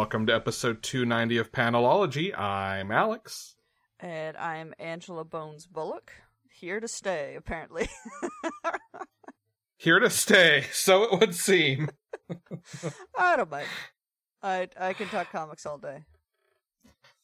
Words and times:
Welcome 0.00 0.24
to 0.28 0.34
episode 0.34 0.82
290 0.82 1.36
of 1.36 1.52
Panelology. 1.52 2.36
I'm 2.36 2.90
Alex. 2.90 3.56
And 4.00 4.34
I'm 4.38 4.72
Angela 4.78 5.26
Bones 5.26 5.66
Bullock, 5.66 6.12
here 6.48 6.80
to 6.80 6.88
stay, 6.88 7.34
apparently. 7.36 7.86
Here 9.76 9.98
to 9.98 10.08
stay, 10.08 10.64
so 10.72 11.02
it 11.02 11.20
would 11.20 11.34
seem. 11.34 11.90
I 13.18 13.36
don't 13.36 13.50
mind. 13.50 13.66
I 14.42 14.68
I 14.80 14.94
can 14.94 15.08
talk 15.08 15.30
comics 15.30 15.66
all 15.66 15.76
day. 15.76 16.04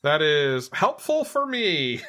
That 0.03 0.21
is 0.21 0.69
helpful 0.75 1.25
for 1.25 1.47
me. 1.47 2.03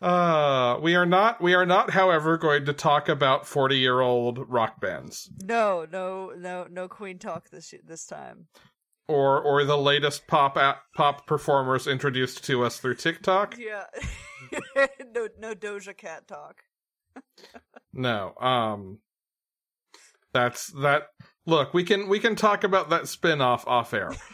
Uh, 0.00 0.78
we 0.80 0.94
are 0.94 1.04
not 1.04 1.42
we 1.42 1.52
are 1.54 1.66
not 1.66 1.90
however 1.90 2.38
going 2.38 2.64
to 2.64 2.72
talk 2.72 3.08
about 3.08 3.44
40-year-old 3.44 4.48
rock 4.48 4.80
bands 4.80 5.30
No, 5.44 5.86
no, 5.92 6.32
no, 6.36 6.66
no 6.70 6.88
Queen 6.88 7.18
talk 7.18 7.50
this 7.50 7.74
this 7.86 8.06
time. 8.06 8.46
or 9.08 9.40
or 9.42 9.64
the 9.64 9.76
latest 9.76 10.26
pop 10.26 10.56
app, 10.56 10.82
pop 10.96 11.26
performers 11.26 11.86
introduced 11.86 12.44
to 12.44 12.64
us 12.64 12.78
through 12.78 12.94
TikTok. 12.94 13.56
Yeah, 13.58 13.84
no, 15.14 15.28
no 15.38 15.54
Doja 15.54 15.96
Cat 15.96 16.26
talk. 16.26 16.62
No. 17.92 18.34
Um 18.40 19.00
that's 20.32 20.68
that 20.80 21.08
look, 21.44 21.74
we 21.74 21.82
can 21.84 22.08
we 22.08 22.20
can 22.20 22.36
talk 22.36 22.62
about 22.64 22.90
that 22.90 23.08
spin-off 23.08 23.66
off 23.66 23.92
air. 23.92 24.12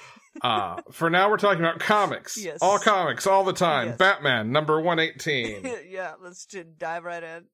Uh 0.42 0.80
for 0.90 1.08
now 1.10 1.30
we're 1.30 1.36
talking 1.38 1.60
about 1.64 1.78
comics. 1.80 2.36
Yes. 2.42 2.58
All 2.60 2.78
comics 2.78 3.26
all 3.26 3.44
the 3.44 3.52
time. 3.52 3.88
Yes. 3.88 3.96
Batman 3.98 4.52
number 4.52 4.80
118. 4.82 5.68
yeah, 5.88 6.14
let's 6.22 6.46
just 6.46 6.78
dive 6.78 7.04
right 7.04 7.22
in. 7.22 7.44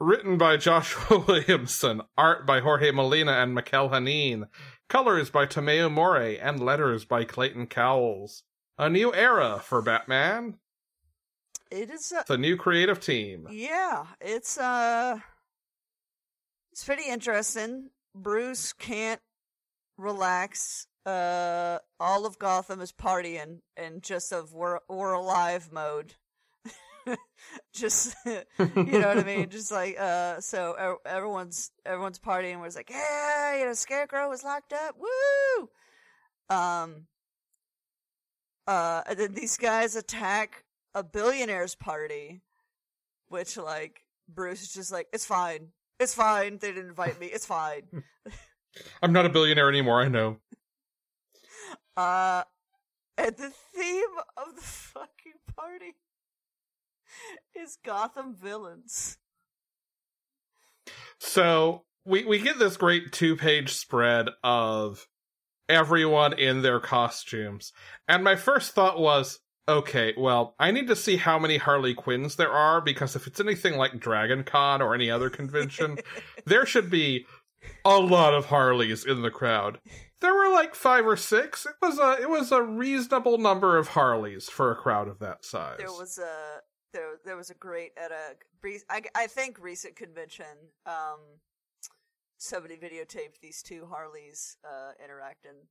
Written 0.00 0.36
by 0.38 0.56
Joshua 0.56 1.18
Williamson, 1.28 2.02
art 2.18 2.46
by 2.46 2.60
Jorge 2.60 2.90
Molina 2.90 3.32
and 3.32 3.54
Mikel 3.54 3.88
Janín, 3.90 4.48
colors 4.88 5.30
by 5.30 5.46
Tomeu 5.46 5.90
Morey, 5.90 6.38
and 6.40 6.58
letters 6.60 7.04
by 7.04 7.24
Clayton 7.24 7.66
Cowles. 7.68 8.42
A 8.78 8.88
new 8.90 9.14
era 9.14 9.60
for 9.62 9.80
Batman. 9.82 10.58
it 11.70 11.90
is. 11.90 12.10
Uh, 12.12 12.20
It's 12.20 12.30
a 12.30 12.36
new 12.38 12.56
creative 12.56 13.00
team. 13.00 13.46
yeah, 13.50 14.06
it's 14.20 14.58
uh, 14.58 15.18
it's 16.72 16.84
pretty 16.84 17.08
interesting. 17.08 17.90
Bruce 18.14 18.72
can't 18.72 19.20
relax. 19.96 20.86
Uh, 21.04 21.78
all 21.98 22.26
of 22.26 22.38
Gotham 22.38 22.80
is 22.80 22.92
partying 22.92 23.60
and 23.76 24.02
just 24.02 24.32
of 24.32 24.52
we're 24.52 24.78
we're 24.88 25.12
alive 25.12 25.70
mode. 25.72 26.14
just 27.74 28.14
you 28.24 28.44
know 28.58 29.08
what 29.08 29.18
I 29.18 29.24
mean? 29.24 29.48
Just 29.48 29.72
like 29.72 29.98
uh, 29.98 30.40
so 30.40 30.98
everyone's 31.04 31.72
everyone's 31.84 32.18
partying. 32.18 32.60
We're 32.60 32.68
like, 32.68 32.90
yeah, 32.90 33.58
you 33.58 33.64
know, 33.64 33.72
Scarecrow 33.72 34.28
was 34.28 34.44
locked 34.44 34.72
up. 34.72 34.96
Woo! 34.98 35.68
Um. 36.48 37.06
Uh, 38.66 39.02
and 39.08 39.18
then 39.18 39.34
these 39.34 39.56
guys 39.56 39.96
attack 39.96 40.64
a 40.94 41.02
billionaire's 41.02 41.74
party, 41.74 42.42
which 43.28 43.56
like 43.56 44.02
Bruce 44.28 44.62
is 44.62 44.72
just 44.72 44.92
like, 44.92 45.08
it's 45.12 45.26
fine, 45.26 45.68
it's 45.98 46.14
fine. 46.14 46.58
They 46.58 46.68
didn't 46.68 46.90
invite 46.90 47.18
me. 47.18 47.26
It's 47.26 47.46
fine. 47.46 47.82
I'm 49.02 49.12
not 49.12 49.26
a 49.26 49.28
billionaire 49.28 49.68
anymore, 49.68 50.00
I 50.00 50.08
know. 50.08 50.38
Uh, 51.96 52.44
and 53.18 53.36
the 53.36 53.52
theme 53.74 54.04
of 54.36 54.56
the 54.56 54.62
fucking 54.62 55.40
party 55.54 55.96
is 57.54 57.78
Gotham 57.84 58.34
villains. 58.34 59.18
So 61.18 61.84
we 62.04 62.24
we 62.24 62.38
get 62.38 62.58
this 62.58 62.76
great 62.76 63.12
two 63.12 63.36
page 63.36 63.74
spread 63.74 64.28
of 64.42 65.06
everyone 65.68 66.32
in 66.32 66.62
their 66.62 66.80
costumes. 66.80 67.72
And 68.08 68.24
my 68.24 68.36
first 68.36 68.74
thought 68.74 68.98
was, 68.98 69.38
okay, 69.68 70.12
well, 70.18 70.54
I 70.58 70.70
need 70.70 70.88
to 70.88 70.96
see 70.96 71.16
how 71.16 71.38
many 71.38 71.58
Harley 71.58 71.94
Quinns 71.94 72.36
there 72.36 72.50
are 72.50 72.80
because 72.80 73.14
if 73.14 73.26
it's 73.26 73.40
anything 73.40 73.76
like 73.76 74.00
Dragon 74.00 74.42
Con 74.44 74.82
or 74.82 74.94
any 74.94 75.10
other 75.10 75.30
convention, 75.30 75.98
there 76.46 76.66
should 76.66 76.90
be 76.90 77.26
a 77.84 77.98
lot 77.98 78.34
of 78.34 78.46
Harleys 78.46 79.04
in 79.04 79.22
the 79.22 79.30
crowd. 79.30 79.78
There 80.22 80.34
were 80.34 80.50
like 80.50 80.74
five 80.76 81.04
or 81.04 81.16
six. 81.16 81.66
It 81.66 81.74
was 81.82 81.98
a 81.98 82.22
it 82.22 82.30
was 82.30 82.52
a 82.52 82.62
reasonable 82.62 83.38
number 83.38 83.76
of 83.76 83.88
Harleys 83.88 84.48
for 84.48 84.70
a 84.70 84.76
crowd 84.76 85.08
of 85.08 85.18
that 85.18 85.44
size. 85.44 85.78
There 85.78 85.88
was 85.88 86.16
a 86.16 86.60
there 86.92 87.18
there 87.24 87.36
was 87.36 87.50
a 87.50 87.54
great 87.54 87.90
at 87.96 88.12
a 88.12 88.36
I, 88.88 89.02
I 89.14 89.26
think 89.26 89.58
recent 89.60 89.96
convention. 89.96 90.46
Um, 90.86 91.40
somebody 92.38 92.76
videotaped 92.76 93.40
these 93.42 93.62
two 93.62 93.86
Harleys 93.90 94.56
uh, 94.64 94.92
interacting, 95.02 95.66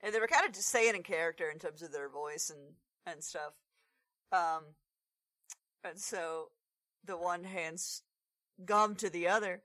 and 0.00 0.14
they 0.14 0.20
were 0.20 0.28
kind 0.28 0.46
of 0.46 0.52
just 0.52 0.68
saying 0.68 0.94
in 0.94 1.02
character 1.02 1.50
in 1.50 1.58
terms 1.58 1.82
of 1.82 1.92
their 1.92 2.08
voice 2.08 2.50
and 2.50 2.74
and 3.04 3.24
stuff. 3.24 3.54
Um, 4.30 4.74
and 5.82 5.98
so 5.98 6.50
the 7.04 7.16
one 7.16 7.42
hands 7.42 8.02
gum 8.64 8.94
to 8.96 9.10
the 9.10 9.26
other, 9.26 9.62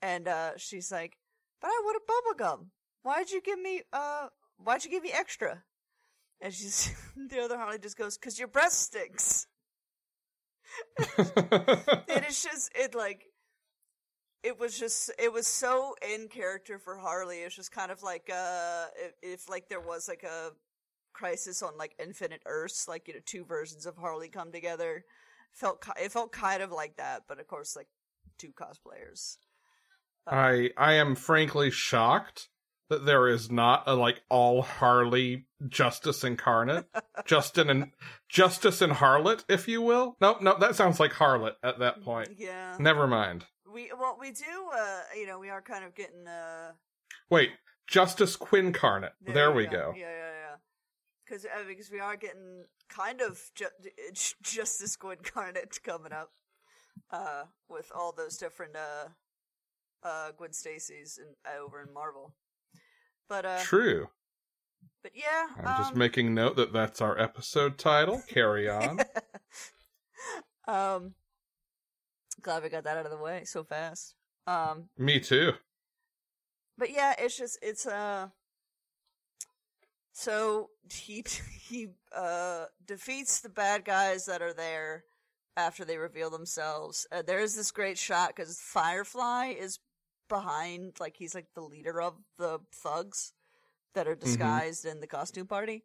and 0.00 0.26
uh, 0.26 0.52
she's 0.56 0.90
like, 0.90 1.18
"But 1.60 1.68
I 1.68 1.82
want 1.84 2.02
a 2.02 2.06
bubble 2.06 2.38
gum. 2.38 2.70
Why'd 3.02 3.30
you 3.30 3.40
give 3.40 3.60
me 3.60 3.82
uh? 3.92 4.28
Why'd 4.56 4.84
you 4.84 4.90
give 4.90 5.02
me 5.02 5.12
extra?" 5.12 5.62
And 6.40 6.52
she's 6.52 6.90
the 7.16 7.40
other 7.40 7.56
Harley 7.56 7.78
just 7.78 7.96
goes, 7.96 8.16
"Cause 8.16 8.38
your 8.38 8.48
breath 8.48 8.72
stinks." 8.72 9.46
and 11.18 12.24
it's 12.26 12.42
just 12.42 12.70
it 12.74 12.94
like 12.94 13.24
it 14.42 14.58
was 14.58 14.78
just 14.78 15.10
it 15.18 15.32
was 15.32 15.46
so 15.46 15.94
in 16.14 16.28
character 16.28 16.78
for 16.78 16.96
Harley. 16.96 17.38
It's 17.38 17.56
just 17.56 17.72
kind 17.72 17.90
of 17.90 18.02
like 18.02 18.30
uh 18.32 18.86
if, 18.96 19.12
if 19.22 19.48
like 19.48 19.68
there 19.68 19.80
was 19.80 20.08
like 20.08 20.22
a 20.22 20.50
crisis 21.12 21.62
on 21.62 21.76
like 21.76 21.94
Infinite 21.98 22.42
Earths, 22.46 22.86
like 22.88 23.08
you 23.08 23.14
know 23.14 23.20
two 23.24 23.44
versions 23.44 23.86
of 23.86 23.96
Harley 23.96 24.28
come 24.28 24.52
together. 24.52 25.04
Felt 25.52 25.84
it 26.00 26.12
felt 26.12 26.32
kind 26.32 26.62
of 26.62 26.70
like 26.70 26.96
that, 26.96 27.22
but 27.28 27.40
of 27.40 27.46
course 27.48 27.74
like 27.74 27.88
two 28.38 28.52
cosplayers. 28.52 29.38
I 30.26 30.70
I 30.76 30.94
am 30.94 31.14
frankly 31.14 31.70
shocked 31.70 32.48
that 32.90 33.04
there 33.04 33.28
is 33.28 33.50
not 33.50 33.84
a 33.86 33.94
like 33.94 34.22
all 34.30 34.62
Harley 34.62 35.46
Justice 35.68 36.24
incarnate, 36.24 36.86
Justin 37.26 37.68
and 37.70 37.92
Justice 38.28 38.80
and 38.80 38.94
Harlot, 38.94 39.44
if 39.48 39.68
you 39.68 39.82
will. 39.82 40.16
No, 40.20 40.36
no, 40.40 40.56
that 40.58 40.76
sounds 40.76 40.98
like 41.00 41.12
Harlot 41.12 41.54
at 41.62 41.78
that 41.80 42.02
point. 42.02 42.30
Yeah, 42.36 42.76
Never 42.78 43.06
mind. 43.06 43.44
we 43.72 43.90
well 43.98 44.16
we 44.20 44.30
do 44.32 44.44
uh 44.74 45.00
you 45.16 45.26
know 45.26 45.38
we 45.38 45.50
are 45.50 45.62
kind 45.62 45.84
of 45.84 45.94
getting 45.94 46.26
uh 46.26 46.72
Wait, 47.30 47.50
Justice 47.86 48.36
Quincarnate. 48.36 49.12
There, 49.20 49.52
we 49.52 49.66
go. 49.66 49.92
Yeah, 49.94 50.02
yeah, 50.10 50.30
yeah. 50.32 50.56
Because 51.26 51.44
uh, 51.44 51.64
because 51.66 51.90
we 51.90 52.00
are 52.00 52.16
getting 52.16 52.64
kind 52.88 53.20
of 53.20 53.38
ju- 53.54 53.66
ju- 54.14 54.34
Justice 54.42 54.92
Squid 54.92 55.18
Incarnate 55.18 55.78
coming 55.82 56.12
up, 56.12 56.30
uh, 57.10 57.44
with 57.68 57.92
all 57.94 58.12
those 58.12 58.38
different 58.38 58.76
uh, 58.76 59.08
uh, 60.02 60.30
Gwen 60.38 60.52
Stacy's 60.54 61.18
in, 61.18 61.34
over 61.60 61.82
in 61.82 61.92
Marvel. 61.92 62.34
But 63.28 63.44
uh, 63.44 63.58
True. 63.60 64.08
but 65.02 65.12
yeah, 65.14 65.46
I'm 65.58 65.78
just 65.78 65.92
um, 65.92 65.98
making 65.98 66.34
note 66.34 66.56
that 66.56 66.72
that's 66.72 67.00
our 67.00 67.18
episode 67.18 67.76
title. 67.78 68.22
Carry 68.28 68.68
on. 68.70 69.00
um, 70.66 71.14
glad 72.42 72.62
we 72.62 72.68
got 72.68 72.84
that 72.84 72.96
out 72.96 73.04
of 73.04 73.10
the 73.12 73.18
way 73.18 73.44
so 73.44 73.64
fast. 73.64 74.14
Um, 74.46 74.88
Me 74.96 75.20
too. 75.20 75.52
but 76.78 76.90
yeah, 76.90 77.14
it's 77.18 77.36
just 77.36 77.58
it's 77.60 77.86
uh 77.86 78.28
so 80.12 80.70
he 80.90 81.24
he 81.60 81.88
uh 82.16 82.64
defeats 82.86 83.40
the 83.40 83.48
bad 83.50 83.84
guys 83.84 84.24
that 84.26 84.40
are 84.42 84.54
there 84.54 85.04
after 85.56 85.84
they 85.84 85.98
reveal 85.98 86.30
themselves. 86.30 87.06
Uh, 87.12 87.20
there 87.20 87.40
is 87.40 87.54
this 87.56 87.70
great 87.72 87.98
shot 87.98 88.28
because 88.34 88.58
Firefly 88.60 89.54
is 89.58 89.80
behind, 90.28 90.94
like 91.00 91.16
he's 91.16 91.34
like 91.34 91.48
the 91.54 91.62
leader 91.62 92.00
of 92.00 92.14
the 92.38 92.60
thugs 92.72 93.32
that 93.94 94.06
are 94.06 94.14
disguised 94.14 94.84
in 94.84 95.00
the 95.00 95.06
costume 95.06 95.46
party. 95.46 95.82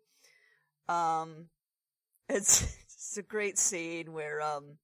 Um, 0.87 1.45
it's 2.29 2.61
it's 2.85 3.17
a 3.17 3.23
great 3.23 3.57
scene 3.57 4.13
where 4.13 4.41
um, 4.41 4.77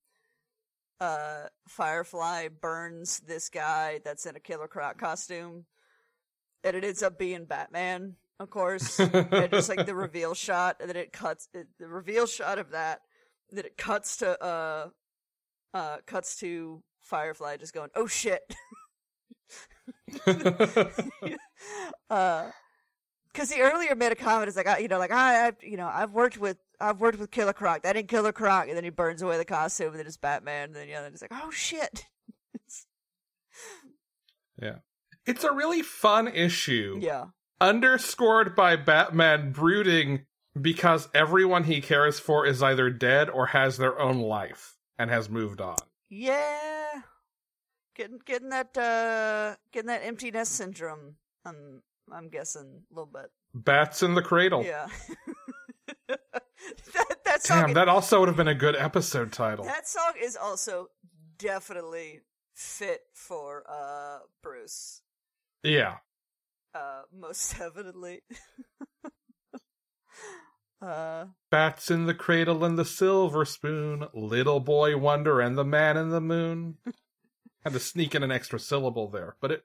uh, 0.99 1.43
Firefly 1.67 2.49
burns 2.61 3.19
this 3.21 3.49
guy 3.49 3.99
that's 4.03 4.25
in 4.25 4.35
a 4.35 4.39
Killer 4.39 4.67
Croc 4.67 4.97
costume, 4.97 5.65
and 6.63 6.75
it 6.75 6.83
ends 6.83 7.03
up 7.03 7.17
being 7.17 7.45
Batman, 7.45 8.15
of 8.39 8.49
course. 8.49 8.99
and 8.99 9.51
just 9.51 9.69
like 9.69 9.85
the 9.85 9.95
reveal 10.07 10.33
shot, 10.33 10.77
and 10.79 10.89
then 10.89 10.97
it 10.97 11.13
cuts 11.13 11.47
it, 11.53 11.67
the 11.79 11.87
reveal 11.87 12.25
shot 12.25 12.59
of 12.59 12.71
that. 12.71 13.01
That 13.51 13.65
it 13.65 13.77
cuts 13.77 14.17
to 14.17 14.43
uh, 14.43 14.89
uh, 15.73 15.97
cuts 16.05 16.35
to 16.37 16.83
Firefly 17.01 17.57
just 17.57 17.73
going, 17.73 17.89
"Oh 17.95 18.07
shit." 18.07 18.41
uh, 22.09 22.49
because 23.31 23.51
he 23.51 23.61
earlier 23.61 23.95
made 23.95 24.11
a 24.11 24.15
comment, 24.15 24.47
it's 24.47 24.57
like, 24.57 24.67
I, 24.67 24.79
you 24.79 24.87
know, 24.87 24.97
like 24.97 25.11
I, 25.11 25.47
I, 25.47 25.51
you 25.61 25.77
know, 25.77 25.87
I've 25.87 26.11
worked 26.11 26.37
with, 26.37 26.57
I've 26.79 26.99
worked 26.99 27.19
with 27.19 27.31
Killer 27.31 27.53
Croc. 27.53 27.83
That 27.83 27.93
didn't 27.93 28.09
Killer 28.09 28.31
Croc, 28.31 28.67
and 28.67 28.75
then 28.75 28.83
he 28.83 28.89
burns 28.89 29.21
away 29.21 29.37
the 29.37 29.45
costume, 29.45 29.89
and 29.89 29.99
then 29.99 30.07
it's 30.07 30.17
Batman, 30.17 30.69
and 30.69 30.75
then 30.75 30.89
yeah, 30.89 31.01
then 31.01 31.13
it's 31.13 31.21
like, 31.21 31.31
oh 31.33 31.51
shit. 31.51 32.05
yeah, 34.61 34.77
it's 35.25 35.43
a 35.43 35.51
really 35.51 35.81
fun 35.81 36.27
issue. 36.27 36.99
Yeah, 37.01 37.25
underscored 37.61 38.55
by 38.55 38.75
Batman 38.75 39.51
brooding 39.51 40.25
because 40.59 41.07
everyone 41.13 41.65
he 41.65 41.81
cares 41.81 42.19
for 42.19 42.45
is 42.45 42.63
either 42.63 42.89
dead 42.89 43.29
or 43.29 43.47
has 43.47 43.77
their 43.77 43.99
own 43.99 44.19
life 44.19 44.75
and 44.97 45.09
has 45.09 45.29
moved 45.29 45.61
on. 45.61 45.77
Yeah, 46.09 47.01
getting 47.99 48.19
getting 48.25 48.49
that 48.49 48.77
uh 48.77 49.55
getting 49.73 49.87
that 49.87 50.01
empty 50.03 50.31
nest 50.31 50.53
syndrome. 50.53 51.15
I'm 51.45 51.83
I'm 52.11 52.29
guessing 52.29 52.83
a 52.89 52.93
little 52.93 53.11
bit. 53.13 53.29
Bats 53.53 54.01
in 54.01 54.15
the 54.15 54.21
cradle. 54.21 54.63
Yeah. 54.63 54.87
that, 56.07 56.19
that 57.25 57.43
song 57.43 57.67
Damn, 57.67 57.73
that 57.73 57.89
also 57.89 58.21
would 58.21 58.29
have 58.29 58.37
been 58.37 58.47
a 58.47 58.55
good 58.55 58.75
episode 58.75 59.33
title. 59.33 59.65
That 59.65 59.87
song 59.87 60.13
is 60.21 60.37
also 60.37 60.87
definitely 61.37 62.21
fit 62.53 63.01
for 63.13 63.63
uh 63.69 64.19
Bruce. 64.41 65.01
Yeah. 65.61 65.97
Uh 66.73 67.01
most 67.13 67.59
evidently. 67.61 68.21
Uh, 70.81 71.25
Bats 71.51 71.91
in 71.91 72.05
the 72.05 72.13
cradle 72.13 72.63
and 72.63 72.79
the 72.79 72.85
silver 72.85 73.43
spoon, 73.43 74.07
little 74.13 74.61
boy 74.61 74.95
wonder 74.95 75.41
and 75.41 75.57
the 75.57 75.65
man 75.65 75.97
in 75.97 76.07
the 76.07 76.21
moon. 76.21 76.77
Had 77.63 77.73
to 77.73 77.79
sneak 77.79 78.15
in 78.15 78.23
an 78.23 78.31
extra 78.31 78.59
syllable 78.59 79.09
there, 79.09 79.35
but 79.41 79.51
it 79.51 79.63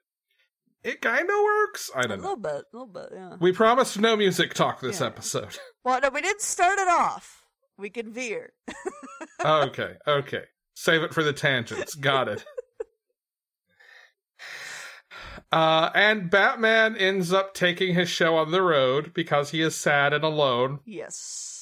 it 0.83 1.01
kind 1.01 1.23
of 1.23 1.35
works. 1.43 1.89
I 1.95 2.03
don't 2.03 2.21
know. 2.21 2.35
A 2.35 2.35
little 2.35 2.35
bit, 2.37 2.51
a 2.51 2.63
little 2.73 2.87
bit, 2.87 3.09
yeah. 3.11 3.37
We 3.39 3.51
promised 3.51 3.97
no 3.97 4.15
music 4.15 4.53
talk 4.53 4.81
this 4.81 5.01
yeah. 5.01 5.07
episode. 5.07 5.57
Well, 5.83 5.99
no, 6.01 6.09
we 6.09 6.21
didn't 6.21 6.41
start 6.41 6.79
it 6.79 6.87
off. 6.87 7.45
We 7.77 7.91
can 7.91 8.11
veer. 8.11 8.53
okay, 9.45 9.93
okay. 10.07 10.41
Save 10.73 11.03
it 11.03 11.13
for 11.13 11.21
the 11.23 11.31
tangents. 11.31 11.93
Got 11.93 12.27
it. 12.27 12.43
Uh, 15.51 15.89
and 15.93 16.29
Batman 16.29 16.97
ends 16.97 17.31
up 17.31 17.53
taking 17.53 17.93
his 17.93 18.09
show 18.09 18.35
on 18.35 18.51
the 18.51 18.61
road 18.61 19.13
because 19.13 19.51
he 19.51 19.61
is 19.61 19.75
sad 19.75 20.11
and 20.11 20.23
alone. 20.23 20.79
Yes. 20.85 21.54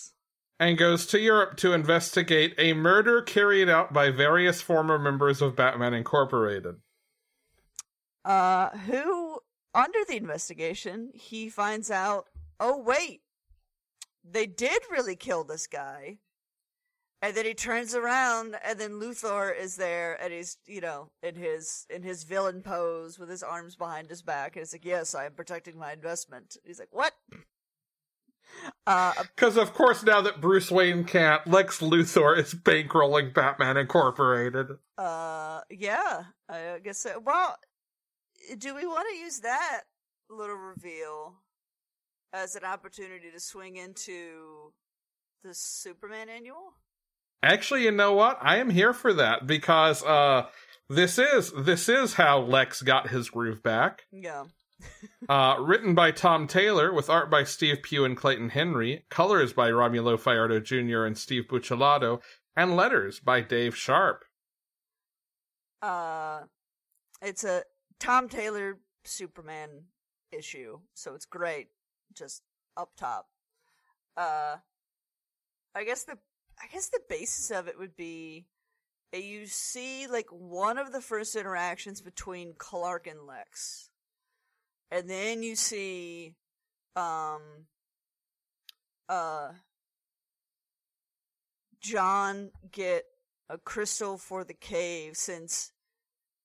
And 0.63 0.77
goes 0.77 1.05
to 1.07 1.19
Europe 1.19 1.57
to 1.57 1.73
investigate 1.73 2.55
a 2.57 2.71
murder 2.71 3.21
carried 3.21 3.67
out 3.67 3.91
by 3.91 4.11
various 4.11 4.61
former 4.61 4.97
members 4.97 5.41
of 5.41 5.57
Batman 5.57 5.93
Incorporated. 5.93 6.75
Uh, 8.23 8.69
who, 8.69 9.39
under 9.75 9.99
the 10.07 10.15
investigation, 10.15 11.11
he 11.13 11.49
finds 11.49 11.91
out, 11.91 12.27
oh, 12.61 12.77
wait, 12.77 13.23
they 14.23 14.45
did 14.45 14.81
really 14.89 15.17
kill 15.17 15.43
this 15.43 15.67
guy. 15.67 16.19
And 17.21 17.35
then 17.35 17.43
he 17.43 17.53
turns 17.53 17.93
around, 17.93 18.55
and 18.63 18.79
then 18.79 19.01
Luthor 19.01 19.53
is 19.53 19.75
there, 19.75 20.17
and 20.23 20.31
he's, 20.31 20.59
you 20.65 20.79
know, 20.79 21.09
in 21.21 21.35
his 21.35 21.85
in 21.89 22.03
his 22.03 22.23
villain 22.23 22.61
pose 22.61 23.19
with 23.19 23.29
his 23.29 23.43
arms 23.43 23.75
behind 23.75 24.09
his 24.09 24.21
back, 24.21 24.55
and 24.55 24.61
he's 24.61 24.73
like, 24.73 24.85
"Yes, 24.85 25.13
I 25.13 25.25
am 25.25 25.33
protecting 25.33 25.77
my 25.77 25.91
investment." 25.91 26.55
He's 26.65 26.79
like, 26.79 26.91
"What?" 26.91 27.13
Because 28.85 29.57
uh, 29.57 29.61
of 29.61 29.73
course, 29.73 30.03
now 30.03 30.21
that 30.21 30.41
Bruce 30.41 30.69
Wayne 30.71 31.03
can't, 31.03 31.45
Lex 31.47 31.79
Luthor 31.79 32.37
is 32.37 32.53
bankrolling 32.53 33.33
Batman 33.33 33.77
Incorporated. 33.77 34.67
Uh, 34.97 35.61
yeah, 35.69 36.23
I 36.49 36.79
guess. 36.83 36.99
So. 36.99 37.21
Well, 37.23 37.57
do 38.57 38.75
we 38.75 38.85
want 38.85 39.07
to 39.11 39.17
use 39.17 39.39
that 39.39 39.81
little 40.29 40.55
reveal 40.55 41.35
as 42.33 42.55
an 42.55 42.63
opportunity 42.63 43.31
to 43.31 43.39
swing 43.39 43.75
into 43.75 44.73
the 45.43 45.53
Superman 45.53 46.29
annual? 46.29 46.73
Actually, 47.41 47.83
you 47.83 47.91
know 47.91 48.13
what? 48.13 48.37
I 48.41 48.57
am 48.57 48.69
here 48.69 48.93
for 48.93 49.13
that 49.13 49.45
because 49.45 50.03
uh 50.03 50.47
this 50.89 51.19
is 51.19 51.51
this 51.57 51.89
is 51.89 52.13
how 52.13 52.39
Lex 52.39 52.81
got 52.81 53.09
his 53.09 53.29
groove 53.29 53.61
back. 53.61 54.03
Yeah. 54.11 54.45
Uh 55.29 55.55
written 55.59 55.95
by 55.95 56.11
Tom 56.11 56.47
Taylor 56.47 56.91
with 56.91 57.09
art 57.09 57.31
by 57.31 57.43
Steve 57.43 57.81
Pugh 57.81 58.03
and 58.03 58.17
Clayton 58.17 58.49
Henry, 58.49 59.05
colors 59.09 59.53
by 59.53 59.69
Romulo 59.69 60.19
Fajardo 60.19 60.59
Jr. 60.59 61.05
and 61.05 61.17
Steve 61.17 61.47
Buccellato, 61.49 62.21
and 62.55 62.75
letters 62.75 63.19
by 63.19 63.41
Dave 63.41 63.75
Sharpe. 63.75 64.25
Uh 65.81 66.41
it's 67.21 67.43
a 67.43 67.63
Tom 67.99 68.27
Taylor 68.27 68.79
Superman 69.05 69.69
issue, 70.31 70.79
so 70.93 71.13
it's 71.15 71.25
great. 71.25 71.69
Just 72.13 72.41
up 72.75 72.91
top. 72.97 73.27
Uh 74.17 74.57
I 75.75 75.83
guess 75.85 76.03
the 76.03 76.17
I 76.61 76.67
guess 76.71 76.89
the 76.89 77.01
basis 77.09 77.49
of 77.51 77.67
it 77.67 77.77
would 77.77 77.95
be 77.95 78.45
you 79.13 79.45
see 79.45 80.07
like 80.07 80.27
one 80.31 80.77
of 80.77 80.91
the 80.91 81.01
first 81.01 81.35
interactions 81.35 82.01
between 82.01 82.53
Clark 82.57 83.07
and 83.07 83.25
Lex. 83.27 83.89
And 84.93 85.09
then 85.09 85.41
you 85.41 85.55
see 85.55 86.35
um 86.95 87.41
uh 89.09 89.49
John 91.81 92.51
get 92.71 93.03
a 93.49 93.57
crystal 93.57 94.17
for 94.17 94.43
the 94.43 94.53
cave 94.53 95.17
since 95.17 95.71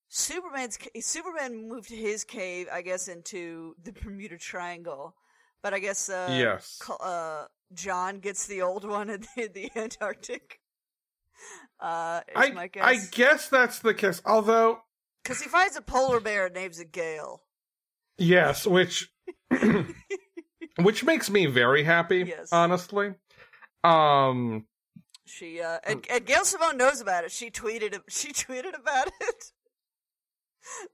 Superman's 0.09 0.79
Superman 0.99 1.69
moved 1.69 1.91
his 1.91 2.23
cave, 2.23 2.67
I 2.73 2.81
guess, 2.81 3.07
into 3.07 3.75
the 3.83 3.91
Bermuda 4.03 4.37
Triangle, 4.37 5.15
but 5.61 5.75
I 5.75 5.79
guess 5.79 6.09
uh, 6.09 6.29
yes, 6.31 6.81
uh, 6.99 7.45
John 7.73 8.19
gets 8.19 8.47
the 8.47 8.63
old 8.63 8.83
one 8.83 9.11
in 9.11 9.25
the, 9.35 9.47
the 9.47 9.71
Antarctic. 9.75 10.59
Uh, 11.79 12.21
I 12.35 12.67
guess. 12.67 12.83
I 12.83 12.97
guess 13.11 13.47
that's 13.47 13.79
the 13.79 13.93
case. 13.93 14.21
Although, 14.25 14.79
because 15.23 15.39
he 15.41 15.47
finds 15.47 15.77
a 15.77 15.81
polar 15.81 16.19
bear 16.19 16.47
and 16.47 16.55
names 16.55 16.79
it 16.79 16.91
Gail. 16.91 17.43
Yes, 18.19 18.67
which 18.67 19.11
which 20.79 21.03
makes 21.03 21.29
me 21.29 21.45
very 21.45 21.83
happy. 21.83 22.25
Yes. 22.27 22.49
honestly. 22.51 23.13
Um, 23.83 24.65
she 25.25 25.61
uh, 25.61 25.79
and, 25.85 26.05
and 26.09 26.25
Gail 26.25 26.43
Simone 26.43 26.77
knows 26.77 27.01
about 27.01 27.23
it. 27.23 27.31
She 27.31 27.49
tweeted. 27.49 27.99
She 28.09 28.29
tweeted 28.33 28.77
about 28.77 29.07
it. 29.07 29.45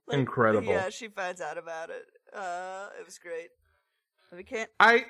like, 0.06 0.18
Incredible. 0.18 0.68
Yeah, 0.68 0.90
she 0.90 1.08
finds 1.08 1.40
out 1.40 1.58
about 1.58 1.90
it. 1.90 2.04
Uh, 2.34 2.88
it 3.00 3.04
was 3.04 3.18
great. 3.18 3.48
We 4.32 4.44
can't. 4.44 4.70
I. 4.78 5.06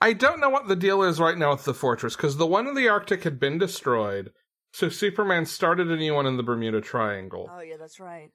I 0.00 0.14
don't 0.14 0.40
know 0.40 0.50
what 0.50 0.66
the 0.66 0.74
deal 0.74 1.04
is 1.04 1.20
right 1.20 1.38
now 1.38 1.52
with 1.52 1.62
the 1.62 1.74
fortress 1.74 2.16
because 2.16 2.36
the 2.36 2.46
one 2.46 2.66
in 2.66 2.74
the 2.74 2.88
Arctic 2.88 3.22
had 3.22 3.38
been 3.38 3.58
destroyed, 3.58 4.32
so 4.72 4.88
Superman 4.88 5.46
started 5.46 5.92
a 5.92 5.96
new 5.96 6.12
one 6.14 6.26
in 6.26 6.36
the 6.36 6.42
Bermuda 6.42 6.80
Triangle. 6.80 7.48
Oh 7.48 7.60
yeah, 7.60 7.76
that's 7.78 8.00
right. 8.00 8.30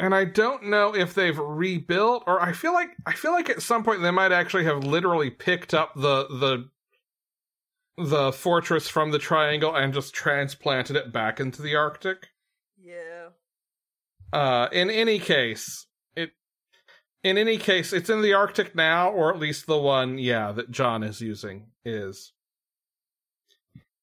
And 0.00 0.14
I 0.14 0.24
don't 0.24 0.64
know 0.64 0.94
if 0.94 1.14
they've 1.14 1.36
rebuilt 1.36 2.24
or 2.26 2.40
I 2.40 2.52
feel 2.52 2.72
like 2.72 2.90
I 3.04 3.12
feel 3.12 3.32
like 3.32 3.50
at 3.50 3.62
some 3.62 3.82
point 3.82 4.02
they 4.02 4.12
might 4.12 4.32
actually 4.32 4.64
have 4.64 4.84
literally 4.84 5.30
picked 5.30 5.74
up 5.74 5.94
the 5.94 6.26
the 6.28 6.68
the 7.96 8.32
fortress 8.32 8.88
from 8.88 9.10
the 9.10 9.18
triangle 9.18 9.74
and 9.74 9.92
just 9.92 10.14
transplanted 10.14 10.94
it 10.94 11.12
back 11.12 11.40
into 11.40 11.62
the 11.62 11.74
Arctic. 11.74 12.28
Yeah. 12.80 13.30
Uh 14.32 14.68
in 14.70 14.88
any 14.88 15.18
case, 15.18 15.86
it 16.14 16.30
in 17.24 17.36
any 17.36 17.56
case, 17.56 17.92
it's 17.92 18.10
in 18.10 18.22
the 18.22 18.34
Arctic 18.34 18.76
now, 18.76 19.10
or 19.10 19.32
at 19.32 19.40
least 19.40 19.66
the 19.66 19.78
one, 19.78 20.18
yeah, 20.18 20.52
that 20.52 20.70
John 20.70 21.02
is 21.02 21.20
using 21.20 21.70
is. 21.84 22.32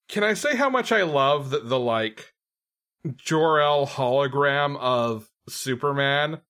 Can 0.09 0.25
I 0.25 0.33
say 0.33 0.57
how 0.57 0.69
much 0.69 0.91
I 0.91 1.03
love 1.03 1.51
that 1.51 1.69
the 1.69 1.79
like 1.79 2.33
Jor-El 3.15 3.87
hologram 3.87 4.77
of 4.77 5.29
Superman 5.47 6.41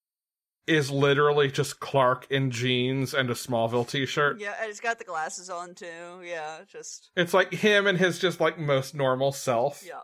is 0.68 0.90
literally 0.90 1.52
just 1.52 1.80
Clark 1.80 2.26
in 2.30 2.50
jeans 2.50 3.14
and 3.14 3.30
a 3.30 3.34
Smallville 3.34 3.88
t-shirt. 3.88 4.40
Yeah, 4.40 4.56
and 4.60 4.68
he's 4.68 4.80
got 4.80 4.98
the 4.98 5.06
glasses 5.06 5.50
on 5.50 5.76
too. 5.76 6.22
Yeah, 6.24 6.60
just 6.68 7.12
It's 7.16 7.34
like 7.34 7.54
him 7.54 7.86
and 7.88 7.98
his 7.98 8.18
just 8.20 8.40
like 8.40 8.58
most 8.58 8.96
normal 8.96 9.32
self. 9.32 9.84
Yeah. 9.86 10.00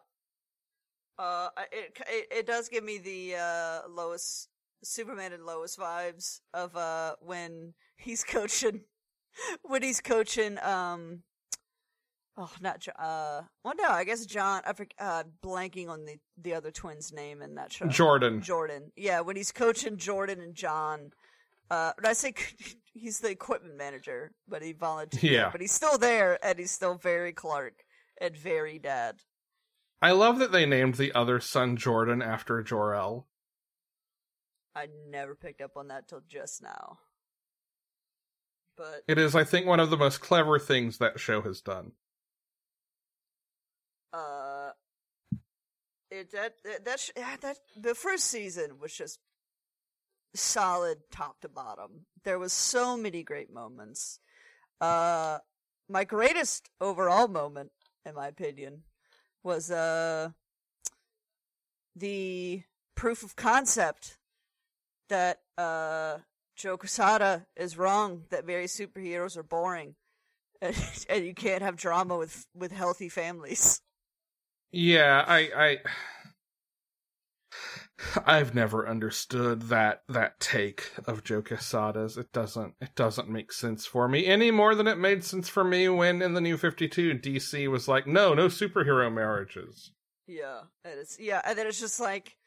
Uh, 1.18 1.50
it 1.72 1.98
it, 2.08 2.28
it 2.32 2.48
does 2.48 2.70
give 2.70 2.84
me 2.84 2.98
the 2.98 3.36
uh 3.36 3.82
Lois 3.90 4.48
Superman 4.84 5.34
and 5.34 5.46
Lois 5.46 5.76
vibes 5.76 6.42
of 6.54 6.76
uh 6.76 7.16
when 7.22 7.74
he's 7.96 8.24
coaching 8.30 8.82
when 9.64 9.82
he's 9.82 10.02
coaching 10.02 10.58
um 10.60 11.24
Oh, 12.38 12.52
not 12.62 12.80
John. 12.80 12.96
Uh, 12.98 13.42
well, 13.64 13.74
no, 13.78 13.90
I 13.90 14.04
guess 14.04 14.26
John. 14.26 14.62
I 14.66 14.74
forget, 14.74 14.96
uh, 15.00 15.24
blanking 15.44 15.90
on 15.90 16.06
the 16.06 16.18
the 16.38 16.54
other 16.54 16.72
twin's 16.72 17.12
name 17.12 17.42
in 17.42 17.56
that 17.56 17.74
show. 17.74 17.88
Jordan. 17.88 18.42
Jordan. 18.42 18.92
Yeah, 18.96 19.22
when 19.22 19.36
he's 19.36 19.52
coaching 19.52 19.98
Jordan 19.98 20.40
and 20.40 20.56
John. 20.56 21.12
Uh, 21.70 21.94
I 22.04 22.14
say 22.14 22.34
he's 22.94 23.20
the 23.20 23.30
equipment 23.30 23.78
manager, 23.78 24.32
but 24.48 24.62
he 24.62 24.74
volunteered. 24.74 25.24
Yeah. 25.24 25.50
But 25.52 25.62
he's 25.62 25.72
still 25.72 25.98
there, 25.98 26.38
and 26.44 26.60
he's 26.60 26.72
still 26.72 26.96
very 26.96 27.32
Clark 27.34 27.84
and 28.20 28.36
very 28.36 28.78
dad. 28.80 29.16
I 30.02 30.12
love 30.12 30.40
that 30.40 30.52
they 30.52 30.66
named 30.66 30.96
the 30.96 31.14
other 31.14 31.40
son 31.40 31.78
Jordan 31.78 32.22
after 32.22 32.62
Jor-El. 32.64 33.28
I 34.76 34.88
never 35.10 35.36
picked 35.36 35.62
up 35.62 35.78
on 35.78 35.90
that 35.90 36.08
till 36.08 36.22
just 36.28 36.64
now. 36.64 36.98
But 38.78 39.04
It 39.08 39.18
is, 39.18 39.36
I 39.36 39.44
think, 39.44 39.68
one 39.68 39.80
of 39.80 39.90
the 39.90 39.98
most 39.98 40.22
clever 40.22 40.58
things 40.58 40.98
that 40.98 41.20
show 41.20 41.42
has 41.42 41.62
done. 41.62 41.92
Uh, 44.14 44.72
it 46.10 46.32
that 46.32 46.56
that 46.86 47.42
that, 47.42 47.58
the 47.76 47.96
first 47.96 48.26
season 48.26 48.80
was 48.80 48.94
just 48.94 49.20
solid 50.36 51.00
top 51.12 51.40
to 51.42 51.50
bottom. 51.50 52.06
There 52.24 52.40
was 52.40 52.54
so 52.54 52.98
many 52.98 53.24
great 53.24 53.52
moments. 53.52 54.20
Uh, 54.80 55.40
my 55.90 56.04
greatest 56.04 56.70
overall 56.80 57.28
moment, 57.28 57.72
in 58.06 58.16
my 58.16 58.28
opinion, 58.28 58.84
was 59.44 59.72
uh 59.72 60.30
the 61.96 62.64
proof 62.96 63.24
of 63.24 63.36
concept 63.36 64.18
that 65.10 65.40
uh 65.58 66.18
Joe 66.56 66.78
Quesada 66.78 67.48
is 67.56 67.78
wrong 67.78 68.24
that 68.30 68.46
very 68.46 68.66
superheroes 68.66 69.38
are 69.38 69.44
boring. 69.44 69.96
And, 70.64 70.76
and 71.10 71.26
you 71.26 71.34
can't 71.34 71.64
have 71.64 71.76
drama 71.76 72.16
with 72.18 72.46
with 72.54 72.72
healthy 72.72 73.10
families. 73.10 73.82
Yeah, 74.72 75.26
I, 75.28 75.50
I, 75.56 75.78
I've 78.26 78.56
never 78.56 78.88
understood 78.88 79.64
that 79.64 80.04
that 80.08 80.40
take 80.40 80.92
of 81.06 81.24
Joe 81.24 81.42
Quesada's. 81.42 82.18
It 82.18 82.32
doesn't, 82.32 82.76
it 82.80 82.96
doesn't 82.96 83.30
make 83.30 83.52
sense 83.52 83.86
for 83.86 84.08
me 84.08 84.26
any 84.26 84.50
more 84.50 84.74
than 84.76 84.88
it 84.88 84.98
made 84.98 85.24
sense 85.24 85.50
for 85.50 85.64
me 85.64 85.90
when 85.90 86.22
in 86.22 86.34
the 86.34 86.42
New 86.42 86.58
Fifty 86.58 86.88
Two 86.88 87.14
DC 87.14 87.68
was 87.70 87.88
like, 87.88 88.08
no, 88.08 88.34
no 88.34 88.48
superhero 88.48 89.14
marriages. 89.14 89.92
Yeah, 90.28 90.62
and 90.86 91.00
it's 91.00 91.20
yeah, 91.20 91.42
and 91.46 91.58
then 91.58 91.68
it's 91.68 91.80
just 91.80 92.00
like, 92.00 92.38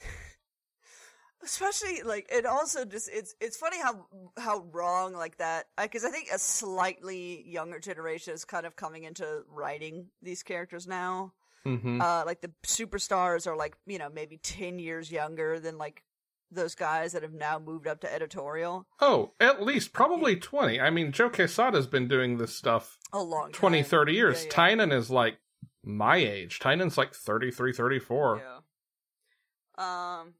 especially 1.44 2.02
like 2.02 2.26
it 2.30 2.46
also 2.46 2.86
just 2.86 3.10
it's 3.12 3.34
it's 3.40 3.58
funny 3.58 3.80
how 3.80 4.06
how 4.38 4.64
wrong 4.72 5.12
like 5.12 5.36
that 5.38 5.66
because 5.80 6.04
I 6.04 6.10
think 6.10 6.28
a 6.32 6.38
slightly 6.38 7.44
younger 7.46 7.78
generation 7.78 8.32
is 8.32 8.46
kind 8.46 8.64
of 8.64 8.76
coming 8.76 9.04
into 9.04 9.42
writing 9.50 10.06
these 10.22 10.42
characters 10.42 10.86
now. 10.86 11.32
Hmm 11.66 12.00
Uh, 12.00 12.22
like 12.24 12.40
the 12.40 12.52
superstars 12.64 13.46
are 13.46 13.56
like 13.56 13.76
you 13.86 13.98
know 13.98 14.08
maybe 14.08 14.38
ten 14.38 14.78
years 14.78 15.10
younger 15.10 15.58
than 15.58 15.78
like 15.78 16.04
those 16.52 16.76
guys 16.76 17.12
that 17.12 17.22
have 17.22 17.32
now 17.32 17.58
moved 17.58 17.88
up 17.88 18.00
to 18.02 18.12
editorial 18.14 18.86
Oh, 19.00 19.32
at 19.40 19.62
least 19.62 19.92
probably 19.92 20.36
twenty. 20.36 20.80
I 20.80 20.90
mean, 20.90 21.10
Joe 21.10 21.28
Quesada's 21.28 21.88
been 21.88 22.06
doing 22.06 22.38
this 22.38 22.54
stuff 22.54 22.98
a 23.12 23.20
long 23.20 23.50
time. 23.50 23.60
20, 23.60 23.82
30 23.82 24.12
years. 24.12 24.44
Yeah, 24.44 24.68
yeah. 24.68 24.76
Tynion 24.76 24.92
is 24.92 25.10
like 25.10 25.38
my 25.84 26.16
age. 26.16 26.60
Tynion's 26.60 26.96
like 26.96 27.14
33, 27.14 27.72
34. 27.72 28.42
Yeah. 28.44 30.20
Um. 30.20 30.34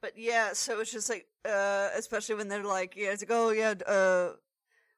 But 0.00 0.18
yeah, 0.18 0.52
so 0.54 0.80
it's 0.80 0.90
just 0.90 1.08
like, 1.08 1.28
uh, 1.44 1.90
especially 1.96 2.34
when 2.34 2.48
they're 2.48 2.64
like, 2.64 2.96
yeah, 2.96 3.10
it's 3.12 3.22
like, 3.22 3.30
oh 3.30 3.50
yeah, 3.50 3.74
uh, 3.86 4.32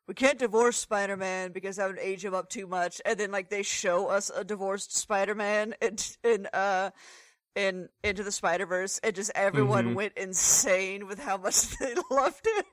we 0.07 0.15
can't 0.15 0.39
divorce 0.39 0.77
Spider-Man 0.77 1.53
because 1.53 1.77
that 1.77 1.87
would 1.89 1.99
age 1.99 2.25
him 2.25 2.35
up 2.35 2.49
too 2.49 2.67
much, 2.67 3.01
and 3.05 3.19
then 3.19 3.31
like 3.33 3.49
they 3.51 3.63
show 3.63 4.09
us 4.09 4.31
a 4.31 4.45
divorced 4.45 4.97
Spider-Man 4.97 5.75
in 5.81 5.97
in 6.23 6.47
uh 6.53 6.91
in 7.55 7.89
into 8.03 8.23
the 8.25 8.33
Spider 8.33 8.67
Verse, 8.67 8.99
and 9.03 9.15
just 9.15 9.31
everyone 9.35 9.93
Mhm. 9.93 9.95
went 9.95 10.13
insane 10.17 11.07
with 11.07 11.19
how 11.21 11.37
much 11.37 11.63
they 11.79 11.95
loved 12.11 12.47
him. 12.47 12.65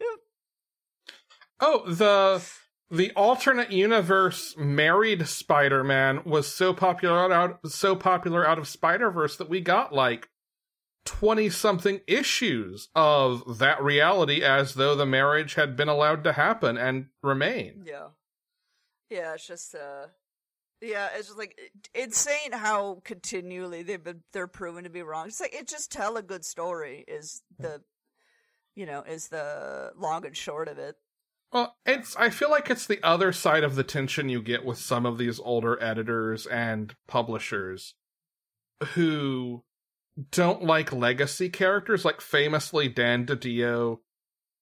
Oh, 1.59 1.83
the 1.89 2.43
the 2.89 3.11
alternate 3.15 3.71
universe 3.71 4.55
married 4.57 5.25
Spider-Man 5.27 6.23
was 6.25 6.53
so 6.53 6.73
popular 6.73 7.31
out 7.31 7.59
so 7.67 7.95
popular 7.95 8.45
out 8.45 8.57
of 8.59 8.67
Spider-Verse 8.67 9.37
that 9.37 9.49
we 9.49 9.61
got 9.61 9.93
like 9.93 10.27
20 11.05 11.49
something 11.49 12.01
issues 12.07 12.89
of 12.95 13.59
that 13.59 13.81
reality 13.81 14.43
as 14.43 14.75
though 14.75 14.95
the 14.95 15.05
marriage 15.05 15.55
had 15.55 15.75
been 15.75 15.87
allowed 15.87 16.23
to 16.23 16.33
happen 16.33 16.77
and 16.77 17.07
remain. 17.23 17.83
Yeah. 17.85 18.09
Yeah, 19.09 19.33
it's 19.33 19.47
just 19.47 19.75
uh 19.75 20.07
yeah, 20.81 21.09
it's 21.15 21.27
just 21.27 21.37
like 21.37 21.59
insane 21.93 22.53
how 22.53 23.01
continually 23.03 23.83
they've 23.83 24.03
been 24.03 24.21
they're 24.33 24.47
proven 24.47 24.83
to 24.83 24.89
be 24.89 25.03
wrong. 25.03 25.27
It's 25.27 25.41
like 25.41 25.53
it 25.53 25.67
just 25.67 25.91
tell 25.91 26.17
a 26.17 26.23
good 26.23 26.45
story 26.45 27.03
is 27.07 27.41
the 27.59 27.81
you 28.75 28.85
know, 28.85 29.01
is 29.01 29.27
the 29.27 29.91
long 29.97 30.25
and 30.25 30.35
short 30.35 30.67
of 30.67 30.77
it. 30.77 30.95
Well, 31.51 31.75
it's 31.85 32.15
I 32.15 32.29
feel 32.29 32.49
like 32.49 32.69
it's 32.69 32.87
the 32.87 33.03
other 33.03 33.33
side 33.33 33.63
of 33.63 33.75
the 33.75 33.83
tension 33.83 34.29
you 34.29 34.41
get 34.41 34.63
with 34.63 34.77
some 34.77 35.05
of 35.05 35.17
these 35.17 35.39
older 35.39 35.81
editors 35.83 36.45
and 36.45 36.95
publishers 37.07 37.95
who 38.93 39.63
don't 40.29 40.63
like 40.63 40.91
legacy 40.91 41.49
characters 41.49 42.05
like 42.05 42.21
famously 42.21 42.87
Dan 42.87 43.25
DiDio 43.25 43.99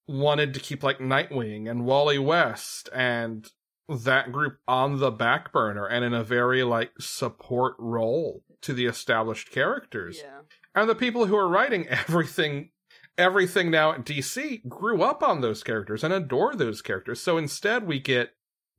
wanted 0.08 0.54
to 0.54 0.60
keep 0.60 0.84
like 0.84 1.00
Nightwing 1.00 1.70
and 1.70 1.86
Wally 1.86 2.20
West 2.20 2.90
and 2.94 3.50
that 3.88 4.32
group 4.32 4.60
on 4.68 5.00
the 5.00 5.12
back 5.12 5.52
burner 5.52 5.86
and 5.86 6.06
in 6.06 6.14
a 6.14 6.24
very 6.24 6.64
like 6.64 6.92
support 7.00 7.76
role 7.80 8.44
to 8.62 8.74
the 8.74 8.86
established 8.86 9.52
characters. 9.52 10.20
Yeah. 10.24 10.42
And 10.76 10.90
the 10.90 10.96
people 10.96 11.26
who 11.26 11.36
are 11.36 11.48
writing 11.48 11.88
everything 11.90 12.72
everything 13.18 13.70
now 13.70 13.92
at 13.92 14.06
DC 14.06 14.66
grew 14.68 15.02
up 15.02 15.22
on 15.22 15.42
those 15.42 15.62
characters 15.62 16.04
and 16.04 16.14
adore 16.14 16.56
those 16.56 16.82
characters. 16.82 17.22
So 17.22 17.38
instead 17.38 17.86
we 17.86 18.00
get 18.00 18.30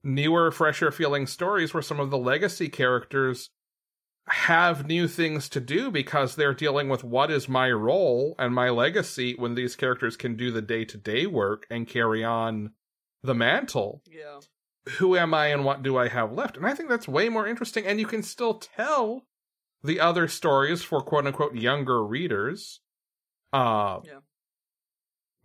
newer, 0.03 0.51
fresher 0.51 0.91
feeling 0.91 1.27
stories 1.27 1.75
where 1.75 1.83
some 1.83 2.01
of 2.01 2.11
the 2.11 2.19
legacy 2.19 2.69
characters 2.69 3.51
have 4.29 4.87
new 4.87 5.09
things 5.09 5.49
to 5.49 5.61
do 5.61 5.91
because 5.91 6.35
they're 6.37 6.55
dealing 6.55 6.89
with 6.89 7.03
what 7.03 7.31
is 7.31 7.49
my 7.49 7.71
role 7.71 8.35
and 8.39 8.55
my 8.55 8.71
legacy 8.71 9.35
when 9.35 9.55
these 9.55 9.75
characters 9.77 10.17
can 10.17 10.37
do 10.37 10.51
the 10.53 10.63
day-to-day 10.63 11.27
work 11.27 11.67
and 11.71 11.89
carry 11.89 12.23
on 12.23 12.73
the 13.23 13.35
mantle 13.35 14.03
Yeah. 14.07 14.41
who 14.99 15.17
am 15.17 15.35
I 15.35 15.47
and 15.49 15.65
what 15.65 15.83
do 15.83 15.97
I 15.99 16.09
have 16.09 16.33
left? 16.33 16.57
And 16.57 16.67
I 16.67 16.75
think 16.75 16.89
that's 16.89 17.09
way 17.09 17.29
more 17.29 17.47
interesting. 17.47 17.87
And 17.87 17.99
you 18.01 18.07
can 18.07 18.23
still 18.23 18.55
tell 18.55 19.27
the 19.83 19.99
other 20.01 20.29
stories 20.29 20.83
for 20.83 21.01
quote 21.01 21.27
unquote 21.27 21.55
younger 21.57 22.05
readers. 22.05 22.81
Uh, 23.53 24.01
Yeah. 24.05 24.21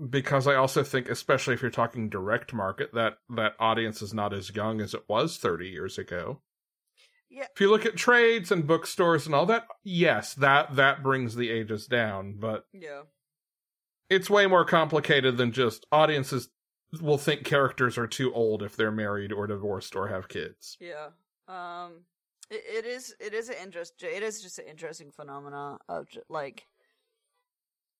Because 0.09 0.45
I 0.45 0.55
also 0.55 0.83
think, 0.83 1.07
especially 1.09 1.53
if 1.53 1.61
you're 1.61 1.71
talking 1.71 2.09
direct 2.09 2.53
market, 2.53 2.93
that 2.93 3.17
that 3.29 3.55
audience 3.59 4.01
is 4.01 4.13
not 4.13 4.33
as 4.33 4.53
young 4.53 4.81
as 4.81 4.93
it 4.93 5.03
was 5.07 5.37
30 5.37 5.69
years 5.69 5.97
ago. 5.97 6.41
Yeah. 7.35 7.47
If 7.53 7.59
you 7.59 7.69
look 7.69 7.85
at 7.85 7.97
trades 7.97 8.49
and 8.49 8.65
bookstores 8.65 9.25
and 9.25 9.35
all 9.35 9.45
that, 9.47 9.67
yes, 9.83 10.33
that 10.35 10.75
that 10.77 11.03
brings 11.03 11.35
the 11.35 11.49
ages 11.51 11.85
down, 11.85 12.35
but 12.39 12.65
Yeah. 12.71 13.01
it's 14.09 14.29
way 14.29 14.47
more 14.47 14.63
complicated 14.63 15.35
than 15.35 15.51
just 15.51 15.85
audiences 15.91 16.47
will 17.01 17.17
think 17.17 17.43
characters 17.43 17.97
are 17.97 18.07
too 18.07 18.33
old 18.33 18.63
if 18.63 18.77
they're 18.77 18.91
married 18.91 19.33
or 19.33 19.47
divorced 19.47 19.95
or 19.97 20.07
have 20.07 20.29
kids. 20.29 20.77
Yeah. 20.79 21.09
Um 21.49 22.05
it, 22.49 22.63
it 22.67 22.85
is 22.85 23.13
it 23.19 23.33
is 23.33 23.49
an 23.49 23.55
interest 23.61 24.01
it 24.01 24.23
is 24.23 24.41
just 24.41 24.59
an 24.59 24.67
interesting 24.67 25.11
phenomena 25.11 25.77
of 25.89 26.07
like 26.29 26.65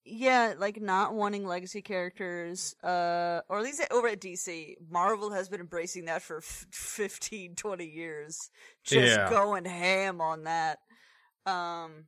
yeah, 0.05 0.53
like 0.57 0.79
not 0.79 1.13
wanting 1.13 1.45
legacy 1.45 1.81
characters 1.81 2.75
uh 2.83 3.41
or 3.49 3.57
at 3.57 3.63
least 3.63 3.81
over 3.91 4.07
at 4.07 4.21
DC, 4.21 4.75
Marvel 4.89 5.31
has 5.31 5.49
been 5.49 5.59
embracing 5.59 6.05
that 6.05 6.21
for 6.21 6.37
f- 6.37 6.65
15 6.71 7.55
20 7.55 7.85
years. 7.85 8.49
Just 8.83 9.17
Yeah. 9.17 9.29
going 9.29 9.65
ham 9.65 10.21
on 10.21 10.43
that. 10.43 10.79
Um 11.45 12.05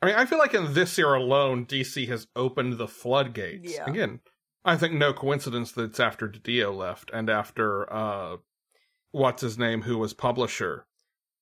I 0.00 0.06
mean, 0.06 0.14
I 0.14 0.26
feel 0.26 0.38
like 0.38 0.54
in 0.54 0.74
this 0.74 0.96
year 0.96 1.14
alone, 1.14 1.66
DC 1.66 2.06
has 2.08 2.28
opened 2.36 2.78
the 2.78 2.86
floodgates. 2.86 3.74
Yeah. 3.74 3.90
Again, 3.90 4.20
I 4.64 4.76
think 4.76 4.94
no 4.94 5.12
coincidence 5.12 5.72
that 5.72 5.84
it's 5.84 5.98
after 6.00 6.28
DiDio 6.28 6.72
left 6.76 7.10
and 7.12 7.28
after 7.28 7.92
uh, 7.92 8.36
what's 9.10 9.42
his 9.42 9.58
name, 9.58 9.82
who 9.82 9.98
was 9.98 10.14
publisher, 10.14 10.86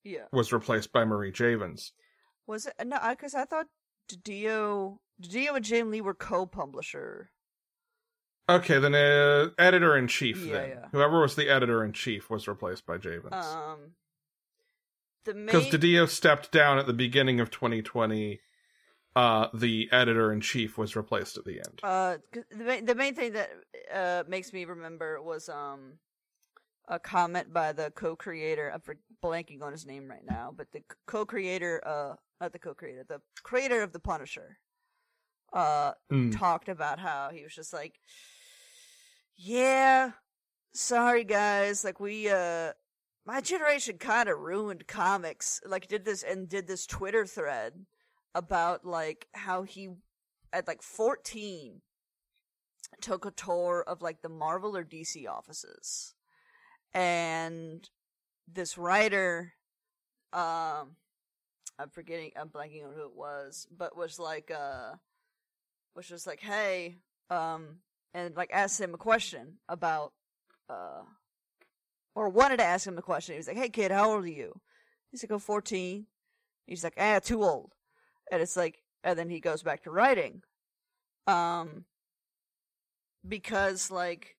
yeah. 0.04 0.24
was 0.32 0.54
replaced 0.54 0.90
by 0.90 1.04
Marie 1.04 1.32
Javins. 1.32 1.92
Was 2.46 2.66
it 2.66 2.74
no, 2.86 2.98
cuz 3.16 3.34
I 3.34 3.44
thought 3.44 3.66
Dio 4.22 5.00
Dio 5.20 5.54
and 5.54 5.64
James 5.64 5.90
Lee 5.90 6.00
were 6.00 6.14
co-publisher. 6.14 7.30
Okay, 8.48 8.78
then 8.78 8.94
uh, 8.94 9.50
editor 9.58 9.96
in 9.96 10.06
chief. 10.06 10.44
Yeah, 10.44 10.52
then 10.52 10.68
yeah. 10.68 10.86
whoever 10.92 11.20
was 11.20 11.34
the 11.34 11.48
editor 11.48 11.84
in 11.84 11.92
chief 11.92 12.30
was 12.30 12.46
replaced 12.46 12.86
by 12.86 12.96
Javins 12.96 13.34
Um 13.34 13.94
the 15.26 15.34
because 15.34 15.64
main 15.64 15.72
DiDio 15.72 16.08
stepped 16.08 16.50
down 16.50 16.78
at 16.78 16.86
the 16.86 16.92
beginning 16.92 17.40
of 17.40 17.50
2020. 17.50 18.40
Uh, 19.14 19.48
the 19.54 19.88
editor 19.92 20.30
in 20.30 20.40
chief 20.40 20.76
was 20.76 20.94
replaced 20.94 21.38
at 21.38 21.44
the 21.44 21.54
end. 21.56 21.80
Uh, 21.82 22.16
the 22.50 22.64
main, 22.64 22.84
the 22.84 22.94
main 22.94 23.14
thing 23.14 23.32
that 23.32 23.50
uh 23.92 24.22
makes 24.28 24.52
me 24.52 24.64
remember 24.64 25.20
was 25.22 25.48
um, 25.48 25.94
a 26.88 26.98
comment 26.98 27.52
by 27.52 27.72
the 27.72 27.90
co-creator. 27.94 28.70
I'm 28.72 28.82
blanking 29.22 29.62
on 29.62 29.72
his 29.72 29.86
name 29.86 30.08
right 30.08 30.24
now, 30.28 30.52
but 30.54 30.68
the 30.72 30.82
co-creator, 31.06 31.82
uh, 31.86 32.14
not 32.40 32.52
the 32.52 32.58
co-creator, 32.58 33.04
the 33.08 33.20
creator 33.42 33.82
of 33.82 33.92
the 33.92 34.00
Punisher, 34.00 34.58
uh, 35.52 35.92
Mm. 36.10 36.36
talked 36.38 36.68
about 36.68 36.98
how 36.98 37.30
he 37.30 37.42
was 37.42 37.54
just 37.54 37.72
like, 37.72 37.98
yeah, 39.36 40.12
sorry 40.72 41.24
guys, 41.24 41.84
like 41.84 42.00
we, 42.00 42.28
uh, 42.28 42.72
my 43.24 43.40
generation 43.40 43.98
kind 43.98 44.28
of 44.28 44.38
ruined 44.38 44.86
comics. 44.86 45.60
Like 45.64 45.88
did 45.88 46.04
this 46.04 46.22
and 46.22 46.48
did 46.48 46.66
this 46.66 46.86
Twitter 46.86 47.26
thread 47.26 47.86
about 48.34 48.84
like 48.84 49.26
how 49.34 49.62
he 49.62 49.90
at 50.52 50.68
like 50.68 50.82
14 50.82 51.82
took 53.00 53.24
a 53.24 53.30
tour 53.32 53.82
of 53.86 54.00
like 54.00 54.22
the 54.22 54.28
Marvel 54.28 54.76
or 54.76 54.84
DC 54.84 55.26
offices. 55.28 56.14
And 56.94 57.88
this 58.46 58.78
writer 58.78 59.54
um 60.32 60.96
I'm 61.78 61.90
forgetting 61.90 62.32
I'm 62.36 62.48
blanking 62.48 62.86
on 62.86 62.94
who 62.94 63.02
it 63.02 63.14
was, 63.14 63.66
but 63.76 63.96
was 63.96 64.18
like 64.18 64.50
uh 64.50 64.94
was 65.94 66.06
just 66.06 66.26
like, 66.26 66.40
"Hey, 66.40 66.98
um 67.30 67.78
and 68.14 68.34
like 68.36 68.50
asked 68.52 68.80
him 68.80 68.94
a 68.94 68.98
question 68.98 69.58
about 69.68 70.12
uh 70.70 71.02
or 72.14 72.28
wanted 72.30 72.58
to 72.58 72.64
ask 72.64 72.86
him 72.86 72.98
a 72.98 73.02
question. 73.02 73.34
He 73.34 73.38
was 73.38 73.48
like, 73.48 73.56
"Hey 73.56 73.68
kid, 73.68 73.90
how 73.90 74.12
old 74.12 74.24
are 74.24 74.28
you?" 74.28 74.60
He's 75.10 75.22
like, 75.22 75.32
"Oh, 75.32 75.38
14." 75.38 76.06
He's 76.66 76.84
like, 76.84 76.94
"Ah, 76.98 77.20
too 77.20 77.42
old." 77.42 77.72
And 78.32 78.42
it's 78.42 78.56
like 78.56 78.82
and 79.04 79.18
then 79.18 79.28
he 79.28 79.40
goes 79.40 79.62
back 79.62 79.82
to 79.84 79.90
writing. 79.90 80.42
Um 81.26 81.84
because 83.28 83.90
like 83.90 84.36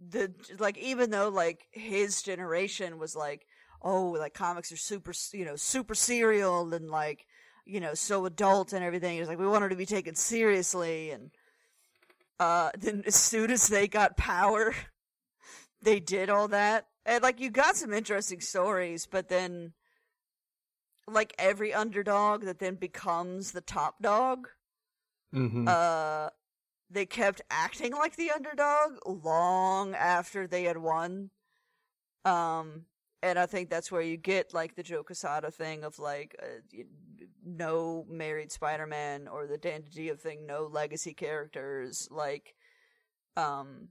the 0.00 0.32
like 0.58 0.78
even 0.78 1.10
though 1.10 1.28
like 1.28 1.66
his 1.70 2.22
generation 2.22 2.98
was 2.98 3.14
like 3.14 3.46
oh 3.82 4.10
like 4.10 4.34
comics 4.34 4.72
are 4.72 4.76
super 4.76 5.12
you 5.32 5.44
know 5.44 5.56
super 5.56 5.94
serial 5.94 6.72
and 6.74 6.90
like 6.90 7.26
you 7.64 7.80
know 7.80 7.94
so 7.94 8.26
adult 8.26 8.72
and 8.72 8.84
everything. 8.84 9.18
It's 9.18 9.28
like 9.28 9.38
we 9.38 9.46
wanted 9.46 9.70
to 9.70 9.76
be 9.76 9.86
taken 9.86 10.14
seriously 10.14 11.10
and 11.10 11.30
uh 12.40 12.70
then 12.78 13.02
as 13.06 13.14
soon 13.14 13.50
as 13.50 13.68
they 13.68 13.88
got 13.88 14.16
power 14.16 14.74
they 15.82 16.00
did 16.00 16.30
all 16.30 16.48
that. 16.48 16.86
And 17.04 17.22
like 17.22 17.40
you 17.40 17.50
got 17.50 17.76
some 17.76 17.92
interesting 17.92 18.40
stories 18.40 19.06
but 19.06 19.28
then 19.28 19.72
like 21.08 21.34
every 21.38 21.74
underdog 21.74 22.44
that 22.44 22.60
then 22.60 22.76
becomes 22.76 23.50
the 23.52 23.60
top 23.60 24.00
dog 24.00 24.48
hmm 25.32 25.66
uh 25.66 26.28
they 26.92 27.06
kept 27.06 27.40
acting 27.50 27.92
like 27.92 28.16
the 28.16 28.30
underdog 28.30 28.98
long 29.06 29.94
after 29.94 30.46
they 30.46 30.64
had 30.64 30.76
won. 30.76 31.30
Um 32.24 32.84
and 33.22 33.38
i 33.38 33.46
think 33.46 33.70
that's 33.70 33.90
where 33.90 34.02
you 34.02 34.16
get 34.16 34.52
like 34.54 34.74
the 34.74 34.82
joe 34.82 35.02
quesada 35.02 35.50
thing 35.50 35.84
of 35.84 35.98
like 35.98 36.36
uh, 36.42 36.82
no 37.44 38.04
married 38.08 38.52
spider-man 38.52 39.28
or 39.28 39.46
the 39.46 39.58
dan 39.58 39.82
DiDio 39.82 40.18
thing 40.18 40.46
no 40.46 40.68
legacy 40.70 41.14
characters 41.14 42.08
like 42.10 42.54
um 43.36 43.88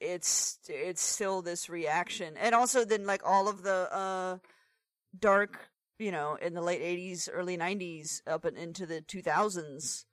it's 0.00 0.58
it's 0.68 1.02
still 1.02 1.42
this 1.42 1.68
reaction. 1.68 2.36
And 2.36 2.54
also 2.54 2.84
then 2.84 3.06
like 3.06 3.22
all 3.24 3.48
of 3.48 3.62
the 3.62 3.92
uh 3.92 4.38
dark 5.18 5.70
you 5.98 6.12
know 6.12 6.36
in 6.40 6.54
the 6.54 6.60
late 6.60 6.82
80s 6.82 7.28
early 7.32 7.56
90s 7.56 8.20
up 8.26 8.44
and 8.44 8.56
into 8.56 8.86
the 8.86 9.00
2000s 9.00 10.04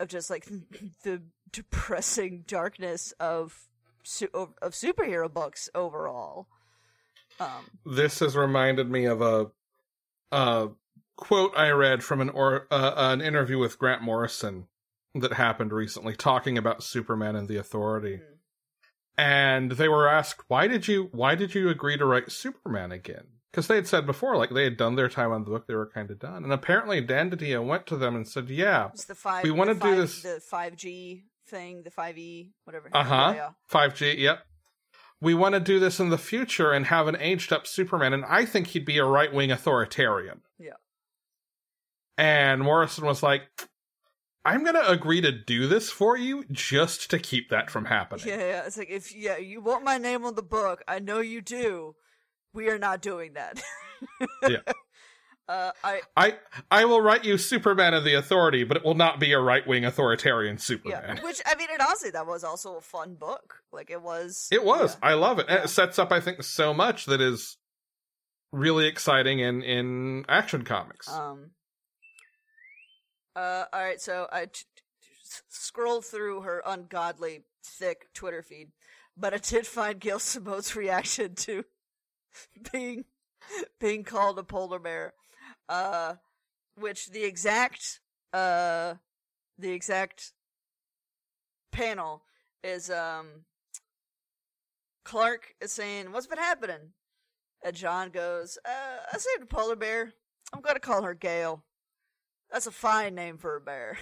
of 0.00 0.08
just 0.08 0.30
like 0.30 0.46
the 1.04 1.22
depressing 1.52 2.44
darkness 2.46 3.12
of 3.20 3.68
of, 4.34 4.54
of 4.62 4.72
superhero 4.72 5.32
books 5.32 5.68
overall 5.74 6.46
um 7.38 7.70
This 7.86 8.18
has 8.20 8.36
reminded 8.36 8.90
me 8.90 9.04
of 9.06 9.20
a, 9.22 9.50
a 10.32 10.68
quote 11.16 11.52
I 11.56 11.70
read 11.70 12.02
from 12.02 12.20
an 12.20 12.30
or 12.30 12.66
uh, 12.70 12.92
an 12.96 13.20
interview 13.20 13.58
with 13.58 13.78
Grant 13.78 14.02
Morrison 14.02 14.66
that 15.14 15.32
happened 15.34 15.72
recently, 15.72 16.14
talking 16.14 16.56
about 16.56 16.82
Superman 16.82 17.36
and 17.36 17.48
the 17.48 17.56
Authority. 17.56 18.16
Mhm. 18.18 18.36
And 19.18 19.72
they 19.72 19.88
were 19.88 20.08
asked, 20.08 20.44
"Why 20.48 20.66
did 20.66 20.88
you 20.88 21.08
Why 21.12 21.34
did 21.34 21.54
you 21.54 21.68
agree 21.68 21.96
to 21.98 22.04
write 22.06 22.30
Superman 22.32 22.92
again?" 22.92 23.26
Because 23.50 23.66
they 23.66 23.74
had 23.74 23.88
said 23.88 24.06
before, 24.06 24.36
like 24.36 24.50
they 24.50 24.64
had 24.64 24.76
done 24.76 24.94
their 24.94 25.08
time 25.08 25.32
on 25.32 25.44
the 25.44 25.50
book, 25.50 25.66
they 25.66 25.74
were 25.74 25.90
kind 25.90 26.10
of 26.10 26.18
done. 26.20 26.44
And 26.44 26.52
apparently, 26.52 27.00
Dan 27.00 27.30
DiDio 27.30 27.66
went 27.66 27.86
to 27.88 27.96
them 27.96 28.14
and 28.16 28.26
said, 28.26 28.48
"Yeah, 28.48 28.90
the 29.08 29.14
five 29.14 29.42
We 29.44 29.50
wanna 29.50 29.74
do 29.74 29.96
this- 29.96 30.22
the 30.22 30.40
5g 30.40 31.24
thing 31.50 31.82
the 31.82 31.90
5e 31.90 32.50
whatever 32.64 32.88
Uh 32.92 33.04
huh. 33.04 33.50
5G, 33.70 34.18
yep. 34.18 34.40
We 35.20 35.34
want 35.34 35.54
to 35.54 35.60
do 35.60 35.78
this 35.78 36.00
in 36.00 36.08
the 36.08 36.16
future 36.18 36.72
and 36.72 36.86
have 36.86 37.06
an 37.06 37.16
aged 37.20 37.52
up 37.52 37.66
Superman, 37.66 38.12
and 38.14 38.24
I 38.24 38.46
think 38.46 38.68
he'd 38.68 38.86
be 38.86 38.96
a 38.98 39.04
right 39.04 39.32
wing 39.32 39.50
authoritarian. 39.52 40.40
Yeah. 40.58 40.78
And 42.16 42.62
Morrison 42.62 43.04
was 43.04 43.22
like, 43.22 43.42
I'm 44.44 44.62
going 44.62 44.74
to 44.74 44.90
agree 44.90 45.20
to 45.20 45.32
do 45.32 45.66
this 45.66 45.90
for 45.90 46.16
you 46.16 46.44
just 46.50 47.10
to 47.10 47.18
keep 47.18 47.50
that 47.50 47.70
from 47.70 47.84
happening. 47.86 48.26
yeah 48.28 48.38
yeah 48.38 48.62
it's 48.66 48.78
like 48.78 48.88
if 48.88 49.14
yeah 49.14 49.36
you 49.36 49.60
want 49.60 49.84
my 49.84 49.98
name 49.98 50.24
on 50.24 50.34
the 50.34 50.42
book 50.42 50.82
i 50.88 50.98
know 50.98 51.20
you 51.20 51.42
do 51.42 51.94
we 52.54 52.68
are 52.70 52.78
not 52.78 53.02
doing 53.02 53.34
that 53.34 53.62
Yeah. 54.48 54.60
Uh 55.50 55.72
i 55.84 56.00
I 56.16 56.36
I 56.70 56.84
will 56.84 57.00
write 57.00 57.24
you 57.24 57.36
Superman 57.38 57.92
of 57.94 58.04
the 58.04 58.14
Authority, 58.14 58.62
but 58.64 58.76
it 58.76 58.84
will 58.84 58.94
not 58.94 59.18
be 59.18 59.32
a 59.32 59.40
right 59.40 59.66
wing 59.66 59.84
authoritarian 59.84 60.58
Superman. 60.58 61.16
yeah 61.16 61.22
which 61.24 61.40
i 61.46 61.54
mean 61.56 61.68
and 61.72 61.80
honestly 61.80 62.10
that 62.10 62.26
was 62.26 62.44
also 62.44 62.76
a 62.76 62.80
fun 62.80 63.14
book 63.14 63.62
like 63.72 63.90
it 63.90 64.00
was 64.02 64.48
It 64.52 64.64
was. 64.64 64.96
yeah. 65.02 65.08
I 65.10 65.14
love 65.14 65.38
it. 65.40 65.46
And 65.48 65.58
Yeah. 65.58 65.64
It 65.64 65.68
sets 65.68 65.98
up, 65.98 66.10
I 66.12 66.20
think, 66.20 66.42
so 66.42 66.72
much 66.74 67.06
that 67.06 67.20
is 67.20 67.56
really 68.52 68.86
exciting 68.86 69.38
in 69.40 69.62
in 69.62 70.24
action 70.28 70.62
comics. 70.64 71.08
Um. 71.10 71.50
Uh. 73.36 73.64
All 73.72 73.80
right. 73.82 74.00
So 74.00 74.26
I 74.32 74.46
t- 74.46 74.64
t- 74.76 74.82
s- 75.24 75.42
scrolled 75.48 76.04
through 76.04 76.42
her 76.42 76.62
ungodly 76.66 77.44
thick 77.64 78.08
Twitter 78.14 78.42
feed, 78.42 78.68
but 79.16 79.32
I 79.34 79.38
did 79.38 79.66
find 79.66 80.00
Gail 80.00 80.18
Simone's 80.18 80.74
reaction 80.84 81.34
to 81.36 81.64
being 82.72 83.04
being 83.80 84.02
called 84.04 84.38
a 84.38 84.42
polar 84.42 84.78
bear. 84.78 85.14
Uh, 85.70 86.16
which 86.74 87.10
the 87.10 87.22
exact 87.22 88.00
uh 88.32 88.94
the 89.56 89.70
exact 89.70 90.32
panel 91.70 92.24
is 92.64 92.90
um 92.90 93.44
Clark 95.04 95.54
is 95.60 95.72
saying, 95.72 96.12
"What's 96.12 96.26
been 96.26 96.38
happening?" 96.38 96.92
And 97.62 97.76
John 97.76 98.10
goes, 98.10 98.58
uh, 98.64 98.98
"I 99.12 99.16
saved 99.16 99.44
a 99.44 99.46
polar 99.46 99.76
bear. 99.76 100.12
I'm 100.52 100.60
gonna 100.60 100.80
call 100.80 101.02
her 101.02 101.14
Gail. 101.14 101.64
That's 102.50 102.66
a 102.66 102.72
fine 102.72 103.14
name 103.14 103.38
for 103.38 103.56
a 103.56 103.60
bear." 103.60 103.98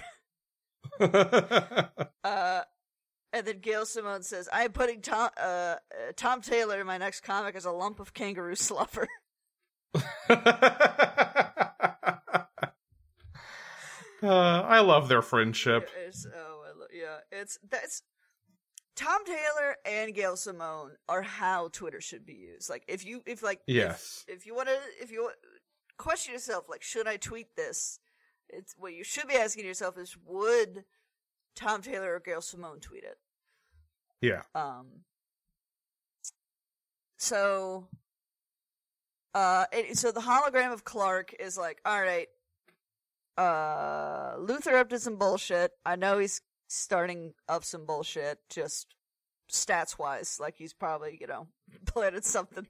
Uh, 2.23 2.63
and 3.31 3.45
then 3.45 3.59
Gail 3.59 3.85
Simone 3.85 4.23
says, 4.23 4.49
"I 4.51 4.63
am 4.63 4.71
putting 4.71 5.01
Tom 5.01 5.29
uh, 5.37 5.41
uh, 5.41 5.77
Tom 6.15 6.41
Taylor 6.41 6.81
in 6.81 6.87
my 6.87 6.97
next 6.97 7.21
comic 7.21 7.55
as 7.55 7.65
a 7.65 7.71
lump 7.71 7.99
of 7.99 8.13
kangaroo 8.13 8.55
sluffer." 8.55 9.07
Uh, 14.21 14.27
I 14.61 14.79
love 14.81 15.07
their 15.07 15.21
friendship. 15.21 15.89
It's, 16.05 16.25
oh, 16.25 16.63
lo- 16.77 16.85
yeah, 16.93 17.17
it's 17.31 17.57
that's 17.69 18.03
Tom 18.95 19.23
Taylor 19.25 19.75
and 19.85 20.13
Gail 20.13 20.35
Simone 20.35 20.91
are 21.07 21.21
how 21.21 21.69
Twitter 21.71 22.01
should 22.01 22.25
be 22.25 22.33
used. 22.33 22.69
Like, 22.69 22.83
if 22.87 23.05
you 23.05 23.21
if 23.25 23.41
like 23.41 23.61
if- 23.67 23.75
Yes. 23.75 24.25
if, 24.27 24.45
you 24.45 24.53
want 24.55 24.67
to 24.67 24.77
if 25.01 25.11
you 25.11 25.31
question 25.97 26.33
yourself, 26.33 26.67
like, 26.69 26.81
should 26.83 27.07
I 27.07 27.17
tweet 27.17 27.55
this? 27.55 27.99
It's 28.49 28.73
what 28.77 28.93
you 28.93 29.03
should 29.03 29.27
be 29.27 29.35
asking 29.35 29.65
yourself 29.65 29.97
is, 29.97 30.17
would 30.25 30.83
Tom 31.55 31.81
Taylor 31.81 32.15
or 32.15 32.19
Gail 32.19 32.41
Simone 32.41 32.79
tweet 32.79 33.03
it? 33.03 33.17
Yeah. 34.21 34.41
Um. 34.53 34.87
So, 37.17 37.87
uh, 39.33 39.65
it, 39.71 39.97
so 39.97 40.11
the 40.11 40.21
hologram 40.21 40.71
of 40.71 40.83
Clark 40.83 41.33
is 41.39 41.57
like, 41.57 41.79
all 41.85 42.01
right, 42.01 42.27
uh, 43.39 44.35
Luthor 44.37 44.73
up 44.73 44.89
to 44.89 44.99
some 44.99 45.15
bullshit. 45.15 45.71
I 45.85 45.95
know 45.95 46.19
he's 46.19 46.41
starting 46.67 47.33
up 47.47 47.63
some 47.63 47.85
bullshit, 47.85 48.39
just 48.49 48.93
stats 49.49 49.97
wise. 49.97 50.37
Like 50.41 50.55
he's 50.57 50.73
probably, 50.73 51.17
you 51.21 51.27
know, 51.27 51.47
planted 51.85 52.25
something. 52.25 52.67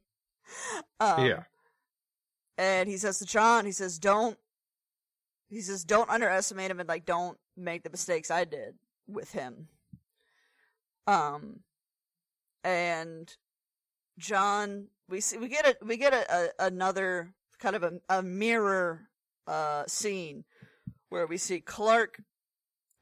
Um, 0.99 1.25
yeah. 1.25 1.43
and 2.57 2.87
he 2.87 2.97
says 2.97 3.17
to 3.19 3.25
John, 3.25 3.65
he 3.65 3.71
says, 3.71 3.97
"Don't." 3.97 4.37
He 5.49 5.61
says, 5.61 5.83
"Don't 5.83 6.09
underestimate 6.09 6.69
him, 6.69 6.79
and 6.79 6.87
like, 6.87 7.05
don't 7.05 7.37
make 7.57 7.83
the 7.83 7.89
mistakes 7.89 8.29
I 8.29 8.45
did 8.45 8.75
with 9.07 9.31
him." 9.31 9.69
Um, 11.07 11.61
and 12.63 13.35
John, 14.19 14.87
we 15.07 15.19
see 15.19 15.37
we 15.37 15.47
get 15.47 15.67
a 15.67 15.83
we 15.83 15.97
get 15.97 16.13
a, 16.13 16.31
a 16.31 16.67
another 16.67 17.33
kind 17.59 17.75
of 17.75 17.83
a, 17.83 17.93
a 18.07 18.21
mirror 18.21 19.09
uh 19.47 19.83
scene 19.87 20.43
where 21.09 21.27
we 21.27 21.37
see 21.37 21.59
Clark 21.59 22.21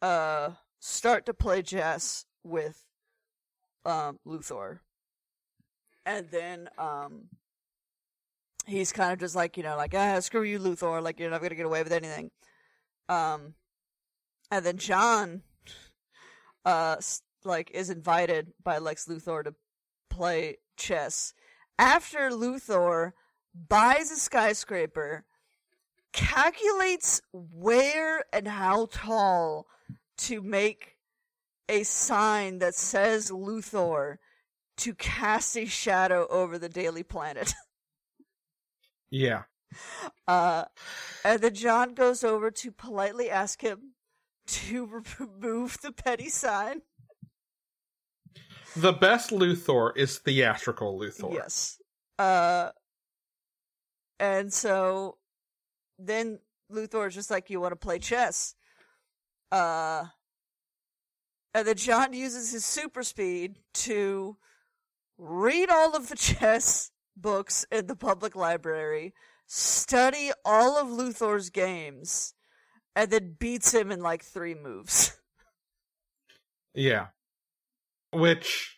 uh 0.02 0.52
start 0.80 1.26
to 1.26 1.34
play 1.34 1.62
chess 1.62 2.26
with 2.44 2.86
um 3.86 4.20
Luthor. 4.26 4.80
And 6.06 6.30
then 6.32 6.70
um 6.78 7.30
he's 8.66 8.92
kind 8.92 9.14
of 9.14 9.20
just 9.20 9.36
like 9.36 9.58
you 9.58 9.64
know 9.64 9.78
like 9.78 9.94
ah 9.96 10.20
screw 10.20 10.44
you 10.44 10.60
Luthor 10.60 11.02
like 11.02 11.20
you're 11.20 11.30
not 11.30 11.42
gonna 11.42 11.56
get 11.56 11.66
away 11.66 11.84
with 11.84 11.92
anything. 11.92 12.32
Um 13.10 13.54
and 14.52 14.66
then 14.66 14.78
John 14.78 15.44
uh 16.66 16.98
like 17.44 17.72
is 17.74 17.90
invited 17.90 18.54
by 18.64 18.78
Lex 18.78 19.06
Luthor 19.06 19.44
to 19.44 19.56
play 20.10 20.58
chess. 20.78 21.34
After 21.80 22.30
Luthor 22.30 23.14
buys 23.70 24.12
a 24.12 24.16
skyscraper 24.16 25.26
calculates 26.18 27.22
where 27.32 28.26
and 28.34 28.48
how 28.48 28.88
tall 28.92 29.68
to 30.18 30.42
make 30.42 30.96
a 31.70 31.84
sign 31.84 32.58
that 32.58 32.74
says 32.74 33.30
Luthor 33.30 34.18
to 34.78 34.96
cast 34.96 35.56
a 35.56 35.66
shadow 35.66 36.28
over 36.30 36.58
the 36.58 36.70
Daily 36.70 37.04
Planet. 37.04 37.54
Yeah. 39.10 39.44
Uh, 40.28 40.66
and 41.24 41.40
then 41.40 41.54
John 41.54 41.94
goes 41.94 42.26
over 42.26 42.52
to 42.52 42.72
politely 42.74 43.30
ask 43.30 43.62
him 43.62 43.94
to 44.48 44.86
remove 45.20 45.78
the 45.82 45.94
petty 45.94 46.28
sign. 46.28 46.82
The 48.76 48.92
best 48.92 49.30
Luthor 49.30 49.96
is 49.96 50.18
theatrical 50.18 51.00
Luthor. 51.00 51.34
Yes. 51.34 51.78
Uh, 52.20 52.72
and 54.20 54.52
so 54.52 55.20
then 55.98 56.40
Luthor 56.72 57.08
is 57.08 57.16
just 57.16 57.32
like, 57.32 57.50
"You 57.50 57.60
want 57.60 57.72
to 57.72 57.76
play 57.76 58.00
chess?" 58.00 58.56
Uh, 59.52 60.06
and 61.54 61.68
then 61.68 61.76
John 61.76 62.14
uses 62.14 62.52
his 62.52 62.66
super 62.66 63.04
speed 63.04 63.60
to 63.74 64.38
read 65.18 65.70
all 65.70 65.96
of 65.96 66.10
the 66.10 66.16
chess 66.18 66.92
books 67.16 67.66
in 67.72 67.88
the 67.88 67.96
public 67.96 68.36
library, 68.36 69.14
study 69.48 70.32
all 70.46 70.78
of 70.78 70.88
Luthor's 70.88 71.50
games, 71.50 72.34
and 72.96 73.10
then 73.10 73.36
beats 73.40 73.74
him 73.74 73.92
in 73.92 74.02
like 74.02 74.24
three 74.24 74.56
moves. 74.56 75.14
Yeah. 76.78 77.08
Which 78.14 78.78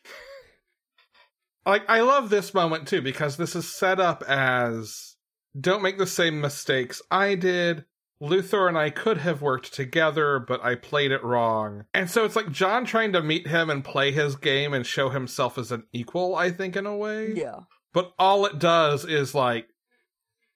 like 1.65 1.83
I 1.89 1.99
love 1.99 2.29
this 2.29 2.53
moment 2.53 2.87
too 2.87 3.01
because 3.01 3.35
this 3.35 3.57
is 3.57 3.67
set 3.67 3.99
up 3.99 4.23
as 4.23 5.17
don't 5.59 5.81
make 5.83 5.97
the 5.97 6.07
same 6.07 6.41
mistakes 6.41 7.01
I 7.09 7.35
did. 7.35 7.85
Luthor 8.21 8.67
and 8.67 8.77
I 8.77 8.89
could 8.89 9.19
have 9.19 9.41
worked 9.41 9.73
together, 9.73 10.39
but 10.39 10.61
I 10.61 10.75
played 10.75 11.11
it 11.11 11.23
wrong. 11.23 11.85
And 11.93 12.09
so 12.09 12.25
it's 12.25 12.35
like 12.35 12.51
John 12.51 12.83
trying 12.83 13.13
to 13.13 13.23
meet 13.23 13.47
him 13.47 13.69
and 13.69 13.81
play 13.83 14.11
his 14.11 14.35
game 14.35 14.73
and 14.73 14.85
show 14.85 15.09
himself 15.09 15.57
as 15.57 15.71
an 15.71 15.83
equal, 15.93 16.35
I 16.35 16.51
think, 16.51 16.75
in 16.75 16.85
a 16.85 16.95
way. 16.97 17.33
yeah. 17.33 17.59
But 17.93 18.11
all 18.19 18.45
it 18.45 18.59
does 18.59 19.05
is 19.05 19.33
like 19.33 19.67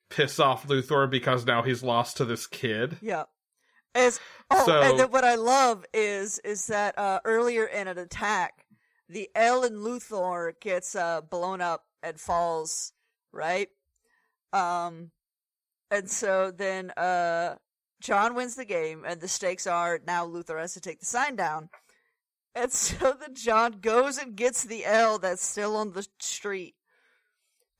piss 0.09 0.39
off 0.39 0.67
Luthor 0.67 1.09
because 1.09 1.45
now 1.45 1.63
he's 1.63 1.81
lost 1.83 2.17
to 2.17 2.25
this 2.25 2.47
kid. 2.47 2.97
Yeah. 3.01 3.23
As 3.95 4.19
oh, 4.51 4.65
So- 4.65 4.81
and 4.81 4.99
then 4.99 5.09
what 5.11 5.23
I 5.23 5.35
love 5.35 5.85
is 5.93 6.39
is 6.39 6.67
that 6.67 6.97
uh, 6.99 7.21
earlier 7.23 7.65
in 7.65 7.87
an 7.87 7.97
attack, 7.97 8.65
the 9.07 9.29
L 9.35 9.63
in 9.63 9.75
Luthor 9.75 10.51
gets 10.59 10.95
uh, 10.95 11.21
blown 11.21 11.61
up 11.61 11.85
and 12.03 12.19
falls, 12.19 12.91
right? 13.31 13.69
Um, 14.53 15.11
and 15.91 16.09
so 16.09 16.51
then 16.51 16.91
uh, 16.91 17.55
John 18.01 18.35
wins 18.35 18.55
the 18.55 18.65
game, 18.65 19.03
and 19.05 19.19
the 19.19 19.27
stakes 19.27 19.67
are 19.67 19.99
now 20.05 20.25
Luthor 20.25 20.59
has 20.59 20.73
to 20.73 20.81
take 20.81 20.99
the 20.99 21.05
sign 21.05 21.35
down. 21.35 21.69
And 22.55 22.71
so 22.71 23.15
then 23.19 23.35
John 23.35 23.79
goes 23.81 24.17
and 24.17 24.35
gets 24.35 24.63
the 24.63 24.85
L 24.85 25.19
that's 25.19 25.45
still 25.45 25.75
on 25.75 25.91
the 25.91 26.07
street, 26.19 26.75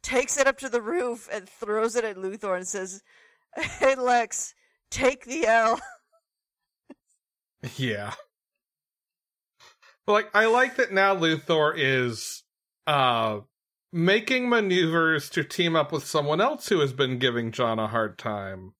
takes 0.01 0.37
it 0.37 0.47
up 0.47 0.57
to 0.59 0.69
the 0.69 0.81
roof, 0.81 1.29
and 1.31 1.47
throws 1.47 1.95
it 1.95 2.03
at 2.03 2.17
Luthor 2.17 2.57
and 2.57 2.67
says, 2.67 3.01
"Hey 3.55 3.95
Lex, 3.95 4.53
take 4.91 5.25
the 5.25 5.47
L." 5.47 5.79
Yeah. 7.77 8.13
Like 10.05 10.29
I 10.33 10.47
like 10.47 10.75
that 10.75 10.91
now 10.91 11.15
Luthor 11.15 11.73
is 11.77 12.43
uh 12.85 13.39
making 13.93 14.49
maneuvers 14.49 15.29
to 15.29 15.43
team 15.43 15.75
up 15.75 15.91
with 15.91 16.03
someone 16.03 16.41
else 16.41 16.67
who 16.67 16.79
has 16.79 16.91
been 16.91 17.19
giving 17.19 17.51
John 17.51 17.77
a 17.77 17.87
hard 17.87 18.17
time. 18.17 18.73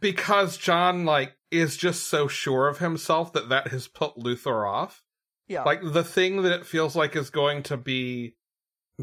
Because 0.00 0.56
John 0.56 1.04
like 1.04 1.36
is 1.50 1.76
just 1.76 2.08
so 2.08 2.28
sure 2.28 2.66
of 2.66 2.78
himself 2.78 3.32
that 3.34 3.50
that 3.50 3.68
has 3.68 3.86
put 3.86 4.16
Luthor 4.16 4.68
off. 4.68 5.02
Yeah. 5.46 5.62
Like 5.62 5.80
the 5.82 6.04
thing 6.04 6.42
that 6.42 6.52
it 6.52 6.66
feels 6.66 6.96
like 6.96 7.14
is 7.14 7.30
going 7.30 7.62
to 7.64 7.76
be 7.76 8.34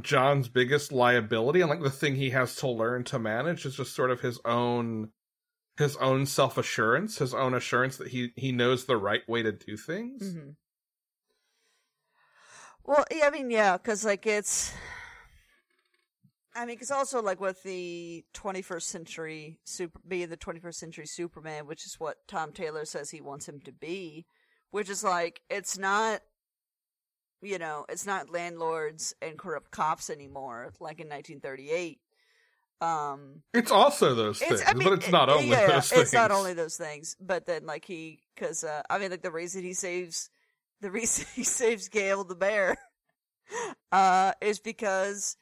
John's 0.02 0.48
biggest 0.48 0.92
liability 0.92 1.62
and 1.62 1.70
like 1.70 1.82
the 1.82 1.90
thing 1.90 2.16
he 2.16 2.32
has 2.32 2.56
to 2.58 2.68
learn 2.68 3.04
to 3.06 3.20
manage 3.20 3.66
is 3.66 3.78
just 3.78 3.96
sort 3.96 4.12
of 4.12 4.22
his 4.22 4.40
own 4.46 5.12
his 5.78 5.96
own 5.98 6.26
self-assurance, 6.26 7.18
his 7.18 7.34
own 7.34 7.54
assurance 7.54 7.98
that 7.98 8.10
he 8.10 8.32
he 8.36 8.52
knows 8.52 8.86
the 8.86 8.98
right 8.98 9.28
way 9.28 9.44
to 9.44 9.52
do 9.52 9.78
things. 9.78 10.34
hmm 10.34 10.50
Well, 12.86 13.06
yeah, 13.12 13.28
I 13.28 13.30
mean, 13.32 13.50
yeah, 13.50 13.78
because 13.78 14.06
like 14.06 14.28
it's, 14.28 14.72
I 16.56 16.66
mean, 16.66 16.76
because 16.76 16.92
also 16.92 17.22
like 17.22 17.40
with 17.42 17.64
the 17.64 18.24
21st 18.36 18.84
century 18.84 19.60
super 19.66 20.00
being 20.08 20.30
the 20.30 20.38
21st 20.38 20.76
century 20.76 21.08
Superman, 21.08 21.66
which 21.66 21.86
is 21.86 22.00
what 22.00 22.18
Tom 22.28 22.52
Taylor 22.52 22.86
says 22.86 23.10
he 23.10 23.22
wants 23.22 23.48
him 23.48 23.60
to 23.62 23.72
be, 23.72 24.26
which 24.70 24.90
is 24.90 25.04
like 25.04 25.42
it's 25.50 25.78
not, 25.78 26.22
you 27.42 27.58
know, 27.58 27.86
it's 27.90 28.06
not 28.06 28.30
landlords 28.32 29.16
and 29.22 29.38
corrupt 29.38 29.72
cops 29.72 30.10
anymore, 30.10 30.72
like 30.80 31.00
in 31.00 31.08
1938. 31.08 32.00
Um, 32.82 33.42
It's 33.54 33.72
also 33.72 34.14
those 34.14 34.40
things, 34.40 34.62
I 34.66 34.74
mean, 34.74 34.90
but 34.90 35.00
it's 35.00 35.12
not 35.12 35.30
only 35.30 35.50
yeah, 35.50 35.68
those 35.68 35.90
things. 35.90 36.02
It's 36.04 36.14
not 36.14 36.30
only 36.32 36.54
those 36.54 36.76
things, 36.78 37.16
but 37.20 37.46
then 37.46 37.66
like 37.66 37.86
he, 37.86 38.20
because 38.36 38.64
uh, 38.64 38.82
I 38.90 39.00
mean, 39.00 39.12
like 39.12 39.24
the 39.24 39.32
reason 39.32 39.64
he 39.64 39.74
saves, 39.74 40.30
the 40.82 40.92
reason 40.92 41.26
he 41.36 41.44
saves 41.44 41.90
Gail 41.90 42.24
the 42.24 42.36
bear, 42.36 42.78
uh, 43.92 44.34
is 44.42 44.60
because, 44.60 45.38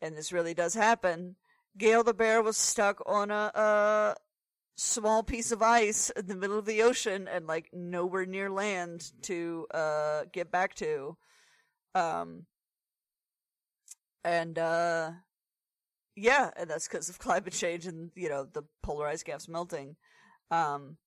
and 0.00 0.16
this 0.16 0.32
really 0.32 0.54
does 0.54 0.74
happen. 0.74 1.36
Gail 1.78 2.04
the 2.04 2.14
bear 2.14 2.42
was 2.42 2.56
stuck 2.56 3.02
on 3.06 3.30
a, 3.30 3.50
a 3.54 4.16
small 4.76 5.22
piece 5.22 5.52
of 5.52 5.62
ice 5.62 6.10
in 6.10 6.26
the 6.26 6.36
middle 6.36 6.58
of 6.58 6.66
the 6.66 6.82
ocean 6.82 7.28
and 7.28 7.46
like 7.46 7.68
nowhere 7.72 8.26
near 8.26 8.50
land 8.50 9.12
to 9.22 9.66
uh 9.72 10.24
get 10.32 10.50
back 10.50 10.74
to, 10.74 11.16
um, 11.94 12.44
and 14.24 14.58
uh 14.58 15.12
yeah, 16.16 16.50
and 16.56 16.68
that's 16.68 16.88
because 16.88 17.08
of 17.08 17.18
climate 17.18 17.52
change 17.52 17.86
and 17.86 18.10
you 18.14 18.28
know 18.28 18.44
the 18.44 18.64
polarized 18.82 19.24
gas 19.24 19.48
melting. 19.48 19.96
Um, 20.50 20.98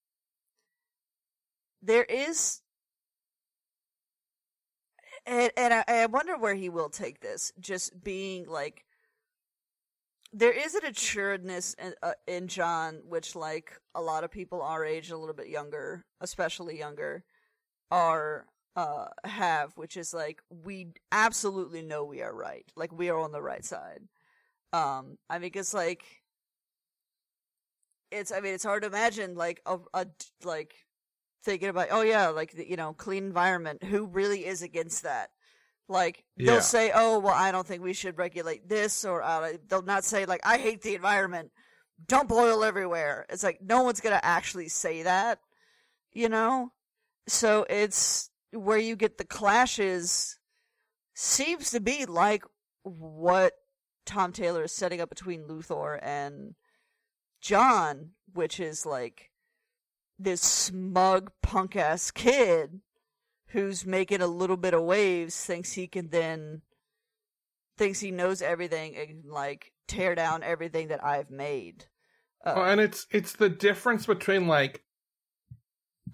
there 1.82 2.04
is, 2.04 2.62
and 5.26 5.52
and 5.58 5.74
I, 5.74 5.84
I 5.88 6.06
wonder 6.08 6.38
where 6.38 6.56
he 6.56 6.70
will 6.70 6.90
take 6.90 7.20
this. 7.20 7.52
Just 7.60 8.04
being 8.04 8.48
like, 8.48 8.86
there 10.34 10.52
is 10.54 10.76
an 10.76 10.86
assuredness 10.86 11.76
in, 11.82 11.94
uh, 12.04 12.14
in 12.28 12.48
John, 12.48 13.02
which 13.08 13.36
like 13.36 13.80
a 13.94 14.02
lot 14.02 14.24
of 14.24 14.32
people 14.32 14.62
our 14.62 14.86
age, 14.86 15.12
a 15.12 15.18
little 15.18 15.36
bit 15.36 15.50
younger, 15.50 16.06
especially 16.22 16.78
younger, 16.78 17.24
are 17.92 18.46
uh 18.76 19.08
have, 19.24 19.72
which 19.76 19.98
is 19.98 20.14
like 20.14 20.42
we 20.50 20.88
absolutely 21.12 21.82
know 21.82 22.04
we 22.04 22.22
are 22.22 22.36
right, 22.36 22.66
like 22.76 22.92
we 22.92 23.10
are 23.10 23.20
on 23.20 23.32
the 23.32 23.42
right 23.42 23.66
side. 23.66 24.02
Um, 24.74 25.18
I 25.30 25.40
mean, 25.40 25.52
it's 25.54 25.74
like, 25.74 26.04
it's, 28.12 28.30
I 28.30 28.42
mean, 28.42 28.54
it's 28.54 28.66
hard 28.66 28.82
to 28.84 28.90
imagine, 28.90 29.36
like, 29.36 29.62
a, 29.66 29.78
a 29.94 30.08
like, 30.44 30.85
thinking 31.46 31.70
about, 31.70 31.88
oh 31.92 32.02
yeah, 32.02 32.28
like, 32.28 32.52
the, 32.54 32.70
you 32.70 32.76
know, 32.76 32.94
clean 32.94 33.24
environment. 33.26 33.84
Who 33.84 34.06
really 34.08 34.46
is 34.46 34.62
against 34.62 35.04
that? 35.04 35.30
Like, 35.88 36.26
Yeah. 36.36 36.54
they'll 36.54 36.62
say, 36.62 36.92
oh, 36.94 37.20
well, 37.20 37.34
I 37.36 37.52
don't 37.52 37.66
think 37.66 37.84
we 37.84 37.94
should 37.94 38.18
regulate 38.18 38.68
this, 38.68 39.06
or 39.06 39.22
uh, 39.22 39.54
they'll 39.70 39.84
not 39.84 40.04
say, 40.04 40.26
like, 40.26 40.42
I 40.44 40.58
hate 40.58 40.82
the 40.82 40.96
environment. 40.96 41.52
Dump 42.08 42.32
oil 42.32 42.64
everywhere. 42.64 43.26
It's 43.30 43.44
like, 43.44 43.60
no 43.62 43.84
one's 43.84 44.02
gonna 44.02 44.20
actually 44.22 44.68
say 44.68 45.04
that, 45.04 45.40
you 46.12 46.28
know? 46.28 46.72
So 47.28 47.66
it's 47.70 48.30
where 48.52 48.78
you 48.78 48.96
get 48.96 49.18
the 49.18 49.26
clashes 49.26 50.38
seems 51.14 51.72
to 51.72 51.80
be 51.80 52.06
like 52.06 52.44
what 52.84 53.54
Tom 54.06 54.32
Taylor 54.32 54.64
is 54.64 54.72
setting 54.72 55.02
up 55.02 55.10
between 55.10 55.44
Luthor 55.48 56.00
and 56.02 56.56
John, 57.42 58.12
which 58.34 58.60
is 58.60 58.86
like 58.86 59.32
this 60.20 60.42
smug 60.42 61.32
punk 61.42 61.76
ass 61.76 62.12
kid 62.12 62.80
who's 63.50 63.86
making 63.86 64.22
a 64.22 64.28
little 64.28 64.58
bit 64.58 64.74
of 64.74 64.84
waves, 64.84 65.44
thinks 65.46 65.74
he 65.74 65.88
can 65.88 66.10
then 66.10 66.62
thinks 67.78 68.00
he 68.00 68.12
knows 68.12 68.42
everything 68.42 68.96
and 68.96 69.26
like 69.30 69.72
tear 69.88 70.16
down 70.16 70.44
everything 70.44 70.88
that 70.90 71.04
I've 71.04 71.30
made. 71.30 71.86
Uh, 72.46 72.54
Well, 72.56 72.66
and 72.66 72.82
it's 72.82 73.06
it's 73.12 73.34
the 73.34 73.50
difference 73.50 74.06
between 74.06 74.48
like 74.48 74.82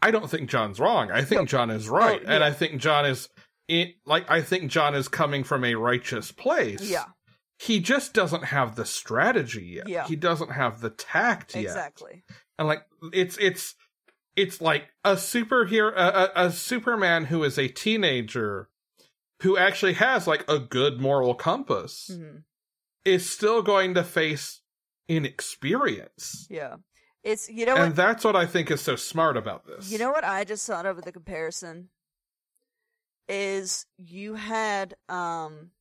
I 0.02 0.10
don't 0.12 0.30
think 0.30 0.50
John's 0.50 0.80
wrong. 0.80 1.12
I 1.12 1.24
think 1.24 1.42
No. 1.42 1.46
John 1.46 1.70
is 1.70 1.88
right, 1.88 2.22
Oh, 2.26 2.32
and. 2.32 2.44
I 2.44 2.52
think 2.52 2.82
John 2.82 3.06
is 3.06 3.30
it 3.68 3.90
like 4.06 4.30
I 4.30 4.42
think 4.42 4.72
John 4.72 4.96
is 4.96 5.08
coming 5.08 5.44
from 5.44 5.64
a 5.64 5.76
righteous 5.76 6.32
place. 6.32 6.82
Yeah, 6.90 7.06
He 7.60 7.80
just 7.80 8.14
doesn't 8.14 8.46
have 8.46 8.76
the 8.76 8.86
strategy 8.86 9.74
yet. 9.76 9.88
Yeah. 9.88 10.08
He 10.08 10.16
doesn't 10.16 10.52
have 10.52 10.82
the 10.82 10.90
tact 10.90 11.54
yet. 11.56 11.66
exactly. 11.66 12.24
And 12.58 12.68
like 12.68 12.82
it's 13.14 13.38
it's 13.38 13.76
it's 14.36 14.62
like 14.62 14.90
a 15.04 15.14
superhero 15.14 15.92
a, 15.96 16.32
a, 16.36 16.46
a 16.48 16.52
Superman 16.52 17.26
who 17.26 17.44
is 17.44 17.58
a 17.58 17.68
teenager 17.68 18.70
who 19.42 19.58
actually 19.58 19.94
has 19.94 20.28
like 20.28 20.46
a 20.50 20.60
good 20.60 21.00
moral 21.02 21.34
compass 21.36 22.12
hmm 22.14 22.38
is 23.04 23.28
still 23.28 23.64
going 23.64 23.96
to 23.96 24.04
face 24.04 24.62
inexperience. 25.08 26.46
Yeah, 26.52 26.76
it's 27.24 27.50
you 27.50 27.66
know 27.66 27.76
and 27.76 27.88
what 27.88 27.96
that's 27.96 28.24
what 28.24 28.36
I 28.36 28.46
think 28.46 28.70
is 28.70 28.82
so 28.82 28.96
smart 28.96 29.38
about 29.38 29.66
this. 29.66 29.92
you 29.92 29.98
know 29.98 30.12
what 30.12 30.24
I 30.24 30.44
just 30.44 30.68
thought 30.68 30.86
of 30.86 30.98
with 30.98 31.06
the 31.06 31.12
comparison 31.12 31.90
is 33.28 33.86
you 33.98 34.36
had 34.36 34.96
um 35.10 35.72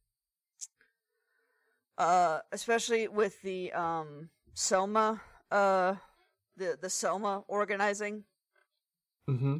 uh 1.99 2.39
especially 2.53 3.09
with 3.09 3.41
the 3.43 3.73
um 3.73 4.31
Selma 4.55 5.21
uh 5.51 5.97
the 6.57 6.79
the 6.81 6.91
Selma 6.91 7.45
organizing 7.49 8.25
hmm 9.37 9.57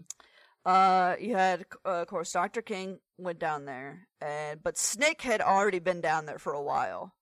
Uh, 0.65 1.17
you 1.19 1.35
had, 1.37 1.65
uh, 1.87 2.03
of 2.03 2.07
course, 2.09 2.33
Doctor 2.33 2.61
King 2.63 3.01
went 3.17 3.39
down 3.39 3.65
there, 3.65 4.09
and 4.21 4.63
but 4.63 4.75
SNCC 4.77 5.23
had 5.23 5.41
already 5.41 5.79
been 5.79 6.01
down 6.01 6.27
there 6.27 6.39
for 6.39 6.53
a 6.53 6.63
while. 6.63 7.15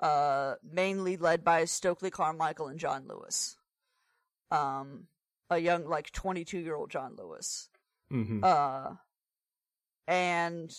Uh, 0.00 0.54
mainly 0.62 1.16
led 1.16 1.42
by 1.42 1.64
Stokely 1.64 2.10
Carmichael 2.10 2.68
and 2.68 2.78
John 2.78 3.08
Lewis. 3.08 3.56
Um, 4.50 5.08
a 5.50 5.58
young, 5.58 5.86
like 5.88 6.12
twenty-two 6.12 6.58
year 6.60 6.76
old 6.76 6.90
John 6.90 7.16
Lewis. 7.16 7.68
hmm 8.10 8.44
Uh, 8.44 8.94
and 10.06 10.74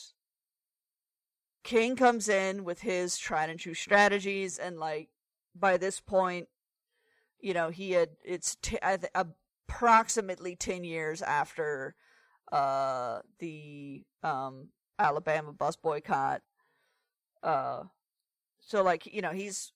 King 1.63 1.95
comes 1.95 2.29
in 2.29 2.63
with 2.63 2.81
his 2.81 3.17
tried 3.17 3.49
and 3.49 3.59
true 3.59 3.73
strategies, 3.73 4.57
and 4.57 4.79
like 4.79 5.09
by 5.55 5.77
this 5.77 5.99
point, 5.99 6.47
you 7.39 7.53
know, 7.53 7.69
he 7.69 7.91
had 7.91 8.09
it's 8.23 8.55
t- 8.61 8.79
I 8.81 8.97
th- 8.97 9.11
approximately 9.69 10.55
ten 10.55 10.83
years 10.83 11.21
after 11.21 11.95
uh 12.51 13.19
the 13.39 14.03
um 14.23 14.69
Alabama 14.97 15.53
bus 15.53 15.75
boycott. 15.77 16.41
Uh, 17.41 17.83
so 18.59 18.83
like 18.83 19.05
you 19.05 19.21
know 19.21 19.31
he's 19.31 19.71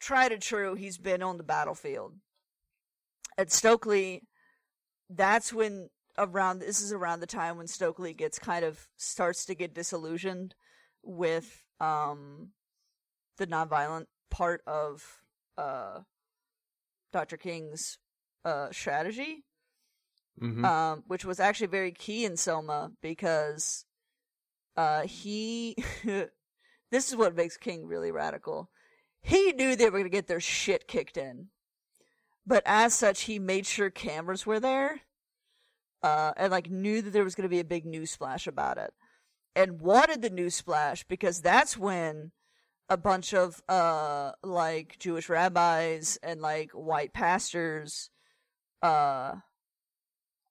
tried 0.00 0.32
and 0.32 0.42
true. 0.42 0.74
He's 0.74 0.98
been 0.98 1.22
on 1.22 1.36
the 1.36 1.42
battlefield. 1.42 2.14
At 3.36 3.50
Stokely, 3.50 4.22
that's 5.10 5.52
when 5.52 5.88
around 6.18 6.58
this 6.58 6.80
is 6.80 6.92
around 6.92 7.20
the 7.20 7.26
time 7.26 7.56
when 7.56 7.66
Stokely 7.66 8.12
gets 8.12 8.38
kind 8.38 8.64
of 8.64 8.86
starts 8.96 9.44
to 9.46 9.54
get 9.54 9.74
disillusioned 9.74 10.54
with 11.02 11.64
um 11.80 12.50
the 13.38 13.46
nonviolent 13.46 14.06
part 14.30 14.62
of 14.66 15.22
uh 15.58 16.00
Dr. 17.12 17.36
King's 17.36 17.98
uh 18.44 18.70
strategy 18.70 19.44
hmm 20.38 20.64
um 20.64 21.04
which 21.06 21.24
was 21.24 21.40
actually 21.40 21.66
very 21.66 21.92
key 21.92 22.24
in 22.24 22.36
Selma 22.36 22.92
because 23.00 23.84
uh 24.76 25.02
he 25.02 25.76
this 26.04 27.08
is 27.08 27.16
what 27.16 27.34
makes 27.36 27.56
King 27.56 27.86
really 27.86 28.10
radical. 28.10 28.70
He 29.20 29.52
knew 29.52 29.76
they 29.76 29.84
were 29.86 29.92
going 29.92 30.04
to 30.04 30.10
get 30.10 30.26
their 30.26 30.40
shit 30.40 30.88
kicked 30.88 31.16
in. 31.16 31.48
But 32.44 32.64
as 32.66 32.92
such, 32.92 33.22
he 33.22 33.38
made 33.38 33.66
sure 33.66 33.88
cameras 33.88 34.44
were 34.44 34.58
there 34.58 35.02
uh, 36.02 36.32
and 36.36 36.50
like 36.50 36.70
knew 36.70 37.02
that 37.02 37.10
there 37.12 37.24
was 37.24 37.34
going 37.34 37.48
to 37.48 37.48
be 37.48 37.60
a 37.60 37.64
big 37.64 37.86
news 37.86 38.10
splash 38.10 38.46
about 38.46 38.78
it, 38.78 38.92
and 39.54 39.80
wanted 39.80 40.22
the 40.22 40.30
news 40.30 40.54
splash 40.54 41.04
because 41.04 41.40
that's 41.40 41.76
when 41.76 42.32
a 42.88 42.96
bunch 42.96 43.32
of 43.32 43.62
uh 43.68 44.32
like 44.42 44.98
Jewish 44.98 45.28
rabbis 45.28 46.18
and 46.22 46.40
like 46.40 46.70
white 46.72 47.12
pastors 47.12 48.10
uh 48.82 49.34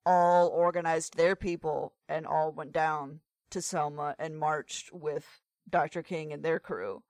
all 0.06 0.48
organized 0.48 1.15
their 1.15 1.36
people 1.36 1.94
and 2.10 2.26
all 2.26 2.52
went 2.52 2.72
down 2.74 3.20
to 3.52 3.62
Selma 3.62 4.15
and 4.17 4.38
marched 4.39 4.91
with 4.91 5.26
Dr. 5.70 6.02
King 6.02 6.34
and 6.34 6.44
their 6.44 6.60
crew 6.60 7.04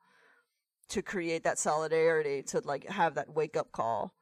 to 0.89 1.01
create 1.01 1.43
that 1.43 1.57
solidarity 1.57 2.43
to 2.43 2.59
like 2.65 2.87
have 2.89 3.15
that 3.15 3.33
wake 3.33 3.55
up 3.55 3.71
call. 3.71 4.13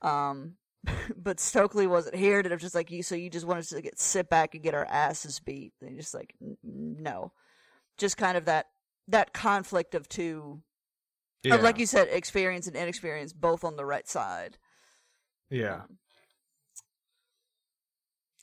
Um 0.00 0.54
but 1.16 1.40
Stokely 1.40 1.86
wasn't 1.86 2.14
here 2.14 2.38
and 2.38 2.50
was 2.50 2.62
just 2.62 2.74
like 2.74 2.90
you 2.90 3.02
so 3.02 3.14
you 3.14 3.28
just 3.28 3.46
wanted 3.46 3.64
to 3.68 3.82
get 3.82 3.98
sit 3.98 4.30
back 4.30 4.54
and 4.54 4.62
get 4.62 4.74
our 4.74 4.86
asses 4.86 5.40
beat. 5.40 5.72
And 5.82 5.98
just 5.98 6.14
like 6.14 6.34
no. 6.62 7.32
Just 7.98 8.16
kind 8.16 8.36
of 8.38 8.44
that 8.46 8.66
that 9.08 9.32
conflict 9.32 9.94
of 9.94 10.08
two 10.08 10.62
Yeah. 11.42 11.56
of, 11.56 11.62
like 11.62 11.78
you 11.78 11.86
said, 11.86 12.08
experience 12.10 12.66
and 12.68 12.76
inexperience 12.76 13.32
both 13.32 13.64
on 13.64 13.76
the 13.76 13.84
right 13.84 14.08
side. 14.08 14.56
yeah. 15.50 15.82
Um, 15.82 15.98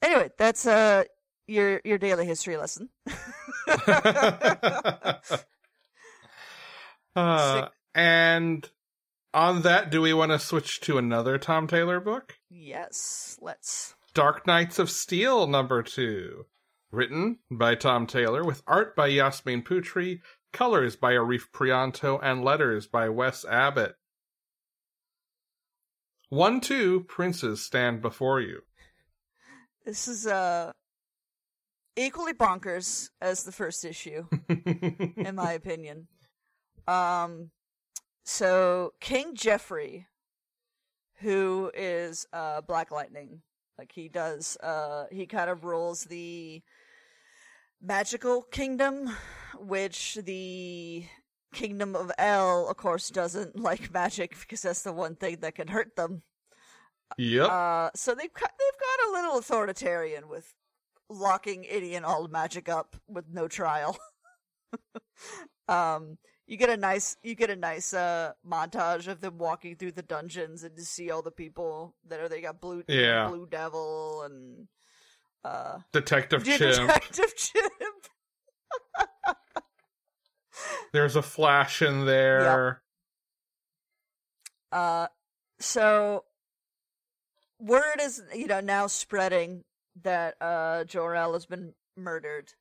anyway, 0.01 0.29
that's 0.37 0.65
uh 0.65 1.03
your 1.47 1.81
your 1.83 1.97
daily 1.97 2.25
history 2.25 2.57
lesson. 2.57 2.89
uh, 7.15 7.67
and 7.93 8.69
on 9.33 9.61
that, 9.63 9.89
do 9.89 10.01
we 10.01 10.13
want 10.13 10.31
to 10.31 10.39
switch 10.39 10.81
to 10.81 10.97
another 10.97 11.37
Tom 11.37 11.67
Taylor 11.67 11.99
book? 11.99 12.37
yes, 12.49 13.37
let's. 13.41 13.95
Dark 14.13 14.47
Knights 14.47 14.79
of 14.79 14.89
Steel 14.89 15.45
number 15.45 15.83
two. 15.83 16.45
Written 16.89 17.39
by 17.51 17.75
Tom 17.75 18.07
Taylor 18.07 18.45
with 18.45 18.63
art 18.65 18.95
by 18.95 19.07
Yasmine 19.07 19.63
Putri, 19.63 20.21
colors 20.53 20.95
by 20.95 21.11
Arif 21.11 21.49
Prianto, 21.53 22.17
and 22.23 22.45
letters 22.45 22.87
by 22.87 23.09
Wes 23.09 23.43
Abbott. 23.43 23.95
One, 26.29 26.61
two, 26.61 27.01
princes 27.01 27.61
stand 27.61 28.01
before 28.01 28.39
you. 28.39 28.61
This 29.85 30.07
is 30.07 30.25
uh 30.25 30.71
equally 31.95 32.33
bonkers 32.33 33.09
as 33.21 33.43
the 33.43 33.51
first 33.51 33.85
issue, 33.85 34.25
in 34.49 35.35
my 35.35 35.51
opinion. 35.61 36.07
Um, 36.87 37.51
so 38.23 38.93
King 38.99 39.35
Jeffrey, 39.35 40.07
who 41.19 41.71
is 41.75 42.25
uh 42.33 42.61
Black 42.61 42.89
Lightning, 42.91 43.41
like 43.77 43.91
he 43.93 44.09
does, 44.09 44.57
uh, 44.63 45.05
he 45.11 45.25
kind 45.25 45.49
of 45.49 45.63
rules 45.63 46.05
the 46.05 46.63
magical 47.81 48.41
kingdom, 48.41 49.15
which 49.59 50.15
the 50.15 51.05
kingdom 51.53 51.95
of 51.95 52.11
El, 52.17 52.67
of 52.67 52.77
course, 52.77 53.09
doesn't 53.09 53.59
like 53.59 53.93
magic 53.93 54.35
because 54.39 54.63
that's 54.63 54.81
the 54.81 54.93
one 54.93 55.15
thing 55.15 55.37
that 55.41 55.55
can 55.55 55.67
hurt 55.67 55.95
them. 55.95 56.23
Yep. 57.17 57.49
Uh, 57.49 57.89
so 57.95 58.13
they've 58.15 58.33
got, 58.33 58.51
they've 58.59 58.79
got 58.79 59.09
a 59.09 59.11
little 59.13 59.37
authoritarian 59.39 60.27
with 60.27 60.53
locking 61.09 61.65
any 61.65 61.95
and 61.95 62.05
all 62.05 62.27
magic 62.27 62.67
up 62.69 62.95
with 63.07 63.25
no 63.31 63.47
trial. 63.47 63.97
um, 65.67 66.17
you 66.47 66.57
get 66.57 66.69
a 66.69 66.77
nice 66.77 67.17
you 67.23 67.33
get 67.35 67.49
a 67.49 67.55
nice 67.55 67.91
uh 67.93 68.31
montage 68.47 69.07
of 69.07 69.19
them 69.21 69.37
walking 69.39 69.75
through 69.75 69.91
the 69.93 70.03
dungeons 70.03 70.63
and 70.63 70.75
to 70.77 70.83
see 70.85 71.09
all 71.09 71.21
the 71.23 71.31
people 71.31 71.95
that 72.07 72.19
are 72.19 72.29
they 72.29 72.41
got 72.41 72.61
blue 72.61 72.83
Yeah. 72.87 73.27
blue 73.29 73.47
devil 73.49 74.21
and 74.23 74.67
uh 75.43 75.79
Detective 75.91 76.43
Chimp. 76.43 76.59
detective 76.59 77.35
chimp. 77.35 77.73
There's 80.93 81.15
a 81.15 81.21
flash 81.21 81.81
in 81.81 82.05
there. 82.05 82.81
Uh, 84.71 85.07
so 85.59 86.23
word 87.59 87.99
is, 88.01 88.21
you 88.33 88.47
know, 88.47 88.59
now 88.59 88.87
spreading 88.87 89.63
that 90.03 90.35
uh 90.41 90.83
Jor-El 90.83 91.33
has 91.33 91.45
been 91.45 91.73
murdered, 91.95 92.53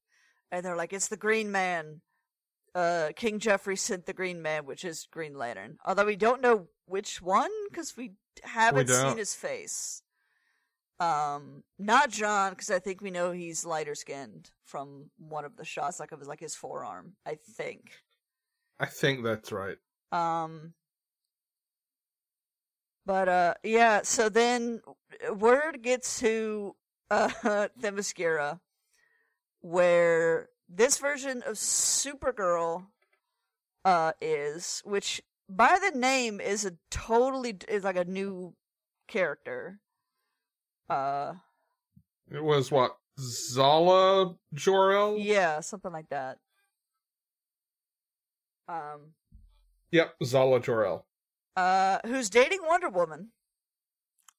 and 0.51 0.65
they're 0.65 0.77
like, 0.77 0.93
it's 0.93 1.09
the 1.09 1.17
Green 1.17 1.51
Man. 1.51 2.01
Uh, 2.75 3.11
King 3.15 3.39
Jeffrey 3.39 3.77
sent 3.77 4.05
the 4.05 4.13
Green 4.13 4.43
Man, 4.43 4.67
which 4.67 4.85
is 4.85 5.07
Green 5.13 5.35
Lantern. 5.35 5.79
Although 5.87 6.07
we 6.07 6.17
don't 6.17 6.43
know 6.43 6.67
which 6.87 7.23
one 7.23 7.51
because 7.71 7.97
we 7.97 8.15
haven't 8.43 8.89
don't. 8.89 9.11
seen 9.11 9.19
his 9.19 9.33
face. 9.33 10.03
Um, 10.99 11.63
not 11.79 12.11
John 12.11 12.51
because 12.51 12.71
I 12.71 12.79
think 12.79 13.01
we 13.01 13.11
know 13.11 13.33
he's 13.33 13.65
lighter 13.65 13.95
skinned 13.95 14.51
from 14.65 15.11
one 15.19 15.45
of 15.45 15.57
the 15.57 15.65
shots, 15.65 16.01
like 16.01 16.13
of 16.13 16.19
his 16.19 16.29
like 16.29 16.41
his 16.41 16.55
forearm. 16.55 17.15
I 17.27 17.37
think. 17.57 17.91
I 18.79 18.87
think 18.87 19.25
that's 19.25 19.53
right. 19.53 19.77
Um 20.11 20.75
but 23.07 23.29
uh 23.29 23.55
yeah, 23.63 24.03
so 24.03 24.29
then 24.29 24.81
word 25.37 25.83
gets 25.83 26.21
to 26.21 26.75
uh 27.11 27.29
Themyscira 27.81 28.61
where 29.61 30.49
this 30.69 30.99
version 30.99 31.43
of 31.47 31.55
Supergirl 31.55 32.87
uh 33.85 34.13
is 34.21 34.83
which 34.85 35.23
by 35.49 35.79
the 35.79 35.97
name 35.99 36.41
is 36.41 36.65
a 36.65 36.73
totally 36.91 37.57
is 37.69 37.85
like 37.85 37.97
a 37.97 38.05
new 38.05 38.55
character. 39.09 39.81
Uh 40.89 41.35
It 42.31 42.43
was 42.43 42.71
what 42.71 42.97
Zala 43.21 44.35
Jor-El. 44.55 45.19
Yeah, 45.19 45.61
something 45.61 45.93
like 45.93 46.09
that. 46.09 46.39
Um, 48.67 49.13
Yep, 49.93 50.15
Zala 50.25 50.59
Jor-El. 50.59 51.07
Uh, 51.57 51.99
who's 52.07 52.31
dating 52.31 52.61
Wonder 52.67 52.89
Woman. 52.89 53.31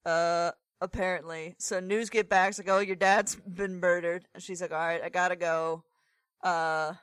Uh, 0.06 0.52
apparently. 0.82 1.56
So 1.58 1.80
news 1.80 2.10
get 2.10 2.30
back. 2.30 2.50
It's 2.50 2.60
like, 2.60 2.70
oh, 2.70 2.80
your 2.80 2.96
dad's 2.96 3.36
been 3.48 3.80
murdered. 3.80 4.26
And 4.34 4.42
she's 4.44 4.62
like, 4.62 4.72
all 4.72 4.78
right, 4.78 5.02
I 5.04 5.10
gotta 5.10 5.36
go. 5.36 5.84
Uh, 6.44 6.94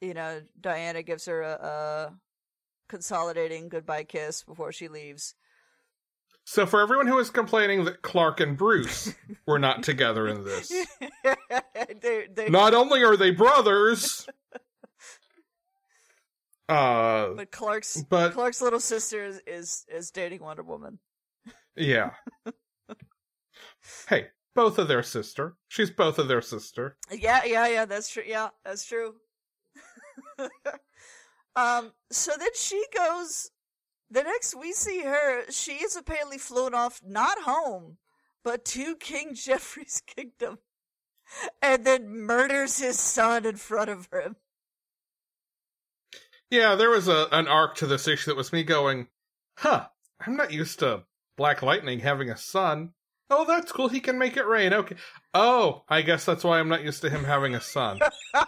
you 0.00 0.14
know, 0.14 0.42
Diana 0.60 1.02
gives 1.02 1.26
her 1.26 1.42
a, 1.42 1.52
a 1.52 2.12
consolidating 2.88 3.68
goodbye 3.68 4.04
kiss 4.04 4.42
before 4.42 4.72
she 4.72 4.88
leaves. 4.88 5.34
So 6.44 6.64
for 6.64 6.80
everyone 6.80 7.08
who 7.08 7.18
is 7.18 7.28
complaining 7.28 7.84
that 7.86 8.02
Clark 8.02 8.38
and 8.38 8.56
Bruce 8.56 9.12
were 9.46 9.58
not 9.58 9.82
together 9.82 10.28
in 10.28 10.44
this, 10.44 10.68
they, 12.00 12.28
they, 12.32 12.48
not 12.48 12.72
only 12.72 13.02
are 13.02 13.16
they 13.16 13.32
brothers, 13.32 14.28
uh, 16.68 17.28
but 17.36 17.50
Clark's 17.52 18.02
but 18.08 18.32
Clark's 18.32 18.60
little 18.60 18.80
sister 18.80 19.24
is, 19.24 19.40
is 19.46 19.84
is 19.88 20.10
dating 20.10 20.42
Wonder 20.42 20.62
Woman. 20.62 20.98
yeah. 21.76 22.10
hey, 24.08 24.26
both 24.54 24.78
of 24.78 24.88
their 24.88 25.02
sister. 25.02 25.54
She's 25.68 25.90
both 25.90 26.18
of 26.18 26.28
their 26.28 26.42
sister. 26.42 26.96
Yeah, 27.10 27.44
yeah, 27.44 27.68
yeah. 27.68 27.84
That's 27.84 28.08
true. 28.08 28.24
Yeah, 28.26 28.48
that's 28.64 28.84
true. 28.84 29.14
um. 31.56 31.92
So 32.10 32.32
then 32.38 32.48
she 32.54 32.84
goes. 32.96 33.50
The 34.10 34.22
next 34.22 34.54
we 34.54 34.72
see 34.72 35.02
her, 35.02 35.50
she 35.50 35.72
is 35.72 35.96
apparently 35.96 36.38
flown 36.38 36.74
off 36.74 37.00
not 37.04 37.40
home, 37.40 37.98
but 38.44 38.64
to 38.66 38.94
King 38.96 39.34
Jeffrey's 39.34 40.02
kingdom, 40.06 40.58
and 41.60 41.84
then 41.84 42.08
murders 42.08 42.78
his 42.78 42.98
son 42.98 43.44
in 43.44 43.56
front 43.56 43.90
of 43.90 44.08
him. 44.12 44.36
Yeah, 46.50 46.76
there 46.76 46.90
was 46.90 47.08
a 47.08 47.26
an 47.32 47.48
arc 47.48 47.76
to 47.76 47.86
this 47.86 48.06
issue 48.06 48.30
that 48.30 48.36
was 48.36 48.52
me 48.52 48.62
going, 48.62 49.08
huh, 49.58 49.86
I'm 50.24 50.36
not 50.36 50.52
used 50.52 50.78
to 50.80 51.04
Black 51.36 51.62
Lightning 51.62 52.00
having 52.00 52.30
a 52.30 52.36
son. 52.36 52.92
Oh, 53.28 53.44
that's 53.44 53.72
cool. 53.72 53.88
He 53.88 54.00
can 54.00 54.18
make 54.18 54.36
it 54.36 54.46
rain. 54.46 54.72
Okay. 54.72 54.96
Oh, 55.34 55.82
I 55.88 56.02
guess 56.02 56.24
that's 56.24 56.44
why 56.44 56.60
I'm 56.60 56.68
not 56.68 56.84
used 56.84 57.02
to 57.02 57.10
him 57.10 57.24
having 57.24 57.56
a 57.56 57.60
son. 57.60 57.98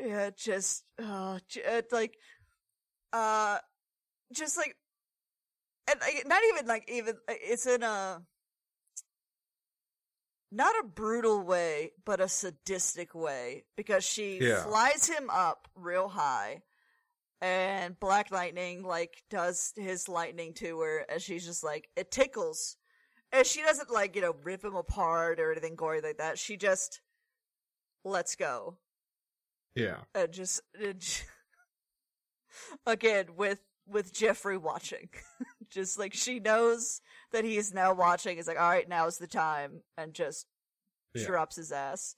yeah, 0.00 0.30
just 0.36 0.84
uh, 1.02 1.38
j- 1.48 1.62
uh, 1.62 1.82
like, 1.92 2.14
uh, 3.12 3.58
just 4.32 4.56
like, 4.56 4.74
and 5.90 6.00
like, 6.00 6.24
not 6.26 6.40
even 6.54 6.66
like 6.66 6.90
even 6.90 7.16
it's 7.28 7.66
in 7.66 7.82
a 7.82 8.22
not 10.50 10.74
a 10.80 10.86
brutal 10.86 11.42
way, 11.42 11.92
but 12.04 12.20
a 12.20 12.28
sadistic 12.28 13.14
way 13.14 13.64
because 13.76 14.04
she 14.04 14.38
Yeah. 14.40 14.62
flies 14.64 15.06
him 15.06 15.28
up 15.30 15.68
real 15.74 16.08
high. 16.08 16.62
And 17.40 17.98
Black 18.00 18.30
Lightning 18.32 18.82
like 18.82 19.22
does 19.30 19.72
his 19.76 20.08
lightning 20.08 20.54
to 20.54 20.80
her, 20.80 20.98
and 21.08 21.22
she's 21.22 21.44
just 21.44 21.62
like 21.62 21.88
it 21.94 22.10
tickles, 22.10 22.76
and 23.30 23.46
she 23.46 23.62
doesn't 23.62 23.90
like 23.90 24.16
you 24.16 24.22
know 24.22 24.34
rip 24.42 24.64
him 24.64 24.74
apart 24.74 25.38
or 25.38 25.52
anything 25.52 25.76
gory 25.76 26.00
like 26.00 26.18
that. 26.18 26.38
She 26.38 26.56
just 26.56 27.00
lets 28.04 28.34
go, 28.34 28.78
Yeah. 29.76 30.02
and 30.16 30.32
just, 30.32 30.62
and 30.74 30.98
j- 30.98 31.22
again 32.86 33.36
with 33.36 33.60
with 33.90 34.12
Jeffrey 34.12 34.56
watching, 34.58 35.08
just 35.70 35.98
like 35.98 36.14
she 36.14 36.40
knows 36.40 37.00
that 37.32 37.44
he 37.44 37.56
is 37.56 37.72
now 37.74 37.92
watching. 37.94 38.38
Is 38.38 38.46
like, 38.46 38.60
all 38.60 38.68
right, 38.68 38.88
now's 38.88 39.18
the 39.18 39.26
time, 39.26 39.80
and 39.96 40.14
just 40.14 40.46
Yeah. 41.14 41.26
drops 41.26 41.56
his 41.56 41.72
ass. 41.72 42.14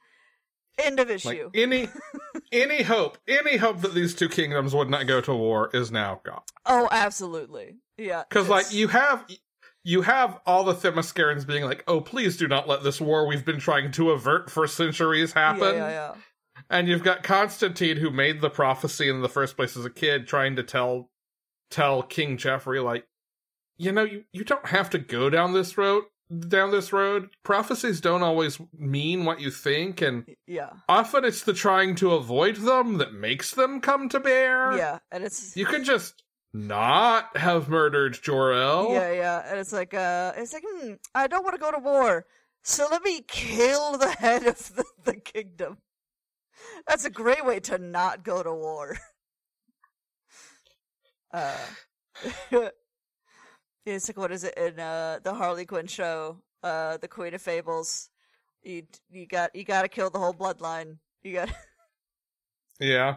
End 0.78 1.00
of 1.00 1.10
issue. 1.10 1.28
Like 1.52 1.56
any 1.56 1.88
any 2.52 2.82
hope, 2.82 3.18
any 3.28 3.56
hope 3.56 3.80
that 3.82 3.92
these 3.94 4.14
two 4.14 4.28
kingdoms 4.28 4.74
would 4.74 4.88
not 4.88 5.06
go 5.06 5.20
to 5.20 5.34
war 5.34 5.68
is 5.74 5.90
now 5.90 6.20
gone. 6.24 6.42
oh, 6.66 6.88
absolutely, 6.90 7.76
yeah. 7.98 8.22
Because 8.28 8.48
like 8.48 8.72
you 8.72 8.88
have 8.88 9.26
you 9.84 10.02
have 10.02 10.38
all 10.46 10.64
the 10.64 10.74
Themyscirans 10.74 11.46
being 11.46 11.64
like, 11.64 11.82
"Oh, 11.88 12.00
please 12.00 12.36
do 12.36 12.46
not 12.48 12.68
let 12.68 12.82
this 12.82 13.00
war 13.00 13.26
we've 13.26 13.44
been 13.44 13.58
trying 13.60 13.90
to 13.92 14.10
avert 14.10 14.50
for 14.50 14.66
centuries 14.66 15.32
happen." 15.32 15.60
Yeah, 15.74 15.88
yeah, 15.88 15.88
yeah. 15.90 16.14
And 16.70 16.88
you've 16.88 17.02
got 17.02 17.22
Constantine 17.24 17.96
who 17.96 18.10
made 18.10 18.40
the 18.40 18.50
prophecy 18.50 19.08
in 19.08 19.22
the 19.22 19.28
first 19.28 19.56
place 19.56 19.76
as 19.76 19.84
a 19.84 19.90
kid 19.90 20.26
trying 20.28 20.56
to 20.56 20.62
tell 20.62 21.09
tell 21.70 22.02
King 22.02 22.36
Jeffrey 22.36 22.80
like, 22.80 23.06
"You 23.78 23.92
know, 23.92 24.04
you 24.04 24.24
you 24.32 24.44
don't 24.44 24.66
have 24.66 24.90
to 24.90 24.98
go 24.98 25.30
down 25.30 25.52
this 25.52 25.76
road 25.78 26.04
down 26.48 26.70
this 26.70 26.92
road. 26.92 27.30
Prophecies 27.42 28.00
don't 28.00 28.22
always 28.22 28.60
mean 28.78 29.24
what 29.24 29.40
you 29.40 29.50
think 29.50 30.00
and 30.00 30.24
Yeah, 30.46 30.70
often 30.88 31.24
it's 31.24 31.42
the 31.42 31.52
trying 31.52 31.96
to 31.96 32.12
avoid 32.12 32.56
them 32.56 32.98
that 32.98 33.12
makes 33.12 33.50
them 33.50 33.80
come 33.80 34.08
to 34.10 34.20
bear. 34.20 34.76
yeah, 34.76 34.98
and 35.10 35.24
it's 35.24 35.56
You 35.56 35.66
could 35.66 35.84
just 35.84 36.22
not 36.52 37.36
have 37.36 37.68
murdered 37.68 38.18
Jor-El. 38.22 38.92
yeah, 38.92 39.12
yeah, 39.12 39.42
and 39.46 39.58
it's 39.58 39.72
like, 39.72 39.92
uh, 39.92 40.32
it's 40.36 40.52
like, 40.52 40.64
hmm, 40.66 40.92
I 41.14 41.26
don't 41.26 41.42
want 41.42 41.54
to 41.56 41.60
go 41.60 41.72
to 41.72 41.78
war, 41.78 42.26
so 42.62 42.86
let 42.90 43.02
me 43.02 43.22
kill 43.26 43.98
the 43.98 44.10
head 44.18 44.46
of 44.46 44.74
the, 44.76 44.84
the 45.04 45.14
kingdom. 45.16 45.78
That's 46.86 47.04
a 47.04 47.10
great 47.10 47.44
way 47.44 47.58
to 47.60 47.78
not 47.78 48.22
go 48.22 48.42
to 48.42 48.52
war. 48.52 48.96
Uh, 51.32 51.56
it's 53.86 54.08
like 54.08 54.16
what 54.16 54.32
is 54.32 54.44
it 54.44 54.56
in 54.56 54.78
uh 54.80 55.20
the 55.22 55.34
Harley 55.34 55.64
Quinn 55.64 55.86
show, 55.86 56.38
uh, 56.62 56.96
the 56.98 57.08
Queen 57.08 57.34
of 57.34 57.42
Fables. 57.42 58.10
You 58.62 58.82
you 59.10 59.26
got 59.26 59.54
you 59.54 59.64
got 59.64 59.82
to 59.82 59.88
kill 59.88 60.10
the 60.10 60.18
whole 60.18 60.34
bloodline. 60.34 60.98
You 61.22 61.34
got. 61.34 61.50
Yeah. 62.82 63.16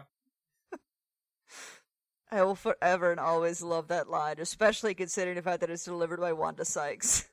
I 2.30 2.42
will 2.42 2.54
forever 2.54 3.10
and 3.10 3.18
always 3.18 3.62
love 3.62 3.88
that 3.88 4.10
line, 4.10 4.36
especially 4.38 4.92
considering 4.92 5.36
the 5.36 5.42
fact 5.42 5.60
that 5.60 5.70
it's 5.70 5.84
delivered 5.84 6.20
by 6.20 6.34
Wanda 6.34 6.64
Sykes. 6.66 7.28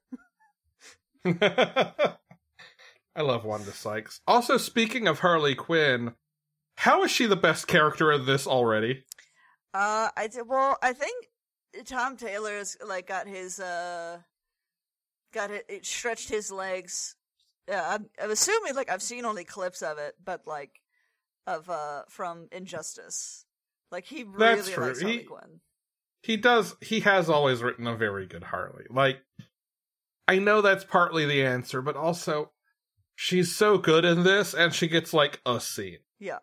I 1.26 2.16
love 3.18 3.44
Wanda 3.44 3.72
Sykes. 3.72 4.22
Also, 4.28 4.58
speaking 4.58 5.08
of 5.08 5.20
Harley 5.20 5.56
Quinn, 5.56 6.14
how 6.78 7.04
is 7.04 7.12
she 7.12 7.26
the 7.26 7.36
best 7.36 7.68
character 7.68 8.12
of 8.12 8.26
this 8.26 8.48
already? 8.48 9.04
Uh, 9.74 10.10
I 10.18 10.28
did, 10.28 10.48
well, 10.48 10.78
I 10.82 10.94
think 10.94 11.28
Tom 11.86 12.18
Taylor's 12.18 12.78
like 12.86 13.08
got 13.08 13.28
his 13.28 13.60
uh, 13.60 14.20
got 15.34 15.52
it, 15.52 15.66
it 15.70 15.86
stretched 15.86 16.30
his 16.30 16.52
legs. 16.52 17.16
Yeah, 17.70 17.88
I'm, 17.88 18.10
I'm 18.22 18.32
assuming 18.32 18.76
like 18.76 18.90
I've 18.90 19.02
seen 19.02 19.24
only 19.26 19.44
clips 19.46 19.82
of 19.82 19.98
it, 19.98 20.16
but 20.24 20.42
like 20.46 20.72
of 21.48 21.70
uh 21.70 22.04
from 22.10 22.48
Injustice. 22.52 23.46
Like 23.92 24.06
he 24.06 24.24
really 24.24 24.38
That's 24.56 24.70
true. 24.70 24.86
likes 24.88 25.02
Harley 25.02 25.18
He- 25.20 25.24
Quinn. 25.24 25.60
He 26.24 26.38
does, 26.38 26.76
he 26.82 27.00
has 27.00 27.30
always 27.32 27.64
written 27.64 27.88
a 27.88 27.96
very 27.96 28.28
good 28.28 28.44
Harley. 28.44 28.86
Like, 28.92 29.24
I 30.28 30.38
know 30.38 30.62
that's 30.62 30.84
partly 30.84 31.26
the 31.26 31.44
answer, 31.44 31.82
but 31.82 31.96
also, 31.96 32.52
she's 33.16 33.56
so 33.56 33.80
good 33.80 34.06
in 34.06 34.22
this, 34.22 34.54
and 34.54 34.72
she 34.72 34.88
gets 34.88 35.14
like 35.16 35.42
a 35.48 35.60
scene. 35.60 35.98
Yeah, 36.20 36.38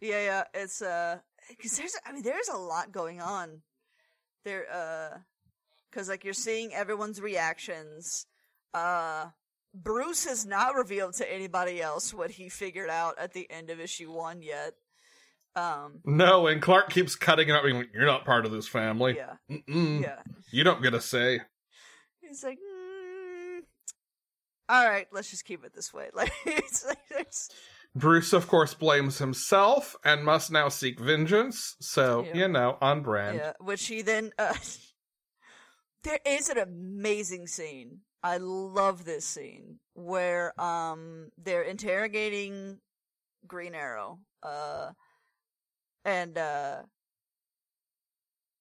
yeah, 0.00 0.24
yeah. 0.24 0.44
It's 0.52 0.82
uh, 0.82 1.18
because 1.48 1.76
there's, 1.76 1.96
I 2.06 2.12
mean, 2.12 2.22
there's 2.22 2.48
a 2.48 2.56
lot 2.56 2.92
going 2.92 3.20
on 3.20 3.62
there. 4.44 4.66
Uh, 4.72 5.18
because 5.90 6.08
like 6.08 6.24
you're 6.24 6.34
seeing 6.34 6.74
everyone's 6.74 7.20
reactions. 7.20 8.26
Uh, 8.72 9.26
Bruce 9.72 10.24
has 10.24 10.44
not 10.44 10.74
revealed 10.74 11.14
to 11.14 11.32
anybody 11.32 11.80
else 11.80 12.12
what 12.12 12.32
he 12.32 12.48
figured 12.48 12.90
out 12.90 13.14
at 13.18 13.32
the 13.32 13.48
end 13.50 13.70
of 13.70 13.78
issue 13.78 14.10
one 14.10 14.42
yet. 14.42 14.74
Um, 15.56 16.00
No, 16.04 16.48
and 16.48 16.60
Clark 16.60 16.90
keeps 16.90 17.14
cutting 17.14 17.48
it 17.48 17.52
up, 17.54 17.62
being 17.62 17.76
like, 17.76 17.90
You're 17.94 18.06
not 18.06 18.24
part 18.24 18.44
of 18.44 18.50
this 18.50 18.66
family. 18.66 19.16
yeah, 19.16 19.34
Mm-mm. 19.48 20.02
yeah. 20.02 20.18
You 20.50 20.64
don't 20.64 20.82
get 20.82 20.94
a 20.94 21.00
say. 21.00 21.40
He's 22.20 22.42
like, 22.42 22.58
mm, 22.58 23.60
all 24.68 24.84
right, 24.88 25.06
let's 25.12 25.30
just 25.30 25.44
keep 25.44 25.64
it 25.64 25.74
this 25.74 25.92
way. 25.94 26.08
Like, 26.14 26.32
it's 26.46 26.84
like, 26.84 26.98
it's, 27.10 27.50
Bruce, 27.94 28.32
of 28.32 28.48
course, 28.48 28.74
blames 28.74 29.18
himself 29.18 29.94
and 30.04 30.24
must 30.24 30.50
now 30.50 30.68
seek 30.68 30.98
vengeance. 30.98 31.76
So, 31.80 32.24
Yeah. 32.24 32.34
you 32.34 32.48
know, 32.48 32.76
on 32.80 33.02
brand. 33.02 33.38
Yeah, 33.38 33.52
which 33.60 33.86
he 33.86 34.02
then. 34.02 34.32
Uh, 34.38 34.54
there 36.02 36.18
is 36.26 36.48
an 36.48 36.58
amazing 36.58 37.46
scene. 37.46 38.00
I 38.22 38.38
love 38.38 39.04
this 39.04 39.26
scene 39.26 39.78
where 39.92 40.58
um 40.60 41.30
they're 41.36 41.62
interrogating 41.62 42.80
Green 43.46 43.74
Arrow, 43.74 44.20
uh, 44.42 44.90
and 46.04 46.36
uh, 46.38 46.82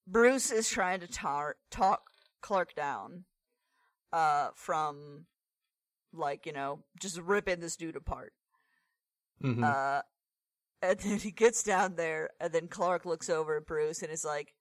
Bruce 0.05 0.51
is 0.51 0.69
trying 0.69 0.99
to 0.99 1.07
tar- 1.07 1.55
talk 1.71 2.01
Clark 2.41 2.75
down, 2.75 3.23
uh, 4.11 4.49
from 4.55 5.25
like 6.11 6.45
you 6.45 6.51
know 6.53 6.83
just 6.99 7.17
ripping 7.19 7.61
this 7.61 7.77
dude 7.77 7.95
apart. 7.95 8.33
Mhm. 9.43 9.63
Uh, 9.63 10.01
and 10.81 10.99
then 10.99 11.19
he 11.19 11.31
gets 11.31 11.63
down 11.63 11.95
there, 11.95 12.29
and 12.39 12.53
then 12.53 12.67
Clark 12.67 13.05
looks 13.05 13.29
over 13.29 13.57
at 13.57 13.65
Bruce 13.65 14.01
and 14.01 14.11
is 14.11 14.25
like, 14.25 14.53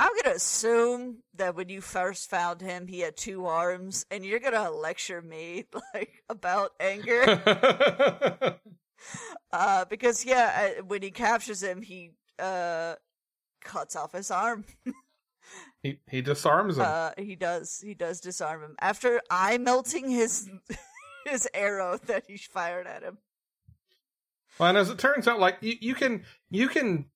I'm 0.00 0.10
gonna 0.22 0.36
assume 0.36 1.24
that 1.34 1.56
when 1.56 1.68
you 1.68 1.80
first 1.80 2.30
found 2.30 2.60
him, 2.60 2.86
he 2.86 3.00
had 3.00 3.16
two 3.16 3.46
arms, 3.46 4.06
and 4.12 4.24
you're 4.24 4.38
gonna 4.38 4.70
lecture 4.70 5.20
me 5.20 5.64
like 5.94 6.22
about 6.28 6.70
anger. 6.78 7.24
uh, 9.52 9.84
because 9.86 10.24
yeah, 10.24 10.80
when 10.86 11.02
he 11.02 11.10
captures 11.10 11.62
him, 11.62 11.82
he 11.82 12.12
uh 12.38 12.94
cuts 13.60 13.96
off 13.96 14.12
his 14.12 14.30
arm. 14.30 14.64
he 15.82 15.98
he 16.08 16.22
disarms 16.22 16.76
him. 16.76 16.84
Uh, 16.86 17.10
he 17.18 17.34
does. 17.34 17.80
He 17.84 17.94
does 17.94 18.20
disarm 18.20 18.62
him 18.62 18.76
after 18.80 19.20
eye 19.30 19.58
melting 19.58 20.08
his 20.08 20.48
his 21.28 21.48
arrow 21.54 21.98
that 22.06 22.24
he 22.26 22.36
fired 22.36 22.86
at 22.86 23.02
him. 23.02 23.18
Well, 24.58 24.70
and 24.70 24.78
as 24.78 24.90
it 24.90 24.98
turns 24.98 25.28
out, 25.28 25.38
like 25.38 25.58
you, 25.60 25.74
you 25.80 25.94
can 25.94 26.24
you 26.50 26.68
can 26.68 27.06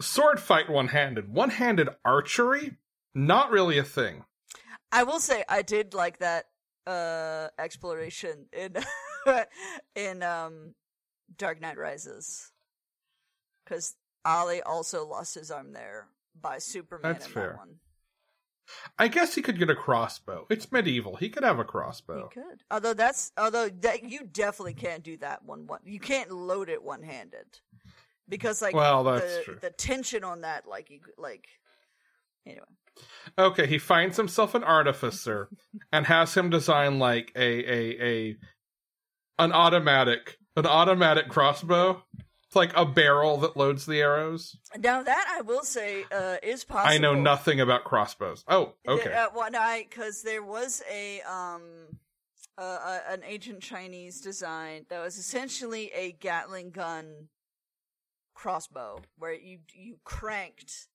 sword 0.00 0.40
fight 0.40 0.68
one 0.68 0.88
handed. 0.88 1.32
One 1.32 1.50
handed 1.50 1.88
archery, 2.04 2.76
not 3.14 3.50
really 3.50 3.78
a 3.78 3.84
thing. 3.84 4.24
I 4.92 5.04
will 5.04 5.20
say 5.20 5.44
I 5.48 5.62
did 5.62 5.94
like 5.94 6.18
that 6.18 6.46
uh 6.86 7.48
exploration 7.58 8.46
in 8.52 8.76
in 9.94 10.22
um 10.22 10.74
Dark 11.36 11.60
Knight 11.60 11.78
Rises. 11.78 12.52
Cuz 13.66 13.94
Ollie 14.24 14.62
also 14.62 15.06
lost 15.06 15.34
his 15.34 15.50
arm 15.50 15.72
there 15.72 16.08
by 16.38 16.58
Superman 16.58 17.12
That's 17.14 17.26
in 17.26 17.32
fair. 17.32 17.48
that 17.50 17.58
one. 17.58 17.76
I 18.98 19.08
guess 19.08 19.34
he 19.34 19.42
could 19.42 19.58
get 19.58 19.70
a 19.70 19.74
crossbow. 19.74 20.46
It's 20.50 20.70
medieval. 20.70 21.16
He 21.16 21.28
could 21.28 21.42
have 21.44 21.58
a 21.58 21.64
crossbow. 21.64 22.28
He 22.32 22.40
could. 22.40 22.62
Although 22.70 22.94
that's 22.94 23.32
although 23.36 23.68
that 23.68 24.08
you 24.08 24.20
definitely 24.24 24.74
can't 24.74 25.02
do 25.02 25.16
that 25.18 25.44
one 25.44 25.66
one. 25.66 25.80
You 25.84 26.00
can't 26.00 26.30
load 26.30 26.68
it 26.68 26.82
one 26.82 27.02
handed. 27.02 27.60
Because 28.28 28.62
like 28.62 28.74
Well, 28.74 29.04
that's 29.04 29.38
the 29.38 29.42
true. 29.44 29.58
the 29.60 29.70
tension 29.70 30.24
on 30.24 30.42
that 30.42 30.66
like 30.66 30.90
you 30.90 31.00
like 31.18 31.48
anyway. 32.46 32.64
Okay, 33.38 33.66
he 33.66 33.78
finds 33.78 34.16
himself 34.16 34.54
an 34.54 34.64
artificer 34.64 35.48
and 35.92 36.06
has 36.06 36.34
him 36.36 36.50
design 36.50 36.98
like 36.98 37.32
a 37.34 37.40
a 37.40 38.04
a 38.04 38.36
an 39.38 39.52
automatic 39.52 40.38
an 40.56 40.66
automatic 40.66 41.28
crossbow. 41.28 42.02
It's 42.50 42.56
like 42.56 42.76
a 42.76 42.84
barrel 42.84 43.36
that 43.38 43.56
loads 43.56 43.86
the 43.86 44.00
arrows. 44.00 44.56
Now 44.76 45.04
that 45.04 45.34
I 45.38 45.40
will 45.42 45.62
say 45.62 46.04
uh 46.10 46.38
is 46.42 46.64
possible. 46.64 46.92
I 46.92 46.98
know 46.98 47.14
nothing 47.14 47.60
about 47.60 47.84
crossbows. 47.84 48.42
Oh, 48.48 48.74
okay. 48.88 49.12
Uh, 49.12 49.28
one 49.32 49.54
I 49.54 49.86
because 49.88 50.22
there 50.22 50.42
was 50.42 50.82
a 50.90 51.20
um 51.20 51.62
uh, 52.58 52.78
uh, 52.84 52.98
an 53.08 53.22
ancient 53.24 53.60
Chinese 53.62 54.20
design 54.20 54.84
that 54.88 55.00
was 55.00 55.16
essentially 55.16 55.92
a 55.94 56.10
Gatling 56.10 56.72
gun 56.72 57.28
crossbow 58.34 59.00
where 59.16 59.32
you 59.32 59.60
you 59.72 59.98
cranked 60.02 60.88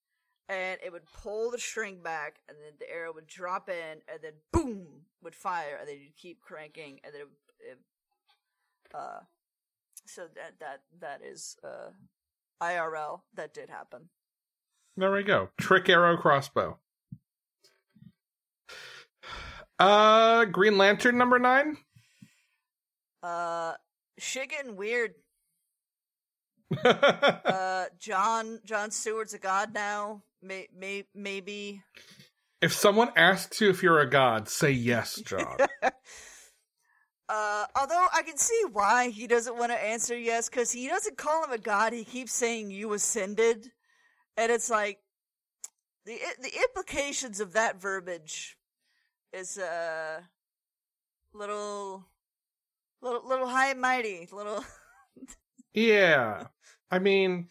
and 0.50 0.78
it 0.86 0.92
would 0.92 1.06
pull 1.06 1.52
the 1.52 1.58
string 1.58 2.02
back 2.04 2.42
and 2.50 2.58
then 2.58 2.74
the 2.82 2.94
arrow 2.94 3.14
would 3.14 3.28
drop 3.28 3.70
in 3.70 4.02
and 4.10 4.20
then 4.22 4.34
boom 4.52 4.88
would 5.24 5.34
fire 5.34 5.78
and 5.80 5.88
then 5.88 6.00
you'd 6.02 6.18
keep 6.18 6.42
cranking 6.42 7.00
and 7.06 7.14
then 7.14 7.22
it, 7.22 7.28
it 7.72 7.80
uh 8.94 9.20
so 10.06 10.28
that 10.36 10.60
that 10.60 10.82
that 11.00 11.22
is 11.24 11.58
uh 11.64 11.92
IRL 12.62 13.22
that 13.34 13.54
did 13.54 13.70
happen. 13.70 14.10
There 14.98 15.12
we 15.12 15.24
go. 15.24 15.50
Trick 15.60 15.90
arrow 15.90 16.18
crossbow. 16.18 16.80
Uh 19.78 20.46
Green 20.46 20.78
Lantern 20.78 21.18
number 21.18 21.38
9? 21.38 21.78
Uh 23.22 23.74
Shiggin 24.20 24.76
weird 24.76 25.16
uh 26.84 27.86
John 28.00 28.60
John 28.66 28.92
Stewart's 28.92 29.34
a 29.34 29.40
god 29.40 29.74
now. 29.74 30.24
May, 30.42 30.68
may 30.78 31.06
maybe 31.14 31.82
if 32.62 32.74
someone 32.74 33.10
asks 33.16 33.62
you 33.62 33.70
if 33.70 33.84
you're 33.84 34.00
a 34.00 34.10
god, 34.10 34.48
say 34.50 34.72
yes, 34.72 35.16
John. 35.26 35.58
uh 37.30 37.66
although 37.76 38.06
I 38.14 38.22
can 38.24 38.38
see 38.38 38.62
why 38.72 39.10
he 39.10 39.28
doesn't 39.28 39.58
want 39.58 39.72
to 39.72 39.84
answer 39.84 40.18
yes 40.18 40.48
cuz 40.50 40.72
he 40.72 40.88
doesn't 40.88 41.18
call 41.18 41.44
him 41.44 41.52
a 41.52 41.58
god. 41.58 41.94
He 41.94 42.06
keeps 42.06 42.34
saying 42.34 42.72
you 42.72 42.94
ascended. 42.94 43.72
And 44.38 44.52
it's 44.52 44.70
like 44.70 45.00
the 46.06 46.20
the 46.40 46.54
implications 46.56 47.40
of 47.40 47.54
that 47.54 47.82
verbiage 47.82 48.58
is 49.34 49.58
uh 49.58 50.22
little 51.34 52.06
little 53.02 53.28
little 53.28 53.48
high 53.48 53.72
and 53.72 53.82
mighty, 53.82 54.28
little 54.32 54.64
yeah. 55.74 56.48
I 56.92 57.00
mean, 57.00 57.48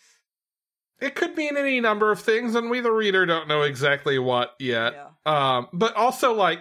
it 1.01 1.15
could 1.15 1.37
mean 1.37 1.57
any 1.57 1.81
number 1.81 2.11
of 2.13 2.21
things, 2.21 2.55
and 2.55 2.71
we, 2.71 2.81
the 2.81 2.93
reader, 2.93 3.27
don't 3.27 3.49
know 3.49 3.63
exactly 3.63 4.19
what 4.19 4.55
yet. 4.59 4.95
yeah. 4.95 5.09
Um, 5.27 5.69
but 5.73 5.95
also, 5.97 6.33
like, 6.33 6.61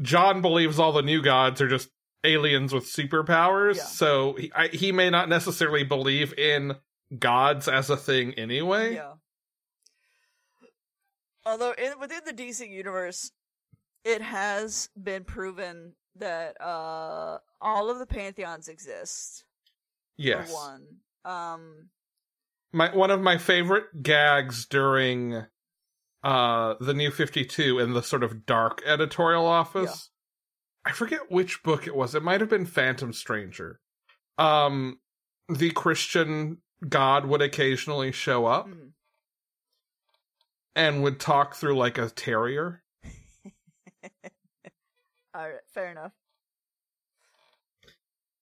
John 0.00 0.40
believes 0.42 0.78
all 0.78 0.92
the 0.92 1.02
new 1.02 1.22
gods 1.22 1.60
are 1.60 1.68
just 1.68 1.90
aliens 2.24 2.72
with 2.72 2.84
superpowers, 2.84 3.76
Yeah. 3.76 3.82
so 3.84 4.34
he, 4.34 4.52
I, 4.54 4.68
he 4.68 4.92
may 4.92 5.10
not 5.10 5.28
necessarily 5.28 5.84
believe 5.84 6.32
in 6.38 6.74
gods 7.18 7.68
as 7.68 7.88
a 7.90 7.96
thing 7.96 8.34
anyway. 8.34 8.94
Yeah. 8.94 9.12
Although 11.44 11.72
in, 11.72 11.92
within 12.00 12.20
the 12.24 12.32
DC 12.32 12.68
universe, 12.68 13.30
it 14.04 14.20
has 14.20 14.88
been 15.00 15.24
proven 15.24 15.92
that 16.16 16.60
uh, 16.60 17.38
all 17.60 17.90
of 17.90 17.98
the 17.98 18.06
pantheons 18.06 18.68
exist. 18.68 19.44
Yes. 20.16 20.52
One, 20.52 20.82
um, 21.24 21.90
my 22.72 22.94
one 22.94 23.10
of 23.10 23.20
my 23.20 23.38
favorite 23.38 24.02
gags 24.02 24.66
during 24.66 25.44
uh 26.24 26.74
the 26.80 26.94
new 26.94 27.10
52 27.10 27.78
in 27.78 27.92
the 27.92 28.02
sort 28.02 28.24
of 28.24 28.46
dark 28.46 28.82
editorial 28.86 29.46
office 29.46 30.10
i 30.86 30.92
forget 30.92 31.30
which 31.30 31.62
book 31.62 31.86
it 31.86 31.94
was 31.94 32.14
it 32.14 32.22
might 32.22 32.40
have 32.40 32.48
been 32.50 32.64
phantom 32.64 33.12
stranger 33.12 33.80
um 34.38 34.98
the 35.48 35.70
christian 35.72 36.58
god 36.88 37.26
would 37.26 37.42
occasionally 37.42 38.12
show 38.12 38.46
up 38.46 38.68
mhm. 38.68 38.90
and 40.74 41.02
would 41.02 41.18
talk 41.20 41.54
through 41.56 41.76
like 41.76 41.98
a 41.98 42.08
terrier 42.08 42.82
all 45.34 45.48
right, 45.48 45.60
fair 45.66 45.90
enough. 45.90 46.12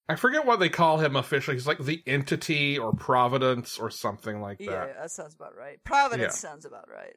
i 0.08 0.14
forget 0.16 0.44
what 0.44 0.60
they 0.60 0.68
call 0.68 0.98
him 0.98 1.16
officially 1.16 1.56
he's 1.56 1.66
like 1.66 1.78
the 1.78 2.02
entity 2.06 2.78
or 2.78 2.92
providence 2.92 3.78
or 3.78 3.90
something 3.90 4.40
like 4.40 4.58
that 4.58 4.66
Yeah, 4.66 4.86
that 5.00 5.10
sounds 5.10 5.34
about 5.34 5.56
right. 5.56 5.82
Providence 5.84 6.34
Yeah. 6.34 6.48
sounds 6.50 6.64
about 6.64 6.88
right. 6.90 7.16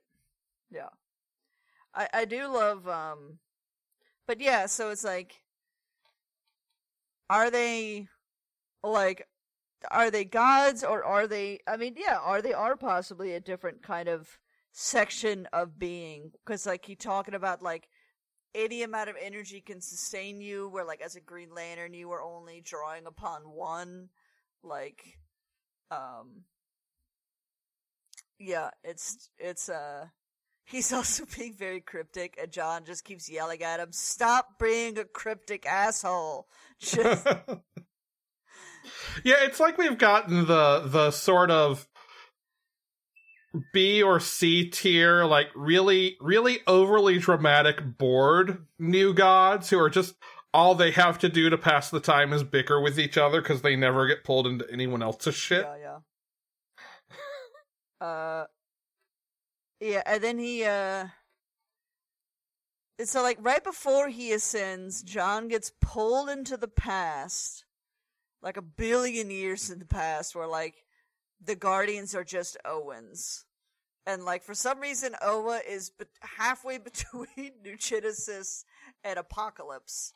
Yeah, 0.72 0.90
I 1.94 2.08
I 2.14 2.26
do 2.26 2.48
love 2.48 2.88
um, 2.88 3.40
but 4.28 4.42
yeah, 4.42 4.66
so 4.68 4.90
it's 4.90 5.04
like, 5.04 5.42
are 7.30 7.50
they 7.50 8.08
like, 8.84 9.28
are 9.92 10.12
they 10.12 10.26
gods 10.26 10.84
or 10.84 11.04
are 11.04 11.28
they? 11.28 11.60
I 11.68 11.78
mean, 11.78 11.96
yeah, 11.98 12.18
are 12.22 12.42
they 12.42 12.54
are 12.54 12.76
possibly 12.76 13.34
a 13.34 13.40
different 13.40 13.84
kind 13.84 14.10
of 14.10 14.40
section 14.72 15.48
of 15.54 15.80
being 15.80 16.32
because 16.46 16.68
like 16.68 16.88
you 16.88 16.96
talking 16.96 17.34
about 17.34 17.64
like 17.64 17.90
any 18.54 18.84
amount 18.84 19.10
of 19.10 19.16
energy 19.20 19.60
can 19.60 19.82
sustain 19.82 20.40
you 20.40 20.70
where 20.70 20.86
like 20.86 21.02
as 21.02 21.16
a 21.16 21.20
green 21.22 21.50
lantern 21.52 21.96
you 21.96 22.12
are 22.12 22.22
only 22.22 22.62
drawing 22.62 23.08
upon 23.08 23.42
one 23.50 24.10
like 24.64 25.18
um 25.90 26.44
yeah 28.40 28.70
it's 28.84 29.32
it's 29.40 29.68
uh 29.68 30.06
he's 30.68 30.94
also 30.94 31.24
being 31.38 31.54
very 31.54 31.82
cryptic 31.82 32.38
and 32.42 32.52
john 32.52 32.86
just 32.86 33.04
keeps 33.04 33.30
yelling 33.30 33.64
at 33.64 33.80
him 33.80 33.92
stop 33.92 34.60
being 34.60 34.98
a 34.98 35.06
cryptic 35.06 35.66
asshole 35.66 36.48
just 36.80 37.28
yeah, 39.24 39.36
it's 39.42 39.60
like 39.60 39.78
we've 39.78 39.98
gotten 39.98 40.46
the 40.48 40.84
the 40.86 41.12
sort 41.12 41.52
of 41.52 41.88
B 43.74 44.04
or 44.04 44.20
C 44.20 44.70
tier, 44.70 45.26
like 45.26 45.48
really, 45.56 46.18
really 46.20 46.60
overly 46.68 47.18
dramatic, 47.18 47.98
bored 47.98 48.66
new 48.78 49.14
gods 49.14 49.70
who 49.70 49.80
are 49.80 49.90
just 49.90 50.16
all 50.54 50.76
they 50.76 50.92
have 50.92 51.20
to 51.20 51.30
do 51.30 51.50
to 51.50 51.58
pass 51.58 51.90
the 51.90 52.00
time 52.00 52.34
is 52.34 52.44
bicker 52.44 52.82
with 52.82 53.00
each 53.00 53.18
other 53.18 53.42
because 53.42 53.62
they 53.62 53.76
never 53.76 54.08
get 54.08 54.24
pulled 54.24 54.48
into 54.48 54.66
anyone 54.72 55.04
else's 55.04 55.36
shit. 55.36 55.66
Yeah, 55.66 56.00
yeah. 58.02 58.06
uh, 58.06 58.46
yeah, 59.80 60.02
and 60.06 60.24
then 60.24 60.38
he, 60.40 60.64
uh, 60.64 61.08
so 63.04 63.22
like 63.22 63.38
right 63.42 63.64
before 63.64 64.10
he 64.10 64.32
ascends, 64.34 65.04
John 65.04 65.48
gets 65.48 65.72
pulled 65.82 66.30
into 66.30 66.58
the 66.58 66.68
past, 66.68 67.66
like 68.42 68.58
a 68.58 68.62
billion 68.62 69.30
years 69.30 69.70
in 69.70 69.80
the 69.80 69.86
past, 69.86 70.36
where 70.36 70.48
like 70.48 70.84
the 71.44 71.56
Guardians 71.56 72.16
are 72.16 72.24
just 72.24 72.58
Oans. 72.66 73.44
And 74.08 74.24
like 74.24 74.44
for 74.44 74.54
some 74.54 74.80
reason, 74.80 75.16
Oa 75.22 75.60
is 75.68 75.90
be- 75.92 76.06
halfway 76.22 76.78
between 76.80 77.52
New 77.64 77.78
Genesis 77.78 78.66
and 79.04 79.20
Apokolips, 79.20 80.14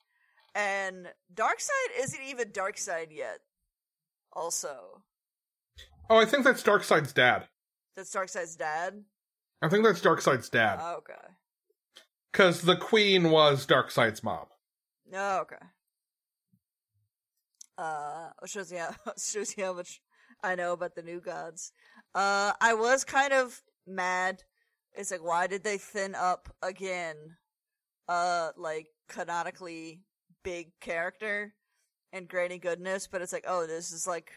and 0.56 1.08
Darkseid 1.34 2.00
isn't 2.00 2.24
even 2.24 2.50
Darkseid 2.50 3.08
yet. 3.12 3.40
Also, 4.34 5.04
Oh, 6.10 6.18
I 6.18 6.26
think 6.26 6.44
that's 6.44 6.64
Darkseid's 6.64 7.14
dad. 7.14 7.48
that's 7.96 8.14
Darkseid's 8.14 8.56
dad. 8.56 9.04
I 9.62 9.70
think 9.70 9.84
that's 9.86 10.02
Darkseid's 10.02 10.50
dad. 10.50 10.80
Okay. 10.80 11.14
Because 12.32 12.62
the 12.62 12.76
queen 12.76 13.30
was 13.30 13.66
Darkseid's 13.66 14.24
mom. 14.24 14.46
Oh, 15.14 15.40
okay. 15.42 15.58
Uh, 17.78 18.30
shows 18.46 18.72
you 18.72 18.78
how 18.78 18.96
shows 19.18 19.58
you 19.58 19.66
how 19.66 19.74
much 19.74 20.02
I 20.44 20.56
know 20.56 20.74
about 20.74 20.96
the 20.96 21.04
new 21.04 21.20
gods. 21.20 21.72
Uh, 22.16 22.54
I 22.60 22.74
was 22.74 23.04
kind 23.04 23.34
of 23.34 23.62
mad. 23.88 24.44
It's 24.94 25.12
like, 25.12 25.24
why 25.24 25.48
did 25.48 25.64
they 25.64 25.78
thin 25.78 26.16
up 26.16 26.54
again? 26.62 27.16
Uh, 28.08 28.50
like 28.58 28.88
canonically 29.08 30.02
big 30.44 30.72
character 30.82 31.54
and 32.12 32.28
Granny 32.28 32.58
Goodness, 32.58 33.08
but 33.08 33.22
it's 33.22 33.32
like, 33.32 33.46
oh, 33.48 33.68
this 33.68 33.92
is 33.92 34.06
like 34.06 34.32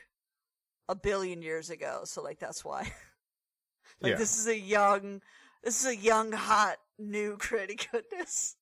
a 0.89 0.95
billion 0.95 1.43
years 1.43 1.71
ago, 1.71 2.03
so 2.05 2.23
like 2.23 2.39
that's 2.39 2.65
why. 2.65 2.93
like 4.01 4.13
Yeah. 4.13 4.19
this 4.19 4.39
is 4.39 4.47
a 4.47 4.59
young, 4.59 5.21
this 5.63 5.81
is 5.81 5.87
a 5.87 5.97
young, 5.97 6.33
hot, 6.33 6.77
new 6.99 7.37
Granny 7.39 7.77
Goodness. 7.93 8.57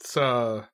It's 0.00 0.16
uh, 0.16 0.64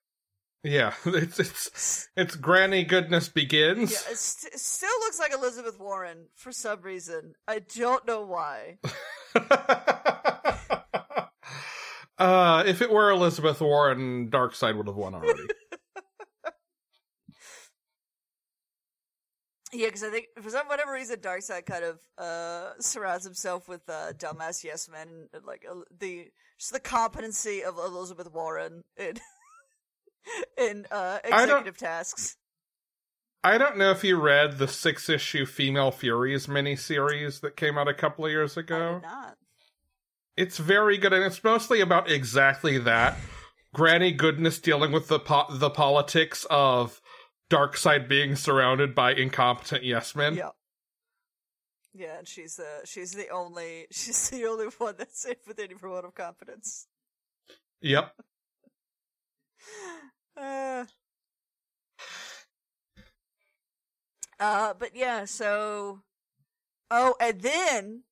yeah, 0.63 0.95
it's 1.05 1.39
it's 1.41 2.09
it's 2.17 2.37
Granny 2.37 2.85
Goodness 2.85 3.29
begins. 3.29 3.93
Yeah, 3.93 4.13
it, 4.13 4.19
st- 4.19 4.55
it 4.55 4.61
still 4.61 4.89
looks 5.01 5.19
like 5.19 5.33
Elizabeth 5.33 5.79
Warren 5.81 6.27
for 6.35 6.53
some 6.53 6.81
reason. 6.83 7.35
I 7.49 7.59
don't 7.59 8.07
know 8.07 8.23
why. 8.23 8.79
uh, 12.19 12.65
if 12.67 12.83
it 12.83 12.91
were 12.91 13.11
Elizabeth 13.11 13.61
Warren, 13.61 14.31
Darkseid 14.31 14.77
would 14.77 14.87
have 14.87 14.97
won 14.97 15.15
already. 15.15 15.43
Yeah, 19.73 19.87
because 19.87 20.05
I 20.05 20.11
think 20.11 20.27
for 20.41 20.49
some 20.49 20.69
whatever 20.69 20.93
reason, 20.93 21.17
Darkseid 21.19 21.67
kind 21.67 21.85
of 21.85 21.99
uh, 22.19 22.73
surrounds 22.79 23.25
himself 23.25 23.69
with 23.69 23.89
uh, 23.89 24.13
dumbass 24.13 24.63
yes 24.63 24.89
men, 24.89 25.29
and, 25.33 25.45
like 25.45 25.65
uh, 25.69 25.81
the 25.99 26.29
just 26.59 26.73
the 26.73 26.81
competency 26.81 27.65
of 27.65 27.77
Elizabeth 27.77 28.33
Warren 28.33 28.85
in 28.97 29.15
in 30.59 30.87
uh, 30.91 31.19
I 31.25 31.43
executive 31.43 31.77
tasks. 31.77 32.37
I 33.43 33.59
don't 33.59 33.77
know 33.77 33.91
if 33.91 34.03
you 34.03 34.21
read 34.21 34.59
the 34.59 34.69
six 34.69 35.09
issue 35.09 35.47
Female 35.47 35.91
Furies 35.91 36.47
miniseries 36.47 37.41
that 37.41 37.57
came 37.57 37.79
out 37.79 37.87
a 37.87 37.95
couple 37.95 38.25
of 38.25 38.31
years 38.31 38.57
I 38.57 38.61
ago. 38.63 38.95
did 38.95 39.03
not. 39.03 39.37
It's 40.37 40.59
very 40.59 40.99
good, 40.99 41.13
and 41.13 41.25
it's 41.25 41.43
mostly 41.43 41.81
about 41.81 42.11
exactly 42.11 42.79
that. 42.79 43.17
Granny 43.73 44.13
Goodness 44.13 44.59
dealing 44.59 44.91
with 44.93 45.09
the 45.09 45.19
po- 45.19 45.47
the 45.51 45.71
politics 45.71 46.47
of 46.51 47.01
Darkseid 47.51 48.09
being 48.09 48.35
surrounded 48.35 48.95
by 48.95 49.13
incompetent 49.13 49.85
yes 49.85 50.15
men. 50.15 50.35
Yeah. 50.35 50.51
Yeah, 51.95 52.19
and 52.19 52.29
she's 52.29 52.59
uh 52.59 52.85
she's 52.85 53.13
the 53.13 53.29
only 53.31 53.87
she's 53.93 54.29
the 54.31 54.45
only 54.47 54.67
one 54.79 54.97
that's 54.99 55.21
safe 55.21 55.47
with 55.47 55.59
any 55.59 55.75
vote 55.75 56.05
of 56.05 56.15
competence. 56.15 56.87
Yep. 57.81 58.13
Uh, 60.39 60.85
uh, 64.39 64.75
but 64.79 64.95
yeah, 64.95 65.25
so 65.25 66.03
oh, 66.91 67.15
and 67.19 67.41
then 67.41 68.03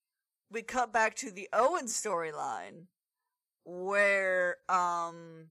we 0.51 0.63
cut 0.63 0.91
back 0.91 1.15
to 1.17 1.31
the 1.31 1.51
Oan 1.53 1.85
storyline 1.85 2.87
where 3.67 4.57
um 4.71 5.51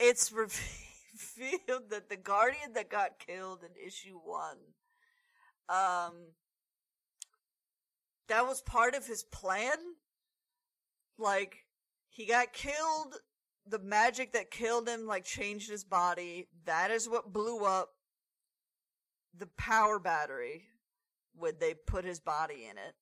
it's 0.00 0.32
revealed 0.32 0.93
that 1.90 2.08
the 2.08 2.16
guardian 2.16 2.72
that 2.74 2.90
got 2.90 3.18
killed 3.18 3.60
in 3.62 3.86
issue 3.86 4.18
1 4.24 4.56
um 5.68 6.12
that 8.28 8.46
was 8.46 8.62
part 8.62 8.94
of 8.94 9.06
his 9.06 9.22
plan? 9.22 9.76
Like 11.18 11.66
he 12.08 12.26
got 12.26 12.52
killed 12.52 13.16
the 13.66 13.78
magic 13.78 14.32
that 14.32 14.50
killed 14.50 14.88
him 14.88 15.06
like 15.06 15.24
changed 15.24 15.70
his 15.70 15.84
body. 15.84 16.48
That 16.66 16.90
is 16.90 17.08
what 17.08 17.32
blew 17.32 17.64
up 17.64 17.90
the 19.36 19.48
power 19.58 19.98
battery 19.98 20.64
when 21.34 21.54
they 21.58 21.74
put 21.74 22.04
his 22.04 22.20
body 22.20 22.66
in 22.70 22.78
it. 22.78 22.94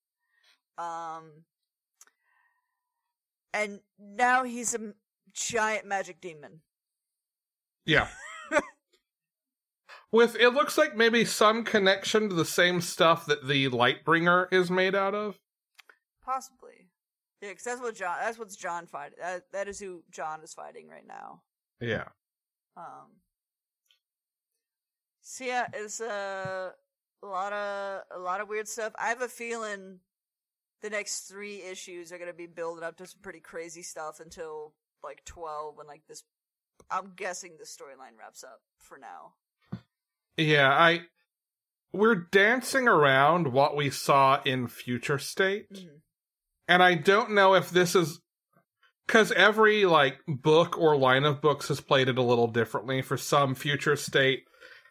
Um 0.79 1.45
and 3.55 3.81
now 3.99 4.45
he's 4.45 4.75
a 4.75 4.95
giant 5.33 5.87
magic 5.87 6.21
demon 6.21 6.61
Yeah. 7.85 8.09
With 10.13 10.37
it 10.37 10.51
looks 10.51 10.77
like 10.77 10.95
maybe 10.97 11.25
some 11.25 11.65
connection 11.65 12.29
to 12.29 12.35
the 12.35 12.45
same 12.45 12.81
stuff 12.83 13.25
that 13.27 13.47
the 13.49 13.69
Lightbringer 13.71 14.53
is 14.53 14.71
made 14.71 14.95
out 14.95 15.15
of. 15.15 15.39
possibly 16.25 16.89
yeah 17.41 17.49
because 17.49 17.65
that's 17.65 17.81
what 17.81 17.97
john 17.97 18.17
that's 18.21 18.39
what's 18.39 18.55
john 18.57 18.87
fighting 18.87 19.19
that, 19.21 19.43
that 19.53 19.67
is 19.69 19.81
who 19.81 20.05
john 20.13 20.41
is 20.45 20.55
fighting 20.55 20.87
right 20.89 21.07
now 21.07 21.41
Yeah. 21.81 22.05
Um. 22.77 23.19
So 25.23 25.45
yeah, 25.45 25.67
it's 25.73 26.01
uh, 26.01 26.71
a 27.23 27.27
lot 27.27 27.53
of 27.53 28.03
a 28.15 28.19
lot 28.19 28.41
of 28.41 28.49
weird 28.49 28.69
stuff. 28.69 28.93
I 28.99 29.09
have 29.09 29.23
a 29.23 29.29
feeling 29.29 29.99
the 30.83 30.91
next 30.91 31.23
three 31.23 31.63
issues 31.63 32.13
are 32.13 32.19
gonna 32.19 32.33
be 32.33 32.47
building 32.47 32.85
up 32.85 32.97
to 32.99 33.07
some 33.07 33.21
pretty 33.23 33.41
crazy 33.41 33.83
stuff 33.83 34.21
until 34.21 34.75
like 35.03 35.25
twelve, 35.25 35.77
when 35.77 35.87
like 35.87 36.03
this. 36.09 36.23
I'm 36.93 37.13
guessing 37.17 37.53
the 37.59 37.65
storyline 37.65 38.19
wraps 38.19 38.45
up 38.45 38.61
for 38.79 38.99
now. 38.99 39.35
Yeah, 40.37 40.71
I 40.71 41.03
we're 41.93 42.15
dancing 42.15 42.89
around 42.89 43.53
what 43.53 43.77
we 43.77 43.91
saw 43.91 44.41
in 44.45 44.67
Future 44.67 45.19
State. 45.19 45.73
Mhm. 45.73 46.01
And 46.69 46.83
I 46.83 46.95
don't 46.95 47.33
know 47.33 47.55
if 47.55 47.71
this 47.71 47.95
is 47.95 48.21
because 49.07 49.33
every 49.33 49.85
like 49.85 50.21
book 50.27 50.79
or 50.79 50.97
line 50.97 51.25
of 51.25 51.41
books 51.43 51.69
has 51.69 51.81
played 51.81 52.09
it 52.09 52.19
a 52.19 52.23
little 52.23 52.47
differently. 52.47 53.03
For 53.03 53.17
some, 53.17 53.55
future 53.55 53.97
state 53.97 54.45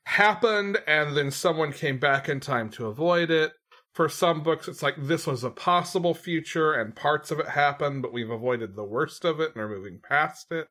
happened, 0.06 0.78
and 0.86 1.16
then 1.16 1.32
someone 1.32 1.72
came 1.72 2.00
back 2.00 2.28
in 2.30 2.40
time 2.40 2.70
to 2.72 2.88
avoid 2.88 3.32
it. 3.32 3.54
For 3.94 4.08
some 4.08 4.42
books, 4.42 4.68
it's 4.68 4.82
like 4.82 4.96
this 4.98 5.28
was 5.28 5.44
a 5.44 5.50
possible 5.50 6.14
future, 6.14 6.74
and 6.74 6.96
parts 6.96 7.32
of 7.32 7.40
it 7.40 7.50
happened, 7.50 8.02
but 8.02 8.14
we've 8.14 8.30
avoided 8.30 8.76
the 8.76 8.86
worst 8.86 9.26
of 9.26 9.40
it 9.40 9.54
and 9.54 9.62
are 9.62 9.68
moving 9.70 10.00
past 10.02 10.52
it. 10.52 10.68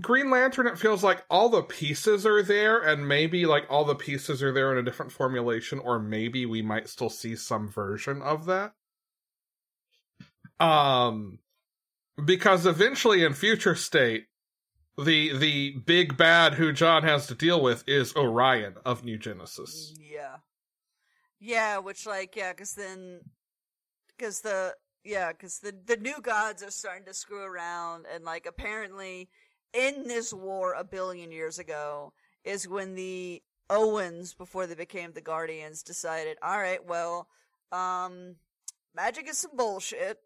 Green 0.00 0.30
Lantern, 0.30 0.66
it 0.66 0.78
feels 0.78 1.04
like 1.04 1.22
all 1.28 1.50
the 1.50 1.62
pieces 1.62 2.24
are 2.24 2.42
there, 2.42 2.80
and 2.80 3.06
maybe 3.06 3.44
like 3.44 3.66
all 3.68 3.84
the 3.84 3.94
pieces 3.94 4.42
are 4.42 4.52
there 4.52 4.72
in 4.72 4.78
a 4.78 4.82
different 4.82 5.12
formulation, 5.12 5.78
or 5.78 5.98
maybe 5.98 6.46
we 6.46 6.62
might 6.62 6.88
still 6.88 7.10
see 7.10 7.36
some 7.36 7.68
version 7.68 8.22
of 8.22 8.46
that. 8.46 8.72
Um, 10.58 11.40
because 12.24 12.64
eventually 12.64 13.22
in 13.22 13.34
future 13.34 13.74
state, 13.74 14.26
the 14.96 15.36
the 15.36 15.76
big 15.84 16.16
bad 16.16 16.54
who 16.54 16.72
John 16.72 17.02
has 17.02 17.26
to 17.26 17.34
deal 17.34 17.62
with 17.62 17.84
is 17.86 18.16
Orion 18.16 18.76
of 18.86 19.04
New 19.04 19.18
Genesis. 19.18 19.94
Yeah, 19.98 20.36
yeah, 21.38 21.78
which 21.78 22.06
like 22.06 22.34
yeah, 22.34 22.52
because 22.52 22.72
then 22.74 23.20
because 24.16 24.40
the 24.40 24.74
yeah, 25.04 25.32
because 25.32 25.58
the 25.58 25.74
the 25.84 25.96
new 25.96 26.20
gods 26.22 26.62
are 26.62 26.70
starting 26.70 27.04
to 27.06 27.14
screw 27.14 27.42
around, 27.42 28.06
and 28.12 28.24
like 28.24 28.46
apparently 28.46 29.28
in 29.72 30.06
this 30.06 30.32
war 30.32 30.74
a 30.74 30.84
billion 30.84 31.32
years 31.32 31.58
ago 31.58 32.12
is 32.44 32.68
when 32.68 32.94
the 32.94 33.42
Oans, 33.70 34.36
before 34.36 34.66
they 34.66 34.74
became 34.74 35.12
the 35.12 35.20
Guardians, 35.20 35.82
decided, 35.82 36.36
all 36.42 36.58
right, 36.58 36.84
well, 36.84 37.28
um, 37.70 38.36
magic 38.94 39.28
is 39.28 39.38
some 39.38 39.56
bullshit. 39.56 40.18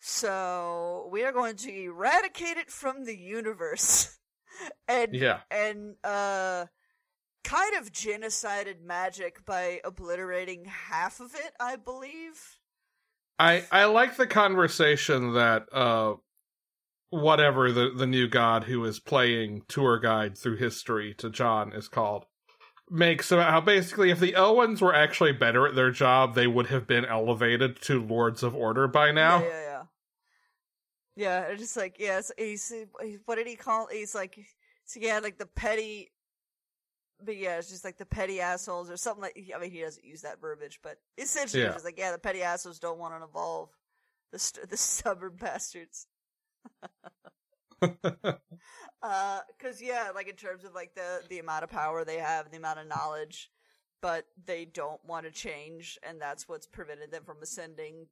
So 0.00 1.08
we 1.10 1.24
are 1.24 1.32
going 1.32 1.56
to 1.56 1.72
eradicate 1.72 2.56
it 2.56 2.70
from 2.70 3.04
the 3.04 3.16
universe, 3.16 4.18
and 4.88 5.14
Yeah. 5.14 5.40
and 5.50 5.96
uh, 6.04 6.66
kind 7.44 7.76
of 7.76 7.92
genocided 7.92 8.82
magic 8.82 9.44
by 9.44 9.80
obliterating 9.84 10.66
half 10.66 11.20
of 11.20 11.34
it, 11.34 11.52
I 11.60 11.76
believe. 11.76 12.58
I 13.38 13.64
I 13.70 13.84
like 13.86 14.16
the 14.16 14.26
conversation 14.26 15.34
that 15.34 15.66
uh 15.72 16.14
whatever 17.10 17.70
the 17.72 17.90
the 17.96 18.06
new 18.06 18.26
god 18.28 18.64
who 18.64 18.84
is 18.84 18.98
playing 18.98 19.62
tour 19.68 19.98
guide 19.98 20.36
through 20.36 20.56
history 20.56 21.14
to 21.14 21.30
John 21.30 21.72
is 21.72 21.88
called 21.88 22.24
makes 22.90 23.32
about 23.32 23.50
how 23.50 23.60
basically 23.60 24.10
if 24.10 24.20
the 24.20 24.32
Oans 24.32 24.80
were 24.80 24.94
actually 24.94 25.32
better 25.32 25.66
at 25.66 25.74
their 25.74 25.90
job, 25.90 26.34
they 26.34 26.46
would 26.46 26.66
have 26.68 26.86
been 26.86 27.04
elevated 27.04 27.80
to 27.82 28.00
Lords 28.02 28.42
of 28.44 28.54
Order 28.54 28.86
by 28.86 29.10
now. 29.10 29.40
Yeah, 29.40 29.48
yeah, 29.48 29.60
yeah. 29.62 29.82
Yeah, 31.18 31.40
it's 31.48 31.62
just 31.62 31.76
like 31.76 31.96
yes, 31.98 32.30
he's 32.38 32.68
he- 32.68 33.18
what 33.24 33.36
did 33.36 33.46
he 33.46 33.56
call? 33.56 33.88
He's 33.90 34.14
like, 34.14 34.38
so 34.84 35.00
yeah, 35.00 35.18
like 35.20 35.38
the 35.38 35.46
petty. 35.46 36.12
But 37.24 37.38
yeah, 37.38 37.56
it's 37.56 37.70
just 37.70 37.84
like 37.84 37.96
the 37.96 38.04
petty 38.04 38.40
assholes 38.40 38.90
or 38.90 38.96
something 38.98 39.22
like. 39.22 39.50
I 39.54 39.58
mean, 39.58 39.70
he 39.70 39.80
doesn't 39.80 40.04
use 40.04 40.20
that 40.22 40.40
verbiage, 40.40 40.80
but 40.82 40.98
essentially, 41.16 41.62
Yeah. 41.62 41.68
it's 41.68 41.76
just 41.76 41.84
like 41.86 41.98
yeah, 41.98 42.12
the 42.12 42.18
petty 42.18 42.42
assholes 42.42 42.78
don't 42.78 42.98
want 42.98 43.14
to 43.18 43.24
evolve. 43.24 43.70
The 44.32 44.38
st- 44.38 44.68
the 44.70 44.76
stubborn 44.76 45.36
bastards. 45.40 46.06
Uh, 49.02 49.40
cause 49.60 49.80
yeah, 49.80 50.10
like 50.14 50.28
in 50.28 50.34
terms 50.34 50.64
of 50.64 50.74
like 50.74 50.94
the 50.94 51.20
the 51.28 51.38
amount 51.38 51.62
of 51.62 51.70
power 51.70 52.04
they 52.04 52.16
have, 52.16 52.50
the 52.50 52.56
amount 52.56 52.80
of 52.80 52.88
knowledge, 52.88 53.50
but 54.00 54.24
they 54.46 54.64
don't 54.64 55.04
want 55.04 55.26
to 55.26 55.30
change, 55.30 55.98
and 56.02 56.20
that's 56.20 56.48
what's 56.48 56.66
prevented 56.66 57.12
them 57.12 57.22
from 57.24 57.36
ascending. 57.42 58.06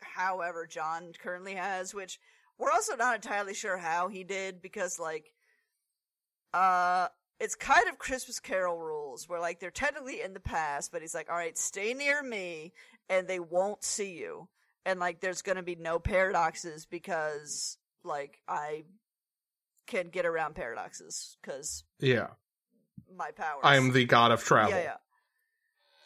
However, 0.00 0.66
John 0.66 1.12
currently 1.18 1.54
has, 1.54 1.94
which 1.94 2.18
we're 2.58 2.70
also 2.70 2.96
not 2.96 3.16
entirely 3.16 3.54
sure 3.54 3.76
how 3.76 4.08
he 4.08 4.24
did 4.24 4.62
because, 4.62 4.98
like, 4.98 5.32
uh, 6.52 7.08
it's 7.40 7.54
kind 7.56 7.88
of 7.88 7.98
Christmas 7.98 8.38
Carol 8.40 8.78
rules 8.78 9.28
where, 9.28 9.40
like, 9.40 9.60
they're 9.60 9.70
technically 9.70 10.20
in 10.22 10.34
the 10.34 10.40
past, 10.40 10.92
but 10.92 11.02
he's 11.02 11.14
like, 11.14 11.28
all 11.28 11.36
right, 11.36 11.58
stay 11.58 11.94
near 11.94 12.22
me, 12.22 12.72
and 13.08 13.26
they 13.26 13.40
won't 13.40 13.84
see 13.84 14.12
you. 14.12 14.48
And, 14.86 15.00
like, 15.00 15.20
there's 15.20 15.42
gonna 15.42 15.62
be 15.62 15.76
no 15.76 15.98
paradoxes 15.98 16.84
because, 16.86 17.78
like, 18.02 18.40
I 18.46 18.84
can 19.86 20.08
get 20.08 20.26
around 20.26 20.54
paradoxes 20.54 21.36
because 21.40 21.84
Yeah. 21.98 22.28
my 23.14 23.30
powers. 23.30 23.60
I 23.64 23.76
am 23.76 23.92
the 23.92 24.04
god 24.04 24.30
of 24.32 24.42
travel. 24.42 24.70
Yeah, 24.76 24.82
yeah. 24.82 24.96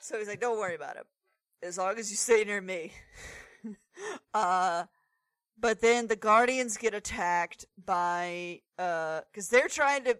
So 0.00 0.18
he's 0.18 0.28
like, 0.28 0.40
don't 0.40 0.58
worry 0.58 0.74
about 0.74 0.96
it. 0.96 1.06
As 1.62 1.76
long 1.78 1.98
as 1.98 2.10
you 2.10 2.16
stay 2.16 2.44
near 2.44 2.60
me. 2.60 2.92
uh, 4.34 4.84
but 5.58 5.80
then 5.80 6.06
the 6.06 6.16
Guardians 6.16 6.76
get 6.76 6.94
attacked 6.94 7.64
by, 7.84 8.60
uh, 8.78 9.22
cause 9.34 9.48
they're 9.48 9.68
trying 9.68 10.04
to 10.04 10.18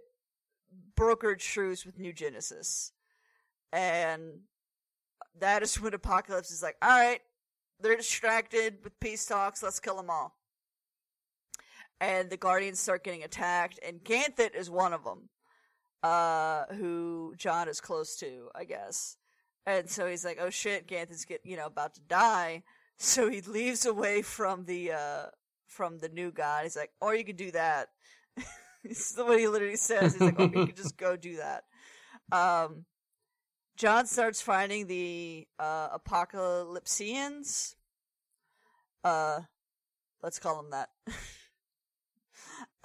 broker 0.97 1.37
truce 1.37 1.87
with 1.87 1.99
New 1.99 2.13
Genesis. 2.13 2.93
And 3.73 4.41
that 5.39 5.63
is 5.63 5.81
when 5.81 5.93
Apokolips 5.93 6.51
is 6.51 6.63
like, 6.63 6.77
alright, 6.85 7.21
they're 7.81 7.97
distracted 7.97 8.79
with 8.83 8.99
peace 9.01 9.27
talks, 9.27 9.63
let's 9.63 9.81
kill 9.81 9.97
them 9.97 10.11
all. 10.11 10.37
And 12.01 12.31
the 12.31 12.37
Guardians 12.37 12.79
start 12.79 13.03
getting 13.05 13.25
attacked, 13.25 13.81
and 13.87 14.05
Ganthet 14.05 14.55
is 14.55 14.71
one 14.71 14.93
of 14.93 15.05
them 15.05 15.29
uh, 16.03 16.65
who 16.75 17.35
John 17.37 17.69
is 17.69 17.81
close 17.81 18.17
to, 18.17 18.49
I 18.55 18.65
guess. 18.65 19.17
And 19.67 19.89
so 19.91 20.07
he's 20.07 20.25
like, 20.25 20.39
"Oh 20.41 20.51
shit, 20.51 20.87
Ganthet's 20.87 21.25
get 21.25 21.41
you 21.45 21.57
know 21.57 21.67
about 21.67 21.95
to 21.95 22.01
die." 22.01 22.63
So 23.01 23.31
he 23.31 23.41
leaves 23.43 23.87
away 23.87 24.23
from 24.23 24.65
the 24.65 24.91
uh 24.91 25.27
from 25.69 25.99
the 25.99 26.09
new 26.09 26.33
god. 26.33 26.65
He's 26.65 26.75
like, 26.75 26.91
"Or 27.01 27.15
you 27.15 27.23
could 27.25 27.37
do 27.37 27.53
that." 27.53 27.91
this 28.83 29.13
is 29.13 29.17
what 29.17 29.39
he 29.39 29.47
literally 29.47 29.77
says. 29.77 30.15
He's 30.15 30.21
like, 30.21 30.37
"Or 30.37 30.47
you 30.47 30.67
could 30.67 30.77
just 30.77 30.97
go 30.97 31.15
do 31.15 31.37
that." 31.37 31.63
Um, 32.33 32.87
John 33.79 34.07
starts 34.07 34.43
finding 34.43 34.89
the 34.89 35.47
uh 35.57 35.97
apocalypsians. 35.97 37.77
Uh, 39.05 39.41
let's 40.21 40.41
call 40.41 40.61
them 40.61 40.71
that. 40.73 40.91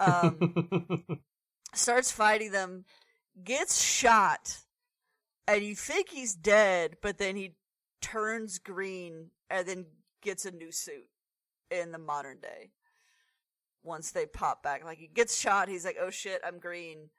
um, 0.00 1.18
starts 1.74 2.12
fighting 2.12 2.52
them, 2.52 2.84
gets 3.42 3.82
shot, 3.82 4.58
and 5.48 5.64
you 5.64 5.74
think 5.74 6.10
he's 6.10 6.32
dead, 6.32 6.96
but 7.02 7.18
then 7.18 7.34
he 7.34 7.56
turns 8.00 8.60
green 8.60 9.30
and 9.50 9.66
then 9.66 9.86
gets 10.22 10.44
a 10.44 10.52
new 10.52 10.70
suit 10.70 11.08
in 11.72 11.90
the 11.90 11.98
modern 11.98 12.38
day. 12.38 12.70
Once 13.82 14.12
they 14.12 14.26
pop 14.26 14.62
back, 14.62 14.84
like 14.84 14.98
he 14.98 15.08
gets 15.08 15.36
shot, 15.36 15.68
he's 15.68 15.84
like, 15.84 15.96
"Oh 16.00 16.10
shit, 16.10 16.40
I'm 16.46 16.60
green." 16.60 17.10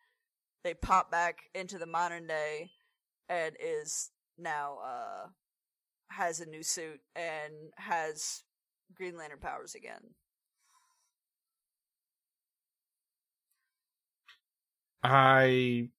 They 0.64 0.74
pop 0.74 1.12
back 1.12 1.50
into 1.54 1.78
the 1.78 1.86
modern 1.86 2.26
day, 2.26 2.72
and 3.30 3.56
is 3.60 4.12
now 4.38 4.78
uh 4.84 5.28
has 6.10 6.40
a 6.40 6.46
new 6.46 6.64
suit 6.64 7.00
and 7.16 7.54
has 7.78 8.44
Green 8.94 9.18
Lantern 9.18 9.40
powers 9.40 9.76
again. 9.76 10.02
I 15.04 15.90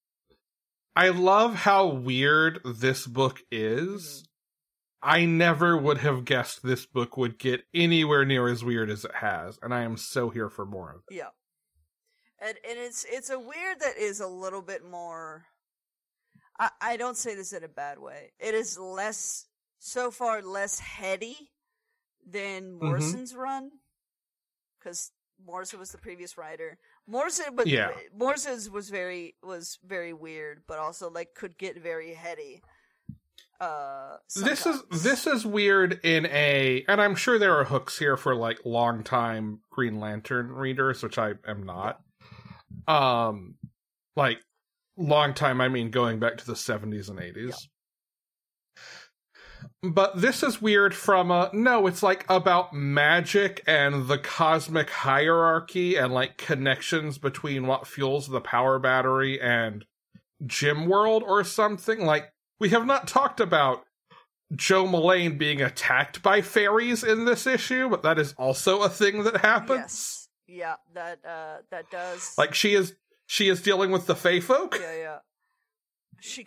I 0.95 1.11
love 1.11 1.55
how 1.55 1.87
weird 1.87 2.61
this 2.65 3.07
book 3.07 3.41
is. 3.51 4.25
I 5.03 5.27
never 5.27 5.77
would 5.77 5.99
have 5.99 6.25
guessed 6.25 6.63
this 6.63 6.87
book 6.87 7.17
would 7.17 7.39
get 7.39 7.65
anywhere 7.73 8.25
near 8.25 8.49
as 8.49 8.65
weird 8.65 8.91
as 8.91 9.05
it 9.05 9.15
has, 9.17 9.59
and 9.63 9.73
I 9.73 9.83
am 9.83 9.97
so 9.97 10.31
here 10.31 10.49
for 10.49 10.65
more 10.65 10.91
of 10.91 11.03
it. 11.09 11.15
Yeah. 11.15 11.29
And 12.41 12.57
and 12.69 12.79
it's 12.79 13.07
it's 13.09 13.31
a 13.31 13.39
weird 13.39 13.81
that 13.81 13.97
is 13.99 14.21
a 14.21 14.27
little 14.27 14.63
bit 14.63 14.85
more 14.85 15.47
I, 16.59 16.71
I 16.81 16.97
don't 16.97 17.17
say 17.17 17.35
this 17.35 17.53
in 17.53 17.65
a 17.65 17.69
bad 17.69 17.99
way. 17.99 18.33
It 18.39 18.55
is 18.55 18.79
less 18.79 19.47
so 19.79 20.11
far 20.11 20.43
less 20.43 20.79
heady 20.79 21.37
than 22.27 22.79
Morrison's 22.79 23.35
run. 23.35 23.71
Because 24.79 25.13
Morrison 25.45 25.79
was 25.79 25.93
the 25.93 25.99
previous 25.99 26.39
writer. 26.39 26.79
Morrison 27.07 27.55
but 27.55 27.67
Yeah. 27.67 27.91
Morrison's 28.15 28.71
was 28.71 28.91
very 28.91 29.37
was 29.43 29.79
very 29.85 30.13
weird, 30.13 30.63
but 30.67 30.79
also 30.79 31.11
like 31.11 31.35
could 31.35 31.59
get 31.59 31.81
very 31.81 32.15
heady. 32.15 32.63
Uh 33.61 34.17
This 34.35 34.67
is 34.67 34.83
this 34.91 35.27
is 35.27 35.47
weird 35.47 36.01
in 36.05 36.27
a 36.27 36.85
and 36.89 37.01
I'm 37.01 37.15
sure 37.15 37.39
there 37.39 37.59
are 37.59 37.65
hooks 37.65 37.99
here 37.99 38.17
for 38.17 38.35
like 38.35 38.61
long 38.65 39.03
time 39.03 39.61
Green 39.71 40.01
Lantern 40.01 40.53
readers, 40.53 41.03
which 41.03 41.19
I 41.19 41.35
am 41.47 41.65
not. 41.65 42.01
Um 42.89 43.57
like 44.15 44.39
long 44.97 45.35
time 45.35 45.61
I 45.61 45.69
mean 45.69 45.91
going 45.91 46.19
back 46.19 46.39
to 46.39 46.47
the 46.47 46.55
70s 46.55 47.09
and 47.09 47.19
80s. 47.19 47.69
But 49.83 50.21
this 50.21 50.43
is 50.43 50.63
weird 50.63 50.95
from 50.95 51.31
a 51.31 51.51
no, 51.53 51.87
it's 51.87 52.03
like 52.03 52.25
about 52.29 52.73
magic 52.73 53.63
and 53.67 54.09
the 54.09 54.19
cosmic 54.19 54.91
hierarchy 54.91 55.97
and 55.97 56.13
like 56.13 56.39
connections 56.39 57.19
between 57.19 57.67
what 57.67 57.87
fuels 57.87 58.29
the 58.29 58.41
power 58.41 58.79
battery 58.79 59.41
and 59.41 59.85
Gemworld 60.45 61.23
or 61.23 61.45
something. 61.45 62.05
Like 62.05 62.33
we 62.59 62.71
have 62.71 62.87
not 62.87 63.09
talked 63.09 63.41
about 63.41 63.85
Jo 64.55 64.87
Mullein 64.87 65.39
being 65.39 65.61
attacked 65.61 66.23
by 66.23 66.41
fairies 66.41 67.03
in 67.03 67.25
this 67.25 67.47
issue, 67.47 67.89
but 67.89 68.03
that 68.03 68.19
is 68.19 68.35
also 68.39 68.83
a 68.83 68.89
thing 68.89 69.25
that 69.25 69.39
happens. 69.39 69.79
Yes. 69.81 70.29
Yeah, 70.49 70.77
that 70.95 71.19
uh 71.25 71.59
that 71.71 71.91
does 71.91 72.35
Like 72.39 72.55
she 72.55 72.75
is 72.75 72.95
she 73.27 73.49
is 73.49 73.61
dealing 73.63 73.91
with 73.91 74.07
the 74.07 74.15
Fey 74.15 74.41
folk. 74.41 74.79
Yeah, 74.81 74.97
yeah. 74.97 75.19
She 76.21 76.47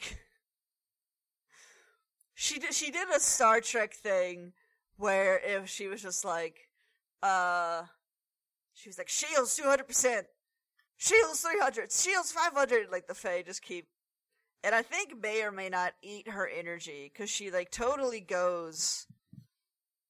she 2.34 2.59
did 2.59 2.73
she 2.73 2.91
did 2.91 3.07
a 3.15 3.19
Star 3.19 3.61
Trek 3.61 3.93
thing 3.93 4.53
where 4.97 5.39
if 5.43 5.69
she 5.69 5.88
was 5.88 6.01
just 6.01 6.25
like, 6.25 6.57
uh, 7.21 7.84
she 8.73 8.89
was 8.89 8.97
like 8.97 9.09
shields 9.09 9.55
two 9.55 9.63
hundred 9.63 9.88
percent, 9.88 10.27
shields 10.97 11.41
three 11.41 11.59
hundred, 11.59 11.91
shields 11.91 12.32
five 12.32 12.53
hundred. 12.53 12.91
Like 12.91 13.07
the 13.07 13.13
Fey 13.13 13.43
just 13.45 13.61
keep, 13.61 13.88
and 14.63 14.73
I 14.73 14.82
think 14.82 15.21
may 15.21 15.43
or 15.43 15.51
may 15.51 15.69
not 15.69 15.93
eat 16.01 16.30
her 16.30 16.47
energy 16.47 17.11
because 17.13 17.30
she 17.30 17.51
like 17.51 17.71
totally 17.71 18.21
goes 18.21 19.05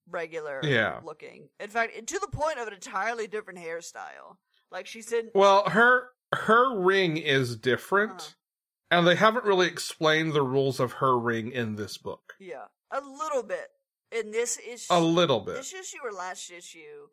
regular 0.10 0.62
Yeah. 0.64 1.00
looking. 1.04 1.50
In 1.60 1.70
fact, 1.70 1.94
to 2.08 2.20
the 2.20 2.28
point 2.28 2.60
of 2.60 2.68
an 2.68 2.74
entirely 2.74 3.28
different 3.28 3.60
hairstyle. 3.60 4.38
Like 4.72 4.86
she's 4.86 5.12
in 5.12 5.30
Well, 5.34 5.68
her 5.70 6.10
her 6.34 6.78
ring 6.80 7.18
is 7.18 7.56
different, 7.56 8.12
Uh-huh. 8.22 9.00
and 9.00 9.08
they 9.08 9.16
haven't 9.16 9.46
really 9.46 9.68
explained 9.68 10.34
the 10.34 10.42
rules 10.44 10.80
of 10.80 10.94
her 10.94 11.18
ring 11.18 11.52
in 11.52 11.76
this 11.76 11.98
book. 11.98 12.36
Yeah, 12.40 12.68
a 12.92 13.02
little 13.02 13.44
bit. 13.44 13.70
In 14.12 14.32
this 14.32 14.58
issue, 14.60 14.92
A 14.92 15.00
little 15.00 15.40
bit. 15.40 15.56
this 15.56 15.74
issue 15.74 16.00
or 16.04 16.12
last 16.12 16.50
issue, 16.50 17.10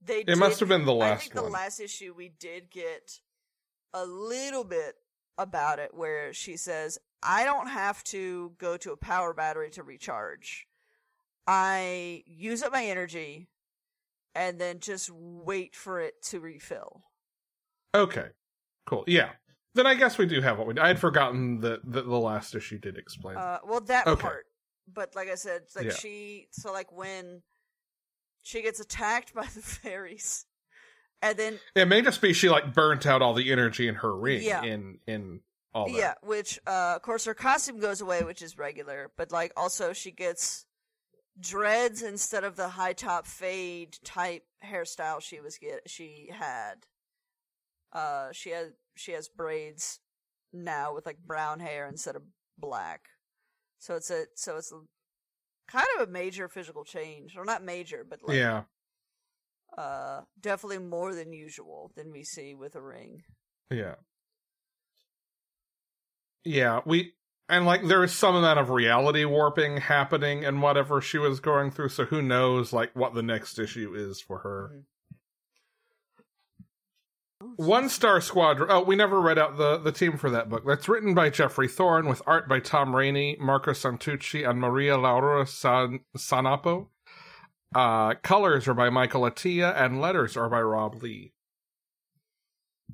they 0.00 0.20
It 0.20 0.38
must 0.38 0.60
have 0.60 0.68
been 0.68 0.86
the 0.86 0.94
last. 0.94 1.12
I 1.12 1.20
think 1.20 1.34
the 1.34 1.42
last 1.42 1.78
issue 1.78 2.14
we 2.14 2.30
did 2.30 2.70
get 2.70 3.20
a 3.92 4.06
little 4.06 4.64
bit 4.64 4.96
about 5.36 5.78
it, 5.78 5.92
where 5.94 6.32
she 6.32 6.56
says, 6.56 6.98
"I 7.22 7.44
don't 7.44 7.68
have 7.68 8.02
to 8.04 8.50
go 8.58 8.76
to 8.78 8.92
a 8.92 8.96
power 8.96 9.34
battery 9.34 9.70
to 9.72 9.82
recharge. 9.82 10.66
I 11.46 12.22
use 12.26 12.62
up 12.62 12.72
my 12.72 12.84
energy, 12.86 13.48
and 14.34 14.58
then 14.60 14.80
just 14.80 15.10
wait 15.10 15.76
for 15.76 16.00
it 16.00 16.22
to 16.24 16.40
refill." 16.40 17.04
Okay, 17.94 18.30
cool. 18.86 19.04
Yeah, 19.06 19.30
then 19.74 19.86
I 19.86 19.94
guess 19.94 20.18
we 20.18 20.26
do 20.26 20.40
have 20.40 20.58
what 20.58 20.66
we. 20.66 20.78
I 20.78 20.88
had 20.88 20.98
forgotten 20.98 21.60
that, 21.60 21.80
that 21.92 22.06
the 22.06 22.18
last 22.18 22.54
issue 22.54 22.78
did 22.78 22.96
explain. 22.96 23.36
Uh, 23.36 23.58
well, 23.64 23.80
that 23.82 24.06
Okay. 24.06 24.20
part. 24.22 24.46
But 24.92 25.14
like 25.14 25.28
I 25.28 25.36
said, 25.36 25.62
like 25.76 25.86
Yeah. 25.86 25.92
she, 25.92 26.48
so 26.50 26.72
like 26.72 26.90
when 26.92 27.42
she 28.42 28.62
gets 28.62 28.80
attacked 28.80 29.32
by 29.34 29.44
the 29.44 29.62
fairies, 29.62 30.44
and 31.22 31.38
then 31.38 31.60
it 31.76 31.86
may 31.86 32.02
just 32.02 32.20
be 32.20 32.32
she 32.32 32.48
like 32.50 32.74
burnt 32.74 33.06
out 33.06 33.22
all 33.22 33.32
the 33.34 33.52
energy 33.52 33.86
in 33.88 33.94
her 33.96 34.14
ring 34.14 34.42
Yeah. 34.42 34.62
in 34.64 34.98
in 35.06 35.40
all 35.74 35.86
that. 35.86 35.94
yeah, 35.96 36.14
which 36.22 36.58
uh, 36.66 36.94
of 36.96 37.02
course 37.02 37.24
her 37.26 37.34
costume 37.34 37.78
goes 37.78 38.00
away, 38.00 38.22
which 38.24 38.42
is 38.42 38.58
regular. 38.58 39.10
But 39.16 39.30
like 39.32 39.52
also 39.56 39.92
she 39.92 40.10
gets 40.10 40.66
dreads 41.40 42.02
instead 42.02 42.44
of 42.44 42.56
the 42.56 42.68
high 42.68 42.92
top 42.92 43.26
fade 43.26 43.96
type 44.04 44.44
hairstyle 44.64 45.20
she 45.22 45.40
was 45.40 45.56
get 45.58 45.88
she 45.88 46.28
had. 46.32 46.86
Uh, 47.92 48.28
she 48.32 48.50
has 48.50 48.72
she 48.96 49.12
has 49.12 49.28
braids 49.28 50.00
now 50.52 50.94
with 50.94 51.06
like 51.06 51.18
brown 51.18 51.60
hair 51.60 51.86
instead 51.86 52.16
of 52.16 52.22
black. 52.58 53.02
So 53.78 53.96
it's 53.96 54.10
a 54.10 54.24
so 54.34 54.56
it's 54.56 54.72
a, 54.72 54.80
kind 55.70 55.86
of 55.96 56.08
a 56.08 56.10
major 56.10 56.48
physical 56.48 56.84
change, 56.84 57.36
or 57.36 57.44
not 57.44 57.64
major, 57.64 58.06
but 58.08 58.20
like 58.22 58.36
yeah, 58.36 58.62
uh, 59.76 60.22
definitely 60.40 60.78
more 60.78 61.14
than 61.14 61.32
usual 61.32 61.90
than 61.96 62.12
we 62.12 62.24
see 62.24 62.54
with 62.54 62.74
a 62.74 62.80
ring. 62.82 63.22
yeah, 63.70 63.94
yeah. 66.44 66.80
We 66.84 67.14
and 67.48 67.66
like 67.66 67.86
there 67.86 68.04
is 68.04 68.12
some 68.12 68.34
amount 68.36 68.60
of 68.60 68.70
reality 68.70 69.24
warping 69.24 69.78
happening 69.78 70.44
and 70.44 70.62
whatever 70.62 71.00
she 71.00 71.18
was 71.18 71.40
going 71.40 71.70
through 71.70 71.88
so 71.88 72.04
who 72.04 72.22
knows 72.22 72.72
like 72.72 72.94
what 72.94 73.14
the 73.14 73.22
next 73.22 73.58
issue 73.58 73.94
is 73.94 74.20
for 74.20 74.38
her 74.38 74.70
Mhm. 74.72 74.84
One 77.56 77.88
star 77.88 78.20
squadron. 78.20 78.70
Oh 78.70 78.82
we 78.82 78.96
never 78.96 79.20
read 79.20 79.38
out 79.38 79.56
the 79.56 79.78
the 79.78 79.92
team 79.92 80.16
for 80.16 80.30
that 80.30 80.48
book. 80.48 80.64
That's 80.66 80.88
written 80.88 81.14
by 81.14 81.30
geoffrey 81.30 81.68
thorne 81.68 82.08
with 82.08 82.22
art 82.26 82.48
by 82.48 82.60
tom 82.60 82.94
raney 82.94 83.36
marco 83.40 83.72
santucci 83.72 84.48
and 84.48 84.60
maria 84.60 84.96
laura 84.96 85.46
San- 85.46 86.00
sanapo. 86.16 86.88
Uh 87.74 88.14
colors 88.22 88.68
are 88.68 88.74
by 88.74 88.90
michael 88.90 89.22
atiyeh 89.22 89.74
and 89.80 90.00
letters 90.00 90.36
are 90.36 90.48
by 90.48 90.60
rob 90.60 91.02
leigh. 91.02 91.32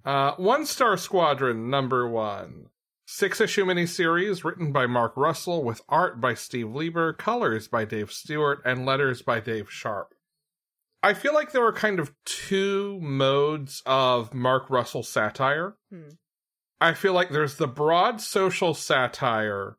Uh 0.05 0.32
one 0.36 0.64
star 0.66 0.96
squadron 0.96 1.68
number 1.70 2.09
one. 2.09 2.66
Six 3.07 3.40
issue 3.40 3.64
miniseries 3.64 4.44
written 4.44 4.70
by 4.70 4.86
Mark 4.86 5.14
Russell 5.16 5.64
with 5.64 5.80
art 5.88 6.20
by 6.20 6.34
Steve 6.34 6.74
Lieber, 6.74 7.14
colors 7.14 7.66
by 7.66 7.86
Dave 7.86 8.12
Stewart, 8.12 8.61
and 8.66 8.84
letters 8.84 9.22
by 9.22 9.40
Dave 9.40 9.72
Sharpe. 9.72 10.14
I 11.03 11.14
feel 11.14 11.32
like 11.32 11.53
there 11.53 11.64
are 11.64 11.72
kind 11.72 12.01
of 12.01 12.12
two 12.24 12.99
modes 13.01 13.82
of 13.86 14.34
Mark 14.34 14.68
Russell 14.68 15.03
satire. 15.03 15.76
Hmm. 15.90 16.11
I 16.80 16.94
feel 16.94 17.12
like 17.12 17.30
there's 17.30 17.57
the 17.57 17.68
broad 17.68 18.20
social 18.20 18.74
satire 18.74 19.76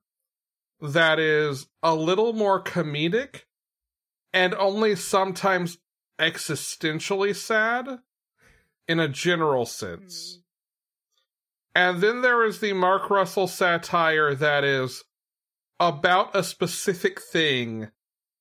that 0.81 1.19
is 1.19 1.67
a 1.83 1.95
little 1.95 2.33
more 2.33 2.63
comedic 2.63 3.43
and 4.33 4.53
only 4.55 4.95
sometimes 4.95 5.77
existentially 6.19 7.35
sad 7.35 7.99
in 8.87 8.99
a 8.99 9.07
general 9.07 9.65
sense. 9.65 10.35
Hmm. 10.35 10.39
And 11.75 12.01
then 12.01 12.21
there 12.21 12.43
is 12.43 12.59
the 12.59 12.73
Mark 12.73 13.09
Russell 13.09 13.47
satire 13.47 14.35
that 14.35 14.63
is 14.63 15.03
about 15.79 16.35
a 16.35 16.43
specific 16.43 17.21
thing 17.21 17.89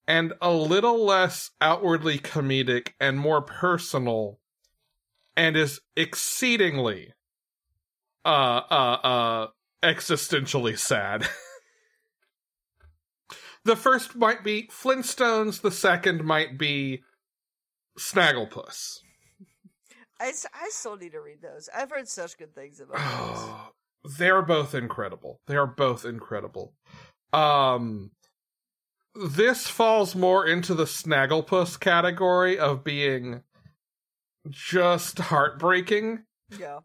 and 0.08 0.32
a 0.40 0.50
little 0.50 1.04
less 1.04 1.50
outwardly 1.60 2.18
comedic 2.18 2.92
and 2.98 3.20
more 3.20 3.42
personal 3.42 4.40
and 5.36 5.54
is 5.54 5.80
exceedingly 5.94 7.12
uh 8.24 8.62
uh 8.70 8.98
uh 9.04 9.46
existentially 9.84 10.76
sad. 10.76 11.24
the 13.64 13.76
first 13.76 14.16
might 14.16 14.42
be 14.42 14.68
Flintstones, 14.72 15.60
the 15.60 15.70
second 15.70 16.24
might 16.24 16.58
be 16.58 17.02
Snagglepuss. 17.98 19.00
I, 20.20 20.32
I 20.52 20.68
still 20.70 20.96
need 20.96 21.12
to 21.12 21.20
read 21.20 21.42
those. 21.42 21.68
I've 21.72 21.90
heard 21.90 22.08
such 22.08 22.38
good 22.38 22.54
things 22.54 22.80
about 22.80 22.96
those. 22.96 23.50
They're 24.18 24.42
both 24.42 24.74
incredible. 24.74 25.40
They 25.46 25.56
are 25.56 25.66
both 25.66 26.04
incredible. 26.04 26.72
Um 27.32 28.10
this 29.14 29.66
falls 29.66 30.14
more 30.14 30.46
into 30.46 30.74
the 30.74 30.84
Snagglepuss 30.84 31.78
category 31.80 32.58
of 32.58 32.84
being 32.84 33.42
just 34.48 35.18
heartbreaking. 35.18 36.24
Yeah. 36.58 36.80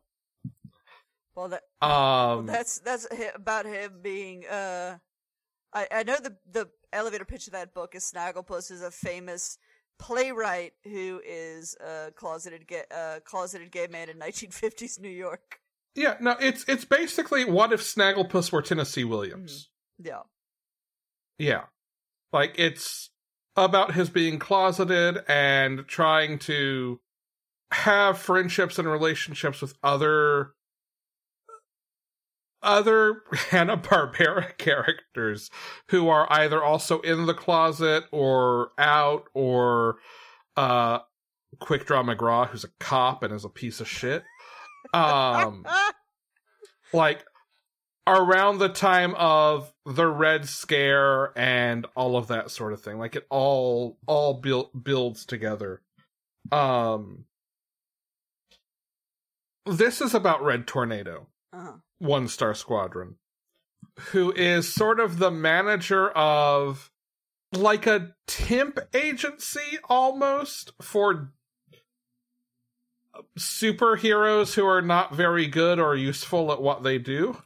Well, 1.36 1.50
that 1.50 1.64
Um 1.86 2.46
that's 2.46 2.80
that's 2.80 3.08
about 3.36 3.66
him 3.66 4.00
being. 4.02 4.46
uh 4.46 4.98
I 5.74 5.88
I 5.92 6.04
know 6.04 6.18
the 6.22 6.36
the 6.52 6.70
elevator 6.92 7.26
pitch 7.26 7.48
of 7.48 7.54
that 7.54 7.74
book 7.74 7.96
is 7.96 8.04
Snagglepuss 8.14 8.70
is 8.72 8.82
a 8.82 8.92
famous 8.92 9.58
playwright 10.00 10.74
who 10.84 11.22
is 11.26 11.76
a 11.80 12.12
closeted 12.16 12.68
gay, 12.68 12.84
uh, 12.94 13.20
closeted 13.24 13.72
gay 13.72 13.88
man 13.88 14.10
in 14.10 14.18
1950s 14.20 15.00
New 15.00 15.10
York. 15.10 15.60
yeah, 15.96 16.18
no, 16.20 16.36
it's 16.40 16.66
it's 16.68 16.86
basically 16.86 17.46
what 17.46 17.72
if 17.74 17.82
Snagglepuss 17.82 18.52
were 18.52 18.62
Tennessee 18.62 19.04
Williams. 19.04 19.70
Yeah. 19.98 20.22
Yeah. 21.38 21.64
Like 22.34 22.56
it's 22.58 23.12
about 23.56 23.94
his 23.94 24.10
being 24.10 24.40
closeted 24.40 25.20
and 25.28 25.88
trying 25.88 26.40
to 26.40 27.00
have 27.72 28.18
friendships 28.18 28.80
and 28.80 28.88
relationships 28.88 29.62
with 29.62 29.76
other 29.84 30.54
other 32.64 33.22
Hanna 33.50 33.78
Barbera 33.78 34.58
characters 34.58 35.52
who 35.90 36.10
are 36.10 36.28
either 36.32 36.64
also 36.64 37.00
in 37.02 37.28
the 37.28 37.34
closet 37.34 38.06
or 38.12 38.72
out 38.78 39.26
or 39.34 39.98
uh 40.58 41.00
Quick 41.60 41.86
Draw 41.86 42.04
McGraw 42.04 42.48
who's 42.48 42.64
a 42.64 42.70
cop 42.80 43.22
and 43.22 43.34
is 43.34 43.46
a 43.46 43.50
piece 43.50 43.80
of 43.80 43.88
shit. 43.88 44.24
Um 44.94 45.66
like 46.94 47.24
around 48.06 48.58
the 48.58 48.70
time 48.70 49.16
of 49.16 49.74
the 49.86 50.08
red 50.08 50.47
scare 50.47 51.38
and 51.38 51.86
all 51.95 52.18
of 52.18 52.28
that 52.28 52.51
sort 52.51 52.74
of 52.74 52.82
thing. 52.82 52.97
Like 52.97 53.16
it 53.16 53.26
all 53.30 53.97
all 54.08 54.36
build, 54.36 54.70
builds 54.84 55.26
together. 55.26 55.82
Um 56.51 57.26
this 59.66 60.01
is 60.01 60.14
about 60.14 60.43
red 60.43 60.68
tornado 60.68 61.28
uh-huh. 61.54 61.74
one 61.99 62.28
star 62.28 62.54
squadron 62.54 63.16
who 64.12 64.32
is 64.34 64.74
sort 64.74 64.99
of 64.99 65.20
the 65.20 65.32
manager 65.32 66.10
of 66.10 66.91
like 67.54 67.86
a 67.86 68.14
temp 68.28 68.80
agency 68.93 69.78
almost 69.88 70.72
for 70.82 71.32
superheroes 73.38 74.56
who 74.56 74.66
are 74.66 74.82
not 74.82 75.14
very 75.14 75.47
good 75.47 75.80
or 75.80 75.95
useful 75.95 76.51
at 76.51 76.62
what 76.62 76.84
they 76.84 76.97
do 76.97 77.38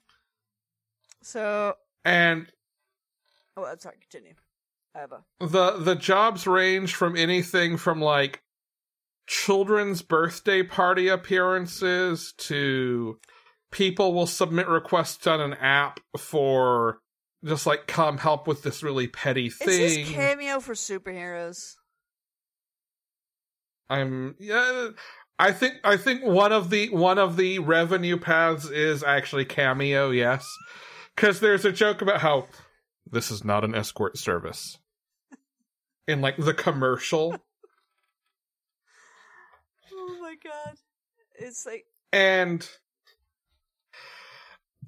So, 1.28 1.74
and 2.06 2.48
oh, 3.58 3.66
I'm 3.66 3.78
sorry. 3.80 3.98
Continue. 4.00 4.36
I 4.96 5.00
have 5.00 5.12
a. 5.12 5.46
the 5.46 5.72
the 5.72 5.96
jobs 5.96 6.48
range 6.48 6.96
from 6.96 7.18
anything 7.18 7.76
from 7.76 8.00
like 8.00 8.42
children's 9.28 10.02
birthday 10.02 10.64
party 10.64 11.10
appearances 11.10 12.34
to 12.38 13.20
people 13.74 14.14
will 14.14 14.26
submit 14.26 14.70
requests 14.70 15.28
on 15.28 15.42
an 15.42 15.56
app 15.56 16.00
for 16.18 17.00
just 17.44 17.68
like 17.68 17.88
come 17.88 18.20
help 18.20 18.48
with 18.48 18.64
this 18.64 18.82
really 18.82 19.08
petty 19.08 19.48
Is 19.48 19.58
thing. 19.58 20.06
this 20.06 20.10
cameo 20.10 20.62
for 20.62 20.76
superheroes? 20.76 21.74
I'm 23.90 24.36
yeah 24.40 24.92
I 25.38 25.52
think 25.52 25.74
I 25.84 25.98
think 25.98 26.24
one 26.24 26.54
of 26.54 26.70
the 26.70 26.88
one 26.88 27.18
of 27.18 27.36
the 27.36 27.60
revenue 27.60 28.18
paths 28.18 28.70
is 28.70 29.04
actually 29.04 29.44
cameo, 29.44 30.10
yes. 30.12 30.48
Cuz 31.18 31.39
there's 31.41 31.65
a 31.65 31.72
joke 31.72 32.01
about 32.01 32.22
how 32.22 32.47
this 33.09 33.32
is 33.32 33.43
not 33.43 33.65
an 33.65 33.76
escort 33.76 34.18
service. 34.18 34.78
In 36.07 36.22
like 36.22 36.38
the 36.38 36.53
commercial 36.53 37.36
Oh 40.07 40.18
my 40.22 40.36
god! 40.41 40.78
It's 41.36 41.65
like 41.65 41.86
and 42.13 42.68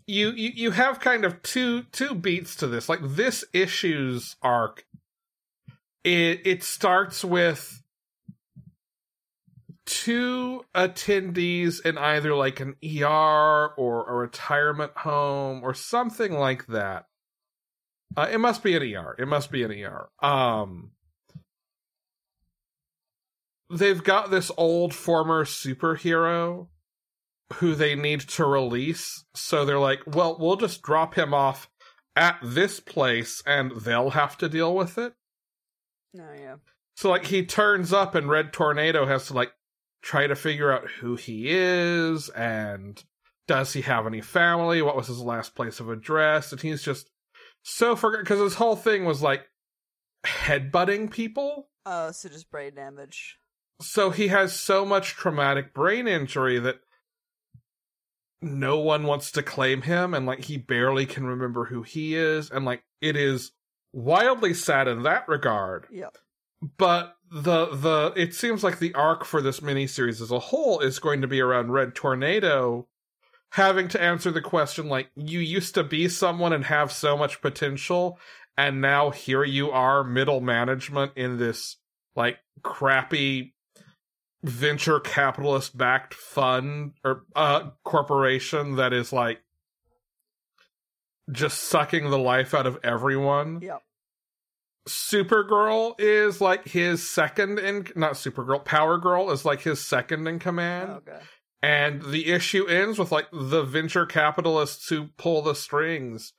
you, 0.08 0.32
you 0.32 0.52
you 0.56 0.72
have 0.72 1.00
kind 1.00 1.26
of 1.26 1.42
two 1.44 1.84
two 1.92 2.16
beats 2.16 2.56
to 2.58 2.68
this 2.68 2.90
like 2.90 3.02
this 3.04 3.44
issues 3.54 4.36
arc 4.42 4.86
it 6.04 6.42
it 6.46 6.64
starts 6.64 7.24
with 7.24 7.84
two 9.90 10.64
attendees 10.76 11.84
in 11.84 11.98
either 11.98 12.36
like 12.36 12.60
an 12.60 12.76
ER 12.84 13.74
or 13.76 14.08
a 14.08 14.14
retirement 14.14 14.92
home 14.98 15.62
or 15.64 15.74
something 15.74 16.34
like 16.34 16.68
that 16.68 17.06
uh, 18.16 18.28
it 18.32 18.38
must 18.38 18.62
be 18.62 18.76
an 18.76 18.84
ER 18.84 19.16
it 19.18 19.28
must 19.28 19.52
be 19.52 19.64
an 19.64 19.72
ER 19.72 20.10
um 20.22 20.92
they've 23.70 24.04
got 24.04 24.30
this 24.30 24.52
old 24.58 24.94
former 24.94 25.44
superhero 25.44 26.68
who 27.56 27.76
they 27.76 27.96
need 27.96 28.22
to 28.22 28.46
release. 28.46 29.24
So 29.34 29.66
they're 29.66 29.80
like, 29.80 30.02
well, 30.06 30.38
we'll 30.40 30.56
just 30.56 30.82
drop 30.82 31.16
him 31.16 31.34
off 31.34 31.70
at 32.16 32.38
this 32.44 32.80
place 32.80 33.42
and 33.46 33.72
they'll 33.72 34.12
have 34.12 34.38
to 34.40 34.50
deal 34.50 34.76
with 34.76 34.98
it. 34.98 35.14
no, 36.14 36.26
yeah. 36.38 36.56
So 36.96 37.10
like 37.10 37.26
he 37.26 37.46
turns 37.46 37.94
up 37.94 38.14
and 38.14 38.30
Red 38.30 38.52
Tornado 38.52 39.06
has 39.06 39.28
to 39.28 39.34
like 39.34 39.54
try 40.02 40.28
to 40.28 40.36
figure 40.36 40.72
out 40.72 40.90
who 41.00 41.16
he 41.16 41.46
is 41.48 42.30
and 42.30 43.04
does 43.48 43.74
he 43.74 43.82
have 43.82 44.06
any 44.06 44.22
family? 44.22 44.82
What 44.82 44.96
was 44.96 45.08
his 45.08 45.20
last 45.20 45.56
place 45.56 45.80
of 45.80 45.90
address? 45.90 46.52
And 46.52 46.62
he's 46.62 46.84
just 46.84 47.10
so 47.64 47.96
forget 47.96 48.22
because 48.22 48.40
his 48.40 48.54
whole 48.56 48.76
thing 48.76 49.06
was 49.06 49.22
like 49.22 49.48
headbutting 50.26 51.12
people. 51.12 51.70
Oh, 51.86 52.12
so 52.12 52.30
just 52.30 52.52
brain 52.52 52.76
damage. 52.76 53.38
So 53.82 54.12
he 54.12 54.28
has 54.28 54.54
so 54.54 54.86
much 54.86 55.16
traumatic 55.16 55.74
brain 55.74 56.08
injury 56.08 56.60
that 56.60 56.80
no 58.42 58.80
one 58.80 59.04
wants 59.04 59.32
to 59.32 59.44
claim 59.44 59.82
him 59.82 60.14
and 60.14 60.26
like 60.26 60.46
he 60.46 60.58
barely 60.58 61.06
can 61.06 61.26
remember 61.26 61.66
who 61.66 61.84
he 61.84 62.16
is 62.16 62.50
and 62.50 62.66
like 62.66 62.84
it 63.02 63.16
is 63.16 63.52
wildly 63.92 64.54
sad 64.54 64.88
in 64.88 65.04
that 65.04 65.28
regard 65.28 65.86
Yep. 65.92 66.18
But 66.78 67.16
the 67.32 67.68
the 67.68 68.14
it 68.16 68.34
seems 68.34 68.64
like 68.64 68.80
the 68.80 68.94
arc 68.94 69.24
for 69.24 69.42
this 69.42 69.60
miniseries 69.60 70.22
as 70.22 70.32
a 70.32 70.40
whole 70.40 70.80
is 70.80 71.00
going 71.00 71.22
to 71.22 71.28
be 71.28 71.40
around 71.40 71.72
red 71.72 71.94
tornado 71.94 72.88
having 73.52 73.88
to 73.88 74.02
answer 74.02 74.32
the 74.32 74.42
question 74.42 74.88
like 74.88 75.10
you 75.16 75.40
used 75.40 75.76
to 75.76 75.84
be 75.84 76.08
someone 76.08 76.54
and 76.54 76.66
have 76.66 76.92
so 76.92 77.16
much 77.16 77.42
potential 77.42 78.20
and 78.58 78.82
now 78.82 79.10
here 79.12 79.44
you 79.44 79.70
are 79.70 80.04
middle 80.04 80.42
management 80.42 81.12
in 81.16 81.38
this 81.38 81.78
like 82.16 82.38
crappy 82.64 83.54
venture 84.44 85.00
capitalist 85.00 85.78
backed 85.78 86.14
fund 86.14 86.94
or 87.04 87.24
uh 87.36 87.70
corporation 87.84 88.76
that 88.76 88.92
is 88.92 89.14
like 89.14 89.40
just 91.32 91.64
sucking 91.64 92.10
the 92.10 92.18
life 92.18 92.54
out 92.54 92.68
of 92.68 92.78
everyone. 92.84 93.60
Yep. 93.62 93.82
Supergirl 94.88 95.96
is 96.00 96.42
like 96.42 96.68
his 96.68 97.08
second 97.08 97.60
in 97.60 97.88
not 97.96 98.14
Supergirl, 98.14 98.64
Power 98.64 98.98
Girl 98.98 99.32
is 99.32 99.46
like 99.46 99.62
his 99.62 99.86
second 99.86 100.28
in 100.28 100.40
command. 100.40 100.90
Okay. 100.90 101.20
And 101.62 102.02
the 102.02 102.28
issue 102.32 102.66
ends 102.68 102.98
with 102.98 103.12
like 103.12 103.28
the 103.32 103.64
venture 103.64 104.06
capitalists 104.06 104.88
who 104.90 105.10
pull 105.18 105.42
the 105.42 105.56
strings 105.56 106.34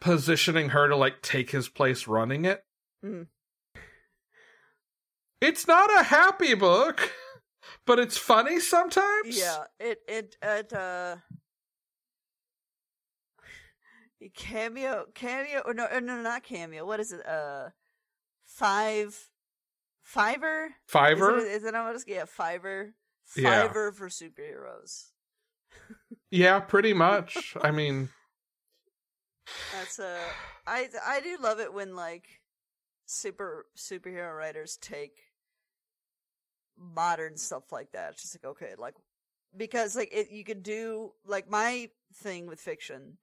positioning 0.00 0.70
her 0.70 0.88
to 0.88 0.96
like 0.96 1.22
take 1.22 1.50
his 1.50 1.68
place 1.68 2.06
running 2.06 2.44
it. 2.44 2.62
Mhm. 3.04 3.28
It's 5.40 5.66
not 5.66 5.90
a 6.00 6.02
happy 6.04 6.54
book, 6.54 7.12
but 7.86 7.98
it's 7.98 8.18
funny 8.18 8.60
sometimes. 8.60 9.38
Yeah, 9.38 9.64
it 9.80 10.00
it 10.06 10.36
it 10.42 10.72
uh 10.72 11.16
cameo 14.34 15.06
cameo 15.14 15.62
or 15.64 15.74
no 15.74 15.86
no 16.00 16.20
not 16.22 16.42
cameo. 16.42 16.84
What 16.86 17.00
is 17.00 17.12
it? 17.12 17.26
Uh, 17.26 17.70
five 18.44 19.28
Fiverr. 20.06 20.68
Fiverr. 20.90 21.38
Is 21.38 21.44
it, 21.44 21.50
is 21.50 21.64
it 21.64 21.72
not 21.72 21.86
what 21.86 21.94
it's 21.96 22.04
yeah 22.06 22.24
Fiverr? 22.24 22.92
Yeah. 23.36 23.68
Fiverr 23.68 23.92
for 23.94 24.08
superheroes. 24.08 25.06
Yeah, 26.30 26.60
pretty 26.60 26.92
much. 27.06 27.56
I 27.62 27.70
mean, 27.70 28.08
That's 29.72 29.98
uh 29.98 30.18
I 30.66 30.88
I 31.06 31.20
do 31.20 31.38
love 31.40 31.60
it 31.60 31.72
when 31.72 31.94
like 31.94 32.40
super 33.06 33.66
superhero 33.76 34.36
writers 34.36 34.76
take 34.80 35.12
modern 36.78 37.36
stuff 37.36 37.70
like 37.70 37.92
that. 37.92 38.12
It's 38.12 38.22
just 38.22 38.36
like 38.36 38.50
okay, 38.52 38.74
like 38.78 38.94
because 39.56 39.94
like 39.96 40.10
it 40.12 40.30
you 40.30 40.44
could 40.44 40.62
do 40.62 41.12
like 41.24 41.48
my 41.48 41.90
thing 42.14 42.46
with 42.46 42.60
fiction 42.60 43.18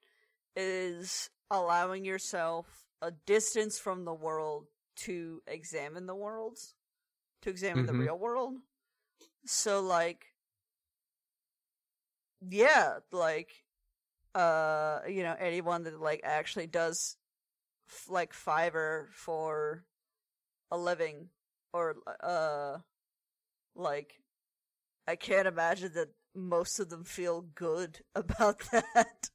is 0.55 1.29
allowing 1.51 2.05
yourself 2.05 2.85
a 3.01 3.11
distance 3.11 3.79
from 3.79 4.05
the 4.05 4.13
world 4.13 4.67
to 4.95 5.41
examine 5.47 6.05
the 6.05 6.15
world, 6.15 6.57
to 7.41 7.49
examine 7.49 7.85
Mhm. 7.85 7.87
the 7.87 7.93
real 7.95 8.17
world. 8.17 8.55
So 9.45 9.81
like 9.81 10.25
yeah, 12.49 12.99
like 13.11 13.49
uh 14.35 14.99
you 15.07 15.23
know 15.23 15.35
anyone 15.39 15.83
that 15.83 15.99
like 16.01 16.21
actually 16.23 16.67
does 16.67 17.17
f- 17.89 18.07
like 18.09 18.33
Fiverr 18.33 19.07
for 19.13 19.83
a 20.71 20.77
living 20.77 21.29
or 21.73 21.95
uh 22.23 22.77
like 23.75 24.19
I 25.07 25.15
can't 25.15 25.47
imagine 25.47 25.93
that 25.95 26.09
most 26.35 26.79
of 26.79 26.89
them 26.89 27.03
feel 27.05 27.41
good 27.55 28.01
about 28.15 28.59
that. 28.71 29.29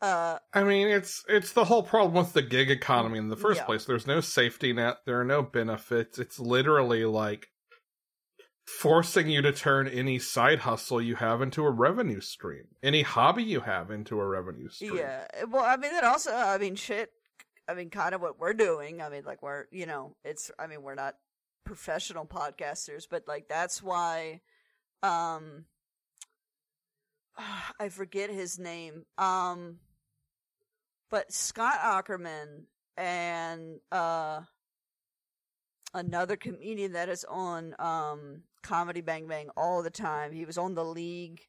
Uh 0.00 0.38
I 0.54 0.62
mean, 0.64 0.88
it's 0.88 1.24
it's 1.28 1.52
the 1.52 1.64
whole 1.64 1.82
problem 1.82 2.14
with 2.24 2.32
the 2.32 2.42
gig 2.42 2.70
economy 2.70 3.18
in 3.18 3.28
the 3.28 3.36
first 3.36 3.60
Yeah. 3.60 3.64
place. 3.64 3.84
There's 3.84 4.06
no 4.06 4.20
safety 4.20 4.72
net. 4.72 4.98
There 5.06 5.20
are 5.20 5.24
no 5.24 5.42
benefits. 5.42 6.18
It's 6.18 6.38
literally 6.38 7.04
like 7.04 7.48
forcing 8.66 9.28
you 9.28 9.40
to 9.42 9.50
turn 9.50 9.88
any 9.88 10.18
side 10.18 10.60
hustle 10.60 11.00
you 11.00 11.16
have 11.16 11.40
into 11.40 11.64
a 11.64 11.70
revenue 11.70 12.20
stream, 12.20 12.64
any 12.82 13.02
hobby 13.02 13.42
you 13.42 13.60
have 13.60 13.90
into 13.90 14.20
a 14.20 14.26
revenue 14.26 14.68
stream. 14.68 14.96
yeah. 14.96 15.26
Well, 15.48 15.64
I 15.64 15.76
mean 15.76 15.90
that 15.92 16.04
also 16.04 16.32
I 16.32 16.58
mean 16.58 16.76
shit 16.76 17.10
I 17.68 17.74
mean 17.74 17.90
kind 17.90 18.14
of 18.14 18.20
what 18.20 18.38
we're 18.38 18.52
doing. 18.54 19.02
I 19.02 19.08
mean 19.08 19.24
like 19.24 19.42
we're, 19.42 19.64
you 19.72 19.86
know, 19.86 20.14
it's 20.24 20.50
I 20.58 20.66
mean 20.68 20.82
we're 20.82 20.94
not 20.94 21.14
professional 21.64 22.24
podcasters, 22.24 23.06
but 23.10 23.24
like 23.26 23.48
that's 23.48 23.82
why 23.82 24.42
um 25.02 25.64
I 27.80 27.88
forget 27.88 28.30
his 28.30 28.58
name. 28.58 29.04
Um 29.16 29.78
but 31.10 31.32
Scott 31.32 31.78
Aukerman 31.80 32.64
and 32.96 33.80
uh 33.92 34.40
another 35.94 36.36
comedian 36.36 36.92
that 36.92 37.08
is 37.08 37.24
on 37.28 37.74
um 37.78 38.42
Comedy 38.62 39.00
Bang 39.00 39.26
Bang 39.26 39.48
all 39.56 39.82
the 39.82 39.90
time. 39.90 40.32
He 40.32 40.44
was 40.44 40.58
on 40.58 40.74
the 40.74 40.84
league. 40.84 41.46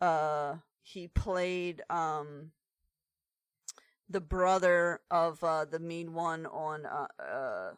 Uh 0.00 0.56
he 0.82 1.08
played 1.08 1.82
um 1.90 2.52
the 4.08 4.20
brother 4.20 5.00
of 5.10 5.42
uh 5.42 5.64
the 5.64 5.78
mean 5.78 6.14
one 6.14 6.46
on 6.46 6.86
uh 6.86 7.06
uh 7.20 7.70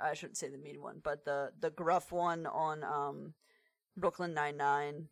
I 0.00 0.14
shouldn't 0.14 0.36
say 0.36 0.48
the 0.48 0.58
mean 0.58 0.80
one, 0.80 1.00
but 1.02 1.24
the 1.24 1.50
the 1.60 1.70
gruff 1.70 2.12
one 2.12 2.46
on 2.46 2.84
um 2.84 3.34
Brooklyn 3.96 4.34
Nine 4.34 4.56
Nine. 4.56 5.08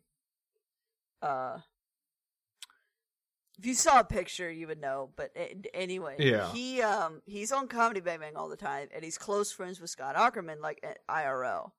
If 3.59 3.65
you 3.65 3.73
saw 3.73 3.99
a 3.99 4.03
picture, 4.05 4.49
you 4.49 4.67
would 4.67 4.79
know. 4.79 5.09
But 5.17 5.35
anyway, 5.73 6.15
Yeah. 6.17 6.49
he 6.53 6.81
um 6.81 7.21
he's 7.25 7.51
on 7.51 7.67
Comedy 7.67 7.99
Bang 7.99 8.19
Bang 8.19 8.37
all 8.37 8.47
the 8.47 8.55
time, 8.55 8.87
and 8.95 9.03
he's 9.03 9.17
close 9.17 9.51
friends 9.51 9.81
with 9.81 9.89
Scott 9.89 10.15
Aukerman, 10.15 10.61
like 10.61 10.79
at 10.81 11.05
IRL. 11.09 11.71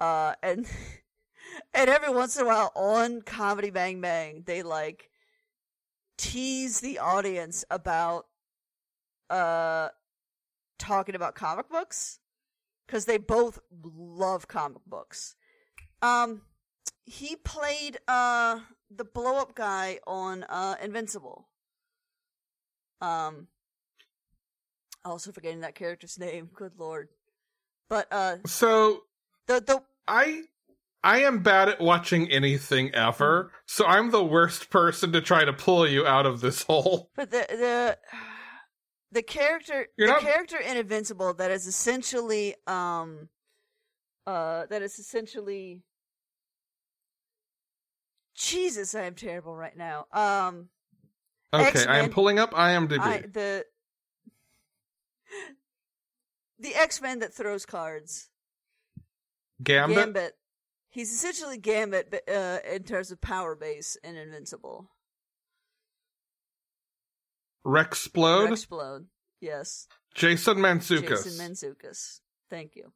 Uh, 0.00 0.34
and 0.42 0.66
and 1.74 1.90
every 1.90 2.10
once 2.10 2.36
in 2.38 2.44
a 2.44 2.46
while 2.46 2.72
on 2.74 3.20
Comedy 3.20 3.68
Bang 3.70 4.00
Bang, 4.00 4.42
they 4.46 4.62
like 4.62 5.10
tease 6.16 6.80
the 6.80 6.98
audience 6.98 7.64
about 7.70 8.26
uh 9.28 9.88
talking 10.78 11.14
about 11.14 11.34
comic 11.34 11.68
books 11.68 12.18
because 12.86 13.04
they 13.04 13.18
both 13.18 13.58
love 13.84 14.48
comic 14.48 14.82
books. 14.86 15.36
Um, 16.02 16.42
he 17.04 17.36
played 17.36 17.98
uh 18.08 18.60
the 18.90 19.04
blow 19.04 19.36
up 19.38 19.54
guy 19.54 20.00
on 20.06 20.44
uh 20.44 20.76
Invincible. 20.82 21.48
Um, 23.00 23.46
also 25.04 25.32
forgetting 25.32 25.60
that 25.60 25.74
character's 25.74 26.18
name. 26.18 26.50
Good 26.54 26.72
lord. 26.78 27.08
But 27.88 28.06
uh, 28.12 28.36
So 28.46 29.02
the 29.46 29.60
the 29.60 29.82
I 30.06 30.42
I 31.02 31.22
am 31.22 31.42
bad 31.42 31.68
at 31.70 31.80
watching 31.80 32.30
anything 32.30 32.94
ever, 32.94 33.52
so 33.66 33.86
I'm 33.86 34.10
the 34.10 34.24
worst 34.24 34.68
person 34.70 35.12
to 35.12 35.20
try 35.22 35.44
to 35.44 35.52
pull 35.52 35.88
you 35.88 36.06
out 36.06 36.26
of 36.26 36.40
this 36.40 36.62
hole. 36.68 37.10
But 37.16 37.30
the 37.30 37.46
the 37.48 37.98
the 39.12 39.22
character 39.22 39.86
You're 39.96 40.08
the 40.08 40.12
not- 40.14 40.22
character 40.22 40.58
in 40.58 40.76
Invincible 40.76 41.34
that 41.34 41.50
is 41.50 41.66
essentially 41.66 42.54
um 42.66 43.28
uh 44.26 44.66
that 44.66 44.82
is 44.82 44.98
essentially 44.98 45.82
Jesus, 48.40 48.94
I 48.94 49.02
am 49.02 49.14
terrible 49.14 49.54
right 49.54 49.76
now. 49.76 50.06
Um 50.12 50.68
Okay, 51.52 51.64
I 51.64 51.68
X-Men. 51.68 52.04
am 52.04 52.10
pulling 52.10 52.38
up 52.38 52.52
IMDb. 52.52 53.00
I 53.00 53.18
the 53.20 53.64
the 56.58 56.74
X-Men 56.74 57.18
that 57.20 57.34
throws 57.34 57.66
cards. 57.66 58.30
Gambit, 59.62 59.96
Gambit. 59.96 60.32
He's 60.88 61.12
essentially 61.12 61.58
Gambit 61.58 62.10
but, 62.10 62.28
uh 62.28 62.60
in 62.72 62.84
terms 62.84 63.10
of 63.10 63.20
power 63.20 63.54
base 63.54 63.96
and 64.02 64.16
Invincible. 64.16 64.90
Rex 67.62 68.08
Splode, 68.08 68.52
Explode. 68.52 69.06
Yes. 69.40 69.86
Jason 70.14 70.58
Mantzoukas. 70.58 71.24
Jason 71.24 71.32
Mantzoukas. 71.46 72.20
Thank 72.48 72.74
you. 72.74 72.92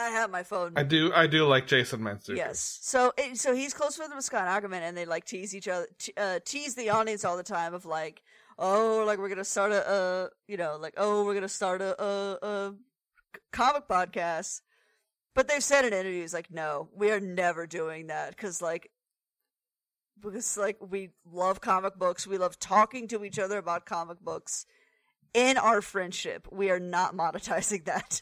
I 0.00 0.08
have 0.08 0.30
my 0.30 0.42
phone. 0.42 0.72
I 0.76 0.82
do 0.82 1.12
I 1.12 1.26
do 1.26 1.46
like 1.46 1.66
Jason 1.66 2.00
Mantzoukas. 2.00 2.36
Yes. 2.36 2.78
So 2.82 3.12
it, 3.18 3.36
so 3.38 3.54
he's 3.54 3.74
close 3.74 3.98
with 3.98 4.10
Scott 4.24 4.48
Aukerman, 4.48 4.80
and 4.80 4.96
they 4.96 5.04
like 5.04 5.26
tease 5.26 5.54
each 5.54 5.68
other, 5.68 5.86
te- 5.98 6.14
uh, 6.16 6.40
tease 6.44 6.74
the 6.74 6.88
audience 6.90 7.24
all 7.24 7.36
the 7.36 7.42
time 7.42 7.74
of 7.74 7.84
like, 7.84 8.22
oh, 8.58 9.04
like 9.06 9.18
we're 9.18 9.28
gonna 9.28 9.44
start 9.44 9.72
a, 9.72 9.88
uh, 9.88 10.28
you 10.48 10.56
know, 10.56 10.78
like 10.80 10.94
oh, 10.96 11.24
we're 11.24 11.34
gonna 11.34 11.48
start 11.48 11.82
a, 11.82 12.02
a, 12.02 12.38
a 12.42 12.74
comic 13.52 13.88
podcast. 13.88 14.62
But 15.34 15.48
they've 15.48 15.62
said 15.62 15.84
in 15.84 15.92
interviews 15.92 16.32
like, 16.32 16.50
no, 16.50 16.88
we 16.94 17.10
are 17.10 17.20
never 17.20 17.66
doing 17.66 18.06
that 18.08 18.30
because 18.30 18.62
like. 18.62 18.90
Because 20.22 20.58
like 20.58 20.76
we 20.86 21.10
love 21.24 21.62
comic 21.62 21.96
books, 21.96 22.26
we 22.26 22.36
love 22.36 22.58
talking 22.58 23.08
to 23.08 23.24
each 23.24 23.38
other 23.38 23.56
about 23.56 23.86
comic 23.86 24.20
books. 24.20 24.66
In 25.32 25.56
our 25.56 25.80
friendship, 25.80 26.46
we 26.52 26.70
are 26.70 26.80
not 26.80 27.16
monetizing 27.16 27.84
that. 27.86 28.20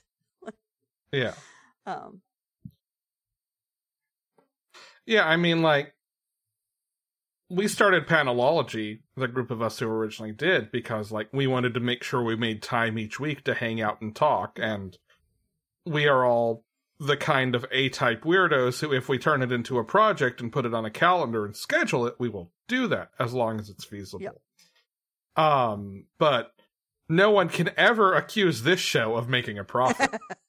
Yeah. 1.13 1.35
Um, 1.89 2.21
Yeah, 5.09 5.27
I 5.27 5.37
mean 5.37 5.63
like 5.63 5.95
we 7.49 7.67
started 7.67 8.07
Panelology, 8.07 9.01
the 9.17 9.27
group 9.27 9.51
of 9.51 9.63
us 9.63 9.79
who 9.79 9.89
originally 9.89 10.33
did, 10.33 10.71
because 10.71 11.11
like 11.11 11.29
we 11.33 11.47
wanted 11.47 11.73
to 11.75 11.81
make 11.81 12.03
sure 12.03 12.23
we 12.23 12.37
made 12.37 12.63
time 12.63 12.99
each 12.99 13.19
week 13.19 13.43
to 13.45 13.55
hang 13.55 13.81
out 13.81 14.03
and 14.03 14.15
talk, 14.15 14.59
and 14.61 14.99
we 15.87 16.07
are 16.07 16.27
all 16.27 16.63
the 17.01 17.17
kind 17.17 17.55
of 17.55 17.65
A 17.73 17.89
type 17.89 18.25
weirdos 18.25 18.81
who, 18.81 18.93
if 18.93 19.09
we 19.09 19.17
turn 19.17 19.41
it 19.41 19.51
into 19.51 19.79
a 19.79 19.85
project 19.85 20.43
and 20.43 20.53
put 20.53 20.67
it 20.67 20.75
on 20.75 20.85
a 20.85 20.91
calendar 20.91 21.47
and 21.47 21.57
schedule 21.57 22.07
it, 22.07 22.17
we 22.19 22.29
will 22.29 22.53
do 22.67 22.87
that 22.89 23.11
as 23.19 23.33
long 23.33 23.59
as 23.59 23.71
it's 23.71 23.85
feasible. 23.85 24.23
Yep. 24.23 25.43
Um, 25.43 26.05
but 26.19 26.53
no 27.09 27.31
one 27.31 27.49
can 27.49 27.71
ever 27.79 28.15
accuse 28.15 28.63
this 28.63 28.81
show 28.81 29.15
of 29.15 29.31
making 29.31 29.59
a 29.59 29.65
profit. 29.65 30.15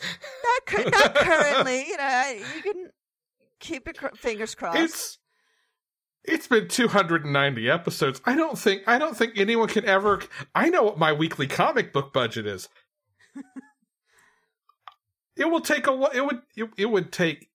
not, 0.00 0.66
cur- 0.66 0.90
not 0.90 1.14
currently. 1.14 1.88
You 1.88 1.96
know, 1.96 2.38
you 2.54 2.62
can 2.62 2.90
keep 3.60 3.86
your 3.86 3.94
cr- 3.94 4.16
fingers 4.16 4.54
crossed. 4.54 4.78
it's 4.78 5.18
it's 6.24 6.48
been 6.48 6.68
290 6.68 7.70
episodes. 7.70 8.20
I 8.24 8.34
don't 8.34 8.58
think 8.58 8.82
I 8.86 8.98
don't 8.98 9.16
think 9.16 9.34
anyone 9.36 9.68
can 9.68 9.84
ever 9.84 10.22
I 10.54 10.68
know 10.68 10.82
what 10.82 10.98
my 10.98 11.12
weekly 11.12 11.46
comic 11.46 11.92
book 11.92 12.12
budget 12.12 12.46
is. 12.46 12.68
it 15.36 15.50
will 15.50 15.60
take 15.60 15.86
a 15.86 16.10
it 16.14 16.24
would 16.24 16.42
it, 16.56 16.70
it 16.76 16.86
would 16.86 17.12
take 17.12 17.50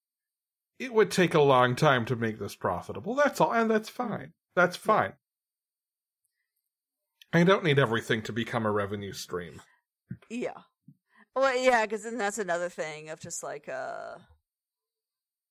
it 0.79 0.93
would 0.93 1.11
take 1.11 1.33
a 1.33 1.41
long 1.41 1.75
time 1.75 2.05
to 2.05 2.15
make 2.15 2.39
this 2.39 2.55
profitable. 2.55 3.15
That's 3.15 3.41
all 3.41 3.53
and 3.53 3.69
that's 3.69 3.89
mm. 3.89 3.93
fine. 3.93 4.33
That's 4.55 4.75
fine. 4.75 5.13
I 7.33 7.43
don't 7.43 7.63
need 7.63 7.79
everything 7.79 8.21
to 8.23 8.33
become 8.33 8.65
a 8.65 8.71
revenue 8.71 9.13
stream. 9.13 9.61
Yeah. 10.29 10.57
Well, 11.35 11.57
yeah, 11.57 11.85
because 11.85 12.03
then 12.03 12.17
that's 12.17 12.37
another 12.37 12.69
thing 12.69 13.09
of 13.09 13.19
just 13.19 13.41
like, 13.41 13.69
uh, 13.69 14.17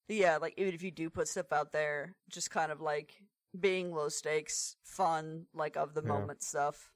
yeah, 0.09 0.37
like 0.37 0.55
even 0.57 0.75
if 0.75 0.83
you 0.83 0.91
do 0.91 1.09
put 1.09 1.29
stuff 1.29 1.53
out 1.53 1.73
there, 1.73 2.15
just 2.29 2.51
kind 2.51 2.71
of 2.71 2.81
like 2.81 3.23
being 3.59 3.93
low 3.95 4.09
stakes, 4.09 4.77
fun, 4.85 5.47
like 5.55 5.77
of 5.77 5.95
the 5.95 6.03
Yeah. 6.03 6.09
moment 6.09 6.43
stuff. 6.43 6.91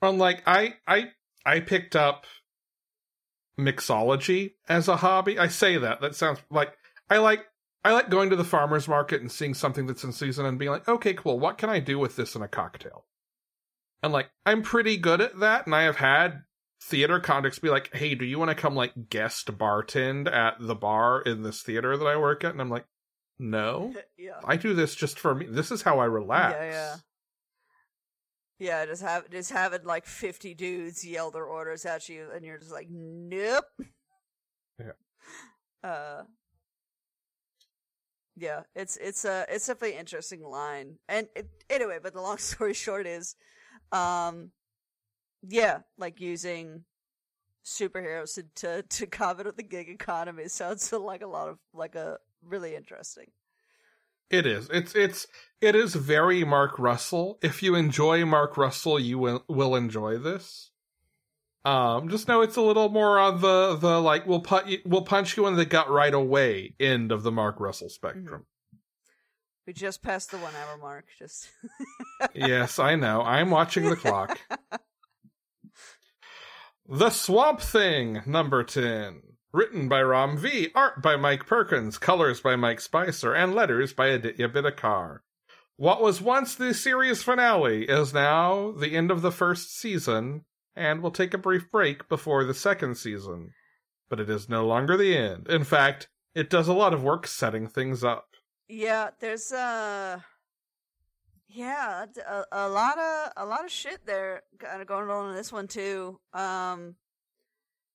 Unlike 0.00 0.42
I 0.46 0.74
I 0.86 1.12
I 1.44 1.60
picked 1.60 1.96
up 1.96 2.26
mixology 3.58 4.54
as 4.68 4.88
a 4.88 4.96
hobby. 4.96 5.38
I 5.38 5.48
say 5.48 5.78
that. 5.78 6.00
That 6.00 6.14
sounds 6.14 6.40
like 6.50 6.76
I 7.10 7.18
like 7.18 7.46
I 7.84 7.92
like 7.92 8.10
going 8.10 8.30
to 8.30 8.36
the 8.36 8.44
farmers 8.44 8.88
market 8.88 9.20
and 9.20 9.30
seeing 9.30 9.54
something 9.54 9.86
that's 9.86 10.04
in 10.04 10.12
season 10.12 10.46
and 10.46 10.58
being 10.58 10.70
like, 10.70 10.88
okay, 10.88 11.14
cool, 11.14 11.38
what 11.40 11.58
can 11.58 11.68
I 11.68 11.80
do 11.80 11.98
with 11.98 12.16
this 12.16 12.34
in 12.36 12.42
a 12.42 12.48
cocktail? 12.48 13.06
And 14.02 14.12
like 14.12 14.30
I'm 14.46 14.62
pretty 14.62 14.96
good 14.96 15.20
at 15.20 15.38
that, 15.40 15.66
and 15.66 15.74
I 15.74 15.82
have 15.82 15.96
had 15.96 16.42
theater 16.88 17.20
contacts 17.20 17.58
be 17.58 17.70
like, 17.70 17.94
hey, 17.94 18.14
do 18.14 18.24
you 18.24 18.38
want 18.38 18.50
to 18.50 18.54
come 18.54 18.74
like 18.74 19.08
guest 19.08 19.46
bartend 19.58 20.30
at 20.32 20.54
the 20.58 20.74
bar 20.74 21.22
in 21.22 21.42
this 21.42 21.62
theater 21.62 21.96
that 21.96 22.06
I 22.06 22.16
work 22.16 22.44
at? 22.44 22.52
And 22.52 22.60
I'm 22.60 22.70
like, 22.70 22.86
no. 23.38 23.94
yeah. 24.18 24.40
I 24.44 24.56
do 24.56 24.74
this 24.74 24.94
just 24.94 25.18
for 25.18 25.34
me. 25.34 25.46
This 25.48 25.70
is 25.70 25.82
how 25.82 25.98
I 26.00 26.06
relax. 26.06 26.56
Yeah, 26.58 26.70
yeah. 26.70 26.96
Yeah, 28.58 28.86
just 28.86 29.02
have 29.02 29.28
just 29.28 29.50
having 29.50 29.82
like 29.84 30.06
fifty 30.06 30.54
dudes 30.54 31.04
yell 31.04 31.32
their 31.32 31.46
orders 31.46 31.84
at 31.84 32.08
you, 32.08 32.28
and 32.32 32.44
you're 32.44 32.58
just 32.58 32.70
like, 32.70 32.86
nope. 32.90 33.64
Yeah. 34.78 34.92
Uh. 35.82 36.22
Yeah, 38.36 38.60
it's 38.76 38.96
it's 38.98 39.24
a 39.24 39.44
it's 39.48 39.66
definitely 39.66 39.94
an 39.94 40.00
interesting 40.00 40.44
line, 40.44 40.98
and 41.08 41.26
it, 41.34 41.48
anyway. 41.68 41.98
But 42.00 42.14
the 42.14 42.20
long 42.20 42.38
story 42.38 42.72
short 42.72 43.08
is, 43.08 43.34
um, 43.90 44.52
yeah, 45.46 45.78
like 45.98 46.20
using 46.20 46.84
superheroes 47.64 48.34
to 48.34 48.44
to, 48.54 48.82
to 48.82 49.06
combat 49.18 49.46
with 49.46 49.56
the 49.56 49.62
gig 49.62 49.88
economy 49.88 50.48
sounds 50.48 50.92
like 50.92 51.22
a 51.22 51.26
lot 51.26 51.48
of 51.48 51.58
like 51.72 51.94
a 51.94 52.18
really 52.42 52.74
interesting. 52.74 53.30
It 54.30 54.46
is. 54.46 54.68
It's 54.72 54.94
it's 54.94 55.26
it 55.60 55.74
is 55.74 55.94
very 55.94 56.42
Mark 56.42 56.78
Russell. 56.78 57.38
If 57.42 57.62
you 57.62 57.74
enjoy 57.74 58.24
Mark 58.24 58.56
Russell, 58.56 58.98
you 58.98 59.18
will 59.18 59.44
will 59.48 59.76
enjoy 59.76 60.18
this. 60.18 60.70
Um, 61.64 62.08
just 62.08 62.26
know 62.26 62.40
it's 62.40 62.56
a 62.56 62.62
little 62.62 62.88
more 62.88 63.18
on 63.18 63.40
the 63.40 63.76
the 63.76 64.00
like 64.00 64.26
we'll 64.26 64.40
put 64.40 64.66
you, 64.66 64.78
we'll 64.84 65.02
punch 65.02 65.36
you 65.36 65.46
in 65.46 65.56
the 65.56 65.66
gut 65.66 65.90
right 65.90 66.12
away 66.14 66.74
end 66.80 67.12
of 67.12 67.22
the 67.22 67.30
Mark 67.30 67.60
Russell 67.60 67.90
spectrum. 67.90 68.46
We 69.66 69.72
just 69.72 70.02
passed 70.02 70.30
the 70.32 70.38
one 70.38 70.54
hour 70.56 70.76
mark. 70.78 71.04
Just 71.18 71.50
yes, 72.34 72.78
I 72.78 72.96
know. 72.96 73.22
I'm 73.22 73.50
watching 73.50 73.88
the 73.88 73.96
clock. 73.96 74.38
The 76.94 77.08
Swamp 77.08 77.62
Thing, 77.62 78.20
number 78.26 78.62
ten. 78.62 79.22
Written 79.50 79.88
by 79.88 80.02
Ram 80.02 80.36
V, 80.36 80.68
art 80.74 81.00
by 81.00 81.16
Mike 81.16 81.46
Perkins, 81.46 81.96
colors 81.96 82.42
by 82.42 82.54
Mike 82.54 82.82
Spicer, 82.82 83.32
and 83.32 83.54
letters 83.54 83.94
by 83.94 84.08
Aditya 84.08 84.50
Bidikar. 84.50 85.20
What 85.76 86.02
was 86.02 86.20
once 86.20 86.54
the 86.54 86.74
series 86.74 87.22
finale 87.22 87.88
is 87.88 88.12
now 88.12 88.72
the 88.72 88.94
end 88.94 89.10
of 89.10 89.22
the 89.22 89.32
first 89.32 89.74
season, 89.74 90.44
and 90.76 91.00
will 91.00 91.10
take 91.10 91.32
a 91.32 91.38
brief 91.38 91.70
break 91.70 92.10
before 92.10 92.44
the 92.44 92.52
second 92.52 92.96
season. 92.96 93.52
But 94.10 94.20
it 94.20 94.28
is 94.28 94.50
no 94.50 94.66
longer 94.66 94.98
the 94.98 95.16
end. 95.16 95.48
In 95.48 95.64
fact, 95.64 96.10
it 96.34 96.50
does 96.50 96.68
a 96.68 96.74
lot 96.74 96.92
of 96.92 97.02
work 97.02 97.26
setting 97.26 97.68
things 97.68 98.04
up. 98.04 98.26
yeah, 98.68 99.12
there's 99.18 99.50
uh 99.50 100.20
yeah, 101.52 102.06
a 102.50 102.68
lot 102.68 102.98
of 102.98 103.32
a 103.36 103.46
lot 103.46 103.64
of 103.64 103.70
shit 103.70 104.04
there 104.06 104.42
kind 104.58 104.80
of 104.80 104.88
going 104.88 105.10
on 105.10 105.30
in 105.30 105.36
this 105.36 105.52
one 105.52 105.68
too. 105.68 106.18
Um 106.32 106.96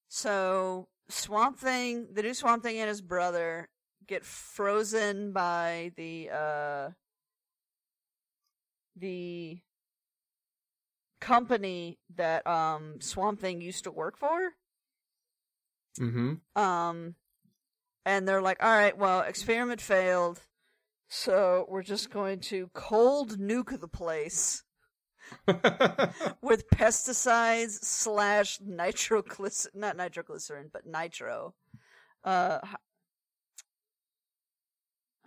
so 0.10 0.88
Swamp 1.10 1.58
Thing, 1.58 2.08
the 2.14 2.22
new 2.22 2.34
Swamp 2.34 2.64
Thing 2.64 2.78
and 2.78 2.90
his 2.90 3.02
brother 3.02 3.70
get 4.08 4.24
frozen 4.24 5.32
by 5.34 5.92
the 5.96 6.30
uh 6.30 6.90
the 8.96 9.60
company 11.20 12.00
that 12.16 12.46
um 12.48 13.02
Swamp 13.02 13.40
Thing 13.40 13.62
used 13.62 13.84
to 13.86 13.92
work 13.92 14.18
for. 14.18 14.54
Mm-hmm. 16.00 16.62
Um, 16.62 17.16
and 18.06 18.28
they're 18.28 18.42
like, 18.42 18.64
all 18.64 18.70
right, 18.70 18.98
well, 18.98 19.22
experiment 19.22 19.82
failed, 19.82 20.42
so 21.10 21.66
we're 21.70 21.84
just 21.84 22.10
going 22.10 22.40
to 22.40 22.70
cold 22.74 23.40
nuke 23.40 23.80
the 23.80 23.88
place 23.88 24.64
with 26.42 26.70
pesticides 26.70 27.84
slash 27.84 28.60
nitroglycerin, 28.66 29.74
not 29.80 29.98
nitroglycerin, 29.98 30.70
but 30.72 30.86
nitro. 30.86 31.54
Uh, 32.24 32.60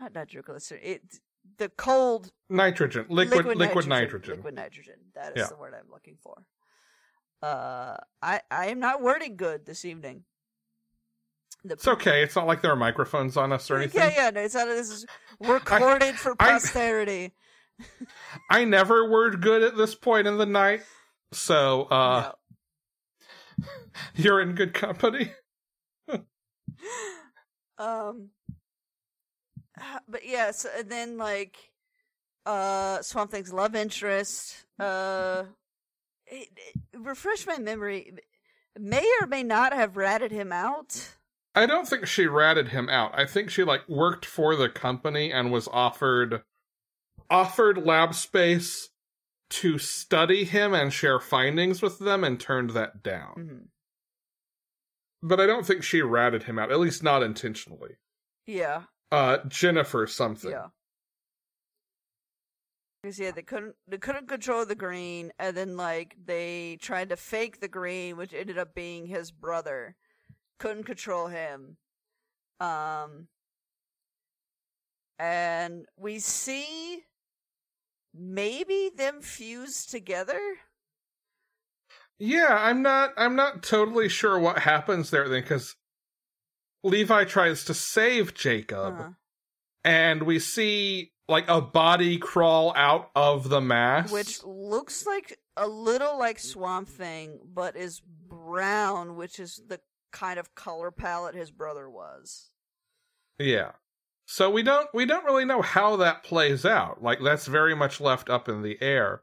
not 0.00 0.14
nitroglycerin. 0.14 0.80
It 0.82 1.02
the 1.58 1.68
cold 1.70 2.30
nitrogen, 2.48 3.06
liquid, 3.08 3.46
liquid, 3.56 3.88
nitrogen. 3.88 4.36
Liquid 4.36 4.54
nitrogen. 4.54 4.94
That 5.14 5.36
is 5.36 5.42
Yeah. 5.42 5.46
the 5.48 5.56
word 5.56 5.74
I'm 5.74 5.90
looking 5.90 6.16
for. 6.22 6.42
Uh, 7.42 7.96
I 8.22 8.40
I 8.50 8.66
am 8.66 8.80
not 8.80 9.02
wording 9.02 9.36
good 9.36 9.66
this 9.66 9.84
evening. 9.84 10.24
The 11.64 11.74
It's 11.74 11.88
okay. 11.88 12.22
It's 12.22 12.36
not 12.36 12.46
like 12.46 12.62
there 12.62 12.70
are 12.70 12.76
microphones 12.76 13.36
on 13.36 13.52
us 13.52 13.70
or 13.70 13.76
anything. 13.76 14.00
Yeah, 14.00 14.12
yeah. 14.14 14.30
No, 14.30 14.40
it's 14.40 14.54
not. 14.54 14.66
This 14.66 14.90
is 14.90 15.06
recorded 15.41 16.14
for 16.16 16.34
posterity. 16.34 17.32
I 18.51 18.64
never 18.64 19.09
word 19.11 19.41
good 19.41 19.62
at 19.62 19.76
this 19.76 19.95
point 19.95 20.26
in 20.26 20.36
the 20.36 20.47
night, 20.47 20.82
so 21.32 21.84
uh, 21.84 22.32
you're 24.14 24.41
in 24.41 24.55
good 24.55 24.74
company. 24.74 25.32
Um, 27.78 28.28
but 30.07 30.26
yeah, 30.26 30.51
so, 30.51 30.68
and 30.76 30.91
then 30.91 31.16
like, 31.16 31.57
uh, 32.45 33.01
Swamp 33.01 33.30
Thing's 33.30 33.55
love 33.55 33.74
interest, 33.74 34.66
uh, 34.78 35.45
it, 36.26 36.49
it- 36.55 36.80
refresh 36.99 37.47
my 37.47 37.57
memory, 37.59 38.12
may 38.78 39.07
or 39.22 39.26
may 39.26 39.43
not 39.43 39.72
have 39.72 39.97
ratted 39.97 40.30
him 40.30 40.53
out. 40.53 41.09
I 41.55 41.66
don't 41.66 41.88
think 41.88 42.07
she 42.07 42.26
ratted 42.26 42.68
him 42.68 42.88
out. 42.88 43.12
I 43.18 43.26
think 43.26 43.51
she 43.51 43.64
like 43.64 43.88
worked 43.88 44.24
for 44.24 44.55
the 44.57 44.68
company 44.68 45.32
and 45.32 45.51
was 45.51 45.68
offered 45.68 46.42
offered 47.28 47.78
lab 47.84 48.14
space 48.14 48.88
to 49.51 49.78
study 49.78 50.44
him 50.44 50.74
and 50.74 50.92
share 50.92 51.18
findings 51.18 51.82
with 51.82 51.98
them 51.98 52.22
and 52.24 52.38
turned 52.38 52.70
that 52.70 53.03
down. 53.03 53.34
Mhm. 53.36 53.68
But 55.22 55.40
I 55.40 55.46
don't 55.46 55.66
think 55.66 55.82
she 55.82 56.03
ratted 56.03 56.44
him 56.44 56.59
out, 56.59 56.70
at 56.70 56.78
least 56.80 57.03
not 57.03 57.22
intentionally. 57.22 57.96
Yeah, 58.46 58.84
Uh 59.11 59.38
Jennifer 59.48 60.07
something. 60.07 60.51
yeah. 60.51 60.68
Because 63.03 63.18
yeah, 63.18 63.30
they 63.30 63.42
couldn't 63.42 63.74
they 63.88 63.98
couldn't 63.98 64.28
control 64.28 64.64
the 64.66 64.74
green, 64.74 65.32
and 65.38 65.57
then 65.57 65.76
like 65.76 66.16
they 66.22 66.76
tried 66.80 67.09
to 67.09 67.16
fake 67.16 67.61
the 67.61 67.68
green, 67.68 68.16
which 68.16 68.32
ended 68.34 68.59
up 68.59 68.74
being 68.74 69.07
his 69.07 69.30
brother. 69.32 69.96
Couldn't 70.61 70.84
control 70.84 71.26
him. 71.26 71.78
Um, 72.61 73.26
and 75.18 75.86
we 75.96 76.18
see 76.18 77.00
maybe 78.14 78.90
them 78.96 79.22
fused 79.22 79.90
together. 79.90 80.40
Yeah, 82.18 82.48
I'm 82.50 82.82
not 82.82 83.14
I'm 83.16 83.34
not 83.36 83.62
totally 83.62 84.08
sure 84.11 84.38
what 84.38 84.58
happens 84.58 85.11
there 85.11 85.28
then 85.28 85.42
cuz 85.42 85.76
Levi 86.82 87.24
tries 87.24 87.64
to 87.64 87.74
save 87.74 88.34
Jacob 88.34 89.00
Uh, 89.00 89.08
and 89.84 90.24
we 90.24 90.38
see 90.38 91.12
like 91.28 91.48
a 91.48 91.61
body 91.61 92.18
crawl 92.18 92.74
out 92.76 93.11
of 93.14 93.48
the 93.48 93.61
mass. 93.61 94.12
which 94.12 94.42
looks 94.44 95.06
like 95.06 95.38
a 95.56 95.66
little 95.66 96.18
like 96.18 96.38
Swamp 96.38 96.88
Thing, 96.88 97.40
but 97.44 97.76
is 97.76 98.02
brown, 98.28 99.16
which 99.16 99.38
is 99.38 99.62
the 99.66 99.80
kind 100.12 100.38
of 100.38 100.54
color 100.54 100.90
palette 100.90 101.34
his 101.34 101.50
brother 101.50 101.88
was. 101.88 102.50
Yeah. 103.38 103.72
So 104.26 104.50
we 104.50 104.62
don't 104.62 104.88
we 104.94 105.06
don't 105.06 105.24
really 105.24 105.44
know 105.44 105.62
how 105.62 105.96
that 105.96 106.22
plays 106.22 106.64
out. 106.64 107.02
Like 107.02 107.18
that's 107.22 107.46
very 107.46 107.74
much 107.74 108.00
left 108.00 108.30
up 108.30 108.48
in 108.48 108.62
the 108.62 108.80
air. 108.80 109.22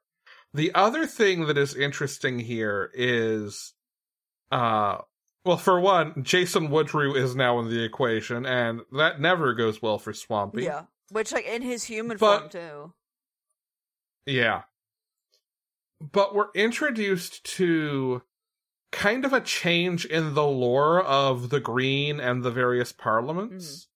The 0.53 0.73
other 0.75 1.05
thing 1.05 1.45
that 1.47 1.57
is 1.57 1.75
interesting 1.75 2.39
here 2.39 2.91
is 2.93 3.73
uh 4.51 4.97
well 5.45 5.57
for 5.57 5.79
one, 5.79 6.23
Jason 6.23 6.69
Woodrue 6.69 7.15
is 7.15 7.35
now 7.35 7.59
in 7.59 7.69
the 7.69 7.83
equation 7.83 8.45
and 8.45 8.81
that 8.91 9.21
never 9.21 9.53
goes 9.53 9.81
well 9.81 9.97
for 9.97 10.11
Swampy. 10.13 10.63
Yeah, 10.63 10.83
which 11.11 11.31
like 11.31 11.45
in 11.45 11.61
his 11.61 11.83
human 11.85 12.17
But- 12.17 12.39
form 12.39 12.49
too. 12.49 12.93
Yeah. 14.25 14.63
But 16.01 16.35
we're 16.35 16.51
introduced 16.53 17.43
to 17.55 18.21
kind 18.97 19.25
of 19.25 19.31
a 19.31 19.39
change 19.39 20.05
in 20.05 20.33
the 20.33 20.43
lore 20.43 21.03
of 21.03 21.51
the 21.51 21.59
green 21.59 22.19
and 22.19 22.43
the 22.43 22.49
various 22.49 22.91
parliaments. 22.91 23.87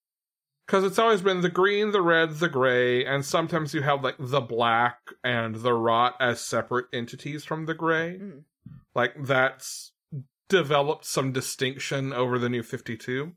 Because 0.68 0.84
it's 0.84 1.00
always 1.00 1.22
been 1.24 1.42
the 1.42 1.50
green, 1.50 1.92
the 1.92 2.04
red, 2.04 2.36
the 2.36 2.48
gray, 2.48 3.04
and 3.04 3.26
sometimes 3.26 3.74
you 3.74 3.82
have 3.82 4.04
like 4.04 4.16
the 4.20 4.40
black 4.40 5.00
and 5.24 5.56
the 5.56 5.74
rot 5.74 6.16
as 6.20 6.40
separate 6.40 6.86
entities 6.94 7.44
from 7.44 7.66
the 7.66 7.74
gray. 7.74 8.20
Mhm. 8.20 8.44
Like 8.94 9.16
that's 9.26 9.92
developed 10.50 11.06
some 11.06 11.32
distinction 11.32 12.14
over 12.14 12.38
the 12.38 12.50
new 12.50 12.62
52. 12.62 13.34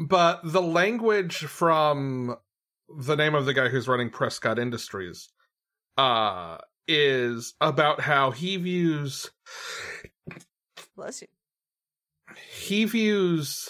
But 0.00 0.40
the 0.42 0.60
language 0.60 1.36
from 1.44 2.36
the 2.88 3.14
name 3.14 3.36
of 3.36 3.46
the 3.46 3.54
guy 3.54 3.68
who's 3.68 3.86
running 3.86 4.10
Prescott 4.10 4.58
Industries 4.58 5.28
uh 5.96 6.58
is 6.88 7.54
about 7.60 8.00
how 8.00 8.30
he 8.30 8.56
views 8.56 9.30
Bless 10.96 11.22
you. 11.22 11.28
he 12.50 12.84
views 12.84 13.68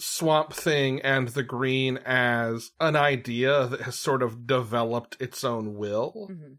Swamp 0.00 0.52
Thing 0.52 1.00
and 1.00 1.28
the 1.28 1.42
Green 1.42 1.96
as 1.98 2.70
an 2.78 2.94
idea 2.94 3.66
that 3.66 3.80
has 3.80 3.96
sort 3.96 4.22
of 4.22 4.46
developed 4.46 5.16
its 5.18 5.42
own 5.42 5.76
will. 5.76 6.28
hmm 6.30 6.54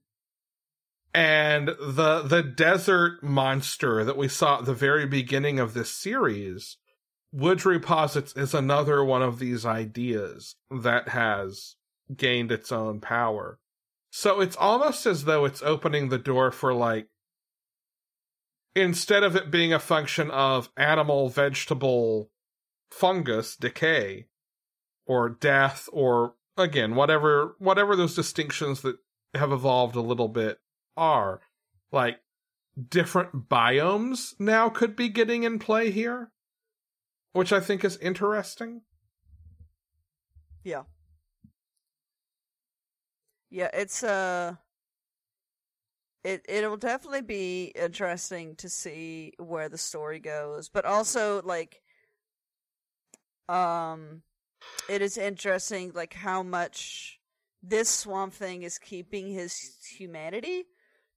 And 1.13 1.69
the 1.69 2.21
the 2.21 2.43
desert 2.43 3.23
monster 3.23 4.03
that 4.03 4.17
we 4.17 4.27
saw 4.27 4.59
at 4.59 4.65
the 4.65 4.73
very 4.73 5.05
beginning 5.05 5.59
of 5.59 5.73
this 5.73 5.89
series, 5.93 6.77
Woodrue 7.33 7.79
posits 7.81 8.33
is 8.35 8.53
another 8.53 9.03
one 9.03 9.21
of 9.21 9.39
these 9.39 9.65
ideas 9.65 10.55
that 10.69 11.09
has 11.09 11.75
gained 12.15 12.51
its 12.51 12.71
own 12.71 12.99
power. 12.99 13.59
So 14.09 14.41
it's 14.41 14.55
almost 14.55 15.05
as 15.05 15.25
though 15.25 15.45
it's 15.45 15.61
opening 15.61 16.09
the 16.09 16.17
door 16.17 16.51
for 16.51 16.73
like 16.73 17.07
instead 18.75 19.23
of 19.23 19.35
it 19.35 19.51
being 19.51 19.73
a 19.73 19.79
function 19.79 20.31
of 20.31 20.69
animal, 20.77 21.29
vegetable, 21.29 22.31
fungus, 22.89 23.55
decay, 23.55 24.27
or 25.05 25.29
death, 25.29 25.89
or 25.91 26.35
again, 26.57 26.95
whatever 26.95 27.55
whatever 27.59 27.95
those 27.95 28.15
distinctions 28.15 28.81
that 28.81 28.97
have 29.33 29.51
evolved 29.51 29.95
a 29.95 30.01
little 30.01 30.27
bit 30.27 30.59
are, 30.97 31.41
like 31.91 32.19
different 32.89 33.49
biomes 33.49 34.33
now 34.39 34.69
could 34.69 34.95
be 34.95 35.09
getting 35.09 35.43
in 35.43 35.59
play 35.59 35.91
here. 35.91 36.31
Which 37.33 37.53
I 37.53 37.59
think 37.59 37.85
is 37.85 37.95
interesting. 37.97 38.81
Yeah, 40.63 40.83
it's 43.51 44.03
uh 44.03 44.55
it 46.23 46.45
it'll 46.49 46.77
definitely 46.77 47.21
be 47.21 47.65
interesting 47.75 48.55
to 48.57 48.69
see 48.69 49.33
where 49.37 49.69
the 49.69 49.77
story 49.77 50.19
goes, 50.19 50.69
but 50.69 50.85
also 50.85 51.41
like 51.43 51.81
um 53.47 54.21
it 54.89 55.01
is 55.01 55.17
interesting 55.17 55.91
like 55.95 56.13
how 56.13 56.43
much 56.43 57.19
this 57.63 57.89
swamp 57.89 58.33
thing 58.33 58.63
is 58.63 58.77
keeping 58.77 59.27
his 59.27 59.77
humanity 59.97 60.65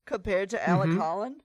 compared 0.07 0.51
to 0.51 0.69
Alec 0.69 0.91
Mhm. 0.91 0.99
Holland 0.99 1.43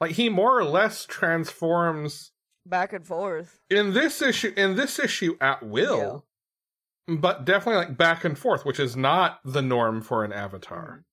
Like 0.00 0.12
he 0.12 0.28
more 0.28 0.58
or 0.58 0.64
less 0.64 1.04
transforms 1.06 2.32
back 2.64 2.92
and 2.92 3.06
forth. 3.06 3.60
in 3.70 3.92
this 3.92 4.22
issue 4.22 4.52
in 4.56 4.76
this 4.76 4.98
issue 4.98 5.36
at 5.40 5.62
will. 5.62 6.24
But 7.08 7.44
definitely 7.44 7.86
like 7.86 7.96
back 7.96 8.24
and 8.24 8.36
forth, 8.38 8.64
which 8.64 8.80
is 8.80 8.96
not 8.96 9.40
the 9.44 9.62
norm 9.62 10.02
for 10.02 10.24
an 10.24 10.32
avatar. 10.32 11.04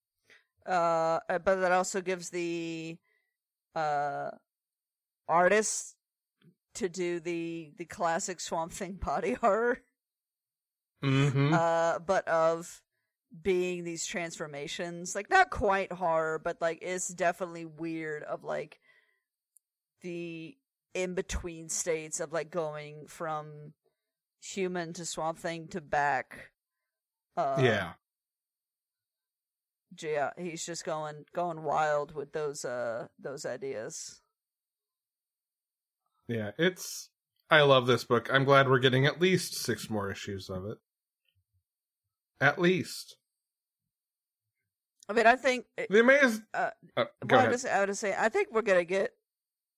Uh 0.65 1.19
but 1.27 1.55
that 1.55 1.71
also 1.71 2.01
gives 2.01 2.29
the 2.29 2.97
uh 3.75 4.31
artist 5.27 5.95
to 6.75 6.89
do 6.89 7.19
the 7.19 7.71
the 7.77 7.85
classic 7.85 8.39
swamp 8.39 8.71
thing 8.71 8.93
body 8.93 9.33
horror. 9.41 9.81
Mm-hmm. 11.03 11.53
uh 11.53 11.99
but 11.99 12.25
of 12.29 12.81
being 13.41 13.83
these 13.83 14.05
transformations 14.05 15.15
like 15.15 15.29
not 15.29 15.49
quite 15.49 15.91
horror 15.91 16.39
but 16.39 16.61
like 16.61 16.79
it's 16.81 17.09
definitely 17.09 17.65
weird 17.65 18.23
of 18.23 18.43
like 18.43 18.79
the 20.01 20.55
in 20.93 21.13
between 21.13 21.67
states 21.67 22.19
of 22.19 22.31
like 22.31 22.51
going 22.51 23.07
from 23.07 23.73
human 24.43 24.93
to 24.93 25.05
swamp 25.05 25.39
thing 25.39 25.67
to 25.67 25.79
back 25.81 26.51
uh 27.37 27.59
yeah. 27.61 27.93
yeah 30.01 30.31
he's 30.37 30.65
just 30.65 30.83
going 30.85 31.23
going 31.33 31.63
wild 31.63 32.13
with 32.13 32.33
those 32.33 32.65
uh 32.65 33.07
those 33.19 33.45
ideas 33.45 34.21
Yeah. 36.27 36.51
It's 36.57 37.09
I 37.49 37.61
love 37.61 37.85
this 37.85 38.03
book. 38.03 38.29
I'm 38.31 38.45
glad 38.45 38.67
we're 38.67 38.79
getting 38.79 39.05
at 39.05 39.21
least 39.21 39.53
six 39.55 39.89
more 39.89 40.09
issues 40.09 40.49
of 40.49 40.65
it. 40.65 40.77
At 42.41 42.57
least. 42.59 43.17
i 45.09 45.13
mean 45.13 45.27
i 45.27 45.35
think 45.35 45.65
The 45.89 45.99
amaze 45.99 46.41
Uh, 46.53 46.71
uh, 46.97 47.05
go 47.27 47.35
well, 47.35 47.45
I 47.45 47.49
was, 47.49 47.65
I 47.65 47.79
would 47.85 47.97
say 47.97 48.15
I 48.17 48.29
think 48.29 48.47
we're 48.51 48.61
gonna 48.61 48.85
get 48.85 49.11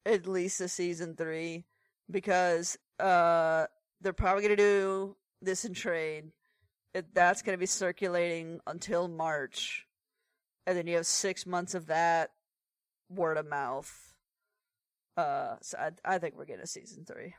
at 0.06 0.28
least 0.28 0.62
a 0.62 0.68
season 0.68 1.16
three 1.16 1.66
because 2.10 2.78
uh 3.00 3.66
they're 4.02 4.14
probably 4.14 4.44
gonna 4.44 4.56
do 4.56 5.16
this 5.42 5.66
in 5.66 5.74
trade. 5.74 6.32
It, 6.94 7.14
that's 7.14 7.42
gonna 7.42 7.58
be 7.58 7.66
circulating 7.66 8.60
until 8.68 9.08
March, 9.08 9.86
and 10.66 10.78
then 10.78 10.88
you 10.88 10.96
have 10.96 11.06
six 11.06 11.46
months 11.46 11.76
of 11.76 11.88
that 11.88 12.32
word 13.10 13.38
of 13.38 13.48
mouth. 13.48 14.14
Uh, 15.18 15.56
so 15.62 15.78
I 15.78 16.16
I 16.16 16.18
think 16.18 16.36
we're 16.36 16.46
getting 16.46 16.64
a 16.64 16.68
season 16.68 17.06
three. 17.06 17.36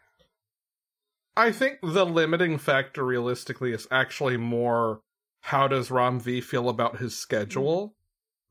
I 1.36 1.52
think 1.52 1.80
the 1.82 2.07
limiting 2.07 2.57
factor 2.57 3.04
realistically 3.04 3.72
is 3.72 3.86
actually 3.90 4.38
more 4.38 5.02
how 5.43 5.68
does 5.68 5.90
Ram 5.90 6.18
V 6.18 6.40
feel 6.40 6.68
about 6.68 6.98
his 6.98 7.16
schedule 7.16 7.94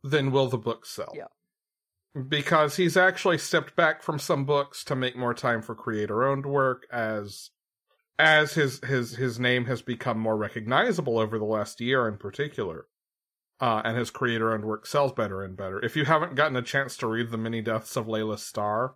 than 0.04 0.32
will 0.32 0.48
the 0.48 0.58
book 0.58 0.86
sell. 0.86 1.12
Yeah. 1.16 1.26
Because 2.28 2.78
he's 2.78 2.96
actually 2.96 3.40
stepped 3.40 3.76
back 3.76 4.04
from 4.04 4.20
some 4.20 4.46
books 4.46 4.84
to 4.86 4.96
make 4.96 5.18
more 5.18 5.34
time 5.34 5.62
for 5.62 5.76
creator 5.76 6.24
owned 6.24 6.46
work 6.46 6.86
as 6.92 7.50
as 8.18 8.54
his 8.54 8.80
his 8.86 9.16
his 9.16 9.40
name 9.40 9.66
has 9.66 9.82
become 9.82 10.20
more 10.20 10.38
recognizable 10.38 11.20
over 11.20 11.38
the 11.38 11.46
last 11.46 11.82
year 11.82 12.08
in 12.08 12.18
particular. 12.18 12.88
Uh, 13.62 13.82
and 13.86 13.98
his 13.98 14.12
creator 14.12 14.52
owned 14.52 14.66
work 14.66 14.86
sells 14.86 15.14
better 15.14 15.42
and 15.42 15.56
better. 15.56 15.84
If 15.84 15.96
you 15.96 16.04
haven't 16.04 16.36
gotten 16.36 16.58
a 16.58 16.62
chance 16.62 16.98
to 16.98 17.08
read 17.08 17.32
The 17.32 17.38
Many 17.38 17.62
Deaths 17.62 17.96
of 17.96 18.06
Layla 18.06 18.38
Starr, 18.38 18.96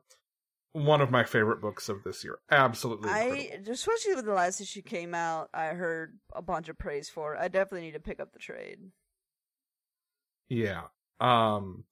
one 0.74 1.00
of 1.00 1.10
my 1.10 1.24
favorite 1.24 1.62
books 1.62 1.88
of 1.88 2.04
this 2.04 2.26
year. 2.26 2.40
Absolutely 2.52 3.10
incredible. 3.10 3.70
I 3.70 3.72
especially 3.72 4.16
when 4.16 4.26
the 4.26 4.34
last 4.34 4.60
issue 4.60 4.82
came 4.82 5.16
out, 5.16 5.50
I 5.54 5.68
heard 5.68 6.20
a 6.34 6.42
bunch 6.42 6.68
of 6.68 6.78
praise 6.78 7.10
for 7.10 7.36
it. 7.36 7.40
I 7.40 7.48
definitely 7.48 7.88
need 7.88 7.94
to 7.94 8.02
pick 8.02 8.20
up 8.20 8.34
the 8.34 8.40
trade. 8.40 8.80
Yeah. 10.50 10.84
Um 11.20 11.86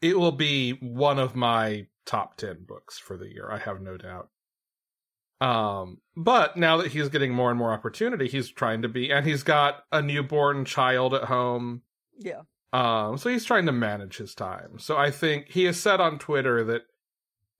it 0.00 0.18
will 0.18 0.32
be 0.32 0.72
one 0.72 1.18
of 1.18 1.34
my 1.34 1.86
top 2.06 2.36
10 2.36 2.64
books 2.66 2.98
for 2.98 3.16
the 3.16 3.28
year, 3.28 3.48
I 3.50 3.58
have 3.58 3.80
no 3.80 3.96
doubt. 3.96 4.28
Um 5.40 5.98
but 6.16 6.56
now 6.56 6.76
that 6.78 6.88
he's 6.92 7.08
getting 7.08 7.32
more 7.32 7.50
and 7.50 7.58
more 7.58 7.72
opportunity, 7.72 8.28
he's 8.28 8.50
trying 8.50 8.82
to 8.82 8.88
be 8.88 9.10
and 9.10 9.26
he's 9.26 9.42
got 9.42 9.84
a 9.92 10.02
newborn 10.02 10.64
child 10.64 11.14
at 11.14 11.24
home. 11.24 11.82
Yeah. 12.18 12.42
Um 12.72 13.18
so 13.18 13.30
he's 13.30 13.44
trying 13.44 13.66
to 13.66 13.72
manage 13.72 14.16
his 14.16 14.34
time. 14.34 14.78
So 14.78 14.96
I 14.96 15.10
think 15.10 15.48
he 15.48 15.64
has 15.64 15.80
said 15.80 16.00
on 16.00 16.18
Twitter 16.18 16.64
that 16.64 16.82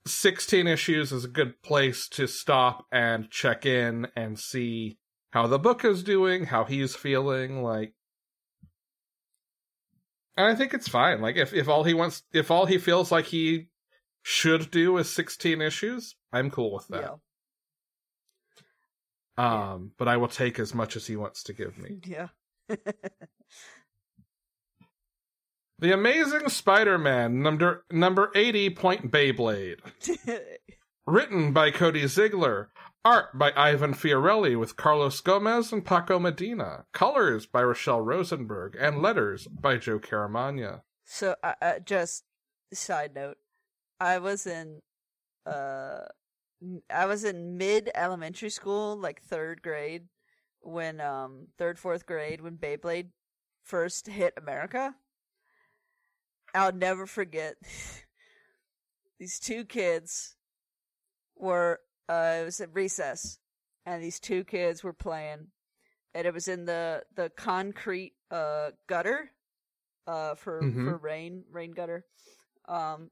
16 0.07 0.67
issues 0.67 1.13
is 1.13 1.25
a 1.25 1.29
good 1.29 1.63
place 1.63 2.09
to 2.09 2.27
stop 2.27 2.87
and 2.91 3.31
check 3.31 3.67
in 3.67 4.09
and 4.17 4.39
see 4.39 4.99
how 5.31 5.47
the 5.47 5.59
book 5.59 5.85
is 5.85 6.03
doing, 6.03 6.47
how 6.47 6.65
he's 6.65 6.97
feeling 6.97 7.63
like 7.63 7.93
and 10.39 10.47
I 10.47 10.55
think 10.55 10.73
it's 10.73 10.89
fine. 10.89 11.21
Like 11.21 11.37
if 11.37 11.53
if 11.53 11.69
all 11.69 11.83
he 11.83 11.95
wants 11.95 12.23
if 12.33 12.51
all 12.51 12.67
he 12.67 12.79
feels 12.79 13.11
like 13.11 13.27
he 13.27 13.67
should 14.23 14.71
do 14.71 14.97
is 14.97 15.11
16 15.13 15.61
issues, 15.61 16.15
I'm 16.33 16.49
cool 16.51 16.73
with 16.73 16.87
that. 16.89 17.03
Um 19.39 19.93
but 19.97 20.09
I 20.09 20.17
will 20.19 20.29
take 20.29 20.59
as 20.59 20.75
much 20.75 20.97
as 20.97 21.07
he 21.07 21.17
wants 21.17 21.43
to 21.45 21.53
give 21.53 21.79
me. 21.79 22.01
Yeah. 22.05 22.29
The 25.81 25.93
Amazing 25.93 26.49
Spider-Man 26.49 27.41
number 27.41 27.85
number 27.93 28.33
80 28.35 28.71
Point 28.71 29.13
Beyblade. 29.13 29.79
Written 31.07 31.53
by 31.53 31.71
Cody 31.71 32.03
Ziglar. 32.03 32.67
Art 33.05 33.39
by 33.39 33.53
Ivan 33.57 33.95
Fiorelli 33.95 34.59
with 34.59 34.77
Carlos 34.77 35.21
Gomez 35.21 35.73
and 35.73 35.85
Paco 35.85 36.19
Medina. 36.19 36.87
Colors 36.93 37.47
by 37.47 37.63
Rachelle 37.63 38.05
Rosenberg. 38.05 38.77
And 38.79 39.01
letters 39.01 39.47
by 39.47 39.77
Joe 39.77 40.01
Caramagna. 40.01 40.83
So, 41.05 41.37
uh, 41.45 41.55
uh, 41.63 41.79
just 41.79 42.25
side 42.73 43.15
note, 43.15 43.39
I 44.01 44.19
was 44.19 44.49
in, 44.49 44.83
uh, 45.47 46.07
I 46.91 47.07
was 47.07 47.25
in 47.25 47.57
mid 47.57 47.91
elementary 47.95 48.51
school, 48.51 48.97
like 48.97 49.23
third 49.23 49.63
grade, 49.63 50.09
when 50.61 51.01
um 51.01 51.49
third 51.59 51.79
fourth 51.79 52.07
grade 52.07 52.41
when 52.41 52.57
Beyblade 52.59 53.11
first 53.63 54.07
hit 54.09 54.35
America. 54.37 54.95
I'll 56.55 56.73
never 56.73 57.07
forget 57.07 57.57
these 59.19 59.39
two 59.39 59.65
kids 59.65 60.37
were 61.37 61.81
uh 62.09 62.39
it 62.41 62.45
was 62.45 62.61
at 62.61 62.75
recess 62.75 63.39
and 63.87 64.03
these 64.03 64.21
two 64.21 64.45
kids 64.45 64.83
were 64.83 64.93
playing 64.93 65.49
and 66.15 66.27
it 66.27 66.35
was 66.35 66.49
in 66.49 66.65
the 66.65 67.03
the 67.17 67.31
concrete 67.37 68.15
uh 68.31 68.71
gutter 68.87 69.31
uh 70.07 70.35
for 70.35 70.63
Mhm. 70.63 70.85
for 70.85 70.97
rain 70.99 71.45
rain 71.51 71.73
gutter 71.73 72.05
um 72.69 73.11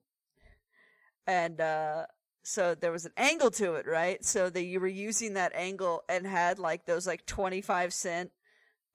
and 1.27 1.61
uh 1.61 2.07
so 2.49 2.77
there 2.77 2.93
was 2.93 3.05
an 3.05 3.13
angle 3.17 3.51
to 3.51 3.75
it 3.75 3.87
right 3.89 4.25
so 4.25 4.49
that 4.49 4.63
you 4.63 4.79
were 4.79 4.87
using 4.87 5.35
that 5.35 5.53
angle 5.55 6.05
and 6.09 6.25
had 6.25 6.59
like 6.61 6.87
those 6.87 7.05
like 7.07 7.27
25 7.27 7.93
cent 7.93 8.31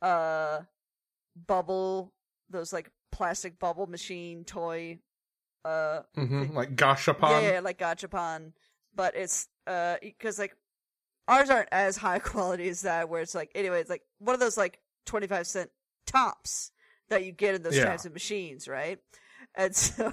uh 0.02 0.60
bubble 1.48 2.14
those 2.50 2.72
like 2.74 2.90
plastic 3.12 3.60
bubble 3.60 3.88
machine 3.88 4.44
toy 4.46 4.98
uh 5.66 6.00
hmm 6.16 6.56
Like 6.56 6.76
gachapon. 6.76 7.42
yeah, 7.44 7.54
yeah, 7.54 7.60
like 7.60 7.78
gachapon, 7.78 8.54
but 8.96 9.16
it's 9.16 9.48
uh 9.68 9.98
because 10.02 10.40
like 10.40 10.56
ours 11.28 11.50
aren't 11.50 11.70
as 11.72 11.98
high 11.98 12.20
quality 12.32 12.68
as 12.70 12.82
that. 12.82 13.10
Where 13.10 13.22
it's 13.22 13.36
like 13.36 13.52
anyway, 13.54 13.82
it's 13.82 13.90
like 13.90 14.04
one 14.20 14.34
of 14.34 14.40
those 14.40 14.58
like 14.58 14.80
twenty 15.06 15.28
five 15.28 15.46
cent 15.46 15.70
tops 16.08 16.72
that 17.10 17.24
you 17.26 17.32
get 17.32 17.54
in 17.56 17.64
those 17.64 17.76
Yeah. 17.78 17.86
types 17.86 18.06
of 18.06 18.14
machines, 18.14 18.68
right? 18.68 18.98
And 19.56 19.76
so 19.86 20.12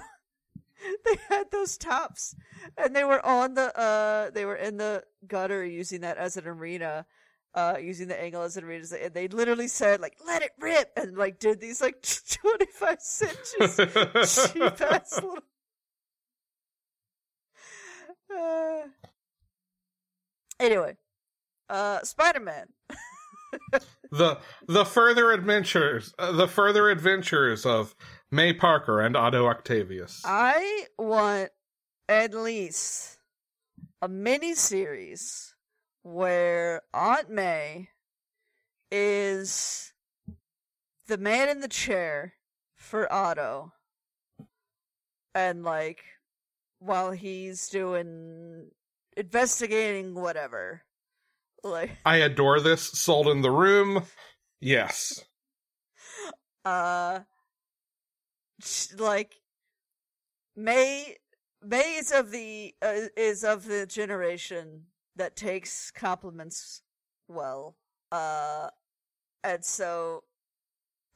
they 1.05 1.17
had 1.29 1.51
those 1.51 1.77
tops, 1.77 2.35
and 2.77 2.95
they 2.95 3.03
were 3.03 3.23
on 3.25 3.53
the 3.53 3.77
uh 3.77 4.29
they 4.31 4.45
were 4.45 4.55
in 4.55 4.77
the 4.77 5.03
gutter 5.27 5.65
using 5.65 6.01
that 6.01 6.17
as 6.17 6.37
an 6.37 6.47
arena. 6.47 7.05
Uh, 7.55 7.77
using 7.81 8.07
the 8.07 8.21
angle 8.21 8.43
as 8.43 8.55
an 8.57 8.63
arena, 8.63 8.85
and 9.01 9.11
they 9.11 9.27
literally 9.27 9.67
said 9.67 9.99
like 9.99 10.15
"let 10.23 10.43
it 10.43 10.51
rip" 10.59 10.91
and 10.95 11.17
like 11.17 11.39
did 11.39 11.59
these 11.59 11.81
like 11.81 11.99
twenty 12.31 12.67
five 12.67 13.01
cent 13.01 13.35
just 13.57 14.53
cheap 14.53 14.81
ass 14.81 15.15
little. 15.15 15.39
Uh, 18.31 18.81
anyway, 20.59 20.95
uh, 21.67 22.03
Spider 22.03 22.39
Man. 22.39 22.67
The 24.11 24.39
the 24.67 24.85
further 24.85 25.31
adventures 25.31 26.13
uh, 26.19 26.31
the 26.31 26.47
further 26.47 26.89
adventures 26.89 27.65
of 27.65 27.95
May 28.31 28.53
Parker 28.53 29.01
and 29.01 29.15
Otto 29.15 29.47
Octavius. 29.47 30.21
I 30.25 30.85
want 30.97 31.49
at 32.07 32.33
least 32.33 33.17
a 34.01 34.07
mini 34.07 34.55
series 34.55 35.55
where 36.03 36.81
Aunt 36.93 37.29
May 37.29 37.89
is 38.91 39.93
the 41.07 41.17
man 41.17 41.49
in 41.49 41.59
the 41.59 41.67
chair 41.67 42.33
for 42.75 43.11
Otto, 43.11 43.73
and 45.35 45.63
like 45.63 46.01
while 46.79 47.11
he's 47.11 47.67
doing 47.69 48.71
investigating 49.17 50.15
whatever, 50.15 50.83
like 51.63 51.97
I 52.05 52.17
adore 52.17 52.59
this. 52.59 52.83
Sold 52.83 53.27
in 53.27 53.41
the 53.41 53.51
room. 53.51 54.03
Yes. 54.59 55.23
uh 56.65 57.19
like 58.97 59.35
May 60.55 61.15
May 61.61 61.97
is 61.97 62.11
of 62.11 62.31
the 62.31 62.73
uh, 62.81 63.07
is 63.15 63.43
of 63.43 63.65
the 63.65 63.85
generation 63.85 64.85
that 65.15 65.35
takes 65.35 65.91
compliments 65.91 66.81
well. 67.27 67.77
Uh 68.11 68.69
and 69.43 69.63
so 69.63 70.23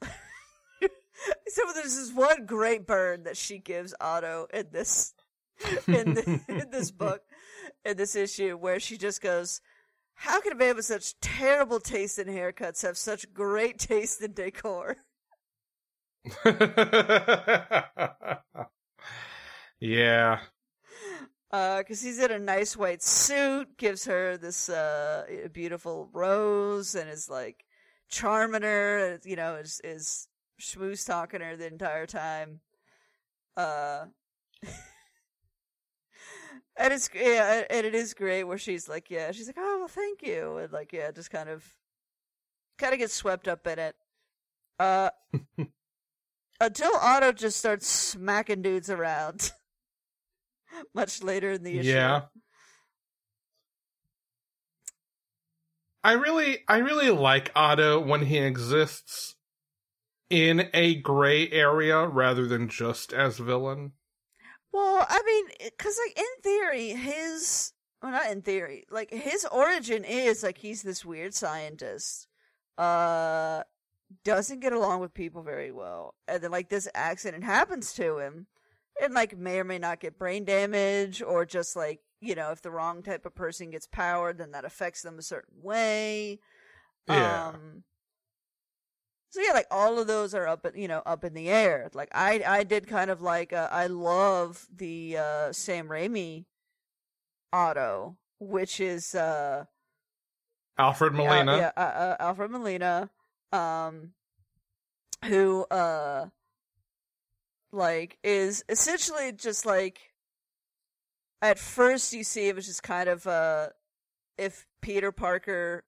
so 0.02 1.62
there's 1.74 1.96
this 1.96 2.12
one 2.12 2.46
great 2.46 2.86
burn 2.86 3.24
that 3.24 3.36
she 3.36 3.58
gives 3.58 3.94
Otto 4.00 4.46
in 4.52 4.66
this 4.72 5.14
in, 5.86 6.14
the, 6.14 6.40
in 6.48 6.70
this 6.70 6.90
book 6.90 7.22
in 7.84 7.96
this 7.96 8.16
issue 8.16 8.56
where 8.56 8.80
she 8.80 8.96
just 8.96 9.20
goes 9.20 9.60
how 10.14 10.40
can 10.40 10.52
a 10.52 10.56
man 10.56 10.76
with 10.76 10.84
such 10.84 11.18
terrible 11.20 11.80
taste 11.80 12.18
in 12.18 12.28
haircuts 12.28 12.82
have 12.82 12.96
such 12.96 13.32
great 13.32 13.78
taste 13.78 14.22
in 14.22 14.32
decor? 14.32 14.96
yeah. 19.80 20.38
because 21.50 22.00
he's 22.00 22.18
in 22.18 22.30
a 22.30 22.38
nice 22.38 22.76
white 22.76 23.02
suit, 23.02 23.76
gives 23.76 24.06
her 24.06 24.36
this 24.36 24.68
uh 24.68 25.24
beautiful 25.52 26.08
rose, 26.12 26.94
and 26.94 27.10
is 27.10 27.28
like 27.28 27.64
charming 28.08 28.62
her. 28.62 29.18
You 29.24 29.36
know, 29.36 29.56
is 29.56 29.80
is 29.84 30.28
schmooze 30.60 31.06
talking 31.06 31.40
her 31.40 31.56
the 31.56 31.66
entire 31.66 32.06
time. 32.06 32.60
Uh, 33.56 34.06
and 36.76 36.92
it's 36.92 37.08
yeah, 37.14 37.64
and 37.70 37.86
it 37.86 37.94
is 37.94 38.14
great 38.14 38.44
where 38.44 38.58
she's 38.58 38.88
like, 38.88 39.10
yeah, 39.10 39.32
she's 39.32 39.46
like, 39.46 39.58
oh 39.58 39.78
well, 39.80 39.88
thank 39.88 40.22
you, 40.22 40.56
and 40.58 40.72
like 40.72 40.92
yeah, 40.92 41.10
just 41.10 41.30
kind 41.30 41.48
of 41.48 41.64
kind 42.78 42.92
of 42.92 42.98
gets 42.98 43.14
swept 43.14 43.48
up 43.48 43.66
in 43.66 43.78
it. 43.78 43.96
Uh. 44.78 45.10
Until 46.60 46.94
Otto 46.96 47.32
just 47.32 47.58
starts 47.58 47.86
smacking 47.86 48.62
dudes 48.62 48.88
around. 48.88 49.52
Much 50.94 51.22
later 51.22 51.52
in 51.52 51.62
the 51.64 51.78
issue. 51.78 51.90
Yeah. 51.90 52.22
I 56.02 56.12
really 56.12 56.58
I 56.68 56.78
really 56.78 57.10
like 57.10 57.50
Otto 57.56 57.98
when 57.98 58.26
he 58.26 58.38
exists 58.38 59.36
in 60.30 60.68
a 60.74 60.96
gray 60.96 61.50
area 61.50 62.06
rather 62.06 62.46
than 62.46 62.68
just 62.68 63.12
as 63.12 63.38
villain. 63.38 63.92
Well, 64.74 65.06
I 65.08 65.22
mean, 65.24 65.44
because 65.62 65.96
like 66.04 66.18
in 66.18 66.42
theory, 66.42 66.88
his 66.88 67.72
well, 68.02 68.10
not 68.10 68.32
in 68.32 68.42
theory, 68.42 68.82
like 68.90 69.08
his 69.12 69.44
origin 69.44 70.02
is 70.02 70.42
like 70.42 70.58
he's 70.58 70.82
this 70.82 71.04
weird 71.04 71.32
scientist, 71.32 72.26
uh, 72.76 73.62
doesn't 74.24 74.58
get 74.58 74.72
along 74.72 74.98
with 74.98 75.14
people 75.14 75.44
very 75.44 75.70
well, 75.70 76.16
and 76.26 76.42
then 76.42 76.50
like 76.50 76.70
this 76.70 76.88
accident 76.92 77.44
happens 77.44 77.92
to 77.92 78.18
him, 78.18 78.48
and 79.00 79.14
like 79.14 79.38
may 79.38 79.60
or 79.60 79.64
may 79.64 79.78
not 79.78 80.00
get 80.00 80.18
brain 80.18 80.44
damage, 80.44 81.22
or 81.22 81.46
just 81.46 81.76
like 81.76 82.00
you 82.20 82.34
know, 82.34 82.50
if 82.50 82.60
the 82.60 82.72
wrong 82.72 83.04
type 83.04 83.24
of 83.24 83.34
person 83.36 83.70
gets 83.70 83.86
powered, 83.86 84.38
then 84.38 84.50
that 84.50 84.64
affects 84.64 85.02
them 85.02 85.20
a 85.20 85.22
certain 85.22 85.62
way. 85.62 86.40
Yeah. 87.08 87.50
Um, 87.50 87.84
so 89.34 89.40
yeah, 89.40 89.50
like 89.52 89.66
all 89.68 89.98
of 89.98 90.06
those 90.06 90.32
are 90.32 90.46
up, 90.46 90.64
you 90.76 90.86
know, 90.86 91.02
up 91.04 91.24
in 91.24 91.34
the 91.34 91.48
air. 91.48 91.90
Like 91.92 92.08
I, 92.14 92.44
I 92.46 92.62
did 92.62 92.86
kind 92.86 93.10
of 93.10 93.20
like, 93.20 93.52
uh, 93.52 93.68
I 93.68 93.88
love 93.88 94.64
the 94.72 95.18
uh, 95.18 95.52
Sam 95.52 95.88
Raimi 95.88 96.44
Otto, 97.52 98.16
which 98.38 98.78
is 98.78 99.12
uh, 99.16 99.64
Alfred 100.78 101.14
Molina. 101.14 101.56
yeah, 101.56 101.72
uh, 101.76 101.80
uh, 101.80 102.16
Alfred 102.20 102.52
Molina, 102.52 103.10
um, 103.50 104.12
who 105.24 105.64
uh, 105.64 106.26
like 107.72 108.18
is 108.22 108.64
essentially 108.68 109.32
just 109.32 109.66
like. 109.66 109.98
At 111.42 111.58
first, 111.58 112.12
you 112.12 112.22
see 112.22 112.46
it 112.46 112.54
was 112.54 112.66
just 112.66 112.84
kind 112.84 113.08
of 113.08 113.26
uh, 113.26 113.70
if 114.38 114.64
Peter 114.80 115.10
Parker 115.10 115.82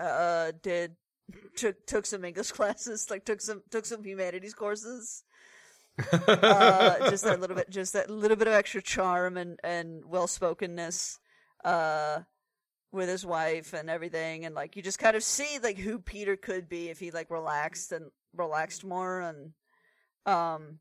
uh 0.00 0.50
did 0.62 0.96
took 1.56 1.86
took 1.86 2.06
some 2.06 2.24
English 2.24 2.52
classes, 2.58 3.10
like 3.10 3.24
took 3.24 3.40
some 3.40 3.62
took 3.70 3.84
some 3.84 4.04
humanities 4.04 4.54
courses. 4.54 5.24
Uh, 6.26 7.10
just 7.10 7.22
that 7.22 7.38
little 7.38 7.54
bit, 7.54 7.68
just 7.68 7.92
that 7.92 8.08
little 8.08 8.36
bit 8.36 8.48
of 8.48 8.54
extra 8.54 8.80
charm 8.80 9.36
and 9.36 9.60
and 9.62 10.02
well 10.06 10.26
spokenness, 10.26 11.18
uh, 11.66 12.20
with 12.92 13.08
his 13.08 13.26
wife 13.26 13.72
and 13.72 13.90
everything, 13.90 14.44
and 14.44 14.54
like 14.54 14.74
you 14.74 14.82
just 14.82 14.98
kind 14.98 15.16
of 15.16 15.22
see 15.22 15.58
like 15.62 15.78
who 15.78 15.98
Peter 15.98 16.36
could 16.36 16.68
be 16.68 16.88
if 16.88 16.98
he 16.98 17.10
like 17.10 17.30
relaxed 17.30 17.92
and 17.92 18.10
relaxed 18.34 18.84
more, 18.84 19.20
and 19.20 19.52
um, 20.24 20.78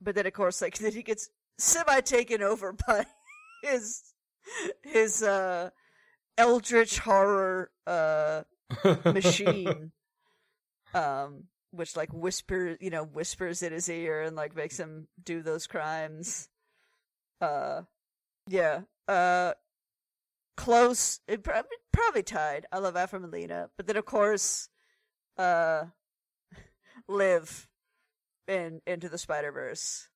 but 0.00 0.14
then 0.14 0.26
of 0.26 0.32
course 0.32 0.60
like 0.60 0.78
then 0.78 0.92
he 0.92 1.02
gets 1.02 1.30
semi 1.58 2.00
taken 2.00 2.42
over 2.42 2.72
by 2.72 3.06
his 3.62 4.14
his 4.82 5.22
uh 5.22 5.68
eldritch 6.38 6.98
horror 7.00 7.70
uh 7.86 8.42
machine. 9.04 9.92
um, 10.94 11.44
which 11.72 11.96
like 11.96 12.12
whispers 12.12 12.78
you 12.80 12.90
know, 12.90 13.04
whispers 13.04 13.62
in 13.62 13.72
his 13.72 13.88
ear 13.88 14.22
and 14.22 14.36
like 14.36 14.56
makes 14.56 14.78
him 14.78 15.06
do 15.22 15.42
those 15.42 15.66
crimes. 15.66 16.48
Uh, 17.40 17.82
yeah. 18.48 18.80
Uh, 19.08 19.52
close. 20.56 21.20
It 21.26 21.42
probably, 21.42 21.70
probably 21.92 22.22
tied. 22.22 22.66
I 22.72 22.78
love 22.78 22.96
Alfred 22.96 23.22
Molina, 23.22 23.70
but 23.76 23.86
then 23.86 23.96
of 23.96 24.04
course, 24.04 24.68
uh, 25.38 25.84
Liv 27.08 27.68
in 28.46 28.80
into 28.86 29.08
the 29.08 29.18
Spider 29.18 29.52
Verse. 29.52 30.08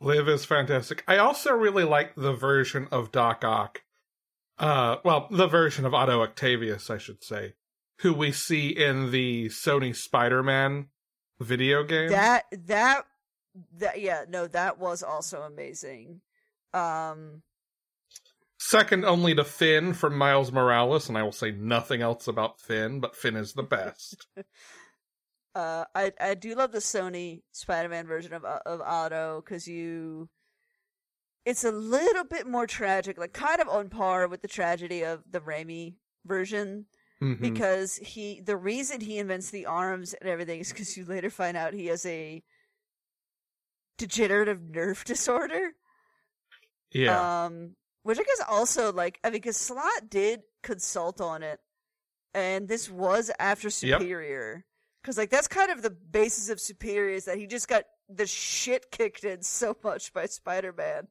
Liv 0.00 0.28
is 0.28 0.44
fantastic. 0.44 1.02
I 1.08 1.16
also 1.16 1.52
really 1.52 1.84
like 1.84 2.14
the 2.14 2.32
version 2.32 2.86
of 2.92 3.10
Doc 3.10 3.44
Ock. 3.44 3.82
Uh, 4.58 4.96
well, 5.04 5.28
the 5.30 5.48
version 5.48 5.84
of 5.84 5.94
Otto 5.94 6.22
Octavius, 6.22 6.90
I 6.90 6.98
should 6.98 7.22
say, 7.24 7.54
who 7.98 8.14
we 8.14 8.32
see 8.32 8.68
in 8.68 9.10
the 9.10 9.46
Sony 9.46 9.94
Spider-Man 9.94 10.86
video 11.40 11.84
game. 11.84 12.10
That 12.10 12.44
that 12.66 13.04
that 13.76 14.00
yeah, 14.00 14.24
no, 14.28 14.46
that 14.48 14.78
was 14.78 15.02
also 15.02 15.42
amazing. 15.42 16.20
Um 16.72 17.42
Second 18.60 19.04
only 19.04 19.36
to 19.36 19.44
Finn 19.44 19.94
from 19.94 20.18
Miles 20.18 20.50
Morales, 20.50 21.08
and 21.08 21.16
I 21.16 21.22
will 21.22 21.30
say 21.32 21.52
nothing 21.52 22.02
else 22.02 22.26
about 22.26 22.60
Finn, 22.60 22.98
but 22.98 23.14
Finn 23.14 23.36
is 23.36 23.52
the 23.52 23.62
best. 23.62 24.26
uh 25.54 25.84
I 25.94 26.12
I 26.20 26.34
do 26.34 26.54
love 26.54 26.72
the 26.72 26.78
Sony 26.78 27.42
Spider-Man 27.52 28.06
version 28.06 28.32
of 28.32 28.44
of 28.44 28.80
Otto 28.80 29.42
cuz 29.42 29.66
you 29.66 30.28
it's 31.44 31.64
a 31.64 31.72
little 31.72 32.24
bit 32.24 32.46
more 32.46 32.66
tragic, 32.66 33.16
like 33.16 33.32
kind 33.32 33.60
of 33.60 33.68
on 33.68 33.88
par 33.88 34.28
with 34.28 34.42
the 34.42 34.48
tragedy 34.48 35.02
of 35.02 35.22
the 35.30 35.40
Raimi 35.40 35.94
version 36.26 36.84
Mhm. 37.22 37.40
because 37.40 37.96
he 37.96 38.40
the 38.40 38.56
reason 38.56 39.00
he 39.00 39.18
invents 39.18 39.50
the 39.50 39.66
arms 39.66 40.14
and 40.14 40.28
everything 40.28 40.60
is 40.60 40.68
because 40.70 40.96
you 40.96 41.04
later 41.04 41.30
find 41.30 41.56
out 41.56 41.74
he 41.74 41.86
has 41.86 42.06
a 42.06 42.42
degenerative 43.96 44.62
nerve 44.62 45.04
disorder. 45.06 45.72
yeah. 46.92 47.44
Um, 47.46 47.76
which 48.02 48.18
I 48.18 48.22
guess 48.22 48.42
also 48.48 48.92
like 48.92 49.18
I 49.24 49.28
mean, 49.28 49.34
because 49.40 49.56
Slott 49.56 50.08
did 50.08 50.42
consult 50.62 51.20
on 51.20 51.42
it, 51.42 51.60
and 52.34 52.68
this 52.68 52.88
was 52.88 53.30
after 53.38 53.68
Superior, 53.68 54.64
because 55.02 55.18
like 55.18 55.30
that's 55.30 55.48
kind 55.48 55.70
of 55.70 55.82
the 55.82 55.90
basis 55.90 56.48
of 56.48 56.60
Superior 56.60 57.14
is 57.16 57.24
that 57.26 57.36
he 57.36 57.46
just 57.46 57.68
got 57.68 57.84
the 58.08 58.26
shit 58.26 58.90
kicked 58.90 59.24
in 59.24 59.42
so 59.42 59.76
much 59.84 60.12
by 60.14 60.24
Spider 60.26 60.72
Man. 60.72 61.08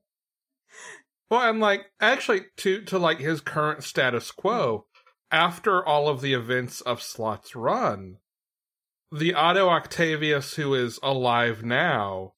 Well, 1.29 1.41
and 1.47 1.59
like 1.59 1.85
actually 1.99 2.45
to 2.57 2.81
to 2.85 2.97
like 2.97 3.19
his 3.19 3.41
current 3.41 3.83
status 3.83 4.31
quo, 4.31 4.87
after 5.31 5.85
all 5.85 6.07
of 6.09 6.21
the 6.21 6.33
events 6.33 6.81
of 6.81 7.01
Slott's 7.01 7.55
run, 7.55 8.17
the 9.11 9.33
Otto 9.33 9.69
Octavius 9.69 10.55
who 10.55 10.73
is 10.73 10.99
alive 11.01 11.63
now 11.63 12.33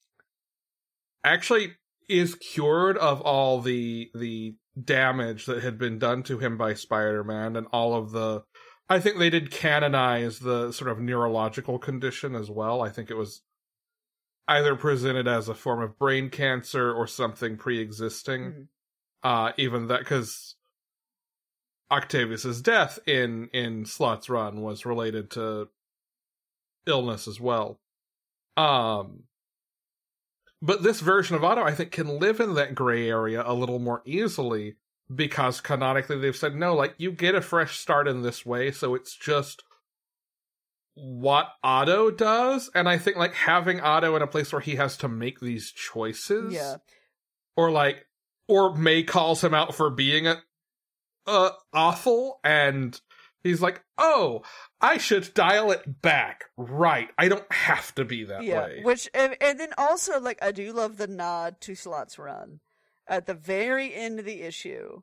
actually 1.24 1.76
is 2.08 2.36
cured 2.36 2.98
of 2.98 3.22
all 3.22 3.62
the 3.62 4.10
the 4.16 4.56
damage 4.82 5.46
that 5.46 5.62
had 5.64 5.78
been 5.78 6.00
done 6.00 6.24
to 6.24 6.40
him 6.40 6.58
by 6.58 6.74
Spider-Man 6.74 7.56
and 7.56 7.68
all 7.72 7.96
of 7.96 8.12
the 8.12 8.44
I 8.88 9.00
think 9.00 9.18
they 9.18 9.30
did 9.30 9.52
canonize 9.52 10.40
the 10.40 10.72
sort 10.72 10.90
of 10.90 11.00
neurological 11.00 11.78
condition 11.78 12.34
as 12.34 12.50
well. 12.50 12.82
I 12.82 12.90
think 12.90 13.12
it 13.12 13.18
was 13.18 13.44
either 14.48 14.76
presented 14.76 15.28
as 15.28 15.48
a 15.48 15.54
form 15.54 15.82
of 15.82 16.00
brain 16.00 16.30
cancer 16.30 16.92
or 16.92 17.06
something 17.06 17.58
pre-existing 17.58 18.42
Mhm. 18.42 18.68
uh 19.24 19.52
even 19.58 19.88
that 19.88 20.00
because 20.00 20.56
octavius's 21.92 22.62
death 22.62 23.00
in 23.08 23.50
in 23.54 23.86
Slott's 23.86 24.30
run 24.30 24.62
was 24.62 24.86
related 24.86 25.32
to 25.32 25.70
illness 26.86 27.28
as 27.28 27.40
well. 27.40 27.80
Um 28.58 29.24
but 30.62 30.84
this 30.84 31.00
version 31.00 31.36
of 31.36 31.44
otto 31.44 31.64
i 31.64 31.74
think 31.74 31.92
can 31.92 32.20
live 32.20 32.40
in 32.40 32.56
that 32.56 32.76
gray 32.76 33.10
area 33.10 33.42
a 33.46 33.54
little 33.54 33.80
more 33.80 34.02
easily 34.06 34.76
because 35.14 35.62
canonically 35.62 36.18
they've 36.18 36.36
said 36.36 36.56
no 36.56 36.76
like 36.76 36.94
you 36.98 37.12
get 37.12 37.36
a 37.36 37.42
fresh 37.42 37.78
start 37.78 38.08
in 38.08 38.22
this 38.22 38.46
way 38.46 38.72
so 38.72 38.94
it's 38.94 39.16
just 39.16 39.64
what 40.96 41.48
otto 41.64 42.12
does. 42.12 42.70
And 42.76 42.90
i 42.90 42.98
think 42.98 43.16
like 43.16 43.34
having 43.34 43.80
otto 43.80 44.16
in 44.16 44.22
a 44.22 44.28
place 44.28 44.52
where 44.52 44.62
he 44.62 44.76
has 44.76 44.98
to 44.98 45.08
make 45.08 45.40
these 45.40 45.72
choices 45.72 46.54
Yeah, 46.54 46.76
or 47.56 47.72
like 47.72 48.06
or 48.48 48.76
May 48.76 49.04
calls 49.04 49.44
him 49.44 49.54
out 49.54 49.76
for 49.76 49.90
being 49.90 50.28
a 50.28 50.42
uh 51.30 51.52
awful 51.74 52.40
and 52.44 53.00
he's 53.44 53.62
like, 53.62 53.84
"Oh, 53.98 54.44
I 54.82 54.98
should 54.98 55.34
dial 55.34 55.72
it 55.72 56.02
back. 56.02 56.46
Right. 56.58 57.10
I 57.18 57.28
don't 57.28 57.52
have 57.52 57.94
to 57.96 58.06
be 58.06 58.24
that 58.26 58.44
yeah. 58.44 58.64
way." 58.64 58.82
Which 58.84 59.10
and, 59.14 59.38
and 59.42 59.60
then 59.60 59.74
also 59.78 60.20
like 60.20 60.40
I 60.42 60.52
do 60.52 60.74
love 60.74 60.98
the 60.98 61.08
nod 61.08 61.62
to 61.62 61.76
Slott's 61.76 62.18
run 62.18 62.60
at 63.08 63.26
the 63.26 63.34
very 63.34 63.94
end 63.94 64.20
of 64.20 64.26
the 64.26 64.42
issue. 64.42 65.02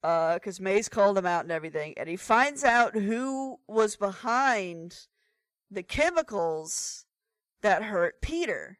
Uh, 0.00 0.34
because 0.34 0.60
Maze 0.60 0.88
called 0.88 1.18
him 1.18 1.26
out 1.26 1.42
and 1.42 1.50
everything, 1.50 1.94
and 1.96 2.08
he 2.08 2.14
finds 2.14 2.62
out 2.62 2.94
who 2.94 3.58
was 3.66 3.96
behind 3.96 4.94
the 5.72 5.82
chemicals 5.82 7.04
that 7.62 7.82
hurt 7.82 8.22
Peter, 8.22 8.78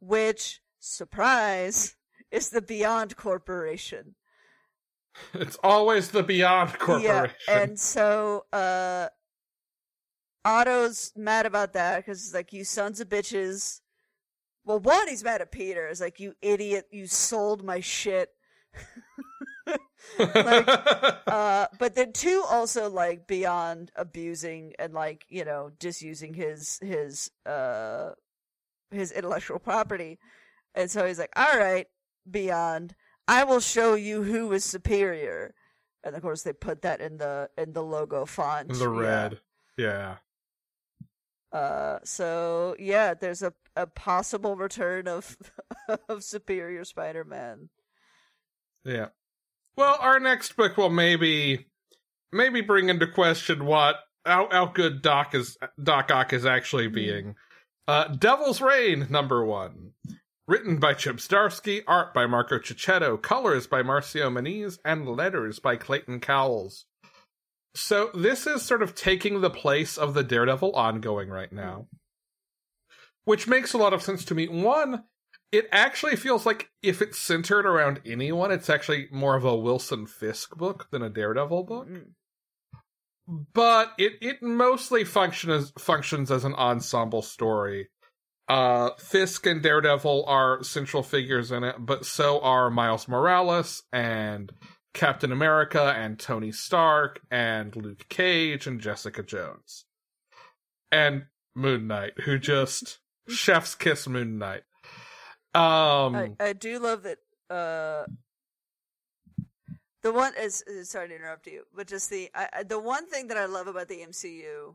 which 0.00 0.62
surprise 0.78 1.94
is 2.30 2.48
the 2.48 2.62
Beyond 2.62 3.16
Corporation. 3.16 4.14
It's 5.34 5.58
always 5.62 6.10
the 6.10 6.22
Beyond 6.22 6.78
Corporation. 6.78 7.34
Yeah, 7.48 7.60
and 7.60 7.78
so 7.78 8.46
uh 8.52 9.08
Otto's 10.44 11.12
mad 11.16 11.46
about 11.46 11.74
that 11.74 11.98
because 11.98 12.24
it's 12.24 12.34
like 12.34 12.52
you 12.52 12.64
sons 12.64 13.00
of 13.00 13.08
bitches. 13.08 13.80
Well, 14.64 14.80
one, 14.80 15.08
he's 15.08 15.24
mad 15.24 15.40
at 15.40 15.52
Peter. 15.52 15.86
It's 15.86 16.00
like 16.00 16.20
you 16.20 16.34
idiot, 16.40 16.86
you 16.90 17.06
sold 17.06 17.64
my 17.64 17.80
shit. 17.80 18.30
like, 20.18 20.68
uh, 21.26 21.66
but 21.78 21.94
then 21.94 22.12
two, 22.12 22.44
also 22.48 22.88
like 22.88 23.26
beyond 23.26 23.90
abusing 23.96 24.72
and 24.78 24.94
like 24.94 25.26
you 25.28 25.44
know 25.44 25.70
just 25.80 26.02
using 26.02 26.34
his 26.34 26.78
his 26.82 27.30
uh 27.46 28.10
his 28.90 29.12
intellectual 29.12 29.58
property, 29.58 30.18
and 30.74 30.90
so 30.90 31.06
he's 31.06 31.18
like, 31.18 31.32
all 31.36 31.58
right, 31.58 31.86
beyond, 32.30 32.94
I 33.28 33.44
will 33.44 33.60
show 33.60 33.94
you 33.94 34.22
who 34.22 34.50
is 34.52 34.64
superior. 34.64 35.54
And 36.02 36.16
of 36.16 36.22
course, 36.22 36.42
they 36.42 36.54
put 36.54 36.82
that 36.82 37.00
in 37.00 37.18
the 37.18 37.50
in 37.58 37.74
the 37.74 37.82
logo 37.82 38.24
font. 38.24 38.72
the 38.72 38.88
red. 38.88 39.40
Yeah. 39.76 40.16
Yeah. 41.52 41.58
Uh, 41.58 41.98
so 42.04 42.74
yeah, 42.78 43.14
there's 43.14 43.42
a 43.42 43.52
a 43.76 43.86
possible 43.86 44.56
return 44.56 45.06
of 45.06 45.36
of 46.08 46.24
Superior 46.24 46.84
Spider-Man. 46.84 47.68
Yeah. 48.84 49.08
Well, 49.76 49.96
our 50.00 50.18
next 50.18 50.56
book 50.56 50.76
will 50.76 50.90
maybe 50.90 51.66
maybe 52.32 52.60
bring 52.60 52.88
into 52.88 53.06
question 53.06 53.64
what 53.66 53.96
how, 54.24 54.48
how 54.50 54.66
good 54.66 55.02
Doc 55.02 55.34
is 55.34 55.56
Doc 55.82 56.10
Ock 56.10 56.32
is 56.32 56.46
actually 56.46 56.88
being. 56.88 57.34
Uh 57.86 58.08
Devil's 58.08 58.60
Reign 58.60 59.06
number 59.10 59.44
1. 59.44 59.92
Written 60.48 60.78
by 60.78 60.94
Chip 60.94 61.16
Zdarsky, 61.16 61.82
art 61.86 62.14
by 62.14 62.24
Marco 62.24 62.58
Checchetto, 62.58 63.18
colors 63.18 63.66
by 63.66 63.82
Marcio 63.82 64.32
Menyz, 64.32 64.78
and 64.82 65.06
letters 65.06 65.58
by 65.58 65.76
Clayton 65.76 66.20
Cowles. 66.20 66.86
So 67.74 68.10
this 68.14 68.46
is 68.46 68.62
sort 68.62 68.82
of 68.82 68.94
taking 68.94 69.42
the 69.42 69.50
place 69.50 69.98
of 69.98 70.14
the 70.14 70.24
Daredevil 70.24 70.72
ongoing 70.72 71.28
right 71.28 71.52
now. 71.52 71.88
Which 73.26 73.46
makes 73.46 73.74
a 73.74 73.78
lot 73.78 73.92
of 73.92 74.02
sense 74.02 74.24
to 74.24 74.34
me. 74.34 74.48
One, 74.48 75.04
it 75.52 75.68
actually 75.70 76.16
feels 76.16 76.46
like 76.46 76.70
if 76.82 77.02
it's 77.02 77.18
centered 77.18 77.66
around 77.66 78.00
anyone, 78.06 78.50
it's 78.50 78.70
actually 78.70 79.08
more 79.12 79.36
of 79.36 79.44
a 79.44 79.54
Wilson 79.54 80.06
Fisk 80.06 80.56
book 80.56 80.88
than 80.90 81.02
a 81.02 81.10
Daredevil 81.10 81.64
book. 81.64 81.88
Mm. 81.88 82.12
But 83.52 83.92
it 83.98 84.14
it 84.22 84.42
mostly 84.42 85.04
function 85.04 85.50
as, 85.50 85.74
functions 85.78 86.30
as 86.30 86.46
an 86.46 86.54
ensemble 86.54 87.20
story. 87.20 87.90
Uh, 88.48 88.90
Fisk 88.98 89.44
and 89.46 89.62
Daredevil 89.62 90.24
are 90.26 90.62
central 90.62 91.02
figures 91.02 91.52
in 91.52 91.64
it, 91.64 91.76
but 91.78 92.06
so 92.06 92.40
are 92.40 92.70
Miles 92.70 93.06
Morales 93.06 93.82
and 93.92 94.50
Captain 94.94 95.30
America 95.32 95.94
and 95.96 96.18
Tony 96.18 96.50
Stark 96.50 97.20
and 97.30 97.76
Luke 97.76 98.08
Cage 98.08 98.66
and 98.66 98.80
Jessica 98.80 99.22
Jones. 99.22 99.84
And 100.90 101.26
Moon 101.54 101.86
Knight, 101.86 102.12
who 102.24 102.38
just 102.38 102.98
chef's 103.28 103.74
kiss 103.74 104.08
Moon 104.08 104.38
Knight. 104.38 104.62
Um 105.54 106.14
I, 106.16 106.30
I 106.40 106.52
do 106.54 106.78
love 106.78 107.02
that. 107.02 107.18
Uh, 107.50 108.06
the 110.02 110.12
one 110.12 110.32
is 110.38 110.62
sorry 110.84 111.08
to 111.08 111.14
interrupt 111.16 111.46
you, 111.46 111.64
but 111.74 111.86
just 111.86 112.08
the 112.08 112.30
I- 112.34 112.62
the 112.62 112.78
one 112.78 113.06
thing 113.08 113.28
that 113.28 113.36
I 113.36 113.44
love 113.46 113.66
about 113.66 113.88
the 113.88 114.00
MCU 114.00 114.74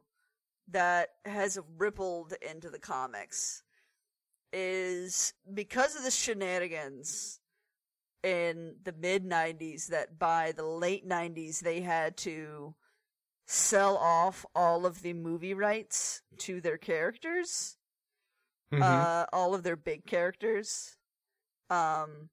that 0.70 1.10
has 1.26 1.60
rippled 1.78 2.34
into 2.48 2.70
the 2.70 2.80
comics 2.80 3.63
is 4.54 5.34
because 5.54 5.96
of 5.96 6.04
the 6.04 6.12
shenanigans 6.12 7.40
in 8.24 8.76
the 8.84 8.94
mid 8.94 9.26
90s 9.26 9.88
that 9.88 10.18
by 10.18 10.54
the 10.54 10.64
late 10.66 11.06
90s 11.08 11.60
they 11.60 11.82
had 11.82 12.16
to 12.18 12.74
sell 13.46 13.98
off 13.98 14.46
all 14.56 14.86
of 14.86 15.02
the 15.02 15.14
movie 15.14 15.54
rights 15.54 16.22
to 16.38 16.62
their 16.62 16.78
characters, 16.78 17.78
Mhm. 18.72 18.82
uh, 18.82 19.26
all 19.34 19.54
of 19.54 19.64
their 19.64 19.76
big 19.76 20.06
characters. 20.06 20.98
Um, 21.70 22.30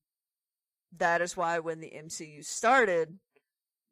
that 0.93 1.21
is 1.21 1.37
why 1.37 1.59
when 1.59 1.81
the 1.81 1.93
MCU 1.95 2.43
started, 2.43 3.19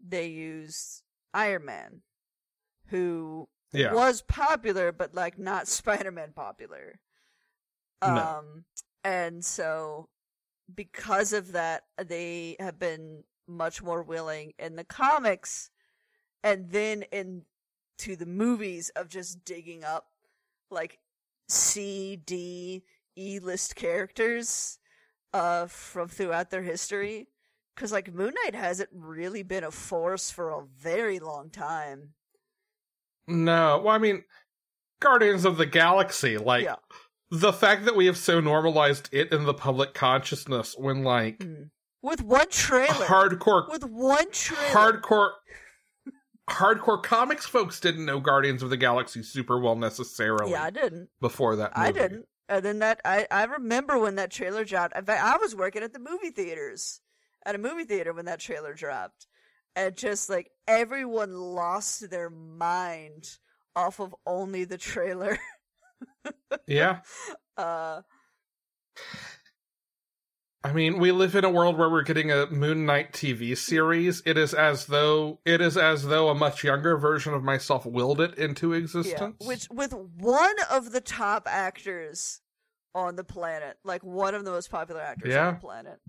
they 0.01 0.29
used 0.29 1.03
Iron 1.35 1.65
Man, 1.65 2.03
who 2.87 3.49
yeah. 3.73 3.93
was 3.93 4.23
popular, 4.23 4.93
but 4.93 5.15
like 5.15 5.39
not 5.39 5.67
Spider-Man 6.13 6.33
popular. 6.33 7.01
No. 8.03 8.17
Um, 8.17 8.65
and 9.05 9.45
so 9.45 10.09
because 10.75 11.33
of 11.33 11.53
that, 11.53 11.85
they 12.03 12.57
have 12.61 12.79
been 12.79 13.25
much 13.47 13.83
more 13.83 14.03
willing 14.03 14.53
in 14.59 14.77
the 14.77 14.85
comics, 14.85 15.71
and 16.45 16.71
then 16.71 17.03
in 17.13 17.43
to 17.99 18.15
the 18.15 18.27
movies 18.27 18.91
of 18.95 19.09
just 19.09 19.45
digging 19.45 19.83
up 19.83 20.07
like 20.71 20.99
C, 21.49 22.17
D, 22.17 22.85
E 23.17 23.39
list 23.41 23.75
characters 23.75 24.79
uh 25.35 25.67
from 25.67 26.09
throughout 26.09 26.51
their 26.51 26.63
history. 26.63 27.29
Cause 27.77 27.93
like 27.93 28.13
Moon 28.13 28.35
Knight 28.45 28.55
hasn't 28.55 28.91
really 28.93 29.43
been 29.43 29.65
a 29.65 29.71
force 29.71 30.31
for 30.31 30.51
a 30.51 30.65
very 30.65 31.19
long 31.19 31.51
time. 31.51 32.11
No, 33.27 33.81
well, 33.85 33.95
I 33.95 33.99
mean, 33.99 34.25
Guardians 35.01 35.45
of 35.45 35.57
the 35.59 35.67
Galaxy, 35.67 36.39
like 36.39 36.65
Yeah. 36.65 36.77
The 37.31 37.53
fact 37.53 37.85
that 37.85 37.97
we 37.97 38.07
have 38.07 38.17
so 38.17 38.41
normalized 38.41 39.09
it 39.13 39.33
in 39.33 39.45
the 39.45 39.55
public 39.55 39.95
consciousness 39.95 40.75
when 40.79 41.03
like 41.05 41.39
Mm. 41.39 41.71
With 42.01 42.23
one 42.23 42.49
trailer. 42.49 42.93
hardcore 43.07 43.69
with 43.69 43.85
one 43.85 44.31
trailer. 44.31 44.71
hardcore 44.71 45.31
hardcore 46.49 47.03
comics 47.03 47.45
folks 47.45 47.81
didn't 47.81 48.07
know 48.07 48.21
Guardians 48.21 48.63
of 48.63 48.71
the 48.71 48.77
Galaxy 48.77 49.23
super 49.23 49.59
well 49.61 49.77
necessarily 49.77 50.53
Yeah, 50.53 50.63
I 50.65 50.71
didn't. 50.71 51.09
before 51.21 51.57
that 51.57 51.73
I 51.77 51.93
didn't. 51.93 52.27
And 52.49 52.65
then 52.65 52.79
that 52.79 53.01
I 53.05 53.27
I 53.31 53.45
remember 53.45 53.99
when 53.99 54.15
that 54.15 54.31
trailer 54.31 54.65
dropped. 54.65 54.97
In 54.97 55.05
fact, 55.05 55.23
I 55.23 55.37
was 55.37 55.55
working 55.55 55.83
at 55.83 55.93
the 55.93 55.99
movie 55.99 56.31
theaters 56.31 57.01
at 57.45 57.55
a 57.55 57.59
movie 57.59 57.85
theater 57.85 58.13
when 58.15 58.25
that 58.25 58.41
trailer 58.41 58.73
dropped, 58.75 59.27
and 59.77 59.95
just 59.97 60.31
like 60.31 60.51
everyone 60.67 61.33
lost 61.35 62.09
their 62.11 62.31
mind 62.31 63.29
off 63.77 64.01
of 64.01 64.15
only 64.27 64.65
the 64.65 64.79
trailer. 64.79 65.39
Yeah. 66.67 67.01
Uh, 67.57 68.03
I 70.63 70.73
mean, 70.73 70.99
we 71.01 71.11
live 71.11 71.35
in 71.35 71.45
a 71.45 71.51
world 71.51 71.77
where 71.77 71.91
we're 71.91 72.03
getting 72.05 72.31
a 72.31 72.47
Moon 72.47 72.87
Knight 72.87 73.13
TV 73.13 73.57
series. 73.57 74.23
It 74.27 74.39
is 74.39 74.55
as 74.55 74.87
though 74.87 75.41
it 75.45 75.61
is 75.61 75.77
as 75.77 76.05
though 76.07 76.29
a 76.29 76.35
much 76.37 76.63
younger 76.63 76.97
version 76.97 77.35
of 77.35 77.43
myself 77.43 77.85
willed 77.85 78.21
it 78.21 78.37
into 78.39 78.73
yeah, 78.73 78.79
existence. 78.79 79.37
which 79.45 79.69
with 79.71 79.93
one 79.93 80.55
of 80.71 80.93
the 80.93 81.01
top 81.01 81.49
actors 81.49 82.41
on 82.95 83.17
the 83.17 83.25
planet, 83.25 83.77
like 83.85 84.03
one 84.05 84.35
of 84.37 84.45
the 84.45 84.51
most 84.53 84.71
popular 84.71 85.01
actors 85.01 85.33
Yeah. 85.33 85.49
on 85.49 85.55
the 85.55 85.61
planet. 85.61 86.01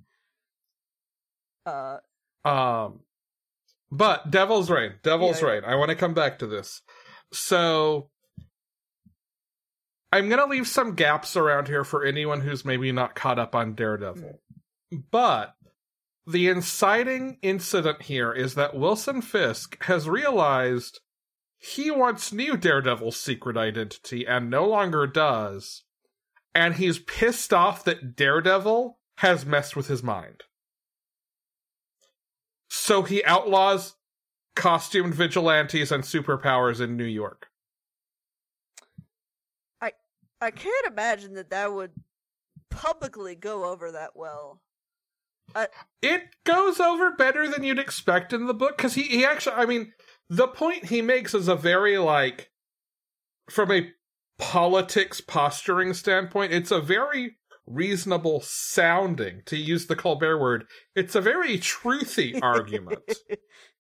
Uh, 1.66 1.98
Um, 2.48 3.00
but 3.92 4.30
Devil's 4.32 4.70
Reign, 4.70 4.94
Devil's 5.04 5.42
Yeah, 5.42 5.48
yeah. 5.48 5.54
Reign. 5.54 5.64
I 5.66 5.76
want 5.76 5.90
to 5.90 5.96
come 5.96 6.14
back 6.14 6.38
to 6.40 6.48
this. 6.48 6.82
So, 7.34 8.10
I'm 10.12 10.30
gonna 10.30 10.48
leave 10.48 10.68
some 10.68 10.96
gaps 10.96 11.36
around 11.36 11.68
here 11.68 11.84
for 11.84 12.04
anyone 12.04 12.42
who's 12.42 12.66
maybe 12.66 12.92
not 12.92 13.16
caught 13.16 13.40
up 13.40 13.54
on 13.56 13.76
Daredevil. 13.76 14.40
But 15.12 15.56
the 16.26 16.48
inciting 16.48 17.38
incident 17.42 18.04
here 18.04 18.32
is 18.32 18.56
that 18.56 18.76
Wilson 18.76 19.22
Fisk 19.22 19.82
has 19.84 20.10
realized 20.10 21.00
he 21.58 21.92
once 21.92 22.32
knew 22.32 22.56
Daredevil's 22.56 23.20
secret 23.20 23.58
identity 23.58 24.26
and 24.26 24.50
no 24.50 24.68
longer 24.68 25.06
does, 25.06 25.84
and 26.56 26.76
he's 26.76 27.00
pissed 27.00 27.54
off 27.54 27.84
that 27.84 28.16
Daredevil 28.16 28.98
has 29.18 29.46
messed 29.46 29.76
with 29.76 29.88
his 29.88 30.02
mind. 30.02 30.44
So 32.70 33.04
he 33.04 33.24
outlaws 33.26 33.96
costumed 34.56 35.14
vigilantes 35.14 35.92
and 35.92 36.04
superpowers 36.04 36.82
in 36.82 36.96
New 36.96 37.04
York. 37.04 37.49
I 40.42 40.52
can't 40.52 40.88
imagine 40.88 41.34
that 41.34 41.50
that 41.50 41.74
would 41.74 41.92
publicly 42.70 43.36
go 43.36 43.66
over 43.66 43.92
that 43.92 44.12
well. 44.16 44.62
It 46.02 46.24
goes 46.46 46.80
over 46.80 47.12
better 47.12 47.48
than 47.48 47.64
you'd 47.64 47.80
expect 47.80 48.34
in 48.34 48.46
the 48.46 48.54
book 48.54 48.78
because 48.78 48.94
he, 48.94 49.04
he 49.04 49.26
actually, 49.26 49.56
I 49.56 49.66
mean, 49.66 49.94
the 50.30 50.48
point 50.48 50.86
he 50.86 51.02
makes 51.02 51.34
is 51.34 51.48
a 51.48 51.56
very 51.56 51.98
like, 51.98 52.52
from 53.50 53.72
a 53.72 53.90
politics 54.38 55.22
posturing 55.22 55.94
standpoint, 55.94 56.54
it's 56.54 56.72
a 56.72 56.80
very 56.80 57.38
reasonable 57.66 58.42
sounding, 58.42 59.42
to 59.46 59.58
use 59.58 59.88
the 59.88 59.96
Colbert 59.96 60.40
word, 60.40 60.66
it's 60.96 61.16
a 61.16 61.22
very 61.22 61.58
truthy 61.58 62.40
argument. 62.44 63.00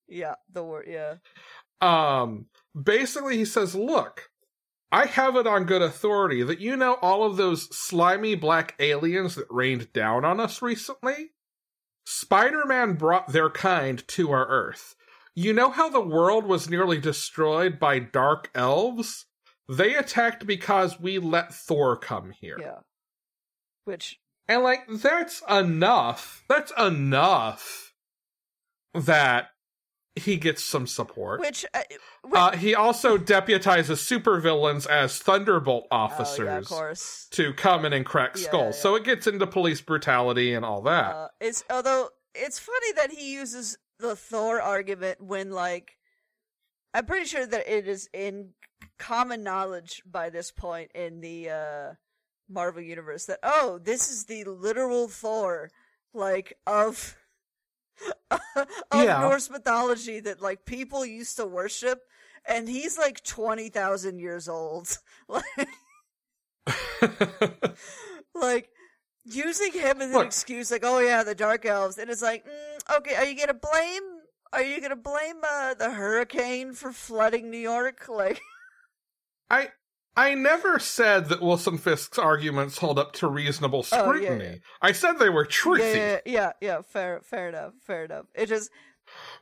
yeah, 0.07 0.35
the 0.51 0.63
word. 0.63 0.87
Yeah, 0.87 1.15
Um, 1.81 2.47
basically, 2.81 3.37
he 3.37 3.45
says, 3.45 3.75
Look, 3.75 4.28
I 4.91 5.05
have 5.05 5.35
it 5.35 5.45
on 5.45 5.65
good 5.65 5.81
authority 5.81 6.41
that 6.43 6.59
you 6.59 6.75
know 6.75 6.95
all 6.95 7.23
of 7.23 7.37
those 7.37 7.75
slimy 7.75 8.35
black 8.35 8.75
aliens 8.79 9.35
that 9.35 9.45
rained 9.49 9.93
down 9.93 10.25
on 10.25 10.39
us 10.39 10.61
recently? 10.61 11.31
Spider 12.05 12.65
Man 12.65 12.93
brought 12.93 13.31
their 13.31 13.49
kind 13.49 14.05
to 14.09 14.31
our 14.31 14.47
Earth. 14.47 14.95
You 15.35 15.53
know 15.53 15.69
how 15.69 15.89
the 15.89 16.01
world 16.01 16.45
was 16.45 16.69
nearly 16.69 16.97
destroyed 16.97 17.79
by 17.79 17.99
dark 17.99 18.49
elves? 18.55 19.27
They 19.69 19.95
attacked 19.95 20.47
because 20.47 20.99
we 20.99 21.19
let 21.19 21.53
Thor 21.53 21.95
come 21.95 22.31
here. 22.31 22.57
yeah. 22.59 22.79
Which 23.85 24.19
And 24.47 24.63
like 24.63 24.87
that's 24.87 25.43
enough. 25.47 26.43
That's 26.49 26.71
enough 26.77 27.93
that 28.93 29.49
he 30.15 30.37
gets 30.37 30.63
some 30.63 30.87
support. 30.87 31.39
which 31.39 31.65
uh, 31.73 31.81
which- 32.23 32.33
Uh, 32.39 32.51
he 32.57 32.75
also 32.75 33.17
deputizes 33.17 33.97
supervillains 33.99 34.85
as 34.87 35.17
Thunderbolt 35.19 35.87
oh, 35.91 35.95
officers 35.95 36.45
yeah, 36.45 36.57
of 36.57 36.65
course. 36.65 37.27
to 37.31 37.53
come 37.53 37.85
in 37.85 37.93
and 37.93 38.05
crack 38.05 38.31
Yeah, 38.35 38.43
skulls. 38.47 38.75
yeah. 38.75 38.81
So 38.81 38.95
it 38.95 39.03
gets 39.03 39.27
into 39.27 39.45
police 39.47 39.81
brutality 39.81 40.53
and 40.53 40.65
all 40.65 40.81
that. 40.83 41.15
Uh, 41.15 41.27
it's 41.39 41.63
although 41.69 42.09
it's 42.35 42.59
funny 42.59 42.91
that 42.93 43.11
he 43.11 43.33
uses 43.33 43.77
the 43.99 44.15
Thor 44.15 44.61
argument 44.61 45.21
when 45.21 45.51
like 45.51 45.97
I'm 46.93 47.05
pretty 47.05 47.25
sure 47.25 47.45
that 47.45 47.67
it 47.71 47.87
is 47.87 48.09
in 48.13 48.51
common 48.97 49.43
knowledge 49.43 50.01
by 50.09 50.29
this 50.29 50.51
point 50.51 50.91
in 50.95 51.21
the 51.21 51.49
uh 51.49 51.93
Marvel 52.49 52.81
universe 52.81 53.25
that 53.25 53.39
oh 53.43 53.79
this 53.83 54.09
is 54.09 54.25
the 54.25 54.43
literal 54.45 55.07
Thor 55.07 55.69
like 56.13 56.57
of 56.65 57.15
of 58.31 58.67
Yeah. 58.93 59.21
Norse 59.21 59.49
mythology 59.49 60.19
that 60.21 60.41
like 60.41 60.65
people 60.65 61.05
used 61.05 61.37
to 61.37 61.45
worship 61.45 62.01
and 62.45 62.67
he's 62.67 62.97
like 62.97 63.23
20,000 63.23 64.19
years 64.19 64.47
old 64.47 64.97
like 65.27 65.43
like 68.35 68.69
using 69.25 69.71
him 69.73 70.01
as 70.01 70.13
an 70.13 70.25
excuse, 70.25 70.71
like, 70.71 70.83
oh 70.83 70.99
yeah, 70.99 71.23
the 71.23 71.35
dark 71.35 71.65
elves, 71.65 71.97
and 71.97 72.09
it's 72.09 72.21
like, 72.21 72.45
mm, 72.45 72.97
okay, 72.97 73.15
are 73.15 73.25
you 73.25 73.37
gonna 73.37 73.53
blame? 73.53 74.03
Are 74.51 74.63
you 74.63 74.81
gonna 74.81 74.95
blame 74.95 75.37
uh, 75.49 75.75
the 75.75 75.91
hurricane 75.91 76.73
for 76.73 76.91
flooding 76.91 77.49
New 77.49 77.59
York? 77.59 78.07
Like, 78.09 78.41
I 79.49 79.69
I 80.19 80.33
never 80.35 80.79
said 80.79 81.29
that 81.29 81.41
Wilson 81.41 81.77
Fisk's 81.77 82.17
arguments 82.19 82.77
hold 82.77 82.99
up 82.99 83.13
to 83.13 83.27
reasonable 83.27 83.85
Oh, 83.91 84.13
yeah, 84.13 84.19
scrutiny. 84.27 84.45
yeah. 84.45 84.55
I 84.81 84.91
said 84.91 85.13
they 85.13 85.29
were 85.29 85.45
truthy. 85.45 85.95
yeah, 85.95 86.19
yeah, 86.25 86.51
yeah, 86.61 86.81
fair, 86.81 87.21
fair 87.23 87.49
enough, 87.49 87.73
fair 87.81 88.05
enough. 88.05 88.25
It 88.35 88.47
just, 88.47 88.69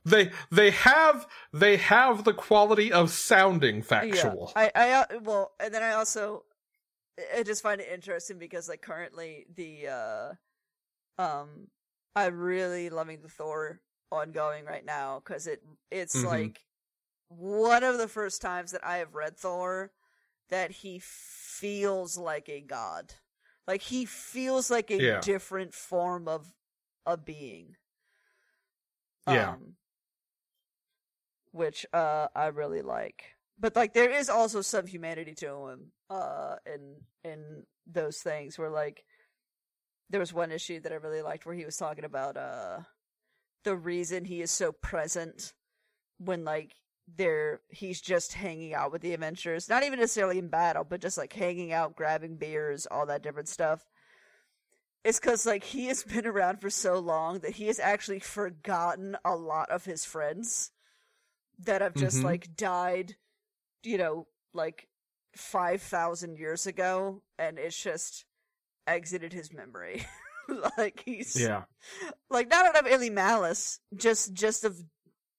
They 0.05 0.31
they 0.51 0.71
have 0.71 1.27
they 1.51 1.77
have 1.77 2.23
the 2.23 2.33
quality 2.33 2.91
of 2.93 3.09
sounding 3.09 3.81
factual. 3.81 4.53
yeah, 4.55 4.69
I, 4.75 4.85
I, 4.87 4.91
uh, 4.91 5.05
well, 5.23 5.51
and 5.59 5.73
then 5.73 5.83
I 5.83 5.93
also, 5.93 6.43
I 7.35 7.43
just 7.43 7.63
find 7.63 7.81
it 7.81 7.89
interesting 7.91 8.37
because, 8.37 8.69
like, 8.69 8.81
currently 8.81 9.45
the, 9.55 9.87
uh, 9.87 11.21
um, 11.21 11.67
I'm 12.15 12.37
really 12.39 12.89
loving 12.89 13.21
the 13.21 13.29
Thor 13.29 13.81
ongoing 14.11 14.63
right 14.65 14.85
now 14.85 15.21
because 15.25 15.47
it, 15.47 15.61
it's 15.91 16.15
Mhm. 16.15 16.25
like 16.25 16.59
one 17.29 17.83
of 17.83 17.97
the 17.97 18.07
first 18.07 18.41
times 18.41 18.71
that 18.71 18.85
I 18.85 18.97
have 18.97 19.13
read 19.15 19.37
Thor 19.37 19.91
that 20.49 20.71
he 20.71 20.99
feels 21.01 22.17
like 22.17 22.49
a 22.49 22.61
god. 22.61 23.13
Like 23.67 23.81
he 23.81 24.05
feels 24.05 24.69
like 24.71 24.91
a 24.91 24.99
Yeah. 25.01 25.19
different 25.21 25.73
form 25.73 26.27
of 26.27 26.53
a 27.05 27.17
being. 27.17 27.75
Yeah. 29.27 29.53
Um, 29.53 29.75
which 31.51 31.85
uh 31.93 32.27
I 32.35 32.47
really 32.47 32.81
like. 32.81 33.35
But 33.59 33.75
like 33.75 33.93
there 33.93 34.11
is 34.11 34.29
also 34.29 34.61
some 34.61 34.87
humanity 34.87 35.33
to 35.35 35.67
him 35.67 35.91
uh 36.09 36.55
in 36.65 36.95
in 37.23 37.63
those 37.85 38.19
things 38.19 38.57
where 38.57 38.69
like 38.69 39.03
there 40.09 40.19
was 40.19 40.33
one 40.33 40.51
issue 40.51 40.79
that 40.81 40.91
I 40.91 40.95
really 40.95 41.21
liked 41.21 41.45
where 41.45 41.55
he 41.55 41.65
was 41.65 41.77
talking 41.77 42.05
about 42.05 42.37
uh 42.37 42.79
the 43.63 43.75
reason 43.75 44.25
he 44.25 44.41
is 44.41 44.51
so 44.51 44.71
present 44.71 45.53
when 46.19 46.45
like 46.45 46.73
they're 47.15 47.61
he's 47.69 48.01
just 48.01 48.33
hanging 48.33 48.73
out 48.73 48.91
with 48.91 49.01
the 49.01 49.13
Avengers, 49.13 49.69
not 49.69 49.83
even 49.83 49.99
necessarily 49.99 50.37
in 50.39 50.49
battle, 50.49 50.83
but 50.83 51.01
just 51.01 51.17
like 51.17 51.33
hanging 51.33 51.71
out, 51.71 51.95
grabbing 51.95 52.35
beers, 52.37 52.85
all 52.85 53.05
that 53.05 53.23
different 53.23 53.47
stuff. 53.47 53.85
It's 55.03 55.19
because 55.19 55.45
like 55.45 55.63
he 55.63 55.85
has 55.87 56.03
been 56.03 56.27
around 56.27 56.59
for 56.61 56.69
so 56.69 56.99
long 56.99 57.39
that 57.39 57.51
he 57.55 57.67
has 57.67 57.79
actually 57.79 58.19
forgotten 58.19 59.15
a 59.23 59.35
lot 59.35 59.69
of 59.69 59.85
his 59.85 60.03
friends 60.05 60.71
that 61.59 61.81
have 61.81 61.95
just 61.95 62.17
Mhm. 62.17 62.23
like 62.23 62.55
died, 62.55 63.15
you 63.83 63.97
know, 63.97 64.27
like 64.53 64.87
five 65.35 65.81
thousand 65.81 66.37
years 66.37 66.67
ago, 66.67 67.23
and 67.39 67.57
it's 67.57 67.81
just 67.81 68.25
exited 68.85 69.33
his 69.33 69.53
memory. 69.53 70.05
like 70.77 71.01
he's 71.05 71.39
Yeah. 71.39 71.63
like 72.29 72.49
not 72.49 72.65
out 72.65 72.77
of 72.79 72.85
any 72.91 73.09
malice, 73.09 73.79
just 73.95 74.33
just 74.33 74.63
of 74.65 74.77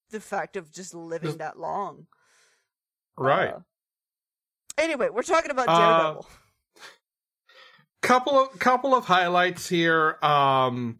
the 0.09 0.19
fact 0.19 0.55
of 0.57 0.71
just 0.71 0.93
living 0.93 1.37
that 1.37 1.59
long. 1.59 2.07
Right. 3.17 3.53
Uh, 3.53 3.59
anyway, 4.77 5.09
we're 5.09 5.23
talking 5.23 5.51
about 5.51 5.67
Uh, 5.69 5.77
Daredevil. 5.79 6.29
couple 8.01 8.39
of 8.39 8.59
couple 8.59 8.95
of 8.95 9.05
highlights 9.05 9.67
here. 9.69 10.17
Um 10.21 10.99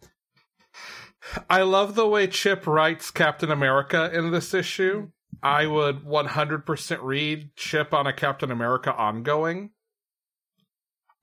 I 1.49 1.61
love 1.63 1.95
the 1.95 2.07
way 2.07 2.27
Chip 2.27 2.65
writes 2.65 3.11
Captain 3.11 3.51
America 3.51 4.09
in 4.13 4.31
this 4.31 4.53
issue. 4.53 5.09
I 5.43 5.67
would 5.67 6.03
100% 6.03 6.99
read 7.03 7.55
Chip 7.55 7.93
on 7.93 8.07
a 8.07 8.13
Captain 8.13 8.51
America 8.51 8.93
ongoing. 8.93 9.71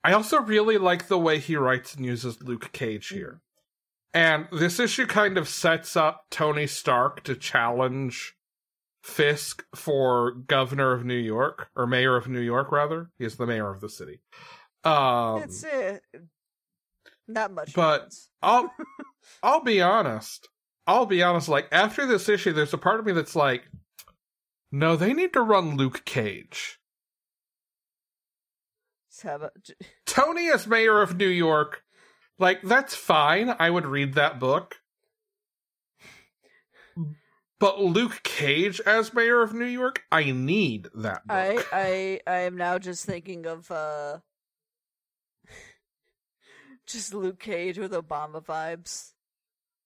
I 0.03 0.13
also 0.13 0.39
really 0.41 0.77
like 0.77 1.07
the 1.07 1.19
way 1.19 1.39
he 1.39 1.55
writes 1.55 1.93
and 1.93 2.05
uses 2.05 2.41
Luke 2.41 2.71
Cage 2.71 3.09
here. 3.09 3.41
And 4.13 4.47
this 4.51 4.79
issue 4.79 5.05
kind 5.05 5.37
of 5.37 5.47
sets 5.47 5.95
up 5.95 6.25
Tony 6.31 6.65
Stark 6.67 7.23
to 7.23 7.35
challenge 7.35 8.35
Fisk 9.03 9.63
for 9.75 10.31
governor 10.31 10.91
of 10.91 11.05
New 11.05 11.15
York, 11.15 11.69
or 11.75 11.87
mayor 11.87 12.15
of 12.17 12.27
New 12.27 12.41
York, 12.41 12.71
rather. 12.71 13.09
He's 13.17 13.37
the 13.37 13.45
mayor 13.45 13.69
of 13.69 13.79
the 13.79 13.89
city. 13.89 14.21
Um, 14.83 15.43
it's 15.43 15.63
uh, 15.63 15.99
not 17.27 17.51
much. 17.51 17.73
but- 17.73 18.13
I'll 18.41 18.71
I'll 19.43 19.61
be 19.63 19.81
honest. 19.81 20.49
I'll 20.87 21.05
be 21.05 21.21
honest. 21.23 21.47
Like 21.49 21.67
after 21.71 22.05
this 22.05 22.27
issue, 22.29 22.53
there's 22.53 22.73
a 22.73 22.77
part 22.77 22.99
of 22.99 23.05
me 23.05 23.11
that's 23.13 23.35
like, 23.35 23.63
no, 24.71 24.95
they 24.95 25.13
need 25.13 25.33
to 25.33 25.41
run 25.41 25.75
Luke 25.77 26.03
Cage. 26.05 26.79
Have 29.23 29.41
a- 29.41 29.51
j- 29.63 29.73
Tony 30.05 30.49
as 30.49 30.67
mayor 30.67 31.01
of 31.01 31.17
New 31.17 31.27
York, 31.27 31.83
like 32.39 32.61
that's 32.61 32.95
fine. 32.95 33.55
I 33.59 33.69
would 33.69 33.85
read 33.85 34.13
that 34.15 34.39
book. 34.39 34.77
But 37.59 37.81
Luke 37.81 38.21
Cage 38.23 38.79
as 38.85 39.13
mayor 39.15 39.41
of 39.41 39.51
New 39.53 39.65
York, 39.65 40.03
I 40.11 40.29
need 40.31 40.89
that 40.93 41.25
book. 41.25 41.35
I 41.35 41.63
I 41.71 42.19
I 42.27 42.37
am 42.41 42.55
now 42.55 42.77
just 42.77 43.03
thinking 43.05 43.47
of 43.47 43.71
uh 43.71 44.19
just 46.85 47.13
Luke 47.15 47.39
Cage 47.39 47.79
with 47.79 47.91
Obama 47.93 48.43
vibes. 48.45 49.13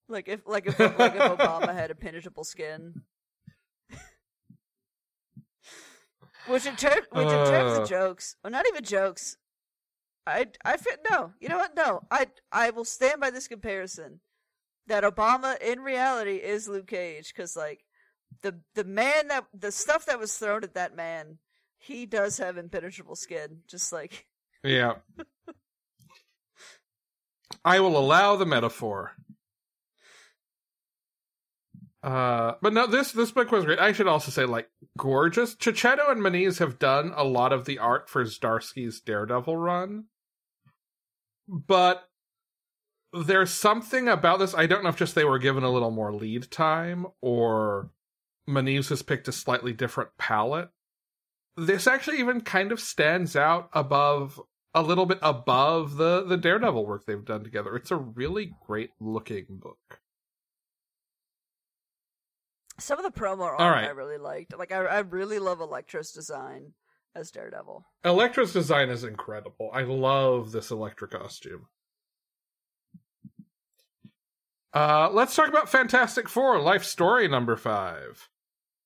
Like 0.09 0.27
if 0.27 0.41
like 0.45 0.67
if 0.67 0.77
like 0.79 1.15
if 1.15 1.21
Obama 1.21 1.73
had 1.73 1.91
impenetrable 1.91 2.43
skin. 2.43 3.03
which 6.47 6.65
in 6.65 6.75
terms 6.75 7.07
which 7.11 7.27
in 7.27 7.47
terms 7.47 7.77
Uh. 7.77 7.81
of 7.83 7.89
jokes, 7.89 8.35
well 8.43 8.51
not 8.51 8.65
even 8.67 8.83
jokes. 8.83 9.37
I 10.25 10.47
I 10.63 10.77
fit 10.77 10.99
no. 11.09 11.33
You 11.39 11.49
know 11.49 11.57
what? 11.57 11.75
No. 11.75 12.01
I 12.11 12.27
I 12.51 12.69
will 12.69 12.85
stand 12.85 13.19
by 13.19 13.29
this 13.31 13.47
comparison 13.47 14.19
that 14.87 15.03
Obama 15.03 15.59
in 15.61 15.79
reality 15.79 16.35
is 16.35 16.67
Luke 16.67 16.87
Cage 16.87 17.33
cuz 17.33 17.55
like 17.55 17.85
the 18.41 18.59
the 18.75 18.83
man 18.83 19.27
that 19.29 19.45
the 19.53 19.71
stuff 19.71 20.05
that 20.05 20.19
was 20.19 20.37
thrown 20.37 20.63
at 20.63 20.75
that 20.75 20.95
man, 20.95 21.39
he 21.77 22.05
does 22.05 22.37
have 22.37 22.57
impenetrable 22.57 23.15
skin, 23.15 23.61
just 23.67 23.91
like 23.91 24.27
Yeah. 24.63 24.95
I 27.65 27.79
will 27.79 27.97
allow 27.97 28.35
the 28.37 28.45
metaphor. 28.45 29.11
Uh, 32.03 32.53
but 32.61 32.73
no, 32.73 32.87
this 32.87 33.11
this 33.11 33.31
book 33.31 33.51
was 33.51 33.65
great. 33.65 33.79
I 33.79 33.91
should 33.91 34.07
also 34.07 34.31
say, 34.31 34.45
like, 34.45 34.69
gorgeous. 34.97 35.55
Checchetto 35.55 36.09
and 36.09 36.21
Menyz 36.21 36.57
have 36.57 36.79
done 36.79 37.13
a 37.15 37.23
lot 37.23 37.53
of 37.53 37.65
the 37.65 37.77
art 37.77 38.09
for 38.09 38.23
Zdarsky's 38.23 38.99
Daredevil 38.99 39.55
run, 39.55 40.05
but 41.47 42.09
there's 43.13 43.51
something 43.51 44.07
about 44.07 44.39
this. 44.39 44.55
I 44.55 44.65
don't 44.65 44.83
know 44.83 44.89
if 44.89 44.97
just 44.97 45.13
they 45.13 45.25
were 45.25 45.37
given 45.37 45.63
a 45.63 45.69
little 45.69 45.91
more 45.91 46.13
lead 46.13 46.49
time, 46.49 47.05
or 47.21 47.91
Menyz 48.49 48.89
has 48.89 49.03
picked 49.03 49.27
a 49.27 49.31
slightly 49.31 49.73
different 49.73 50.11
palette. 50.17 50.69
This 51.55 51.85
actually 51.85 52.17
even 52.19 52.41
kind 52.41 52.71
of 52.71 52.79
stands 52.79 53.35
out 53.35 53.69
above 53.73 54.41
a 54.73 54.81
little 54.81 55.05
bit 55.05 55.19
above 55.21 55.97
the 55.97 56.23
the 56.23 56.37
Daredevil 56.37 56.85
work 56.85 57.05
they've 57.05 57.23
done 57.23 57.43
together. 57.43 57.75
It's 57.75 57.91
a 57.91 57.95
really 57.95 58.53
great 58.65 58.91
looking 58.99 59.45
book. 59.49 59.99
Some 62.81 62.97
of 62.97 63.03
the 63.03 63.19
promo 63.19 63.41
art 63.43 63.59
right. 63.59 63.85
I 63.85 63.91
really 63.91 64.17
liked. 64.17 64.57
Like 64.57 64.71
I 64.71 64.77
I 64.77 64.99
really 64.99 65.39
love 65.39 65.61
Elektra's 65.61 66.11
design 66.11 66.73
as 67.15 67.31
Daredevil. 67.31 67.85
Elektra's 68.03 68.53
design 68.53 68.89
is 68.89 69.03
incredible. 69.03 69.69
I 69.73 69.83
love 69.83 70.51
this 70.51 70.71
Elektra 70.71 71.07
costume. 71.07 71.67
Uh, 74.73 75.09
let's 75.11 75.35
talk 75.35 75.49
about 75.49 75.69
Fantastic 75.69 76.29
Four 76.29 76.59
Life 76.59 76.83
Story 76.83 77.27
number 77.27 77.55
five. 77.55 78.29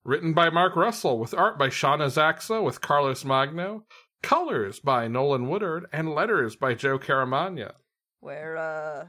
Written 0.04 0.34
by 0.34 0.50
Mark 0.50 0.76
Russell, 0.76 1.18
with 1.18 1.34
art 1.34 1.58
by 1.58 1.70
Sean 1.70 2.00
Izaakse, 2.00 2.64
with 2.64 2.82
Carlos 2.82 3.24
Magno, 3.26 3.86
colors 4.22 4.80
by 4.80 5.08
Nolan 5.08 5.48
Woodard, 5.48 5.86
and 5.94 6.14
letters 6.14 6.56
by 6.56 6.74
Joe 6.74 7.00
Caramagna. 7.00 7.74
Where 8.20 8.58
uh 8.58 9.06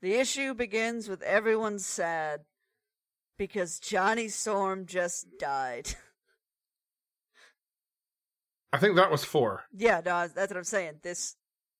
the 0.00 0.14
issue 0.14 0.54
begins 0.54 1.08
with 1.08 1.22
everyone 1.22 1.78
sad 1.78 2.40
because 3.38 3.78
Johnny 3.78 4.28
Storm 4.28 4.86
just 4.86 5.26
died. 5.38 5.94
I 8.72 8.78
think 8.78 8.96
that 8.96 9.10
was 9.10 9.24
four. 9.24 9.64
yeah, 9.72 10.00
no, 10.04 10.26
that's 10.28 10.50
what 10.50 10.56
I'm 10.56 10.64
saying. 10.64 10.94
This 11.02 11.36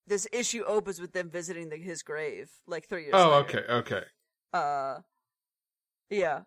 this 0.06 0.28
issue 0.32 0.62
opens 0.64 1.00
with 1.00 1.12
them 1.12 1.30
visiting 1.30 1.70
the, 1.70 1.76
his 1.76 2.02
grave 2.02 2.50
like 2.66 2.88
3 2.88 3.02
years 3.02 3.14
Oh, 3.16 3.30
later. 3.30 3.64
okay, 3.72 3.72
okay. 3.72 4.02
Uh, 4.52 4.98
yeah. 6.10 6.42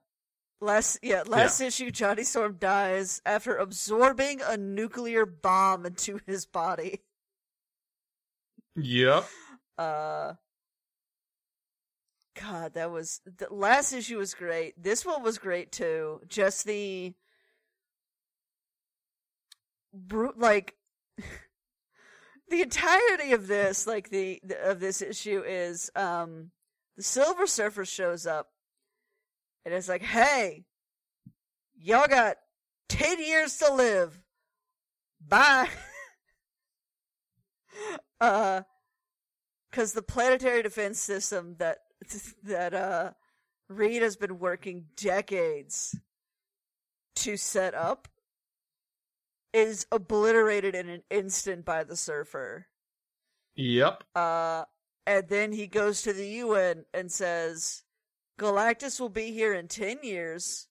Last 0.62 1.00
yeah, 1.04 1.24
last 1.28 1.60
issue 1.62 1.92
Johnny 1.92 2.24
Storm 2.24 2.58
dies 2.60 3.22
after 3.26 3.58
absorbing 3.58 4.42
a 4.42 4.58
nuclear 4.58 5.26
bomb 5.26 5.86
into 5.86 6.20
his 6.26 6.46
body. 6.46 7.02
Yep. 8.76 9.26
Uh 9.78 10.34
God, 12.42 12.74
that 12.74 12.92
was 12.92 13.22
the 13.26 13.48
last 13.52 13.94
issue 13.94 14.18
was 14.18 14.34
great. 14.34 14.82
This 14.82 15.06
one 15.06 15.24
was 15.24 15.38
great 15.38 15.72
too. 15.72 16.22
Just 16.28 16.66
the 16.66 17.14
brute 19.94 20.38
like 20.38 20.76
the 22.50 22.62
entirety 22.62 23.34
of 23.34 23.48
this 23.48 23.88
like 23.88 24.10
the, 24.10 24.40
the 24.44 24.70
of 24.70 24.80
this 24.80 25.02
issue 25.02 25.42
is 25.46 25.90
um 25.96 26.52
the 26.96 27.04
silver 27.04 27.48
surfer 27.48 27.86
shows 27.86 28.28
up 28.28 28.50
and 29.66 29.74
it's 29.74 29.90
like 29.90 30.04
hey 30.04 30.66
y'all 31.76 32.08
got 32.08 32.38
10 32.90 33.20
years 33.24 33.58
to 33.58 33.74
live 33.74 34.22
bye 35.26 35.70
uh 38.22 38.62
because 39.72 39.94
the 39.94 40.02
planetary 40.02 40.62
defense 40.62 41.00
system 41.00 41.56
that 41.58 41.80
that 42.44 42.74
uh 42.74 43.11
reed 43.69 44.02
has 44.02 44.15
been 44.15 44.40
working 44.40 44.86
decades 44.95 45.95
to 47.15 47.38
set 47.38 47.74
up 47.74 48.07
is 49.53 49.88
obliterated 49.91 50.76
in 50.76 50.90
an 50.90 51.02
instant 51.10 51.65
by 51.65 51.84
the 51.84 51.95
surfer 51.95 52.68
Yep. 53.56 54.03
uh, 54.15 54.64
and 55.07 55.28
then 55.30 55.52
he 55.53 55.68
goes 55.68 56.02
to 56.02 56.11
the 56.14 56.28
UN 56.28 56.84
and 56.94 57.10
says, 57.11 57.84
Galactus 58.40 58.99
will 58.99 59.10
be 59.10 59.32
here 59.32 59.53
in 59.53 59.68
10 59.69 59.99
years. 60.03 60.68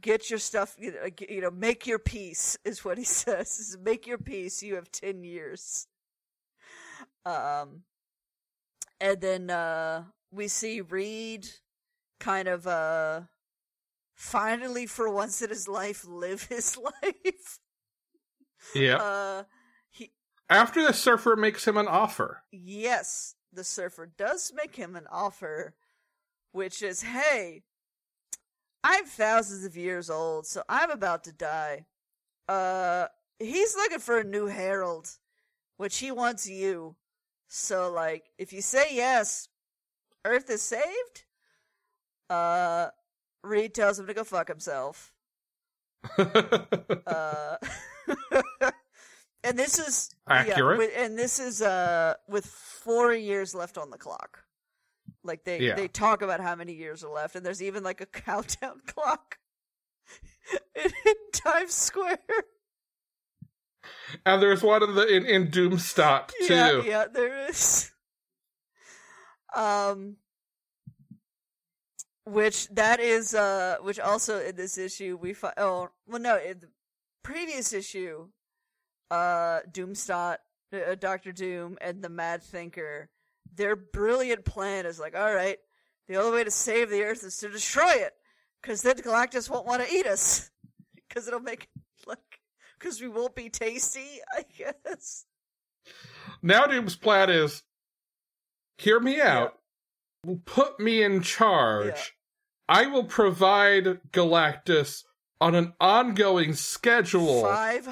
Get 0.00 0.30
your 0.30 0.38
stuff, 0.38 0.76
you 0.78 0.92
know, 0.92 1.08
you 1.28 1.40
know, 1.40 1.50
make 1.50 1.86
your 1.86 1.98
peace, 1.98 2.56
is 2.64 2.84
what 2.84 2.96
he 3.02 3.04
says. 3.04 3.76
Make 3.82 4.06
your 4.06 4.18
peace. 4.18 4.62
You 4.62 4.76
have 4.76 4.90
10 4.92 5.24
years. 5.24 5.88
Um, 7.26 7.82
and 9.02 9.20
then, 9.20 9.50
uh, 9.50 10.04
we 10.30 10.48
see 10.48 10.80
Reed 10.80 11.46
kind 12.20 12.48
of, 12.48 12.66
uh, 12.66 13.22
finally 14.14 14.86
for 14.86 15.10
once 15.10 15.42
in 15.42 15.50
his 15.50 15.68
life 15.68 16.06
live 16.06 16.44
his 16.44 16.78
life. 17.02 17.58
Yep. 18.74 19.00
Uh, 19.02 19.42
he, 19.90 20.12
After 20.48 20.82
the 20.86 20.92
surfer 20.94 21.36
makes 21.36 21.66
him 21.66 21.76
an 21.76 21.88
offer. 21.88 22.44
yes, 22.52 23.34
the 23.52 23.64
surfer 23.64 24.06
does 24.06 24.52
make 24.54 24.76
him 24.76 24.96
an 24.96 25.06
offer, 25.10 25.74
which 26.52 26.80
is, 26.80 27.02
hey, 27.02 27.64
I'm 28.84 29.04
thousands 29.04 29.64
of 29.64 29.76
years 29.76 30.08
old, 30.08 30.46
so 30.46 30.62
I'm 30.68 30.90
about 30.90 31.24
to 31.24 31.32
die. 31.32 31.86
Uh, 32.48 33.06
he's 33.38 33.74
looking 33.76 33.98
for 33.98 34.18
a 34.18 34.24
new 34.24 34.46
herald, 34.46 35.08
which 35.76 35.98
he 35.98 36.10
wants 36.10 36.48
you. 36.48 36.96
So, 37.54 37.90
like, 37.92 38.30
if 38.38 38.54
you 38.54 38.62
say 38.62 38.94
yes, 38.96 39.46
Earth 40.24 40.48
is 40.48 40.62
saved. 40.62 41.24
Uh, 42.30 42.88
Reed 43.44 43.74
tells 43.74 43.98
him 43.98 44.06
to 44.06 44.14
go 44.14 44.24
fuck 44.24 44.48
himself. 44.48 45.12
Uh, 47.06 47.56
and 49.44 49.58
this 49.58 49.78
is 49.78 50.14
Accurate. 50.28 50.78
with- 50.78 50.92
and 50.96 51.18
this 51.18 51.38
is 51.38 51.60
uh 51.62 52.14
with 52.28 52.46
four 52.46 53.12
years 53.12 53.54
left 53.54 53.76
on 53.76 53.90
the 53.90 53.98
clock. 53.98 54.44
Like 55.22 55.44
they 55.44 55.60
Yeah. 55.60 55.74
they 55.74 55.88
talk 55.88 56.22
about 56.22 56.40
how 56.40 56.54
many 56.54 56.72
years 56.72 57.04
are 57.04 57.12
left, 57.12 57.36
and 57.36 57.44
there's 57.44 57.62
even 57.62 57.82
like 57.84 58.00
a 58.00 58.06
countdown 58.26 58.80
clock 58.86 59.36
in, 60.74 60.90
in 61.06 61.14
Times 61.34 61.74
Square. 61.74 62.18
And 64.24 64.42
there's 64.42 64.62
one 64.62 64.82
in 64.82 64.94
the 64.94 65.06
in, 65.06 65.26
in 65.26 65.50
too. 65.50 65.64
Yeah, 66.48 66.82
yeah, 66.82 67.04
there 67.12 67.48
is. 67.48 67.90
Um, 69.54 70.16
which 72.24 72.68
that 72.68 73.00
is 73.00 73.34
uh, 73.34 73.76
which 73.82 73.98
also 73.98 74.40
in 74.40 74.56
this 74.56 74.78
issue 74.78 75.18
we 75.20 75.34
find. 75.34 75.54
Oh, 75.56 75.90
well, 76.06 76.20
no, 76.20 76.38
in 76.38 76.60
the 76.60 76.68
previous 77.22 77.72
issue, 77.72 78.28
uh, 79.10 79.60
Doomstot, 79.70 80.36
uh, 80.72 80.94
Doctor 80.98 81.32
Doom, 81.32 81.76
and 81.80 82.02
the 82.02 82.08
Mad 82.08 82.42
Thinker, 82.42 83.10
their 83.54 83.76
brilliant 83.76 84.44
plan 84.44 84.86
is 84.86 84.98
like, 84.98 85.16
all 85.16 85.34
right, 85.34 85.58
the 86.08 86.16
only 86.16 86.32
way 86.32 86.44
to 86.44 86.50
save 86.50 86.90
the 86.90 87.02
Earth 87.02 87.24
is 87.24 87.36
to 87.38 87.48
destroy 87.48 87.92
it, 87.92 88.12
because 88.60 88.82
then 88.82 88.96
Galactus 88.96 89.50
won't 89.50 89.66
want 89.66 89.82
to 89.82 89.92
eat 89.92 90.06
us, 90.06 90.50
because 91.08 91.28
it'll 91.28 91.40
make 91.40 91.68
because 92.82 93.00
we 93.00 93.08
won't 93.08 93.34
be 93.34 93.48
tasty, 93.48 94.20
I 94.36 94.44
guess. 94.56 95.24
Now 96.42 96.66
Doom's 96.66 96.96
plan 96.96 97.30
is 97.30 97.62
hear 98.78 98.98
me 98.98 99.20
out. 99.20 99.58
Put 100.44 100.80
me 100.80 101.02
in 101.02 101.22
charge. 101.22 101.86
Yeah. 101.88 102.02
I 102.68 102.86
will 102.86 103.04
provide 103.04 104.00
Galactus 104.12 105.04
on 105.40 105.54
an 105.54 105.74
ongoing 105.80 106.54
schedule. 106.54 107.42
Five 107.42 107.88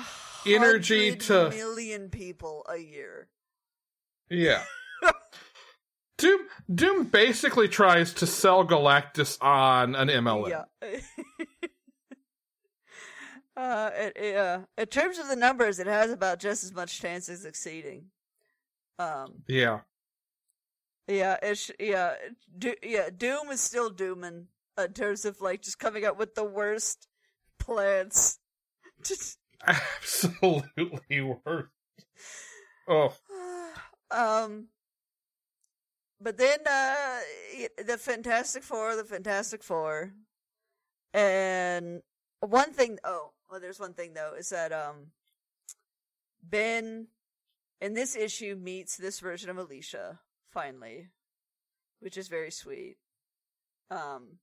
Energy 0.47 1.17
to- 1.17 1.51
million 1.51 2.09
people 2.09 2.65
a 2.69 2.79
year. 2.79 3.29
Yeah. 4.29 4.63
Doom 6.19 6.41
Doom 6.73 7.05
basically 7.05 7.69
tries 7.69 8.15
to 8.15 8.27
sell 8.27 8.65
Galactus 8.67 9.43
on 9.43 9.95
an 9.95 10.09
MLM. 10.09 10.65
Yeah. 10.83 11.01
uh, 13.61 13.91
it, 13.95 14.17
it, 14.17 14.37
uh, 14.37 14.61
in 14.79 14.87
terms 14.87 15.19
of 15.19 15.29
the 15.29 15.37
numbers, 15.37 15.79
it 15.79 15.87
has 15.87 16.11
about 16.11 16.39
just 16.41 16.65
as 16.65 16.73
much 16.73 17.01
chance 17.01 17.29
of 17.29 17.37
succeeding. 17.37 18.07
Um, 18.99 19.43
Yeah. 19.47 19.81
yeah, 21.07 21.37
it's 21.43 21.71
yeah, 21.79 22.15
do, 22.59 22.75
yeah. 22.83 23.11
Doom 23.15 23.51
is 23.51 23.61
still 23.61 23.91
dooming 23.91 24.47
uh, 24.79 24.85
in 24.85 24.93
terms 24.95 25.25
of 25.25 25.41
like 25.41 25.63
just 25.63 25.79
coming 25.79 26.05
up 26.05 26.19
with 26.19 26.35
the 26.35 26.45
worst 26.45 27.09
plans. 27.59 28.39
Just 29.03 29.39
Absolutely 29.67 31.21
worst. 31.21 31.69
Oh. 32.89 33.15
um 34.11 34.67
but 36.21 36.37
then 36.37 36.59
uh 36.67 37.19
the 37.87 37.97
fantastic 37.97 38.63
four 38.65 38.97
the 38.97 39.05
fantastic 39.05 39.63
four 39.63 40.13
and 41.15 42.03
one 42.41 42.73
thing 42.73 42.99
oh 43.05 43.31
well 43.51 43.61
there's 43.61 43.81
one 43.81 43.95
thing 43.95 44.15
though. 44.15 44.35
Is 44.39 44.51
that 44.51 44.73
um 44.73 45.13
ben 46.43 47.09
in 47.81 47.95
this 47.95 48.17
issue 48.17 48.57
meets 48.57 48.97
this 48.97 49.21
version 49.21 49.51
of 49.51 49.59
alicia 49.59 50.21
finally 50.53 51.09
which 52.01 52.17
is 52.17 52.29
very 52.29 52.51
sweet. 52.51 52.97
Um 53.91 54.39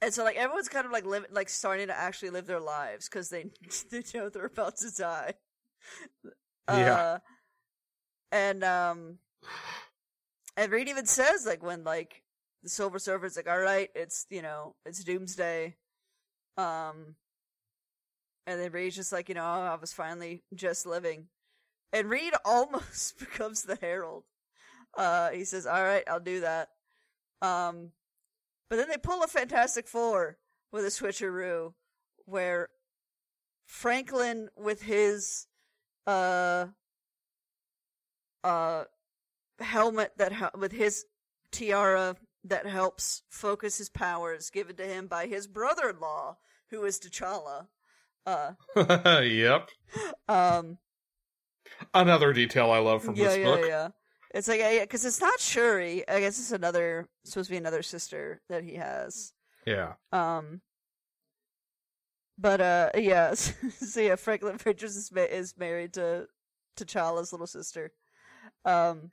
and 0.00 0.12
so 0.12 0.22
like 0.22 0.36
everyone's 0.36 0.68
kind 0.68 0.86
of 0.86 0.92
like 0.92 1.06
living 1.06 1.30
like 1.32 1.48
starting 1.48 1.86
to 1.88 1.98
actually 1.98 2.30
live 2.30 2.46
their 2.46 2.60
lives 2.60 3.08
because 3.08 3.30
they 3.30 3.46
they 3.90 4.02
know 4.14 4.28
they're 4.28 4.46
about 4.46 4.76
to 4.78 4.90
die. 4.96 5.34
Yeah. 6.68 6.94
uh, 6.94 7.18
and 8.32 8.64
um, 8.64 9.18
and 10.56 10.72
Reed 10.72 10.88
even 10.88 11.06
says 11.06 11.46
like 11.46 11.62
when 11.62 11.84
like 11.84 12.22
the 12.62 12.68
Silver 12.68 12.98
Surfer's 12.98 13.36
like, 13.36 13.48
all 13.48 13.58
right, 13.58 13.90
it's 13.94 14.26
you 14.30 14.42
know 14.42 14.74
it's 14.84 15.04
Doomsday, 15.04 15.76
um, 16.56 17.14
and 18.46 18.60
then 18.60 18.72
Reed's 18.72 18.96
just 18.96 19.12
like, 19.12 19.28
you 19.28 19.34
know, 19.34 19.44
I 19.44 19.76
was 19.80 19.92
finally 19.92 20.42
just 20.54 20.86
living, 20.86 21.28
and 21.92 22.08
Reed 22.08 22.32
almost 22.44 23.18
becomes 23.18 23.62
the 23.62 23.76
Herald. 23.76 24.24
Uh, 24.96 25.30
he 25.30 25.44
says, 25.44 25.66
all 25.66 25.82
right, 25.82 26.04
I'll 26.08 26.20
do 26.20 26.40
that. 26.40 26.68
Um, 27.42 27.90
but 28.70 28.76
then 28.76 28.88
they 28.88 28.96
pull 28.96 29.22
a 29.22 29.26
Fantastic 29.26 29.88
Four 29.88 30.38
with 30.70 30.84
a 30.84 30.88
switcheroo, 30.88 31.74
where 32.26 32.68
Franklin 33.66 34.48
with 34.56 34.82
his 34.82 35.46
uh 36.06 36.66
uh 38.42 38.84
helmet 39.58 40.12
that 40.18 40.32
hel- 40.32 40.50
with 40.58 40.72
his 40.72 41.06
tiara 41.50 42.16
that 42.44 42.66
helps 42.66 43.22
focus 43.30 43.78
his 43.78 43.88
powers 43.88 44.50
given 44.50 44.76
to 44.76 44.84
him 44.84 45.06
by 45.06 45.26
his 45.26 45.46
brother-in-law 45.46 46.36
who 46.70 46.84
is 46.84 46.98
T'Challa. 46.98 47.68
Uh 48.26 48.52
yep. 49.22 49.68
um 50.28 50.78
Another 51.92 52.32
detail 52.32 52.70
I 52.70 52.78
love 52.78 53.02
from 53.04 53.16
yeah 53.16 53.28
this 53.28 53.38
yeah 53.38 53.44
book. 53.44 53.64
yeah. 53.66 53.88
It's 54.34 54.48
like 54.48 54.88
cuz 54.90 55.04
it's 55.04 55.20
not 55.20 55.38
Shuri. 55.40 56.08
I 56.08 56.20
guess 56.20 56.38
it's 56.38 56.52
another 56.52 57.08
supposed 57.24 57.48
to 57.48 57.52
be 57.52 57.56
another 57.58 57.82
sister 57.82 58.40
that 58.48 58.64
he 58.64 58.74
has. 58.74 59.32
Yeah. 59.66 59.94
Um 60.12 60.62
but 62.38 62.60
uh 62.60 62.90
yeah, 62.96 63.34
so 63.34 64.00
yeah, 64.00 64.16
Franklin 64.16 64.58
Richards 64.64 64.96
is 64.96 65.12
ma- 65.12 65.20
is 65.22 65.54
married 65.56 65.92
to 65.94 66.26
T'Challa's 66.76 67.32
little 67.32 67.46
sister. 67.46 67.92
Um 68.64 69.12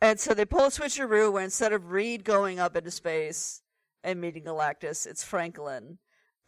and 0.00 0.20
so 0.20 0.32
they 0.34 0.44
pull 0.44 0.66
a 0.66 0.68
switcheroo 0.70 1.32
where 1.32 1.42
instead 1.42 1.72
of 1.72 1.90
Reed 1.90 2.24
going 2.24 2.60
up 2.60 2.76
into 2.76 2.90
space 2.90 3.62
and 4.04 4.20
meeting 4.20 4.44
Galactus, 4.44 5.06
it's 5.06 5.24
Franklin. 5.24 5.98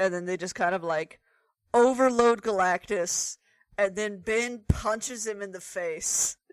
And 0.01 0.13
then 0.15 0.25
they 0.25 0.37
just 0.39 0.55
kind 0.55 0.75
of 0.75 0.83
like 0.83 1.21
overload 1.75 2.41
Galactus 2.43 3.37
and 3.77 3.95
then 3.95 4.19
Ben 4.21 4.63
punches 4.67 5.27
him 5.27 5.43
in 5.43 5.53
the 5.53 5.61
face. 5.61 6.37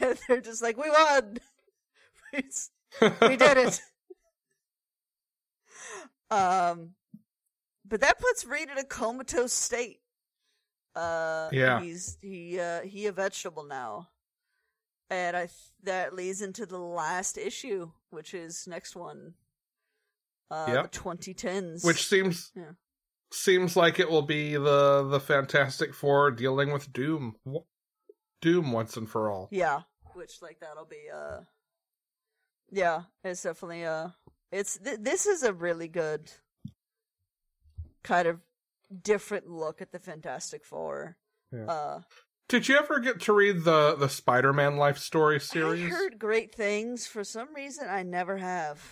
And 0.00 0.18
they're 0.26 0.40
just 0.40 0.60
like, 0.62 0.76
We 0.76 0.90
won! 0.90 1.38
we 2.32 3.36
did 3.36 3.56
it. 3.56 3.80
Um, 6.30 6.94
but 7.84 8.00
that 8.00 8.18
puts 8.18 8.44
Reed 8.44 8.68
in 8.70 8.78
a 8.78 8.84
comatose 8.84 9.52
state. 9.52 10.00
Uh, 10.96 11.48
Yeah. 11.52 11.80
he's 11.80 12.18
he 12.20 12.58
uh 12.58 12.80
he 12.80 13.06
a 13.06 13.12
vegetable 13.12 13.64
now, 13.64 14.08
and 15.10 15.36
I 15.36 15.42
th- 15.46 15.70
that 15.84 16.14
leads 16.14 16.40
into 16.42 16.66
the 16.66 16.78
last 16.78 17.36
issue, 17.38 17.92
which 18.10 18.34
is 18.34 18.66
next 18.66 18.96
one. 18.96 19.34
Uh, 20.50 20.66
Yep. 20.68 20.92
the 20.92 20.98
2010s. 20.98 21.84
Which 21.84 22.06
seems 22.06 22.52
Yeah. 22.54 22.72
seems 23.32 23.76
like 23.76 23.98
it 23.98 24.10
will 24.10 24.22
be 24.22 24.54
the 24.54 25.02
the 25.08 25.20
Fantastic 25.20 25.94
Four 25.94 26.30
dealing 26.30 26.72
with 26.72 26.92
Doom. 26.92 27.36
Doom 28.40 28.72
once 28.72 28.96
and 28.96 29.08
for 29.08 29.30
all. 29.30 29.48
yeah, 29.50 29.82
which 30.14 30.42
like 30.42 30.60
that'll 30.60 30.84
be 30.84 31.08
uh, 31.12 31.40
yeah, 32.70 33.04
it's 33.24 33.42
definitely 33.42 33.84
uh, 33.84 34.08
it's 34.52 34.78
th- 34.78 35.00
this 35.00 35.26
is 35.26 35.42
a 35.42 35.52
really 35.52 35.88
good 35.88 36.30
kind 38.02 38.28
of 38.28 38.40
different 39.02 39.48
look 39.48 39.80
at 39.80 39.92
the 39.92 39.98
Fantastic 39.98 40.64
Four. 40.64 41.16
Yeah. 41.50 41.64
Uh, 41.66 42.00
Did 42.48 42.68
you 42.68 42.76
ever 42.76 43.00
get 43.00 43.20
to 43.22 43.32
read 43.32 43.64
the 43.64 43.96
the 43.96 44.08
Spider-Man 44.08 44.76
life 44.76 44.98
story 44.98 45.40
series? 45.40 45.86
I 45.86 45.88
heard 45.88 46.18
great 46.18 46.54
things. 46.54 47.06
For 47.06 47.24
some 47.24 47.54
reason, 47.54 47.88
I 47.88 48.02
never 48.02 48.36
have. 48.36 48.82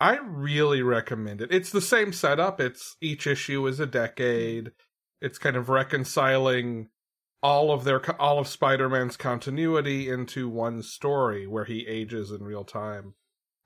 I 0.00 0.18
really 0.18 0.82
recommend 0.82 1.40
it. 1.40 1.52
It's 1.52 1.70
the 1.70 1.80
same 1.80 2.12
setup. 2.12 2.60
It's 2.60 2.96
each 3.00 3.26
issue 3.26 3.66
is 3.66 3.80
a 3.80 3.86
decade. 3.86 4.72
It's 5.20 5.38
kind 5.38 5.56
of 5.56 5.68
reconciling 5.68 6.88
all 7.42 7.70
of 7.70 7.84
their 7.84 8.00
all 8.20 8.38
of 8.38 8.48
Spider-Man's 8.48 9.16
continuity 9.16 10.08
into 10.08 10.48
one 10.48 10.82
story 10.82 11.46
where 11.46 11.64
he 11.64 11.86
ages 11.86 12.30
in 12.30 12.42
real 12.42 12.64
time. 12.64 13.14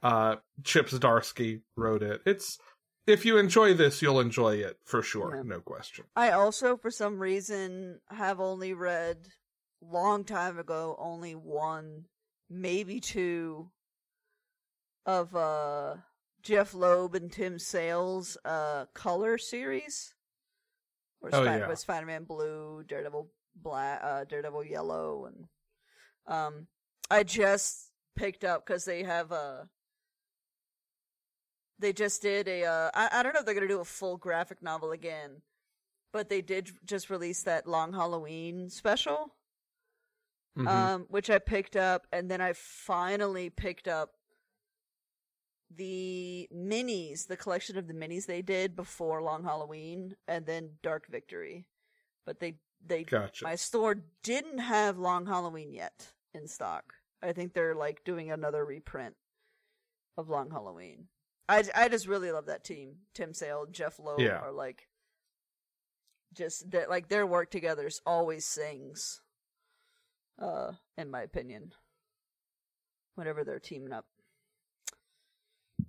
Uh 0.03 0.37
Chip 0.65 0.89
Zdarsky 0.89 1.63
wrote 1.77 2.03
it. 2.03 2.21
It's 2.27 2.59
if 3.07 3.25
you 3.25 3.39
enjoy 3.39 3.73
this, 3.75 4.03
you'll 4.03 4.21
enjoy 4.21 4.57
it 4.57 4.77
for 4.85 5.03
sure, 5.03 5.35
Yeah. 5.37 5.43
no 5.45 5.61
question. 5.61 6.05
I 6.15 6.31
also, 6.33 6.77
for 6.77 6.91
some 6.91 7.19
reason, 7.19 8.01
have 8.11 8.39
only 8.39 8.75
read 8.75 9.17
long 9.81 10.25
time 10.25 10.59
ago 10.59 10.95
only 10.99 11.35
one, 11.35 12.05
maybe 12.51 13.01
two 13.01 13.71
of 15.07 15.35
uh 15.35 15.95
Jeff 16.43 16.73
Loeb 16.75 17.15
and 17.15 17.31
Tim 17.33 17.59
Sales 17.59 18.37
uh 18.45 18.87
color 18.95 19.39
series. 19.39 20.15
Or 21.21 21.31
Oh, 21.33 21.43
Spider- 21.43 21.67
yeah. 21.69 21.75
Spider-Man 21.75 22.25
Blue, 22.25 22.85
Daredevil 22.87 23.29
Black, 23.57 24.01
uh, 24.05 24.25
Daredevil 24.25 24.65
Yellow, 24.67 25.27
and 25.27 25.49
um, 26.33 26.69
I 27.11 27.25
just 27.25 27.91
picked 28.15 28.45
up 28.45 28.65
because 28.65 28.85
they 28.85 29.03
have 29.03 29.33
a. 29.33 29.69
They 31.81 31.93
just 31.93 32.23
did 32.23 32.49
a. 32.49 32.65
Uh, 32.65 32.91
I 32.95 33.09
I 33.13 33.23
don't 33.23 33.33
know 33.35 33.41
if 33.41 33.47
they're 33.47 33.55
gonna 33.55 33.69
do 33.69 33.81
a 33.81 33.85
full 33.85 34.17
graphic 34.17 34.63
novel 34.63 34.93
again, 34.93 35.43
but 36.13 36.29
they 36.29 36.41
did 36.41 36.71
just 36.85 37.11
release 37.11 37.43
that 37.45 37.67
Long 37.67 37.93
Halloween 37.93 38.69
special 38.71 39.35
Mhm. 40.57 40.67
um, 40.69 41.07
which 41.09 41.31
I 41.31 41.39
picked 41.39 41.77
up, 41.77 42.07
and 42.13 42.29
then 42.31 42.41
I 42.41 42.53
finally 42.53 43.49
picked 43.51 43.87
up 43.89 44.11
the 45.75 46.49
minis, 46.55 47.27
the 47.27 47.37
collection 47.37 47.77
of 47.77 47.87
the 47.89 47.95
minis 47.95 48.27
they 48.27 48.43
did 48.43 48.75
before 48.75 49.23
Long 49.23 49.45
Halloween, 49.45 50.17
and 50.27 50.47
then 50.47 50.71
Dark 50.83 51.07
Victory. 51.09 51.67
But 52.25 52.41
they 52.41 52.55
they 52.87 53.05
gotcha. 53.05 53.45
my 53.45 53.57
store 53.57 53.97
didn't 54.23 54.59
have 54.59 54.99
Long 54.99 55.27
Halloween 55.27 55.73
yet 55.73 56.09
in 56.33 56.47
stock. 56.49 56.95
I 57.23 57.33
think 57.33 57.53
they're 57.53 57.75
like 57.75 58.05
doing 58.05 58.31
another 58.31 58.65
reprint 58.65 59.15
of 60.17 60.29
Long 60.29 60.51
Halloween. 60.51 61.09
I, 61.49 61.65
I 61.75 61.89
just 61.89 62.07
really 62.07 62.31
love 62.31 62.47
that 62.47 62.63
team. 62.65 62.97
Tim 63.15 63.33
Sale, 63.33 63.67
Jeff 63.73 63.99
Loeb 63.99 64.21
Yeah. 64.21 64.39
are 64.39 64.53
like 64.53 64.89
just 66.35 66.71
that 66.71 66.91
like 66.91 67.09
their 67.09 67.27
work 67.27 67.51
together 67.51 67.87
is 67.87 68.01
always 68.07 68.45
sings. 68.45 69.21
Uh, 70.41 70.73
in 70.97 71.11
my 71.11 71.23
opinion, 71.23 71.73
whenever 73.17 73.43
they're 73.43 73.59
teaming 73.59 73.93
up. 73.93 74.05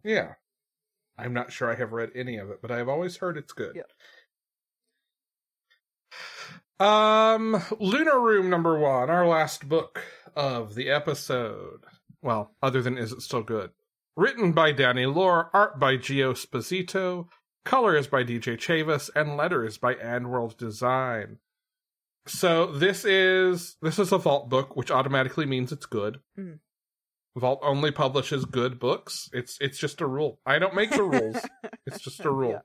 Yeah. 0.04 0.34
I'm 1.18 1.34
not 1.34 1.52
sure 1.52 1.72
I 1.72 1.76
have 1.76 1.92
read 1.92 2.12
any 2.16 2.38
of 2.38 2.50
it, 2.50 2.60
but 2.62 2.72
I've 2.72 2.88
always 2.90 3.18
heard 3.18 3.38
it's 3.38 3.54
good. 3.54 3.76
Yep. 3.76 3.92
Um, 6.80 7.62
Lunar 7.80 8.20
Room 8.22 8.50
number 8.50 8.80
one, 8.80 9.10
our 9.10 9.28
last 9.28 9.68
book 9.68 10.02
of 10.36 10.76
the 10.76 10.90
episode. 10.90 11.84
Well, 12.22 12.56
other 12.62 12.82
than 12.82 12.98
Is 12.98 13.12
It 13.12 13.22
Still 13.22 13.44
Good? 13.44 13.72
Written 14.16 14.54
by 14.54 14.72
Danny 14.72 15.06
Lore, 15.06 15.50
art 15.54 15.80
by 15.80 15.98
Gio 15.98 16.34
Sposito, 16.34 17.28
colors 17.66 18.08
by 18.08 18.24
DJ 18.24 18.56
Chavis, 18.58 19.10
and 19.16 19.36
letters 19.38 19.78
by 19.78 19.96
Andworld 19.96 20.58
Design. 20.58 21.38
So 22.28 22.68
this 22.72 23.06
is 23.06 23.76
this 23.82 23.98
is 24.00 24.12
a 24.12 24.18
Vault 24.18 24.50
book, 24.50 24.76
which 24.76 24.92
automatically 24.92 25.46
means 25.46 25.72
it's 25.72 25.86
good. 25.86 26.20
Mhm. 26.38 26.60
Vault 27.36 27.60
only 27.62 27.92
publishes 27.92 28.46
good 28.46 28.80
books. 28.80 29.30
It's 29.34 29.58
it's 29.62 29.78
just 29.78 30.02
a 30.02 30.08
rule. 30.08 30.40
I 30.46 30.60
don't 30.60 30.76
make 30.76 30.92
the 30.92 31.04
rules. 31.04 31.38
It's 31.86 32.04
just 32.04 32.24
a 32.24 32.30
rule. 32.32 32.62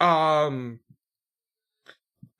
Um 0.00 0.80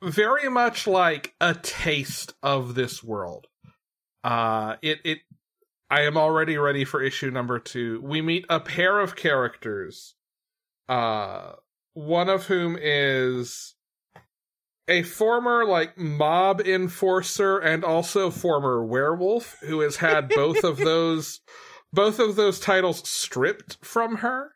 very 0.03 0.49
much 0.51 0.89
like 0.89 1.35
a 1.41 1.55
taste 1.55 2.35
of 2.43 2.75
this 2.75 3.05
world. 3.05 3.47
Uh 4.25 4.77
it 4.83 4.99
it 5.05 5.19
I 5.91 6.03
am 6.03 6.17
already 6.17 6.57
ready 6.57 6.85
for 6.85 7.01
issue 7.01 7.31
number 7.31 7.61
2. 7.61 8.01
We 8.03 8.21
meet 8.21 8.47
a 8.49 8.59
pair 8.59 8.99
of 8.99 9.15
characters. 9.15 10.15
Uh 10.89 11.53
one 11.93 12.29
of 12.29 12.47
whom 12.47 12.77
is 12.81 13.74
a 14.89 15.03
former 15.03 15.65
like 15.65 15.97
mob 15.97 16.61
enforcer 16.61 17.59
and 17.59 17.85
also 17.85 18.31
former 18.31 18.85
werewolf 18.85 19.59
who 19.63 19.81
has 19.81 19.97
had 19.97 20.29
both 20.29 20.63
of 20.65 20.77
those 20.79 21.41
both 21.93 22.19
of 22.19 22.37
those 22.37 22.61
titles 22.61 23.09
stripped 23.09 23.79
from 23.85 24.17
her. 24.17 24.53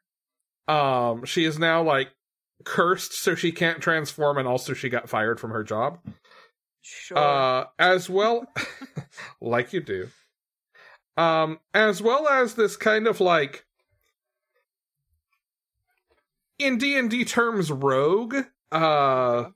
Um 0.67 1.25
she 1.25 1.45
is 1.45 1.59
now 1.59 1.83
like 1.83 2.11
cursed 2.65 3.13
so 3.15 3.35
she 3.35 3.53
can't 3.53 3.81
transform 3.81 4.37
and 4.37 4.49
also 4.49 4.75
she 4.75 4.89
got 4.89 5.09
fired 5.09 5.41
from 5.41 5.51
her 5.51 5.65
job. 5.65 5.99
Sure. 6.83 7.19
Uh 7.19 7.65
as 7.79 8.11
well 8.11 8.47
like 9.41 9.73
you 9.73 9.81
do. 9.81 10.09
Um 11.17 11.59
as 11.73 12.03
well 12.03 12.29
as 12.29 12.55
this 12.55 12.77
kind 12.77 13.07
of 13.07 13.21
like 13.21 13.65
in 16.59 16.77
D&D 16.77 17.25
terms 17.25 17.73
rogue 17.73 18.37
uh 18.71 19.47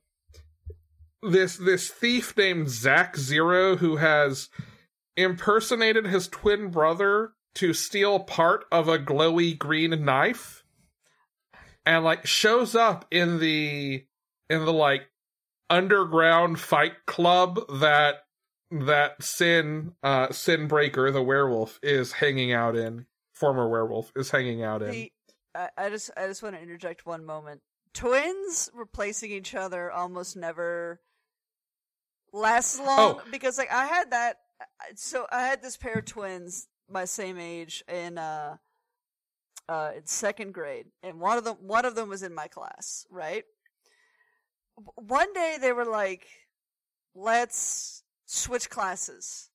this 1.23 1.57
this 1.57 1.89
thief 1.89 2.37
named 2.37 2.69
Zach 2.69 3.17
Zero 3.17 3.77
who 3.77 3.97
has 3.97 4.49
impersonated 5.17 6.07
his 6.07 6.29
twin 6.29 6.71
brother 6.71 7.33
to 7.55 7.73
steal 7.73 8.21
part 8.21 8.65
of 8.73 8.89
a 8.89 8.99
glowy 8.99 9.59
green 9.59 10.05
knife 10.05 10.65
and 11.85 12.05
like 12.05 12.27
shows 12.27 12.75
up 12.75 13.05
in 13.11 13.39
the 13.39 14.05
in 14.49 14.65
the 14.65 14.73
like 14.73 15.09
underground 15.71 16.59
fight 16.59 17.07
club 17.07 17.61
that 17.81 18.25
that 18.71 19.23
Sin 19.23 19.95
uh 20.03 20.33
Sin 20.33 20.67
Breaker 20.67 21.11
the 21.11 21.23
werewolf 21.23 21.79
is 21.83 22.13
hanging 22.13 22.53
out 22.53 22.77
in 22.77 23.07
former 23.33 23.69
werewolf 23.69 24.13
is 24.17 24.31
hanging 24.31 24.63
out 24.63 24.83
in 24.83 24.91
The, 24.91 25.13
I, 25.55 25.69
I 25.77 25.91
just 25.91 26.11
I 26.17 26.27
just 26.27 26.43
want 26.43 26.57
to 26.57 26.63
interject 26.63 27.07
one 27.07 27.25
moment. 27.25 27.61
Twins 27.93 28.71
replacing 28.73 29.31
each 29.31 29.55
other 29.55 29.93
almost 29.93 30.37
never 30.37 31.01
lasts 32.33 32.79
long 32.79 33.21
Oh. 33.21 33.23
because 33.31 33.59
like 33.59 33.71
I 33.73 33.87
had 33.87 34.11
that 34.13 34.37
so 34.95 35.27
I 35.31 35.43
had 35.47 35.63
this 35.63 35.77
pair 35.77 35.95
of 35.99 36.05
twins 36.05 36.69
my 36.89 37.05
same 37.05 37.39
age 37.39 37.83
in 37.89 38.19
uh 38.19 38.57
uh 39.69 39.91
in 39.97 40.07
second 40.07 40.53
grade 40.55 40.87
and 41.03 41.21
one 41.21 41.39
of 41.39 41.45
them 41.45 41.57
one 41.61 41.85
of 41.85 41.95
them 41.95 42.09
was 42.09 42.23
in 42.23 42.35
my 42.35 42.49
class, 42.49 43.07
right? 43.11 43.45
One 44.97 45.33
day 45.35 45.59
they 45.61 45.73
were 45.73 45.85
like 45.85 46.27
let's 47.15 48.03
switch 48.27 48.71
classes. 48.71 49.51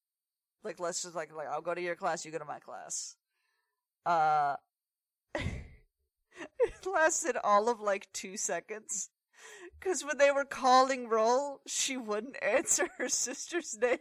Like 0.63 0.79
let's 0.79 1.01
just 1.03 1.15
like 1.15 1.33
like 1.35 1.47
I'll 1.47 1.61
go 1.61 1.73
to 1.73 1.81
your 1.81 1.95
class, 1.95 2.25
you 2.25 2.31
go 2.31 2.37
to 2.37 2.45
my 2.45 2.59
class. 2.59 3.15
Uh 4.05 4.55
it 5.35 6.85
lasted 6.85 7.37
all 7.43 7.69
of 7.69 7.79
like 7.79 8.07
two 8.13 8.37
seconds. 8.37 9.09
Because 9.79 10.03
when 10.03 10.17
they 10.17 10.31
were 10.31 10.45
calling 10.45 11.07
roll, 11.07 11.61
she 11.67 11.97
wouldn't 11.97 12.37
answer 12.41 12.87
her 12.97 13.09
sister's 13.09 13.77
name. 13.79 13.97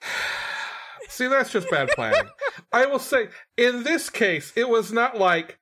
See, 1.08 1.26
that's 1.28 1.52
just 1.52 1.70
bad 1.70 1.90
planning. 1.90 2.28
I 2.72 2.86
will 2.86 2.98
say, 2.98 3.28
in 3.56 3.82
this 3.82 4.08
case, 4.08 4.52
it 4.56 4.68
was 4.68 4.90
not 4.90 5.18
like 5.18 5.58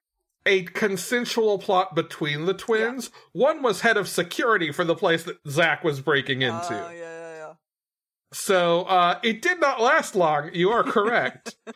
a 0.46 0.62
consensual 0.62 1.58
plot 1.58 1.94
between 1.94 2.46
the 2.46 2.54
twins. 2.54 3.10
One 3.32 3.62
was 3.62 3.80
head 3.80 3.96
of 3.96 4.08
security 4.08 4.72
for 4.72 4.84
the 4.84 4.94
place 4.94 5.24
that 5.24 5.38
Zach 5.48 5.84
was 5.84 6.00
breaking 6.00 6.42
into. 6.42 6.56
Oh, 6.70 6.90
yeah, 6.90 6.98
yeah, 6.98 7.34
yeah. 7.34 7.52
So 8.32 8.82
uh, 8.82 9.18
it 9.22 9.42
did 9.42 9.60
not 9.60 9.80
last 9.80 10.14
long. 10.14 10.50
You 10.52 10.70
are 10.70 10.84
correct. 10.84 11.56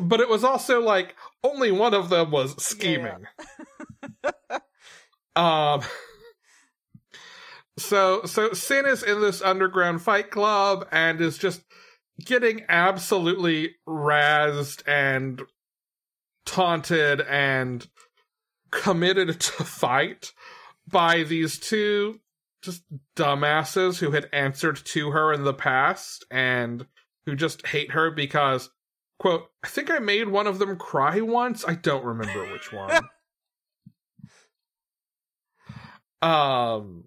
but 0.00 0.20
it 0.20 0.28
was 0.28 0.44
also 0.44 0.80
like 0.80 1.14
only 1.42 1.70
one 1.70 1.94
of 1.94 2.08
them 2.08 2.30
was 2.30 2.62
scheming. 2.62 3.26
um. 5.36 5.82
So 7.76 8.22
so 8.24 8.52
Sin 8.52 8.86
is 8.86 9.02
in 9.02 9.20
this 9.20 9.42
underground 9.42 10.00
fight 10.00 10.30
club 10.30 10.86
and 10.92 11.20
is 11.20 11.36
just 11.36 11.60
getting 12.24 12.62
absolutely 12.68 13.74
razzed 13.86 14.82
and 14.86 15.42
taunted 16.46 17.20
and 17.22 17.86
committed 18.70 19.28
to 19.40 19.64
fight 19.64 20.32
by 20.86 21.22
these 21.22 21.58
two 21.58 22.20
just 22.62 22.82
dumbasses 23.14 23.98
who 23.98 24.12
had 24.12 24.28
answered 24.32 24.76
to 24.76 25.10
her 25.10 25.32
in 25.32 25.44
the 25.44 25.52
past 25.52 26.24
and 26.30 26.86
who 27.26 27.34
just 27.34 27.66
hate 27.66 27.90
her 27.90 28.10
because 28.10 28.70
quote 29.18 29.50
i 29.62 29.68
think 29.68 29.90
i 29.90 29.98
made 29.98 30.28
one 30.28 30.46
of 30.46 30.58
them 30.58 30.76
cry 30.76 31.20
once 31.20 31.64
i 31.66 31.74
don't 31.74 32.04
remember 32.04 32.50
which 32.50 32.72
one 32.72 33.02
um 36.24 37.04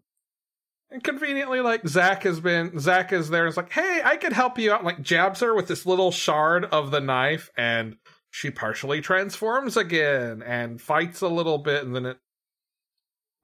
and 0.89 1.03
conveniently 1.03 1.59
like 1.59 1.87
zach 1.87 2.23
has 2.23 2.39
been 2.39 2.79
zach 2.79 3.11
is 3.11 3.29
there 3.29 3.45
and 3.45 3.51
is 3.51 3.57
like 3.57 3.71
hey 3.71 4.01
i 4.03 4.15
could 4.15 4.33
help 4.33 4.57
you 4.57 4.71
out 4.71 4.79
and, 4.79 4.85
like 4.85 5.01
jabs 5.01 5.39
her 5.39 5.53
with 5.55 5.67
this 5.67 5.85
little 5.85 6.11
shard 6.11 6.65
of 6.65 6.91
the 6.91 7.01
knife 7.01 7.49
and 7.57 7.95
she 8.29 8.51
partially 8.51 9.01
transforms 9.01 9.75
again 9.75 10.43
and 10.43 10.81
fights 10.81 11.21
a 11.21 11.27
little 11.27 11.57
bit 11.57 11.83
and 11.83 11.95
then 11.95 12.05
it 12.05 12.17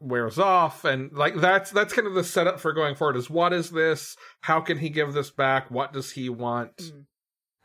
wears 0.03 0.37
off 0.37 0.83
and 0.85 1.13
like 1.13 1.35
that's 1.35 1.71
that's 1.71 1.93
kind 1.93 2.07
of 2.07 2.13
the 2.13 2.23
setup 2.23 2.59
for 2.59 2.73
going 2.73 2.93
forward 2.93 3.15
is 3.15 3.29
what 3.29 3.53
is 3.53 3.69
this? 3.69 4.17
How 4.41 4.59
can 4.59 4.77
he 4.77 4.89
give 4.89 5.13
this 5.13 5.31
back? 5.31 5.71
What 5.71 5.93
does 5.93 6.11
he 6.11 6.29
want? 6.29 6.91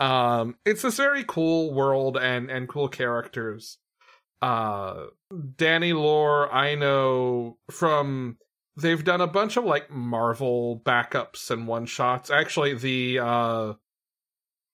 Mm. 0.01 0.07
um 0.07 0.57
it's 0.65 0.83
this 0.83 0.97
very 0.97 1.25
cool 1.25 1.75
world 1.75 2.17
and 2.17 2.51
and 2.51 2.69
cool 2.69 2.89
characters 2.89 3.79
uh 4.43 5.07
danny 5.57 5.93
lore 5.93 6.53
i 6.53 6.75
know 6.75 7.59
from 7.71 8.37
they've 8.77 9.03
done 9.05 9.21
a 9.21 9.27
bunch 9.27 9.57
of 9.57 9.65
like 9.65 9.91
marvel 9.91 10.81
backups 10.85 11.51
and 11.51 11.67
one 11.67 11.87
shots 11.87 12.31
actually 12.31 12.75
the 12.75 13.19
uh 13.19 13.73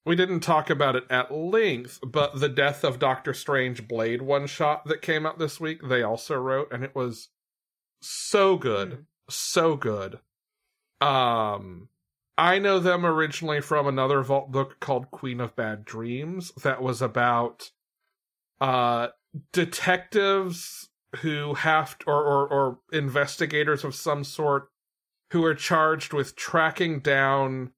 we 0.06 0.16
didn't 0.16 0.40
talk 0.40 0.68
about 0.68 0.96
it 0.96 1.04
at 1.08 1.32
length, 1.32 1.98
but 2.06 2.38
the 2.38 2.48
death 2.50 2.84
of 2.84 2.98
Doctor 2.98 3.32
Strange 3.32 3.88
Blade 3.88 4.20
one 4.20 4.46
shot 4.46 4.84
that 4.84 5.00
came 5.00 5.24
out 5.24 5.38
this 5.38 5.58
week, 5.58 5.80
they 5.82 6.02
also 6.02 6.34
wrote, 6.36 6.70
and 6.70 6.84
it 6.84 6.94
was 6.94 7.30
so 8.02 8.58
good, 8.58 8.90
Mm. 8.90 9.04
so 9.30 9.76
good. 9.76 10.18
Um, 11.00 11.88
I 12.36 12.58
know 12.58 12.78
them 12.80 13.06
originally 13.06 13.62
from 13.62 13.86
another 13.86 14.20
Vault 14.22 14.52
book 14.52 14.78
called 14.78 15.10
Queen 15.10 15.40
of 15.40 15.56
Bad 15.56 15.86
Dreams 15.86 16.52
that 16.62 16.82
was 16.82 17.00
about 17.00 17.70
uh 18.60 19.08
detectives 19.52 20.88
who 21.20 21.54
have 21.54 21.98
to, 21.98 22.06
or, 22.06 22.22
or 22.24 22.48
or 22.48 22.78
investigators 22.92 23.84
of 23.84 23.94
some 23.94 24.24
sort 24.24 24.68
who 25.30 25.44
are 25.44 25.54
charged 25.54 26.12
with 26.12 26.36
tracking 26.36 27.00
down 27.00 27.72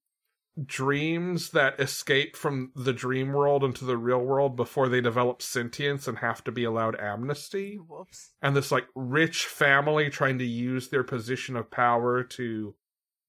dreams 0.64 1.50
that 1.50 1.78
escape 1.78 2.34
from 2.34 2.72
the 2.74 2.92
dream 2.92 3.32
world 3.32 3.62
into 3.62 3.84
the 3.84 3.98
real 3.98 4.20
world 4.20 4.56
before 4.56 4.88
they 4.88 5.02
develop 5.02 5.42
sentience 5.42 6.08
and 6.08 6.18
have 6.18 6.42
to 6.42 6.50
be 6.50 6.64
allowed 6.64 6.98
amnesty 6.98 7.76
Whoops. 7.76 8.30
and 8.40 8.56
this 8.56 8.72
like 8.72 8.86
rich 8.94 9.44
family 9.44 10.08
trying 10.08 10.38
to 10.38 10.46
use 10.46 10.88
their 10.88 11.04
position 11.04 11.56
of 11.56 11.70
power 11.70 12.22
to 12.22 12.74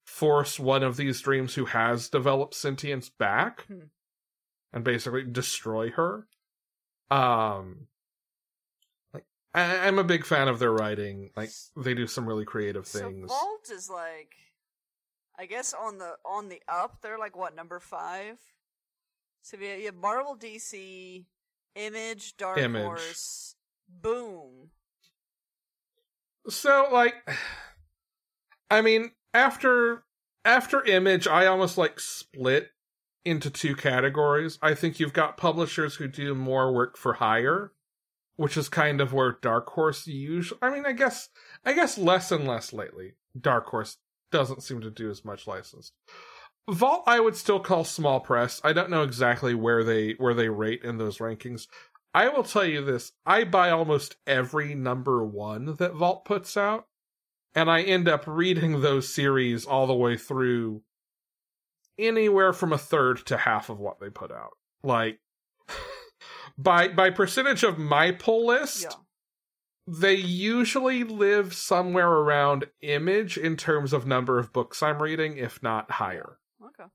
force 0.06 0.58
one 0.58 0.84
of 0.84 0.96
these 0.96 1.20
dreams 1.20 1.56
who 1.56 1.66
has 1.66 2.08
developed 2.08 2.54
sentience 2.54 3.10
back 3.10 3.66
Hmm. 3.68 3.88
and 4.72 4.86
basically 4.86 5.26
destroy 5.26 5.90
her 5.92 6.28
um 7.12 7.88
I, 9.54 9.88
i'm 9.88 9.98
a 9.98 10.04
big 10.04 10.26
fan 10.26 10.48
of 10.48 10.60
their 10.60 10.72
writing 10.72 11.32
like 11.36 11.50
they 11.76 11.94
do 11.94 12.08
some 12.08 12.28
really 12.28 12.46
creative 12.46 12.86
things. 12.86 13.30
So 13.30 13.36
Vault 13.36 13.70
is 13.72 13.90
like, 13.90 14.36
I 15.38 15.46
guess 15.46 15.74
on 15.74 15.98
the 15.98 16.16
on 16.26 16.50
the 16.50 16.62
up. 16.68 17.02
They're 17.02 17.20
like 17.20 17.36
what 17.36 17.56
number 17.56 17.80
five? 17.80 18.38
So 19.42 19.58
you 19.58 19.86
have 19.86 19.96
Marvel, 19.96 20.36
DC, 20.36 21.26
Image, 21.76 22.36
Dark 22.38 22.58
Image. 22.58 22.84
Horse, 22.84 23.56
Boom. 23.90 24.72
So 26.50 26.88
like 26.92 27.16
I 28.70 28.82
mean 28.82 29.12
after 29.34 30.04
after 30.44 30.84
image 30.84 31.28
I 31.28 31.46
almost 31.46 31.78
like 31.78 32.00
split 32.00 32.72
into 33.26 33.50
two 33.50 33.76
categories. 33.76 34.58
I 34.62 34.74
think 34.74 35.00
you've 35.00 35.14
got 35.14 35.36
publishers 35.36 35.96
who 35.96 36.08
do 36.08 36.34
more 36.34 36.72
work 36.72 36.98
for 36.98 37.14
hire, 37.14 37.74
which 38.38 38.56
is 38.56 38.70
kind 38.70 39.02
of 39.02 39.12
where 39.12 39.38
Dark 39.42 39.70
Horse 39.72 40.08
usually 40.08 40.60
I 40.62 40.70
mean 40.70 40.86
I 40.86 40.94
guess 40.94 41.30
I 41.66 41.74
guess 41.74 41.98
less 41.98 42.32
and 42.32 42.48
less 42.48 42.72
lately. 42.72 43.14
Dark 43.40 43.68
Horse 43.68 43.98
doesn't 44.32 44.64
seem 44.64 44.82
to 44.82 44.90
do 44.90 45.10
as 45.10 45.26
much 45.26 45.46
licensed. 45.46 45.94
Vault 46.70 47.04
I 47.06 47.20
would 47.20 47.36
still 47.36 47.60
call 47.60 47.84
small 47.84 48.20
press. 48.20 48.62
I 48.64 48.74
don't 48.74 48.90
know 48.90 49.04
exactly 49.04 49.54
where 49.54 49.84
they 49.84 50.16
where 50.18 50.34
they 50.34 50.50
rate 50.50 50.84
in 50.84 50.98
those 50.98 51.18
rankings. 51.18 51.68
I 52.14 52.30
will 52.30 52.44
tell 52.44 52.66
you 52.66 52.84
this, 52.84 53.12
I 53.26 53.44
buy 53.44 53.70
almost 53.70 54.16
every 54.26 54.74
number 54.74 55.24
1 55.24 55.76
that 55.76 55.94
Vault 55.94 56.26
puts 56.26 56.58
out 56.58 56.88
and 57.54 57.70
I 57.70 57.82
end 57.82 58.08
up 58.08 58.24
reading 58.28 58.82
those 58.82 59.14
series 59.14 59.66
all 59.66 59.88
the 59.88 59.94
way 59.94 60.18
through 60.18 60.82
anywhere 61.98 62.54
from 62.54 62.74
a 62.74 62.78
third 62.78 63.26
to 63.28 63.38
half 63.38 63.70
of 63.70 63.80
what 63.80 64.00
they 64.00 64.10
put 64.10 64.32
out. 64.32 64.52
Like 64.84 65.20
by 66.58 66.88
by 66.88 67.10
percentage 67.10 67.64
of 67.64 67.78
my 67.78 68.12
pull 68.12 68.48
list, 68.48 68.84
Yeah. 68.84 68.96
they 69.88 70.16
usually 70.16 71.04
live 71.04 71.54
somewhere 71.54 72.10
around 72.12 72.66
image 72.82 73.38
in 73.38 73.56
terms 73.58 73.94
of 73.94 74.06
number 74.08 74.40
of 74.40 74.52
books 74.54 74.82
I'm 74.84 75.02
reading, 75.02 75.38
if 75.38 75.62
not 75.62 75.92
higher. 75.92 76.40
Okay. 76.64 76.90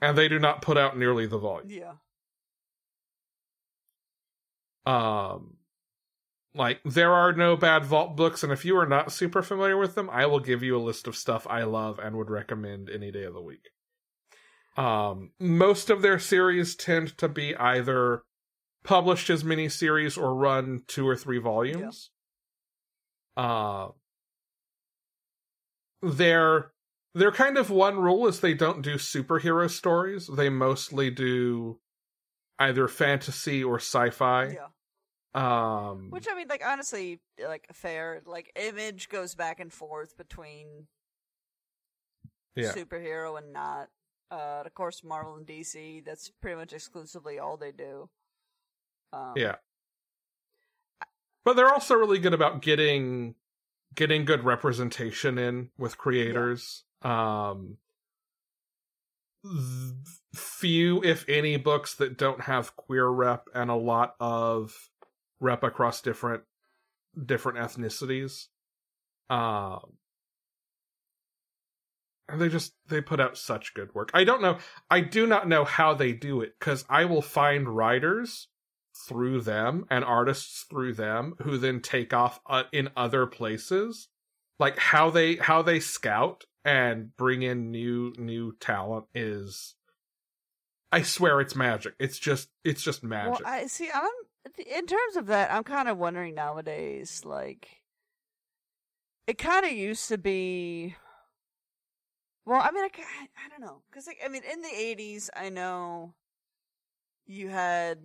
And 0.00 0.16
they 0.16 0.28
do 0.28 0.38
not 0.38 0.62
put 0.62 0.76
out 0.76 0.96
nearly 0.96 1.26
the 1.26 1.38
volume. 1.38 1.70
Yeah. 1.70 1.94
Um 4.86 5.56
like 6.54 6.80
there 6.84 7.12
are 7.12 7.32
no 7.32 7.56
bad 7.56 7.84
vault 7.84 8.16
books 8.16 8.42
and 8.42 8.52
if 8.52 8.64
you 8.64 8.76
are 8.78 8.86
not 8.86 9.12
super 9.12 9.42
familiar 9.42 9.76
with 9.76 9.94
them, 9.94 10.08
I 10.10 10.26
will 10.26 10.40
give 10.40 10.62
you 10.62 10.76
a 10.76 10.80
list 10.82 11.06
of 11.06 11.16
stuff 11.16 11.46
I 11.50 11.64
love 11.64 11.98
and 11.98 12.16
would 12.16 12.30
recommend 12.30 12.88
any 12.88 13.10
day 13.10 13.24
of 13.24 13.34
the 13.34 13.42
week. 13.42 13.70
Um 14.76 15.32
most 15.40 15.90
of 15.90 16.02
their 16.02 16.18
series 16.18 16.76
tend 16.76 17.18
to 17.18 17.28
be 17.28 17.56
either 17.56 18.22
published 18.86 19.28
as 19.28 19.42
miniseries 19.42 20.16
or 20.16 20.34
run 20.34 20.82
two 20.86 21.06
or 21.06 21.16
three 21.16 21.38
volumes. 21.38 22.10
Uh 23.36 23.88
their 26.02 26.72
their 27.14 27.32
kind 27.32 27.56
of 27.56 27.70
one 27.70 27.96
rule 27.98 28.26
is 28.26 28.40
they 28.40 28.54
don't 28.54 28.82
do 28.82 28.94
superhero 28.94 29.70
stories. 29.70 30.26
They 30.26 30.48
mostly 30.48 31.10
do 31.10 31.78
either 32.58 32.88
fantasy 32.88 33.64
or 33.64 33.76
sci-fi. 33.76 34.54
Yeah. 34.54 34.66
Um, 35.34 36.08
Which 36.10 36.26
I 36.30 36.34
mean, 36.34 36.48
like 36.48 36.62
honestly, 36.64 37.20
like 37.42 37.66
fair. 37.72 38.22
Like 38.24 38.52
Image 38.56 39.08
goes 39.08 39.34
back 39.34 39.60
and 39.60 39.72
forth 39.72 40.16
between 40.16 40.86
yeah, 42.54 42.72
superhero 42.72 43.38
and 43.38 43.52
not. 43.52 43.88
Uh, 44.30 44.62
of 44.64 44.74
course, 44.74 45.04
Marvel 45.04 45.36
and 45.36 45.46
DC. 45.46 46.04
That's 46.04 46.30
pretty 46.40 46.56
much 46.56 46.72
exclusively 46.72 47.38
all 47.38 47.56
they 47.56 47.72
do. 47.72 48.08
Um, 49.16 49.32
yeah. 49.36 49.56
But 51.44 51.56
they're 51.56 51.72
also 51.72 51.94
really 51.94 52.18
good 52.18 52.34
about 52.34 52.60
getting 52.60 53.34
getting 53.94 54.24
good 54.24 54.44
representation 54.44 55.38
in 55.38 55.70
with 55.78 55.96
creators. 55.96 56.84
Um, 57.02 57.78
few, 60.34 61.02
if 61.04 61.24
any, 61.28 61.56
books 61.56 61.94
that 61.94 62.18
don't 62.18 62.42
have 62.42 62.76
queer 62.76 63.06
rep 63.06 63.48
and 63.54 63.70
a 63.70 63.76
lot 63.76 64.16
of 64.20 64.90
rep 65.40 65.62
across 65.62 66.00
different 66.00 66.42
different 67.24 67.58
ethnicities. 67.58 68.46
Um, 69.30 69.80
and 72.28 72.40
they 72.40 72.48
just 72.48 72.74
they 72.88 73.00
put 73.00 73.20
out 73.20 73.38
such 73.38 73.74
good 73.74 73.94
work. 73.94 74.10
I 74.14 74.24
don't 74.24 74.42
know. 74.42 74.58
I 74.90 75.00
do 75.00 75.26
not 75.26 75.48
know 75.48 75.64
how 75.64 75.94
they 75.94 76.12
do 76.12 76.40
it 76.40 76.54
because 76.58 76.84
I 76.88 77.04
will 77.04 77.22
find 77.22 77.68
writers 77.68 78.48
through 79.06 79.42
them 79.42 79.86
and 79.90 80.04
artists 80.04 80.64
through 80.68 80.94
them 80.94 81.34
who 81.42 81.58
then 81.58 81.80
take 81.80 82.12
off 82.12 82.40
uh, 82.46 82.64
in 82.72 82.90
other 82.96 83.26
places. 83.26 84.08
Like 84.58 84.78
how 84.78 85.10
they 85.10 85.36
how 85.36 85.62
they 85.62 85.80
scout 85.80 86.44
and 86.64 87.14
bring 87.16 87.42
in 87.42 87.70
new 87.70 88.14
new 88.16 88.56
talent 88.58 89.06
is 89.14 89.74
I 90.92 91.02
swear 91.02 91.40
it's 91.40 91.56
magic. 91.56 91.94
It's 91.98 92.18
just 92.18 92.48
it's 92.64 92.82
just 92.82 93.02
magic. 93.02 93.44
Well, 93.44 93.52
I 93.52 93.66
see. 93.66 93.90
I'm 93.92 94.10
in 94.58 94.86
terms 94.86 95.16
of 95.16 95.26
that. 95.26 95.52
I'm 95.52 95.64
kind 95.64 95.88
of 95.88 95.98
wondering 95.98 96.34
nowadays. 96.34 97.22
Like, 97.24 97.68
it 99.26 99.38
kind 99.38 99.66
of 99.66 99.72
used 99.72 100.08
to 100.08 100.18
be. 100.18 100.94
Well, 102.44 102.60
I 102.60 102.70
mean, 102.70 102.84
I, 102.84 102.88
I 102.94 103.48
don't 103.50 103.60
know, 103.60 103.82
because 103.90 104.06
like, 104.06 104.18
I 104.24 104.28
mean, 104.28 104.42
in 104.50 104.62
the 104.62 104.68
'80s, 104.68 105.28
I 105.36 105.48
know 105.48 106.14
you 107.26 107.48
had 107.48 107.98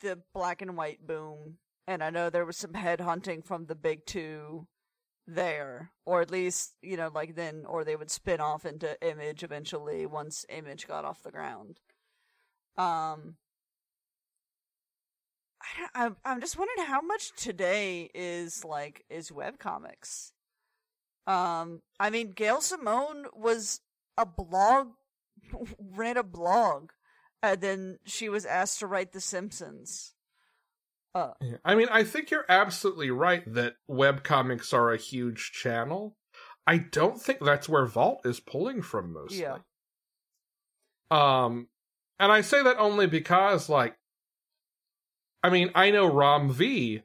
the 0.00 0.20
black 0.34 0.62
and 0.62 0.76
white 0.76 1.06
boom, 1.06 1.58
and 1.86 2.02
I 2.02 2.10
know 2.10 2.30
there 2.30 2.46
was 2.46 2.56
some 2.56 2.74
head 2.74 3.00
hunting 3.00 3.42
from 3.42 3.66
the 3.66 3.74
big 3.74 4.06
two 4.06 4.66
there, 5.26 5.92
or 6.04 6.20
at 6.20 6.30
least 6.30 6.74
you 6.82 6.96
know, 6.96 7.10
like 7.14 7.34
then, 7.36 7.64
or 7.66 7.84
they 7.84 7.96
would 7.96 8.10
spin 8.10 8.40
off 8.40 8.64
into 8.64 9.00
Image 9.06 9.42
eventually 9.42 10.06
once 10.06 10.44
Image 10.48 10.86
got 10.88 11.04
off 11.04 11.22
the 11.22 11.30
ground. 11.30 11.78
Um, 12.76 13.36
I 15.62 16.04
I'm 16.04 16.16
I'm 16.24 16.40
just 16.40 16.58
wondering 16.58 16.86
how 16.86 17.00
much 17.00 17.32
today 17.36 18.10
is 18.14 18.64
like 18.64 19.04
is 19.10 19.30
webcomics. 19.30 20.32
Um, 21.26 21.82
I 21.98 22.10
mean, 22.10 22.32
Gail 22.32 22.60
Simone 22.60 23.26
was 23.34 23.80
a 24.16 24.26
blog, 24.26 24.88
ran 25.78 26.16
a 26.16 26.22
blog, 26.22 26.90
and 27.42 27.60
then 27.60 27.98
she 28.04 28.28
was 28.28 28.44
asked 28.44 28.80
to 28.80 28.86
write 28.86 29.12
The 29.12 29.20
Simpsons. 29.20 30.14
Uh, 31.14 31.32
I 31.64 31.74
mean, 31.74 31.88
I 31.90 32.04
think 32.04 32.30
you're 32.30 32.46
absolutely 32.48 33.10
right 33.10 33.42
that 33.52 33.74
webcomics 33.90 34.72
are 34.72 34.92
a 34.92 34.96
huge 34.96 35.50
channel. 35.52 36.16
I 36.66 36.78
don't 36.78 37.20
think 37.20 37.40
that's 37.40 37.68
where 37.68 37.86
Vault 37.86 38.20
is 38.24 38.38
pulling 38.38 38.82
from 38.82 39.12
mostly. 39.12 39.40
Yeah. 39.40 39.58
Um, 41.10 41.68
and 42.20 42.30
I 42.30 42.42
say 42.42 42.62
that 42.62 42.78
only 42.78 43.08
because, 43.08 43.68
like, 43.68 43.96
I 45.42 45.50
mean, 45.50 45.70
I 45.74 45.90
know 45.90 46.06
Ram 46.06 46.52
V 46.52 47.02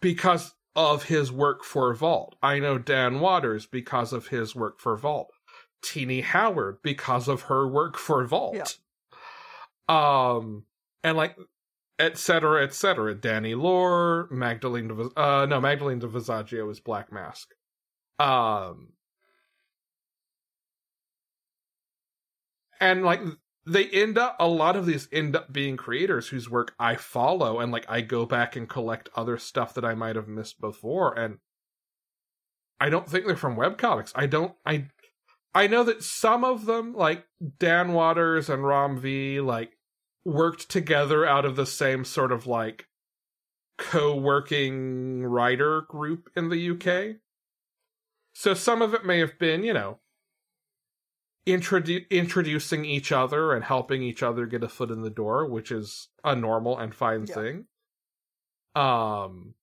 because 0.00 0.54
of 0.76 1.04
his 1.04 1.32
work 1.32 1.64
for 1.64 1.92
Vault. 1.94 2.36
I 2.42 2.58
know 2.60 2.78
Dan 2.78 3.20
Watters 3.20 3.66
because 3.66 4.12
of 4.12 4.28
his 4.28 4.54
work 4.54 4.78
for 4.78 4.96
Vault. 4.96 5.30
Tini 5.82 6.20
Howard 6.20 6.78
because 6.82 7.26
of 7.26 7.42
her 7.42 7.66
work 7.66 7.96
for 7.96 8.24
Vault. 8.24 8.78
Um, 9.88 10.64
and 11.04 11.16
like, 11.16 11.36
et 11.98 12.18
cetera, 12.18 12.64
et 12.64 12.74
cetera. 12.74 13.14
Danny 13.14 13.54
Lore, 13.54 14.28
Magdalene 14.30 14.88
de, 14.88 14.94
Vis- 14.94 15.12
uh, 15.16 15.46
no, 15.48 15.60
Magdalene 15.60 15.98
de 15.98 16.08
Visaggio 16.08 16.70
is 16.70 16.80
Black 16.80 17.12
Mask. 17.12 17.48
Um, 18.18 18.92
and 22.82 23.04
like 23.04 23.20
they 23.64 23.86
end 23.90 24.18
up 24.18 24.36
a 24.40 24.48
lot 24.48 24.74
of 24.76 24.86
these 24.86 25.08
end 25.12 25.36
up 25.36 25.52
being 25.52 25.76
creators 25.76 26.28
whose 26.28 26.50
work 26.50 26.74
I 26.78 26.96
follow 26.96 27.60
and 27.60 27.70
like 27.70 27.86
I 27.88 28.00
go 28.00 28.26
back 28.26 28.56
and 28.56 28.68
collect 28.68 29.08
other 29.14 29.38
stuff 29.38 29.74
that 29.74 29.84
I 29.84 29.94
might 29.94 30.16
have 30.16 30.28
missed 30.28 30.60
before 30.60 31.16
and 31.16 31.38
I 32.80 32.90
don't 32.90 33.08
think 33.08 33.26
they're 33.26 33.36
from 33.36 33.56
webcomics. 33.56 34.10
I 34.16 34.26
don't 34.26 34.54
I 34.66 34.88
I 35.54 35.66
know 35.66 35.84
that 35.84 36.02
some 36.02 36.44
of 36.44 36.64
them 36.66 36.94
like 36.94 37.26
Dan 37.58 37.92
Watters 37.92 38.48
and 38.48 38.66
Ram 38.66 38.98
V 38.98 39.40
like 39.40 39.76
worked 40.24 40.68
together 40.70 41.26
out 41.26 41.44
of 41.44 41.56
the 41.56 41.66
same 41.66 42.04
sort 42.04 42.32
of 42.32 42.46
like 42.46 42.86
co-working 43.78 45.24
writer 45.24 45.82
group 45.82 46.30
in 46.36 46.48
the 46.48 46.70
UK. 46.70 47.16
So 48.34 48.54
some 48.54 48.80
of 48.80 48.94
it 48.94 49.04
may 49.04 49.18
have 49.18 49.38
been, 49.38 49.62
you 49.64 49.74
know, 49.74 49.98
introdu- 51.46 52.08
introducing 52.08 52.84
each 52.84 53.12
other 53.12 53.52
and 53.52 53.64
helping 53.64 54.02
each 54.02 54.22
other 54.22 54.46
get 54.46 54.62
a 54.62 54.68
foot 54.68 54.90
in 54.90 55.02
the 55.02 55.10
door, 55.10 55.46
which 55.48 55.70
is 55.70 56.08
a 56.24 56.34
normal 56.34 56.78
and 56.78 56.94
fine 56.94 57.26
Yeah. 57.26 57.34
thing. 57.34 57.66
Um, 58.74 59.54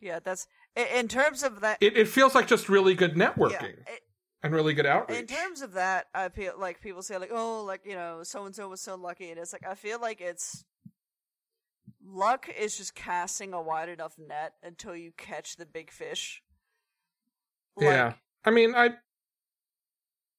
Yeah, 0.00 0.20
that's 0.20 0.46
in, 0.76 1.08
terms 1.08 1.42
of 1.42 1.60
that. 1.60 1.76
it, 1.82 1.96
it 1.96 2.08
feels 2.08 2.34
like 2.34 2.46
just 2.46 2.68
really 2.70 2.94
good 2.94 3.16
networking 3.16 3.76
Yeah, 3.86 3.92
it- 3.94 4.02
and 4.42 4.54
really 4.54 4.74
good 4.74 4.86
outreach. 4.86 5.18
in 5.20 5.26
terms 5.26 5.60
of 5.62 5.72
that, 5.74 6.06
I 6.14 6.28
feel 6.28 6.54
like 6.58 6.80
people 6.80 7.02
say 7.02 7.18
like, 7.18 7.30
"Oh, 7.32 7.62
like 7.64 7.82
you 7.84 7.94
know, 7.94 8.22
so 8.22 8.44
and 8.44 8.54
so 8.54 8.68
was 8.68 8.80
so 8.80 8.94
lucky." 8.96 9.30
And 9.30 9.38
it's 9.38 9.52
like 9.52 9.66
I 9.66 9.74
feel 9.74 10.00
like 10.00 10.20
it's 10.20 10.64
luck 12.04 12.48
is 12.58 12.76
just 12.76 12.94
casting 12.94 13.52
a 13.52 13.60
wide 13.62 13.88
enough 13.88 14.14
net 14.18 14.54
until 14.62 14.96
you 14.96 15.12
catch 15.16 15.56
the 15.56 15.66
big 15.66 15.90
fish. 15.90 16.42
yeah. 17.78 18.14
I 18.44 18.50
mean, 18.50 18.74
I. 18.74 18.90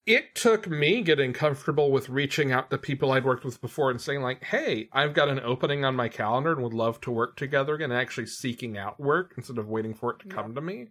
It 0.07 0.33
took 0.33 0.67
me 0.67 1.03
getting 1.03 1.31
comfortable 1.31 1.91
with 1.91 2.09
reaching 2.09 2.51
out 2.51 2.71
to 2.71 2.79
people 2.79 3.11
I'd 3.11 3.23
worked 3.23 3.45
with 3.45 3.61
before 3.61 3.91
and 3.91 4.01
saying, 4.01 4.21
like, 4.23 4.43
hey, 4.43 4.89
I've 4.91 5.13
got 5.13 5.29
an 5.29 5.39
opening 5.39 5.85
on 5.85 5.95
my 5.95 6.09
calendar 6.09 6.51
and 6.51 6.63
would 6.63 6.73
love 6.73 6.99
to 7.01 7.11
work 7.11 7.37
together 7.37 7.75
again, 7.75 7.91
and 7.91 7.99
actually 7.99 8.25
seeking 8.25 8.79
out 8.79 8.99
work 8.99 9.35
instead 9.37 9.59
of 9.59 9.69
waiting 9.69 9.93
for 9.93 10.11
it 10.13 10.19
to 10.21 10.27
Yeah. 10.27 10.33
come 10.33 10.55
to 10.55 10.61
me. 10.61 10.87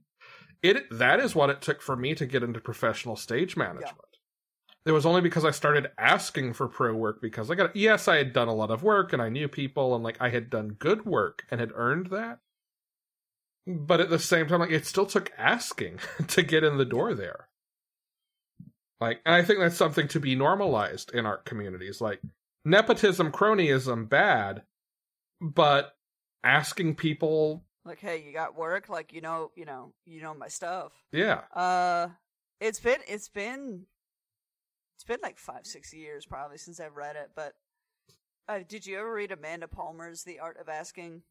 It 0.62 0.86
that 0.90 1.20
is 1.20 1.34
what 1.34 1.50
it 1.50 1.62
took 1.62 1.80
for 1.80 1.96
me 1.96 2.14
to 2.14 2.26
get 2.26 2.42
into 2.42 2.60
professional 2.60 3.16
stage 3.16 3.56
management. 3.56 3.96
It 4.86 4.92
was 4.92 5.04
only 5.04 5.20
because 5.20 5.44
I 5.44 5.50
started 5.50 5.90
asking 5.98 6.54
for 6.54 6.66
pro 6.68 6.94
work 6.94 7.20
because 7.20 7.50
I 7.50 7.54
got 7.54 7.76
yes, 7.76 8.08
I 8.08 8.16
had 8.16 8.32
done 8.32 8.48
a 8.48 8.54
lot 8.54 8.70
of 8.70 8.82
work 8.82 9.12
and 9.12 9.22
I 9.22 9.28
knew 9.28 9.48
people 9.48 9.94
and 9.94 10.04
like 10.04 10.16
I 10.20 10.30
had 10.30 10.50
done 10.50 10.76
good 10.78 11.04
work 11.04 11.44
and 11.50 11.60
had 11.60 11.72
earned 11.74 12.06
that. 12.06 12.38
But 13.66 14.00
at 14.00 14.10
the 14.10 14.18
same 14.18 14.48
time, 14.48 14.60
like 14.60 14.70
it 14.70 14.86
still 14.86 15.06
took 15.06 15.32
asking 15.38 15.98
to 16.28 16.42
get 16.42 16.64
in 16.64 16.76
the 16.76 16.84
door 16.84 17.14
there. 17.14 17.48
Like, 19.00 19.20
and 19.24 19.34
I 19.34 19.42
think 19.42 19.60
that's 19.60 19.76
something 19.76 20.08
to 20.08 20.20
be 20.20 20.34
normalized 20.34 21.12
in 21.14 21.24
art 21.24 21.44
communities. 21.46 22.00
Like 22.00 22.20
nepotism, 22.64 23.32
cronyism, 23.32 24.08
bad, 24.08 24.62
but 25.40 25.96
asking 26.44 26.96
people, 26.96 27.64
Like, 27.85 28.01
hey, 28.01 28.23
you 28.23 28.32
got 28.32 28.57
work? 28.57 28.89
Like, 28.89 29.12
you 29.12 29.20
know, 29.20 29.51
you 29.57 29.65
know, 29.65 29.93
you 30.05 30.20
know 30.20 30.35
my 30.35 30.48
stuff. 30.48 30.93
yeah, 31.12 31.43
Uh, 31.55 32.09
it's 32.61 32.81
been 32.81 33.01
it's 33.09 33.28
been 33.28 33.86
it's 34.97 35.05
been 35.05 35.20
like 35.23 35.39
five 35.39 35.66
six 35.66 35.94
years 35.94 36.27
probably 36.27 36.59
since 36.59 36.78
I've 36.78 36.97
read 36.97 37.16
it. 37.16 37.31
But 37.35 37.55
uh, 38.48 38.61
did 38.69 38.86
you 38.86 38.98
ever 38.98 39.12
read 39.12 39.32
Amanda 39.32 39.69
Palmer's 39.69 40.24
The 40.24 40.40
Art 40.40 40.59
of 40.61 40.69
Asking? 40.69 41.23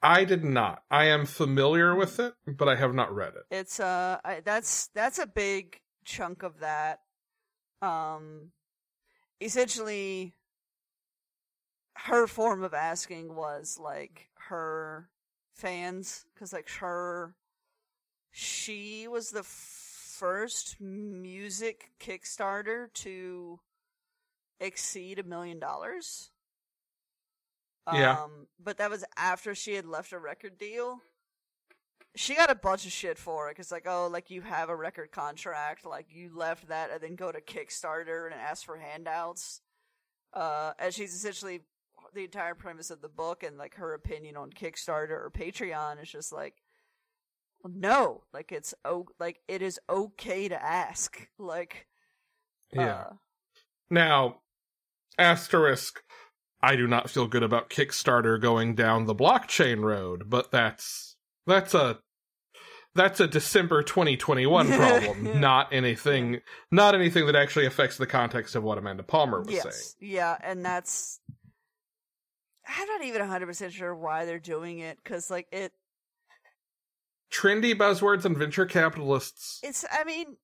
I 0.00 0.24
did 0.24 0.44
not. 0.44 0.82
I 0.90 1.06
am 1.06 1.26
familiar 1.26 1.94
with 1.94 2.20
it, 2.20 2.34
but 2.46 2.68
I 2.68 2.76
have 2.76 2.94
not 2.94 3.12
read 3.14 3.34
it. 3.34 3.42
It's 3.50 3.80
uh, 3.80 4.18
I, 4.24 4.40
that's 4.44 4.88
that's 4.94 5.18
a 5.18 5.26
big 5.26 5.80
chunk 6.04 6.42
of 6.44 6.60
that. 6.60 7.00
Um, 7.82 8.52
essentially, 9.40 10.34
her 12.06 12.26
form 12.26 12.62
of 12.62 12.74
asking 12.74 13.34
was 13.34 13.78
like 13.80 14.28
her 14.48 15.08
fans, 15.54 16.24
because 16.34 16.52
like 16.52 16.68
her, 16.80 17.34
she 18.30 19.08
was 19.08 19.30
the 19.30 19.42
first 19.42 20.80
music 20.80 21.90
Kickstarter 22.00 22.92
to 22.94 23.60
exceed 24.60 25.18
a 25.18 25.24
million 25.24 25.58
dollars. 25.58 26.30
Yeah. 27.92 28.22
Um, 28.22 28.48
but 28.62 28.78
that 28.78 28.90
was 28.90 29.04
after 29.16 29.54
she 29.54 29.74
had 29.74 29.86
left 29.86 30.12
a 30.12 30.18
record 30.18 30.58
deal 30.58 31.00
she 32.18 32.34
got 32.34 32.50
a 32.50 32.54
bunch 32.54 32.84
of 32.84 32.90
shit 32.90 33.16
for 33.16 33.48
it 33.48 33.52
because 33.52 33.70
like 33.70 33.86
oh 33.86 34.08
like 34.10 34.30
you 34.30 34.42
have 34.42 34.68
a 34.68 34.76
record 34.76 35.12
contract 35.12 35.86
like 35.86 36.06
you 36.10 36.30
left 36.34 36.68
that 36.68 36.90
and 36.90 37.00
then 37.00 37.14
go 37.14 37.30
to 37.30 37.40
kickstarter 37.40 38.26
and 38.26 38.34
ask 38.34 38.64
for 38.64 38.76
handouts 38.76 39.60
uh 40.34 40.72
and 40.80 40.92
she's 40.92 41.14
essentially 41.14 41.60
the 42.14 42.24
entire 42.24 42.54
premise 42.54 42.90
of 42.90 43.00
the 43.02 43.08
book 43.08 43.42
and 43.42 43.58
like 43.58 43.74
her 43.74 43.94
opinion 43.94 44.36
on 44.36 44.50
kickstarter 44.50 45.10
or 45.10 45.30
patreon 45.34 46.02
is 46.02 46.08
just 46.10 46.32
like 46.32 46.54
no 47.64 48.22
like 48.32 48.52
it's 48.52 48.74
oh 48.84 49.06
like 49.18 49.40
it 49.48 49.62
is 49.62 49.78
okay 49.90 50.48
to 50.48 50.62
ask 50.62 51.28
like 51.38 51.86
Yeah. 52.72 52.86
uh, 52.94 53.12
Now, 53.90 54.36
asterisk, 55.18 56.00
I 56.62 56.76
do 56.76 56.86
not 56.86 57.10
feel 57.10 57.26
good 57.26 57.42
about 57.42 57.70
Kickstarter 57.70 58.40
going 58.40 58.74
down 58.74 59.06
the 59.06 59.14
blockchain 59.14 59.80
road, 59.82 60.24
but 60.28 60.50
that's 60.50 61.16
that's 61.46 61.74
a 61.74 61.98
that's 62.94 63.20
a 63.20 63.26
December 63.26 63.82
2021 63.82 64.66
problem, 64.72 65.40
not 65.40 65.72
anything 65.72 66.40
not 66.70 66.94
anything 66.94 67.26
that 67.26 67.36
actually 67.36 67.66
affects 67.66 67.96
the 67.96 68.06
context 68.06 68.54
of 68.54 68.62
what 68.62 68.78
Amanda 68.78 69.02
Palmer 69.02 69.40
was 69.42 69.60
saying. 69.60 70.12
yeah 70.12 70.36
and 70.42 70.64
that's 70.64 71.20
i'm 72.68 72.86
not 72.86 73.04
even 73.04 73.22
100% 73.22 73.70
sure 73.70 73.94
why 73.94 74.24
they're 74.24 74.38
doing 74.38 74.78
it 74.78 74.98
because 75.02 75.30
like 75.30 75.46
it 75.52 75.72
Trendy 77.30 77.74
buzzwords 77.74 78.24
and 78.24 78.36
venture 78.36 78.66
capitalists. 78.66 79.60
It's, 79.62 79.84
I 79.90 80.04
mean, 80.04 80.36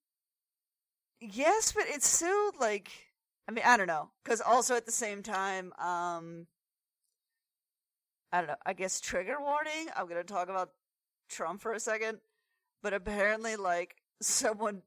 yes, 1.20 1.72
but 1.72 1.84
it's 1.88 2.06
still 2.06 2.52
like, 2.60 2.90
I 3.48 3.52
mean, 3.52 3.64
I 3.66 3.76
don't 3.76 3.86
know, 3.86 4.10
because 4.22 4.40
also 4.40 4.76
at 4.76 4.86
the 4.86 4.92
same 4.92 5.22
time, 5.22 5.72
um, 5.78 6.46
I 8.32 8.38
don't 8.38 8.48
know. 8.48 8.56
I 8.66 8.72
guess 8.72 9.00
trigger 9.00 9.40
warning. 9.40 9.88
I'm 9.96 10.08
gonna 10.08 10.24
talk 10.24 10.48
about 10.48 10.70
Trump 11.28 11.60
for 11.60 11.72
a 11.72 11.80
second, 11.80 12.18
but 12.82 12.92
apparently, 12.92 13.54
like, 13.56 13.96
someone 14.20 14.82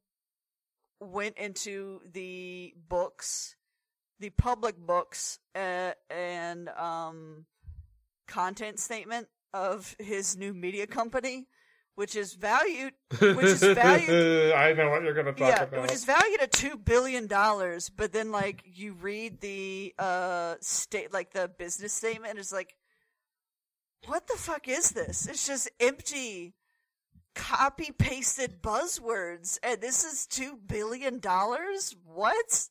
went 0.99 1.37
into 1.37 2.01
the 2.11 2.73
books, 2.89 3.55
the 4.19 4.29
public 4.31 4.77
books, 4.77 5.39
uh, 5.55 5.91
and 6.09 6.69
um, 6.69 7.45
content 8.27 8.79
statement 8.79 9.27
of 9.53 9.95
his 9.99 10.35
new 10.37 10.53
media 10.53 10.87
company, 10.87 11.47
which 11.95 12.15
is 12.15 12.33
valued 12.33 12.93
Which 13.19 13.45
is 13.45 13.61
valued- 13.63 14.53
I 14.53 14.73
know 14.73 14.89
what 14.89 15.03
you're 15.03 15.13
going 15.13 15.25
to 15.25 15.31
talk 15.33 15.49
yeah, 15.49 15.63
about. 15.63 15.81
which 15.83 15.91
is 15.91 16.05
valued 16.05 16.41
at 16.41 16.51
two 16.51 16.77
billion 16.77 17.27
dollars. 17.27 17.89
But 17.89 18.13
then, 18.13 18.31
like, 18.31 18.61
you 18.65 18.93
read 18.93 19.39
the 19.41 19.93
uh 19.97 20.55
state, 20.61 21.11
like 21.13 21.31
the 21.33 21.47
business 21.47 21.93
statement, 21.93 22.31
and 22.31 22.39
it's 22.39 22.53
like, 22.53 22.75
what 24.05 24.27
the 24.27 24.37
fuck 24.37 24.67
is 24.67 24.91
this? 24.91 25.27
It's 25.27 25.47
just 25.47 25.69
empty, 25.79 26.53
copy 27.35 27.91
pasted 27.97 28.61
buzzwords, 28.61 29.57
and 29.63 29.81
this 29.81 30.03
is 30.03 30.27
two 30.27 30.57
billion 30.67 31.19
dollars. 31.19 31.95
What? 32.05 32.67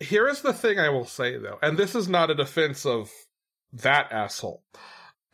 Here 0.00 0.26
is 0.26 0.40
the 0.40 0.52
thing 0.52 0.78
I 0.78 0.88
will 0.88 1.04
say 1.04 1.36
though, 1.36 1.58
and 1.62 1.78
this 1.78 1.94
is 1.94 2.08
not 2.08 2.30
a 2.30 2.34
defense 2.34 2.86
of 2.86 3.10
that 3.72 4.10
asshole. 4.10 4.64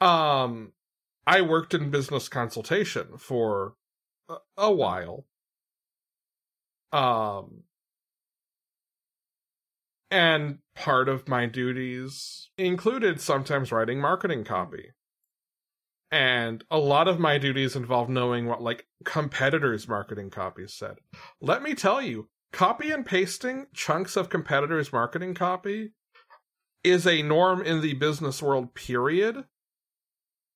Um, 0.01 0.73
I 1.27 1.41
worked 1.43 1.75
in 1.75 1.91
business 1.91 2.29
consultation 2.29 3.17
for 3.19 3.75
a, 4.57 4.73
while. 4.73 5.27
Um, 6.93 7.63
and 10.11 10.59
part 10.75 11.09
of 11.09 11.29
my 11.29 11.47
duties 11.47 12.51
included 12.57 13.21
sometimes 13.21 13.73
writing 13.73 14.01
marketing 14.01 14.45
copy. 14.45 14.93
And 16.13 16.63
a 16.71 16.79
lot 16.79 17.09
of 17.09 17.19
my 17.19 17.39
duties 17.39 17.75
involved 17.75 18.11
knowing 18.11 18.47
what 18.47 18.63
like 18.63 18.87
competitors' 19.05 19.89
marketing 19.89 20.31
copies 20.31 20.73
said. 20.73 20.99
Let 21.41 21.63
me 21.63 21.75
tell 21.75 22.01
you, 22.01 22.29
copy 22.53 22.91
and 22.91 23.05
pasting 23.05 23.67
chunks 23.75 24.17
of 24.17 24.29
competitors' 24.29 24.93
marketing 24.93 25.35
copy 25.35 25.93
is 26.85 27.07
a 27.07 27.23
norm 27.23 27.63
in 27.63 27.81
the 27.81 27.95
business 27.95 28.43
world, 28.43 28.75
period. 28.75 29.45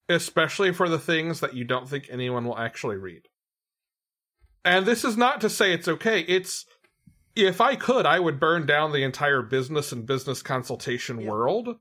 Especially 0.09 0.73
for 0.73 0.89
the 0.89 0.99
things 0.99 1.41
that 1.41 1.55
you 1.55 1.65
don't 1.65 1.89
think 1.89 2.09
anyone 2.11 2.45
will 2.45 2.59
actually 2.59 2.97
read. 2.97 3.23
And 4.65 4.85
this 4.85 5.05
is 5.05 5.17
not 5.17 5.41
to 5.41 5.49
say 5.49 5.73
it's 5.73 5.89
okay. 5.89 6.21
It's 6.23 6.67
if 7.37 7.61
I 7.61 7.77
could, 7.77 8.07
I 8.07 8.19
would 8.19 8.41
burn 8.41 8.67
down 8.67 8.93
the 8.93 9.05
entire 9.05 9.43
business 9.43 9.93
and 9.93 10.05
business 10.05 10.43
consultation 10.43 11.25
world 11.25 11.77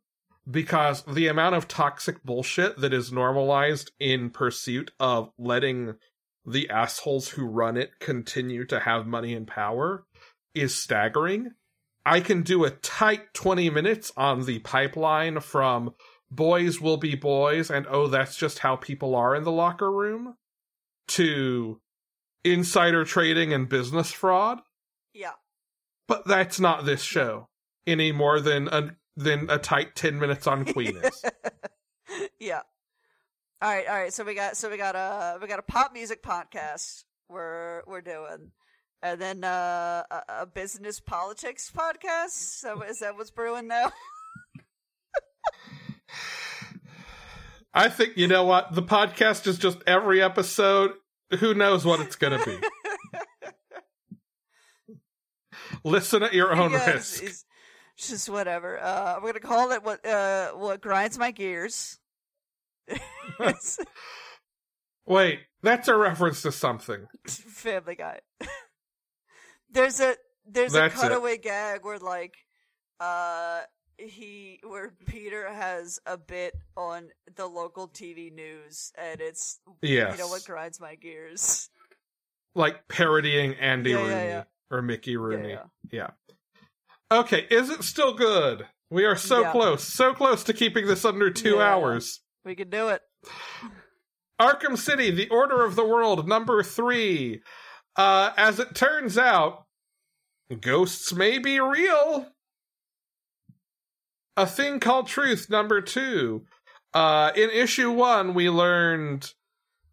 because 0.49 1.03
the 1.03 1.27
amount 1.27 1.55
of 1.55 1.67
toxic 1.67 2.23
bullshit 2.23 2.77
that 2.77 2.93
is 2.93 3.11
normalized 3.11 3.91
in 3.99 4.29
pursuit 4.29 4.91
of 4.99 5.31
letting 5.37 5.95
the 6.45 6.69
assholes 6.69 7.29
who 7.29 7.45
run 7.45 7.77
it 7.77 7.99
continue 7.99 8.65
to 8.65 8.79
have 8.79 9.05
money 9.05 9.33
and 9.33 9.47
power 9.47 10.05
is 10.53 10.75
staggering. 10.75 11.51
I 12.05 12.21
can 12.21 12.41
do 12.41 12.63
a 12.63 12.71
tight 12.71 13.33
20 13.33 13.69
minutes 13.69 14.11
on 14.17 14.45
the 14.45 14.59
pipeline 14.59 15.39
from 15.41 15.93
boys 16.31 16.79
will 16.79 16.97
be 16.97 17.15
boys 17.15 17.69
and 17.69 17.85
oh, 17.89 18.07
that's 18.07 18.35
just 18.35 18.59
how 18.59 18.75
people 18.75 19.15
are 19.15 19.35
in 19.35 19.43
the 19.43 19.51
locker 19.51 19.91
room 19.91 20.35
to 21.07 21.81
insider 22.43 23.03
trading 23.03 23.53
and 23.53 23.69
business 23.69 24.11
fraud. 24.11 24.59
Yeah. 25.13 25.33
But 26.07 26.25
that's 26.25 26.59
not 26.59 26.85
this 26.85 27.01
show 27.01 27.49
any 27.85 28.11
more 28.11 28.39
than 28.39 28.67
a, 28.67 28.95
than 29.15 29.49
a 29.49 29.57
tight 29.57 29.95
10 29.95 30.19
minutes 30.19 30.47
on 30.47 30.65
Queen 30.65 30.97
is. 30.97 31.25
yeah. 32.39 32.61
All 33.61 33.69
right, 33.69 33.87
all 33.87 33.95
right. 33.95 34.13
So 34.13 34.23
we 34.23 34.35
got 34.35 34.55
so 34.55 34.69
we 34.69 34.77
got 34.77 34.95
a 34.95 35.37
we 35.41 35.47
got 35.47 35.59
a 35.59 35.63
pop 35.63 35.91
music 35.93 36.23
podcast 36.23 37.03
we're 37.27 37.83
we're 37.85 37.99
doing, 38.01 38.51
and 39.01 39.19
then 39.21 39.43
uh, 39.43 40.03
a, 40.09 40.21
a 40.29 40.45
business 40.45 41.01
politics 41.01 41.69
podcast. 41.75 42.29
So 42.29 42.81
is 42.83 42.99
that 42.99 43.17
what's 43.17 43.31
brewing 43.31 43.67
now? 43.67 43.91
I 47.73 47.89
think 47.89 48.15
you 48.17 48.27
know 48.27 48.45
what 48.45 48.73
the 48.73 48.81
podcast 48.81 49.45
is 49.45 49.57
just 49.57 49.79
every 49.85 50.21
episode. 50.21 50.93
Who 51.39 51.53
knows 51.53 51.85
what 51.85 51.99
it's 51.99 52.15
going 52.15 52.39
to 52.39 52.45
be? 52.45 52.57
Listen 55.83 56.23
at 56.23 56.33
your 56.33 56.53
own 56.55 56.71
Yeah, 56.71 56.93
risk. 56.93 57.23
It's, 57.23 57.45
it's 57.97 58.09
just 58.09 58.29
whatever. 58.29 58.79
Uh, 58.79 59.19
we're 59.21 59.33
gonna 59.33 59.41
call 59.41 59.71
it 59.71 59.83
what 59.83 60.05
uh, 60.05 60.51
what 60.53 60.81
grinds 60.81 61.19
my 61.19 61.31
gears. 61.31 61.99
Wait, 65.05 65.39
that's 65.63 65.87
a 65.87 65.95
reference 65.95 66.41
to 66.43 66.51
something. 66.51 67.07
Family 67.27 67.95
Guy. 67.95 68.19
there's 69.71 69.99
a 69.99 70.15
there's 70.45 70.73
That's 70.73 70.95
a 70.95 70.97
it. 70.97 71.09
cutaway 71.09 71.37
gag 71.37 71.83
where 71.83 71.99
like 71.99 72.33
uh 72.99 73.61
he 73.97 74.59
where 74.63 74.93
Peter 75.05 75.51
has 75.51 75.99
a 76.05 76.17
bit 76.17 76.53
on 76.77 77.09
the 77.35 77.45
local 77.45 77.87
TV 77.87 78.33
news 78.33 78.91
and 78.97 79.19
it's 79.21 79.59
Yes. 79.81 80.13
you 80.13 80.23
know 80.23 80.27
what 80.29 80.43
grinds 80.45 80.79
my 80.79 80.95
gears. 80.95 81.69
Like 82.55 82.87
parodying 82.87 83.55
Andy 83.55 83.91
Yeah, 83.91 83.97
yeah, 83.97 84.03
Rooney 84.03 84.27
yeah. 84.29 84.43
or 84.71 84.81
Mickey 84.81 85.17
Rooney. 85.17 85.49
yeah. 85.49 85.63
Yeah. 85.91 86.09
Okay, 87.11 87.45
is 87.49 87.69
it 87.69 87.83
still 87.83 88.13
good? 88.13 88.65
We 88.91 89.05
are 89.05 89.15
so 89.15 89.41
Yeah. 89.41 89.51
close, 89.51 89.83
so 89.83 90.13
close 90.13 90.43
to 90.45 90.53
keeping 90.53 90.87
this 90.87 91.05
under 91.05 91.29
two 91.31 91.55
Yeah. 91.55 91.73
hours. 91.73 92.21
We 92.49 92.55
can 92.55 92.71
do 92.71 92.87
it. 92.87 93.03
Arkham 94.41 94.75
City, 94.75 95.11
The 95.11 95.29
Order 95.29 95.63
of 95.63 95.75
the 95.75 95.85
World, 95.85 96.27
number 96.27 96.63
three. 96.63 97.43
Uh, 97.95 98.31
as 98.37 98.57
it 98.57 98.73
turns 98.73 99.19
out, 99.19 99.67
ghosts 100.59 101.13
may 101.13 101.37
be 101.37 101.59
real. 101.59 102.25
A 104.35 104.47
Thing 104.47 104.79
Called 104.79 105.05
Truth, 105.05 105.51
number 105.51 105.79
two. 105.79 106.45
Uh, 106.91 107.31
in 107.35 107.51
issue 107.51 107.91
one, 107.91 108.33
we 108.33 108.49
learned 108.49 109.31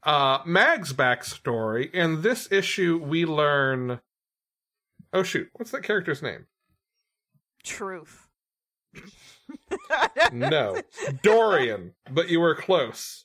uh, 0.03 0.39
Mag's 0.47 0.95
backstory. 0.95 1.93
In 1.93 2.23
this 2.23 2.51
issue, 2.51 2.97
we 2.97 3.27
learn. 3.27 4.01
Oh, 5.13 5.23
shoot. 5.23 5.51
What's 5.53 5.73
that 5.73 5.83
character's 5.83 6.23
name? 6.23 6.47
Truth. 7.63 8.29
No. 10.33 10.81
Dorian, 11.23 11.95
but 12.11 12.29
you 12.29 12.41
were 12.41 12.55
close. 12.55 13.25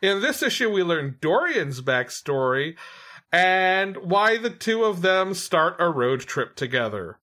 In 0.00 0.20
this 0.20 0.42
issue, 0.42 0.70
we 0.70 0.82
learn 0.82 1.18
Dorian's 1.20 1.80
backstory 1.80 2.76
and 3.30 3.96
why 3.96 4.36
the 4.36 4.50
two 4.50 4.84
of 4.84 5.02
them 5.02 5.34
start 5.34 5.76
a 5.78 5.88
road 5.88 6.20
trip 6.20 6.56
together. 6.56 7.18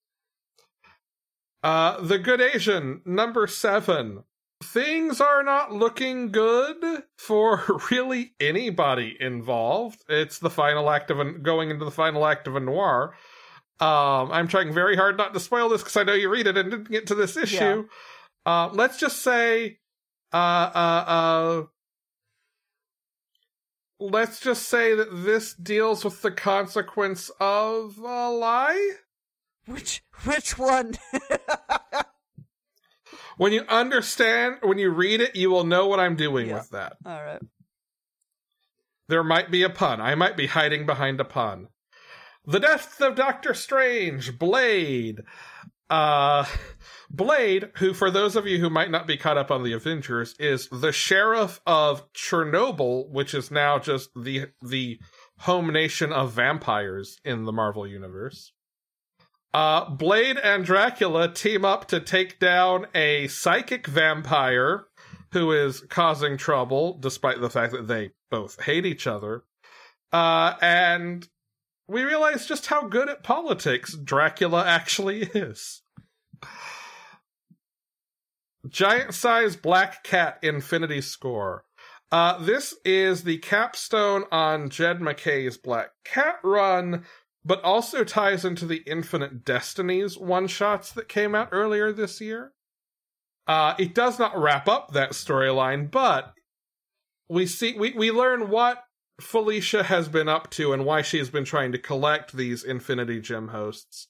Uh, 1.62 2.02
the 2.02 2.18
Good 2.18 2.42
Asian, 2.42 3.02
number 3.06 3.46
seven. 3.48 4.24
Things 4.64 5.22
are 5.22 5.44
not 5.44 5.72
looking 5.72 6.32
good 6.32 7.04
for 7.18 7.64
really 7.92 8.34
anybody 8.40 9.16
involved. 9.20 10.04
It's 10.10 10.40
the 10.40 10.50
final 10.50 10.90
act 10.90 11.12
of 11.12 11.20
a, 11.20 11.32
going 11.32 11.70
into 11.70 11.86
the 11.86 11.92
final 11.92 12.26
act 12.26 12.48
of 12.48 12.56
a 12.56 12.60
noir. 12.62 13.14
Um, 13.80 14.32
I'm 14.32 14.48
trying 14.48 14.74
very 14.74 14.96
hard 14.98 15.18
not 15.18 15.34
to 15.34 15.40
spoil 15.40 15.70
this 15.70 15.82
because 15.82 15.96
I 15.98 16.04
know 16.04 16.14
you 16.14 16.30
read 16.30 16.48
it 16.48 16.58
and 16.58 16.70
didn't 16.72 16.90
get 16.92 17.08
to 17.08 17.16
this 17.16 17.38
issue. 17.38 17.88
Uh, 18.46 18.70
let's 18.74 18.98
just 19.00 19.22
say, 19.22 19.80
uh, 20.34 20.36
uh, 20.38 21.04
uh, 21.08 21.64
let's 24.00 24.40
just 24.40 24.68
say 24.68 24.96
that 24.96 25.24
this 25.24 25.54
deals 25.54 26.04
with 26.04 26.22
the 26.22 26.32
consequence 26.32 27.32
of 27.40 27.98
a 28.00 28.30
lie. 28.30 28.92
which 29.66 30.02
which 30.26 30.58
one? 30.58 30.96
When 33.38 33.54
you 33.54 33.62
understand, 33.70 34.58
when 34.64 34.80
you 34.80 34.90
read 34.90 35.22
it, 35.22 35.34
you 35.34 35.50
will 35.50 35.64
know 35.64 35.88
what 35.88 35.98
I'm 35.98 36.18
doing 36.18 36.50
Yeah. 36.50 36.56
with 36.56 36.72
that. 36.72 36.98
All 37.06 37.24
right. 37.24 37.42
There 39.08 39.24
might 39.24 39.50
be 39.50 39.64
a 39.64 39.70
pun. 39.70 40.02
I 40.02 40.14
might 40.16 40.36
be 40.36 40.48
hiding 40.48 40.86
behind 40.86 41.22
a 41.22 41.24
pun. 41.24 41.70
The 42.46 42.60
Death 42.60 43.00
of 43.02 43.16
Doctor 43.16 43.54
Strange, 43.54 44.40
Blade. 44.40 45.22
Uh, 45.90 46.46
Blade, 47.10 47.72
who, 47.78 47.94
for 47.94 48.12
those 48.12 48.36
of 48.36 48.48
you 48.48 48.60
who 48.60 48.70
might 48.70 48.92
not 48.92 49.08
be 49.08 49.18
caught 49.18 49.38
up 49.38 49.52
on 49.52 49.64
the 49.64 49.74
Avengers, 49.74 50.36
is 50.40 50.68
the 50.72 50.92
sheriff 50.92 51.60
of 51.66 52.12
Chernobyl, 52.14 53.10
which 53.10 53.34
is 53.34 53.52
now 53.52 53.80
just 53.80 54.10
the 54.16 54.48
the 54.62 55.00
home 55.40 55.72
nation 55.72 56.14
of 56.14 56.34
vampires 56.34 57.20
in 57.24 57.46
the 57.46 57.52
Marvel 57.52 57.88
universe. 57.88 58.52
Uh, 59.54 59.90
Blade 59.90 60.38
and 60.38 60.64
Dracula 60.64 61.34
team 61.34 61.66
up 61.66 61.88
to 61.88 62.00
take 62.00 62.40
down 62.40 62.86
a 62.94 63.28
psychic 63.28 63.88
vampire 63.88 64.86
who 65.34 65.52
is 65.52 65.82
causing 65.90 66.38
trouble, 66.38 66.98
despite 67.00 67.42
the 67.42 67.50
fact 67.50 67.74
that 67.74 67.88
they 67.88 68.12
both 68.30 68.64
hate 68.64 68.86
each 68.86 69.08
other. 69.08 69.44
Uh, 70.12 70.54
and 70.62 71.28
we 71.90 72.04
realize 72.04 72.46
just 72.46 72.68
how 72.68 72.88
good 72.88 73.10
at 73.10 73.24
politics 73.24 73.96
Dracula 73.96 74.64
actually 74.66 75.24
is. 75.24 75.82
Giant 78.68 79.16
size 79.16 79.56
black 79.56 80.04
cat 80.04 80.38
infinity 80.44 81.02
score. 81.02 81.64
Uh, 82.12 82.38
this 82.40 82.76
is 82.86 83.24
the 83.24 83.38
capstone 83.40 84.24
on 84.32 84.70
Jed 84.70 85.00
MacKay's 85.00 85.58
Black 85.58 85.90
Cat 86.04 86.40
run, 86.44 87.06
but 87.46 87.64
also 87.64 88.04
ties 88.04 88.44
into 88.44 88.66
the 88.66 88.84
Infinite 88.88 89.46
Destinies 89.46 90.18
one 90.18 90.48
shots 90.48 90.92
that 90.92 91.08
came 91.08 91.36
out 91.36 91.50
earlier 91.52 91.92
this 91.92 92.20
year. 92.20 92.54
Uh, 93.48 93.76
it 93.78 93.94
does 93.94 94.18
not 94.18 94.38
wrap 94.38 94.68
up 94.68 94.94
that 94.94 95.12
storyline, 95.12 95.90
but 95.90 96.34
we 97.30 97.46
see 97.46 97.74
we, 97.78 97.94
we 97.94 98.12
learn 98.12 98.50
what 98.50 98.84
Felicia 99.20 99.84
has 99.84 100.08
been 100.08 100.28
up 100.28 100.50
to 100.52 100.74
and 100.74 100.86
why 100.86 101.02
she's 101.02 101.30
been 101.30 101.46
trying 101.46 101.72
to 101.72 101.78
collect 101.78 102.34
these 102.34 102.64
Infinity 102.64 103.20
Gem 103.22 103.50
hosts. 103.50 104.08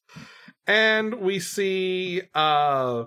And 0.67 1.15
we 1.15 1.39
see 1.39 2.21
uh 2.33 3.05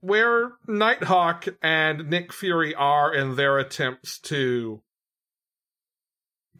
where 0.00 0.52
Nighthawk 0.66 1.46
and 1.62 2.10
Nick 2.10 2.32
Fury 2.32 2.74
are 2.74 3.14
in 3.14 3.36
their 3.36 3.58
attempts 3.58 4.18
to 4.20 4.82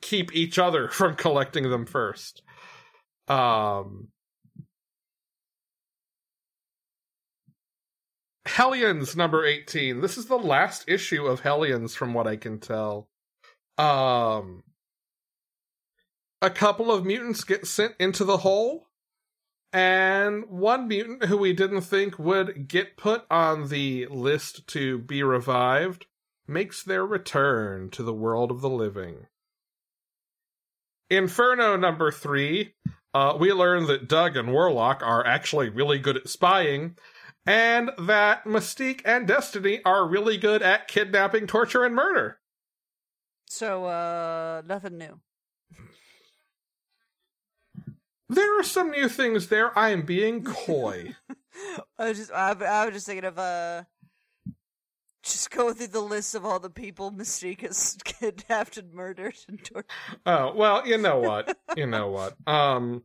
keep 0.01 0.35
each 0.35 0.59
other 0.59 0.89
from 0.91 1.17
collecting 1.17 1.71
them 1.71 1.87
first. 1.87 2.43
Um 3.29 4.09
Hellions 8.47 9.17
number 9.17 9.45
18. 9.47 10.01
This 10.01 10.19
is 10.19 10.27
the 10.27 10.37
last 10.37 10.85
issue 10.87 11.27
of 11.27 11.41
Hellions 11.41 11.95
from 11.95 12.13
what 12.13 12.27
I 12.27 12.37
can 12.37 12.61
tell. 12.61 13.09
Um 13.79 14.63
a 16.41 16.51
couple 16.51 16.93
of 16.93 17.07
mutants 17.07 17.43
get 17.45 17.67
sent 17.67 17.95
into 17.99 18.25
the 18.25 18.39
hole 18.39 18.89
and 19.75 20.45
one 20.49 20.87
mutant 20.87 21.25
who 21.25 21.37
we 21.37 21.53
didn't 21.53 21.81
think 21.81 22.17
would 22.17 22.69
get 22.69 22.97
put 22.97 23.25
on 23.29 23.69
the 23.69 24.07
list 24.07 24.69
to 24.69 24.99
be 24.99 25.21
revived 25.23 26.07
makes 26.47 26.83
their 26.83 27.05
return 27.05 27.91
to 27.91 28.05
the 28.05 28.15
world 28.15 28.53
of 28.53 28.61
the 28.61 28.71
living. 28.71 29.27
Inferno 31.11 31.77
number 31.77 32.13
3. 32.13 32.73
Uh, 33.13 33.37
we 33.39 33.53
learn 33.53 33.87
that 33.87 34.09
Doug 34.09 34.37
and 34.37 34.53
Warlock 34.53 35.03
are 35.03 35.27
actually 35.27 35.71
really 35.71 35.99
good 35.99 36.17
at 36.17 36.29
spying, 36.29 36.97
and 37.45 37.91
that 37.99 38.45
Mystique 38.45 39.03
and 39.05 39.27
Destiny 39.27 39.81
are 39.85 40.09
really 40.09 40.37
good 40.37 40.63
at 40.63 40.87
kidnapping, 40.87 41.49
torture, 41.49 41.85
and 41.85 41.97
murder. 41.97 42.39
So 43.47 43.85
uh 43.87 44.63
nothing 44.67 44.99
new. 44.99 45.21
There 48.29 48.59
are 48.59 48.65
some 48.65 48.91
new 48.91 49.09
things 49.09 49.49
there. 49.49 49.77
I 49.79 49.91
am 49.91 50.03
being 50.03 50.43
coy. 50.45 51.15
I 51.99 52.09
was 52.09 52.19
just 52.19 52.33
I, 52.33 52.53
I 52.53 52.85
was 52.87 52.95
just 52.95 53.07
thinking 53.07 53.25
of 53.27 53.39
uh 53.39 53.85
just 55.23 55.51
go 55.51 55.73
through 55.73 55.87
the 55.89 56.01
list 56.01 56.35
of 56.35 56.45
all 56.45 56.59
the 56.59 56.71
people 56.71 57.11
Mystique 57.17 57.61
has 57.61 57.97
kidnapped 58.05 58.77
and 58.77 58.93
murdered 58.93 59.37
and 59.49 59.63
tortured. 59.65 59.91
oh, 60.27 60.53
well, 60.55 60.87
you 60.87 60.99
know 60.99 61.19
what? 61.19 61.57
You 61.77 61.87
know 61.87 62.09
what? 62.09 62.37
Um 62.47 63.05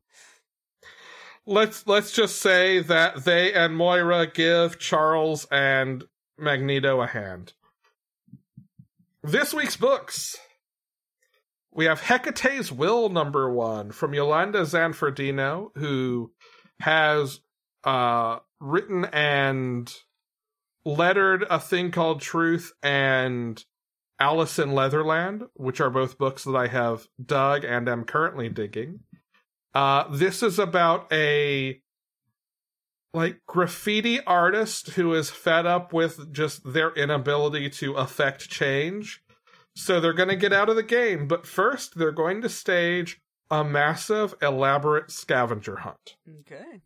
let's 1.45 1.85
let's 1.87 2.11
just 2.11 2.41
say 2.41 2.79
that 2.79 3.23
they 3.25 3.53
and 3.53 3.75
Moira 3.75 4.27
give 4.27 4.79
Charles 4.79 5.45
and 5.51 6.05
Magneto 6.37 7.01
a 7.01 7.07
hand. 7.07 7.53
This 9.23 9.53
week's 9.53 9.75
books. 9.75 10.37
We 11.73 11.85
have 11.85 11.99
Hecate's 11.99 12.71
Will 12.71 13.09
number 13.09 13.51
one 13.51 13.91
from 13.91 14.13
Iolanda 14.13 14.61
Zanfardino, 14.61 15.71
who 15.75 16.31
has 16.79 17.41
uh, 17.83 18.39
written 18.61 19.03
and 19.05 19.93
lettered 20.85 21.45
a 21.49 21.59
thing 21.59 21.91
called 21.91 22.21
Truth 22.21 22.71
and 22.81 23.61
Alice 24.21 24.57
in 24.57 24.71
Leatherland, 24.71 25.43
which 25.53 25.81
are 25.81 25.89
both 25.89 26.17
books 26.17 26.45
that 26.45 26.55
I 26.55 26.67
have 26.67 27.05
dug 27.23 27.65
and 27.65 27.89
am 27.89 28.05
currently 28.05 28.47
digging. 28.47 29.01
Uh, 29.75 30.05
this 30.15 30.41
is 30.41 30.59
about 30.59 31.11
a 31.11 31.81
like 33.13 33.41
graffiti 33.47 34.19
artist 34.25 34.91
who 34.91 35.13
is 35.13 35.29
fed 35.29 35.65
up 35.65 35.91
with 35.93 36.31
just 36.31 36.73
their 36.73 36.91
inability 36.93 37.69
to 37.69 37.93
affect 37.95 38.49
change. 38.49 39.21
So 39.75 39.99
they're 39.99 40.13
going 40.13 40.29
to 40.29 40.35
get 40.35 40.53
out 40.53 40.69
of 40.69 40.75
the 40.75 40.83
game, 40.83 41.27
but 41.27 41.45
first 41.47 41.97
they're 41.97 42.11
going 42.11 42.41
to 42.41 42.49
stage 42.49 43.19
a 43.49 43.63
massive, 43.63 44.35
elaborate 44.41 45.09
scavenger 45.09 45.77
hunt. 45.77 46.15
Okay. 46.41 46.81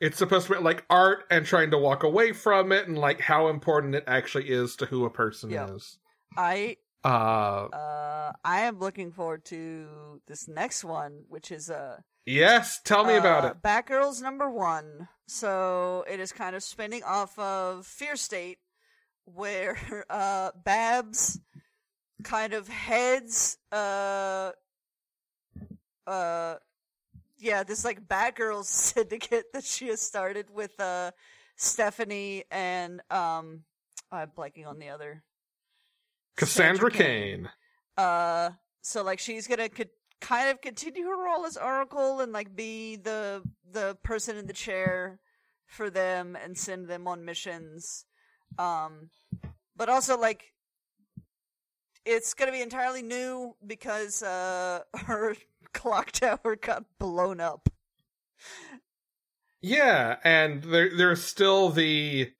It's 0.00 0.18
supposed 0.18 0.48
to 0.48 0.54
be 0.54 0.58
like 0.60 0.84
art 0.90 1.24
and 1.30 1.46
trying 1.46 1.70
to 1.70 1.78
walk 1.78 2.02
away 2.02 2.32
from 2.32 2.72
it 2.72 2.88
and 2.88 2.98
like 2.98 3.20
how 3.20 3.48
important 3.48 3.94
it 3.94 4.04
actually 4.08 4.50
is 4.50 4.74
to 4.76 4.86
who 4.86 5.04
a 5.04 5.10
person 5.10 5.50
Yeah. 5.50 5.72
is. 5.74 5.98
I 6.36 6.78
Uh 7.04 7.68
uh 7.72 8.32
I 8.44 8.60
am 8.60 8.78
looking 8.78 9.10
forward 9.10 9.44
to 9.46 10.20
this 10.26 10.46
next 10.46 10.84
one, 10.84 11.24
which 11.28 11.50
is 11.50 11.68
uh 11.70 11.98
yes, 12.26 12.80
tell 12.84 13.04
me 13.04 13.16
about 13.16 13.44
uh, 13.44 13.48
it. 13.48 13.62
Batgirls 13.62 14.22
number 14.22 14.48
one. 14.50 15.08
So 15.26 16.04
it 16.08 16.20
is 16.20 16.32
kind 16.32 16.54
of 16.54 16.62
spinning 16.62 17.02
off 17.02 17.36
of 17.38 17.86
Fear 17.86 18.16
State, 18.16 18.58
where 19.24 19.78
uh 20.10 20.52
Babs 20.64 21.40
kind 22.22 22.52
of 22.52 22.68
heads 22.68 23.58
uh 23.72 24.52
uh 26.06 26.54
yeah, 27.38 27.64
this 27.64 27.84
like 27.84 28.06
Batgirls 28.06 28.64
syndicate 28.66 29.46
that 29.52 29.64
she 29.64 29.88
has 29.88 30.00
started 30.00 30.46
with 30.50 30.78
uh 30.80 31.10
Stephanie 31.56 32.44
and 32.50 33.00
um 33.10 33.64
I'm 34.12 34.28
blanking 34.28 34.68
on 34.68 34.78
the 34.78 34.90
other 34.90 35.24
Cassandra 36.36 36.90
Cain. 36.90 37.44
Kane. 37.44 37.48
uh 37.96 38.50
so 38.80 39.02
like 39.02 39.18
she's 39.18 39.46
gonna 39.46 39.68
co- 39.68 39.84
kind 40.20 40.48
of 40.50 40.60
continue 40.60 41.04
her 41.04 41.16
role 41.24 41.44
as 41.44 41.56
oracle 41.56 42.20
and 42.20 42.32
like 42.32 42.54
be 42.56 42.96
the 42.96 43.42
the 43.70 43.96
person 44.02 44.36
in 44.36 44.46
the 44.46 44.52
chair 44.52 45.18
for 45.66 45.90
them 45.90 46.36
and 46.42 46.56
send 46.56 46.88
them 46.88 47.06
on 47.08 47.24
missions 47.24 48.04
um 48.58 49.10
but 49.76 49.88
also 49.88 50.18
like 50.18 50.52
it's 52.04 52.34
gonna 52.34 52.52
be 52.52 52.60
entirely 52.62 53.02
new 53.02 53.54
because 53.66 54.22
uh 54.22 54.80
her 55.06 55.34
clock 55.72 56.10
tower 56.12 56.56
got 56.60 56.84
blown 56.98 57.40
up 57.40 57.68
Yeah, 59.60 60.16
and 60.24 60.62
there 60.64 60.90
there's 60.96 61.22
still 61.22 61.68
the 61.70 62.32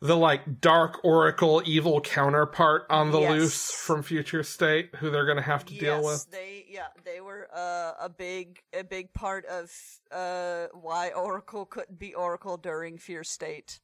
the 0.00 0.16
like 0.16 0.60
dark 0.60 1.04
oracle 1.04 1.62
evil 1.64 2.00
counterpart 2.00 2.86
on 2.90 3.10
the 3.10 3.20
Yes. 3.20 3.30
loose 3.30 3.70
from 3.72 4.02
future 4.02 4.42
state 4.42 4.94
who 4.96 5.10
they're 5.10 5.24
going 5.24 5.36
to 5.36 5.42
have 5.42 5.64
to 5.66 5.72
deal 5.74 6.02
yes, 6.02 6.04
with. 6.04 6.30
they 6.30 6.64
yeah 6.68 6.88
they 7.04 7.20
were 7.20 7.48
uh, 7.54 7.92
a 8.00 8.08
big 8.08 8.60
a 8.78 8.84
big 8.84 9.12
part 9.12 9.46
of 9.46 9.70
uh, 10.12 10.66
why 10.72 11.10
Oracle 11.10 11.64
couldn't 11.64 11.98
be 11.98 12.14
Oracle 12.14 12.56
during 12.56 12.98
Fear 12.98 13.24
State, 13.24 13.80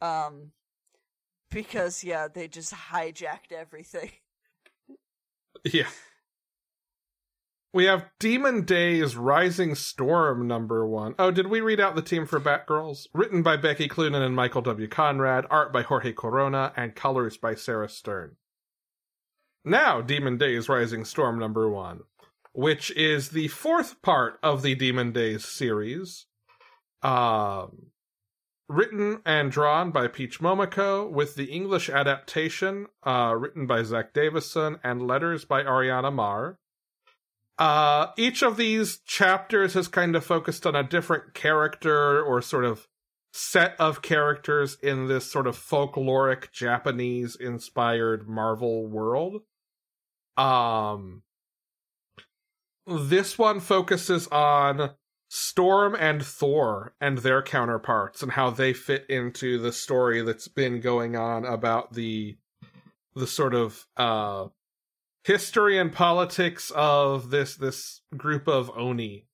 um, 0.00 0.52
because 1.50 2.04
yeah 2.04 2.28
they 2.28 2.48
just 2.48 2.72
hijacked 2.72 3.52
everything. 3.52 4.10
Yeah. 5.64 5.88
We 7.76 7.84
have 7.84 8.08
Demon 8.18 8.62
Days 8.62 9.18
Rising 9.18 9.74
Storm 9.74 10.48
number 10.48 10.86
one. 10.86 11.14
Oh, 11.18 11.30
did 11.30 11.48
we 11.48 11.60
read 11.60 11.78
out 11.78 11.94
the 11.94 12.00
team 12.00 12.24
for 12.24 12.40
Batgirls? 12.40 13.06
Written 13.12 13.42
by 13.42 13.58
Becky 13.58 13.86
Cloonan 13.86 14.22
and 14.22 14.34
Michael 14.34 14.62
W. 14.62 14.88
Conrad, 14.88 15.44
art 15.50 15.74
by 15.74 15.82
Jorge 15.82 16.14
Corona, 16.14 16.72
and 16.74 16.94
colors 16.94 17.36
by 17.36 17.54
Sarah 17.54 17.90
Stern. 17.90 18.36
Now, 19.62 20.00
Demon 20.00 20.38
Days 20.38 20.70
Rising 20.70 21.04
Storm 21.04 21.38
number 21.38 21.68
one, 21.68 22.00
which 22.54 22.90
is 22.92 23.28
the 23.28 23.48
fourth 23.48 24.00
part 24.00 24.38
of 24.42 24.62
the 24.62 24.74
Demon 24.74 25.12
Days 25.12 25.44
series. 25.44 26.24
Um, 27.02 27.88
written 28.70 29.20
and 29.26 29.52
drawn 29.52 29.90
by 29.90 30.08
Peach 30.08 30.40
Momoko, 30.40 31.10
with 31.10 31.34
the 31.34 31.52
English 31.52 31.90
adaptation 31.90 32.86
uh, 33.02 33.34
written 33.38 33.66
by 33.66 33.82
Zach 33.82 34.14
Davisson 34.14 34.80
and 34.82 35.06
letters 35.06 35.44
by 35.44 35.62
Ariana 35.62 36.10
Maher. 36.10 36.58
Uh, 37.58 38.08
each 38.18 38.42
of 38.42 38.56
these 38.56 38.98
chapters 38.98 39.74
has 39.74 39.88
kind 39.88 40.14
of 40.14 40.24
focused 40.24 40.66
on 40.66 40.76
a 40.76 40.82
different 40.82 41.32
character 41.32 42.22
or 42.22 42.42
sort 42.42 42.64
of 42.64 42.86
set 43.32 43.74
of 43.78 44.02
characters 44.02 44.76
in 44.82 45.08
this 45.08 45.30
sort 45.30 45.46
of 45.46 45.56
folkloric 45.56 46.52
Japanese 46.52 47.36
inspired 47.36 48.28
Marvel 48.28 48.86
world. 48.86 49.42
Um, 50.36 51.22
this 52.86 53.38
one 53.38 53.60
focuses 53.60 54.26
on 54.28 54.90
Storm 55.28 55.96
and 55.98 56.24
Thor 56.24 56.94
and 57.00 57.18
their 57.18 57.42
counterparts 57.42 58.22
and 58.22 58.32
how 58.32 58.50
they 58.50 58.72
fit 58.72 59.06
into 59.08 59.58
the 59.58 59.72
story 59.72 60.22
that's 60.22 60.48
been 60.48 60.80
going 60.80 61.16
on 61.16 61.44
about 61.44 61.94
the 61.94 62.36
the 63.14 63.26
sort 63.26 63.54
of 63.54 63.86
uh 63.96 64.46
history 65.26 65.76
and 65.76 65.92
politics 65.92 66.70
of 66.70 67.30
this 67.30 67.56
this 67.56 68.00
group 68.16 68.46
of 68.46 68.70
oni. 68.76 69.26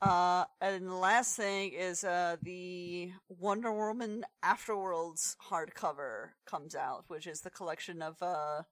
Uh, 0.00 0.44
and 0.60 0.86
the 0.86 0.94
last 0.94 1.36
thing 1.36 1.72
is 1.72 2.02
uh, 2.02 2.36
the 2.42 3.10
Wonder 3.28 3.72
Woman 3.72 4.24
Afterworlds 4.42 5.36
hardcover 5.50 6.30
comes 6.46 6.74
out, 6.74 7.04
which 7.08 7.26
is 7.26 7.42
the 7.42 7.50
collection 7.50 8.00
of 8.00 8.16
uh, 8.22 8.62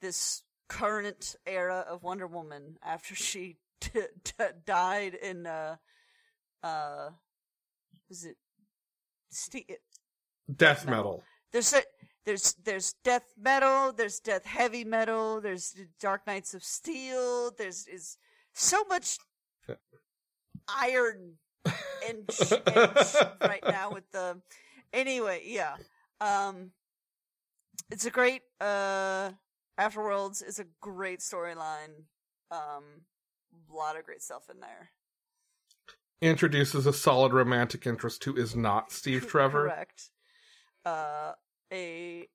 this 0.00 0.42
current 0.68 1.34
era 1.44 1.84
of 1.88 2.02
Wonder 2.04 2.26
Woman 2.26 2.76
after 2.82 3.14
she 3.16 3.58
t- 3.80 4.00
t- 4.24 4.44
died 4.64 5.14
in 5.14 5.46
uh, 5.46 5.76
uh, 6.62 7.10
was 8.08 8.24
it? 8.24 8.36
Ste- 9.30 9.78
Death 10.54 10.84
metal. 10.86 10.96
metal. 10.96 11.24
there's 11.52 11.72
a, 11.72 11.82
there's 12.24 12.54
there's 12.64 12.94
death 13.04 13.34
metal, 13.40 13.92
there's 13.92 14.20
death 14.20 14.44
heavy 14.44 14.84
metal, 14.84 15.40
there's 15.40 15.74
Dark 16.00 16.26
Knights 16.26 16.54
of 16.54 16.62
Steel, 16.62 17.52
there's 17.56 17.86
is 17.86 18.16
so 18.52 18.84
much 18.88 19.18
iron 20.68 21.34
and, 22.08 22.28
and 22.48 22.96
right 23.40 23.62
now 23.66 23.92
with 23.92 24.10
the 24.12 24.40
anyway, 24.92 25.42
yeah. 25.44 25.76
Um 26.20 26.70
it's 27.90 28.06
a 28.06 28.10
great 28.10 28.42
uh 28.60 29.30
Afterworlds 29.78 30.46
is 30.46 30.58
a 30.58 30.66
great 30.80 31.20
storyline. 31.20 32.04
Um 32.50 33.02
a 33.70 33.74
lot 33.74 33.96
of 33.96 34.04
great 34.04 34.22
stuff 34.22 34.44
in 34.52 34.60
there. 34.60 34.90
Introduces 36.20 36.86
a 36.86 36.92
solid 36.92 37.32
romantic 37.32 37.86
interest 37.86 38.22
who 38.24 38.36
is 38.36 38.54
not 38.54 38.92
Steve 38.92 39.26
Trevor. 39.26 39.68
Correct. 39.68 40.10
Uh 40.84 41.32
a 41.72 42.28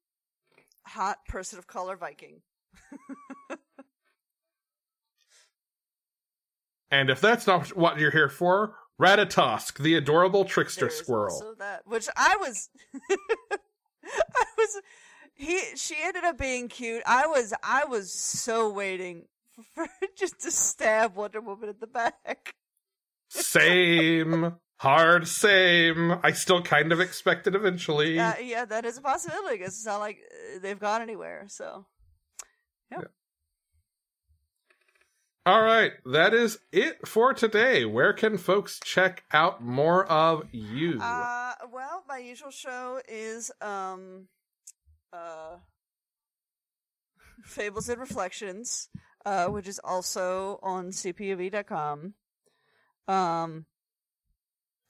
hot 0.86 1.20
person 1.28 1.60
of 1.60 1.68
color 1.68 1.96
Viking. 1.96 2.42
And 6.90 7.10
if 7.10 7.20
that's 7.20 7.48
not 7.48 7.76
what 7.76 8.00
you're 8.00 8.12
here 8.12 8.30
for, 8.30 8.76
Ratatosk, 9.00 9.78
the 9.80 9.96
adorable 9.96 10.46
trickster 10.46 10.90
squirrel. 10.90 11.34
also 11.34 11.54
that, 11.60 11.86
which 11.86 12.08
I 12.16 12.38
was, 12.38 12.70
I 13.12 14.46
was, 14.58 14.82
he, 15.36 15.62
she 15.76 15.96
ended 16.02 16.24
up 16.24 16.38
being 16.38 16.68
cute. 16.68 17.04
I 17.06 17.28
was, 17.28 17.54
I 17.62 17.86
was 17.86 18.12
so 18.12 18.70
waiting 18.70 19.26
for 19.76 19.86
her 19.86 20.08
just 20.18 20.40
to 20.42 20.52
stab 20.52 21.16
Wonder 21.16 21.42
Woman 21.42 21.70
in 21.70 21.76
the 21.80 21.88
back. 21.88 22.56
Same. 23.30 24.56
Hard 24.78 25.28
same. 25.28 26.20
I 26.24 26.32
still 26.34 26.62
kind 26.62 26.92
of 26.92 27.00
expect 27.00 27.48
it 27.48 27.56
eventually. 27.56 28.16
Yeah, 28.16 28.38
yeah, 28.40 28.66
that 28.66 28.86
is 28.86 28.98
a 28.98 29.02
possibility 29.02 29.58
because 29.58 29.74
it's 29.74 29.86
not 29.86 30.00
like 30.00 30.20
uh, 30.32 30.60
they've 30.62 30.80
gone 30.80 31.02
anywhere. 31.02 31.46
So, 31.48 31.86
yeah. 32.92 33.02
All 35.46 35.64
right, 35.64 35.94
that 36.06 36.34
is 36.34 36.60
it 36.72 37.08
for 37.08 37.34
today. 37.34 37.86
Where 37.86 38.14
can 38.14 38.38
folks 38.38 38.80
check 38.84 39.24
out 39.32 39.64
more 39.64 40.06
of 40.06 40.44
you? 40.52 41.00
uh, 41.02 41.54
well, 41.72 42.04
my 42.08 42.18
usual 42.18 42.52
show 42.52 43.02
is 43.08 43.50
um, 43.62 44.28
uh, 45.14 45.56
Fables 47.44 47.90
and 47.90 48.00
Reflections. 48.00 48.90
uh, 49.28 49.48
which 49.48 49.68
is 49.68 49.80
also 49.84 50.58
on 50.64 50.88
cpov.com. 50.92 52.14
Um, 53.10 53.66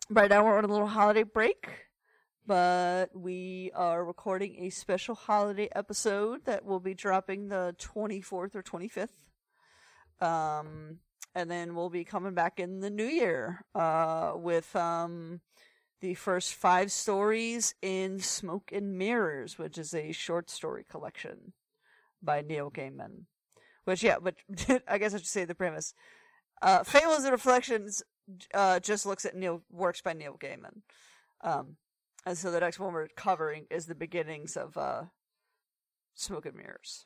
right 0.10 0.30
now 0.30 0.46
we're 0.46 0.58
on 0.58 0.64
a 0.64 0.68
little 0.68 0.88
holiday 0.88 1.24
break, 1.24 1.68
but 2.46 3.08
we 3.14 3.72
are 3.76 4.06
recording 4.06 4.56
a 4.60 4.70
special 4.70 5.16
holiday 5.16 5.70
episode 5.76 6.46
that 6.46 6.64
will 6.64 6.80
be 6.80 6.94
dropping 6.94 7.50
the 7.50 7.76
24th 7.78 8.56
or 8.56 8.64
25th. 8.64 9.10
Um, 10.26 11.00
and 11.36 11.52
then 11.52 11.76
we'll 11.76 11.90
be 11.90 12.04
coming 12.04 12.34
back 12.34 12.60
in 12.60 12.80
the 12.80 12.90
new 12.90 13.06
year, 13.06 13.64
uh, 13.76 14.34
with, 14.36 14.76
um, 14.76 15.42
the 16.00 16.14
first 16.14 16.54
five 16.54 16.92
stories 16.92 17.76
in 17.82 18.20
Smoke 18.20 18.72
and 18.72 18.98
Mirrors, 18.98 19.58
which 19.58 19.78
is 19.78 19.94
a 19.94 20.12
short 20.12 20.50
story 20.50 20.86
collection 20.90 21.54
by 22.22 22.42
Neil 22.42 22.72
Gaiman. 22.72 23.26
Which, 23.84 24.04
yeah, 24.04 24.18
but 24.22 24.36
I 24.88 24.98
guess 25.00 25.14
I 25.14 25.18
should 25.18 25.28
say 25.28 25.46
the 25.46 25.56
premise. 25.56 25.94
Uh, 26.62 26.84
Fables 26.84 27.24
and 27.24 27.32
Reflections 27.32 28.04
uh, 28.54 28.80
just 28.80 29.06
looks 29.06 29.26
at 29.26 29.36
Neil 29.36 29.62
works 29.72 30.02
by 30.02 30.14
Neil 30.14 30.38
Gaiman. 30.38 30.82
Um, 31.42 31.78
and 32.26 32.38
so 32.38 32.52
the 32.52 32.60
next 32.60 32.80
one 32.80 32.94
we're 32.94 33.08
covering 33.16 33.68
is 33.70 33.86
the 33.86 33.96
beginnings 33.96 34.58
of 34.58 34.76
uh, 34.78 35.04
Smoke 36.16 36.46
and 36.46 36.56
Mirrors. 36.56 37.06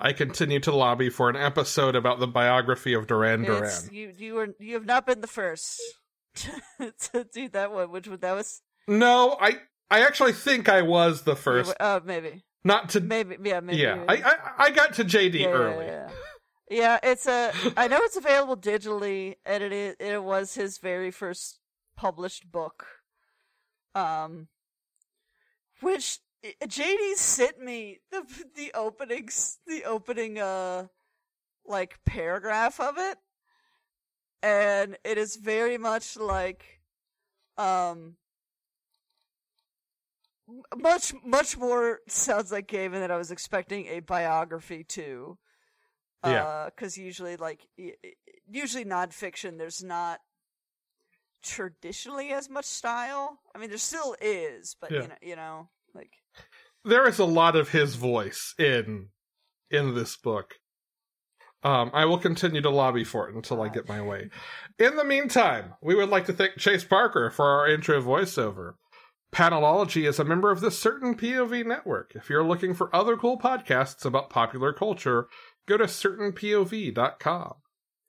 I 0.00 0.12
continue 0.12 0.58
to 0.60 0.74
lobby 0.74 1.08
for 1.08 1.30
an 1.30 1.36
episode 1.36 1.94
about 1.94 2.18
the 2.18 2.26
biography 2.26 2.94
of 2.94 3.06
Duran 3.06 3.42
Duran. 3.42 3.70
You 3.92 4.12
you 4.16 4.34
were 4.34 4.48
you 4.58 4.74
have 4.74 4.84
not 4.84 5.06
been 5.06 5.20
the 5.20 5.28
first 5.28 5.80
to 6.34 7.26
do 7.32 7.48
that 7.50 7.72
one, 7.72 7.90
which 7.90 8.06
that 8.06 8.32
was 8.32 8.60
No, 8.88 9.36
I 9.40 9.58
I 9.90 10.02
actually 10.02 10.32
think 10.32 10.68
I 10.68 10.82
was 10.82 11.22
the 11.22 11.36
first. 11.36 11.74
Uh, 11.78 12.00
maybe 12.04 12.44
Not 12.64 12.90
to 12.90 13.00
maybe 13.00 13.36
yeah 13.44 13.60
maybe 13.60 13.78
yeah. 13.78 14.04
I, 14.08 14.14
I 14.16 14.36
I 14.58 14.70
got 14.70 14.94
to 14.94 15.04
JD 15.04 15.40
yeah, 15.40 15.46
early. 15.48 15.86
Yeah, 15.86 16.08
yeah, 16.08 16.10
it's 17.02 17.26
a. 17.26 17.52
I 17.76 17.88
know 17.88 17.98
it's 18.02 18.16
available 18.16 18.56
digitally, 18.56 19.36
and 19.44 19.62
it 19.62 19.72
is, 19.72 19.96
it 19.98 20.22
was 20.22 20.54
his 20.54 20.78
very 20.78 21.10
first 21.10 21.60
published 21.96 22.50
book. 22.50 22.86
Um, 23.94 24.48
which 25.80 26.18
JD 26.62 27.14
sent 27.14 27.60
me 27.60 27.98
the 28.10 28.24
the 28.56 28.72
openings, 28.74 29.58
the 29.66 29.84
opening 29.84 30.38
uh, 30.38 30.86
like 31.66 31.98
paragraph 32.04 32.80
of 32.80 32.96
it, 32.98 33.18
and 34.42 34.96
it 35.04 35.18
is 35.18 35.36
very 35.36 35.78
much 35.78 36.16
like, 36.16 36.80
um. 37.56 38.16
Much, 40.76 41.14
much 41.24 41.56
more 41.56 42.00
sounds 42.06 42.52
like 42.52 42.66
Gavin 42.66 43.00
than 43.00 43.10
I 43.10 43.16
was 43.16 43.30
expecting 43.30 43.86
a 43.86 44.00
biography 44.00 44.84
to. 44.88 45.38
Yeah. 46.30 46.66
Because 46.74 46.96
usually, 46.96 47.36
like, 47.36 47.60
usually 48.48 48.84
nonfiction, 48.84 49.58
there's 49.58 49.82
not 49.82 50.20
traditionally 51.42 52.30
as 52.32 52.48
much 52.48 52.64
style. 52.64 53.38
I 53.54 53.58
mean, 53.58 53.68
there 53.68 53.78
still 53.78 54.16
is, 54.20 54.76
but 54.80 54.90
Yeah. 54.90 55.02
you 55.02 55.08
know, 55.08 55.14
you 55.22 55.36
know, 55.36 55.68
like, 55.94 56.10
There 56.84 57.08
is 57.08 57.18
a 57.18 57.24
lot 57.24 57.56
of 57.56 57.70
his 57.70 57.94
voice 57.94 58.54
in 58.58 59.08
in 59.70 59.94
this 59.94 60.16
book. 60.16 60.54
Um, 61.62 61.90
I 61.94 62.04
will 62.04 62.18
continue 62.18 62.60
to 62.60 62.68
lobby 62.68 63.04
for 63.04 63.26
it 63.28 63.34
until 63.34 63.62
I 63.62 63.68
get 63.70 63.88
my 63.88 64.02
way. 64.02 64.28
In 64.78 64.96
the 64.96 65.04
meantime, 65.04 65.74
we 65.80 65.94
would 65.94 66.10
like 66.10 66.26
to 66.26 66.34
thank 66.34 66.58
Chase 66.58 66.84
Parker 66.84 67.30
for 67.30 67.46
our 67.46 67.66
intro 67.68 68.02
voiceover. 68.02 68.74
Panelology 69.32 70.06
is 70.06 70.18
a 70.18 70.24
member 70.24 70.50
of 70.50 70.60
the 70.60 70.70
Certain 70.70 71.16
POV 71.16 71.64
network. 71.64 72.12
If 72.14 72.28
you're 72.28 72.44
looking 72.44 72.74
for 72.74 72.94
other 72.94 73.16
cool 73.16 73.38
podcasts 73.38 74.04
about 74.04 74.28
popular 74.30 74.72
culture, 74.74 75.26
go 75.66 75.76
to 75.76 75.84
certainpov.com. 75.84 77.54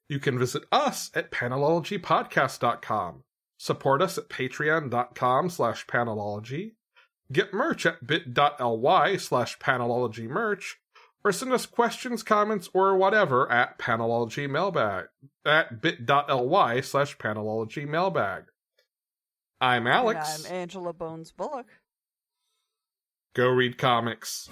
You 0.07 0.19
can 0.19 0.38
visit 0.38 0.64
us 0.72 1.10
at 1.15 1.32
panelologypodcast.com. 1.32 3.23
Support 3.57 4.02
us 4.02 4.18
at 4.18 4.30
patreon.com 4.30 5.49
slash 5.49 5.88
panelology. 5.88 6.73
Get 7.32 7.53
merch 7.53 7.86
at 7.86 8.06
bit.ly 8.06 9.18
slash 9.18 9.57
panelology 9.57 10.27
merch, 10.27 10.77
or 11.23 11.32
send 11.32 11.53
us 11.53 11.65
questions, 11.65 12.22
comments, 12.22 12.69
or 12.73 12.95
whatever 12.95 13.52
at 13.52 13.80
panelology 13.80 14.48
mailbag 14.48 15.06
at 15.44 15.82
bit.ly 15.82 16.82
slash 16.82 17.18
panelology 17.18 17.88
mailbag. 17.88 18.44
I'm 19.60 19.88
and 19.88 19.95
Alex. 19.95 20.45
I'm 20.45 20.52
Angela 20.53 20.94
Bones 20.94 21.32
Bullock. 21.32 21.68
Go 23.34 23.49
read 23.49 23.77
comics. 23.77 24.49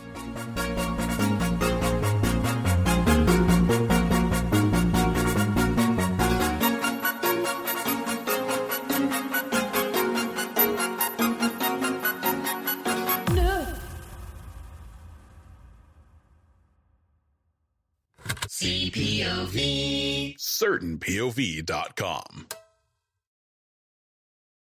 CertainPOV.com. 20.63 22.62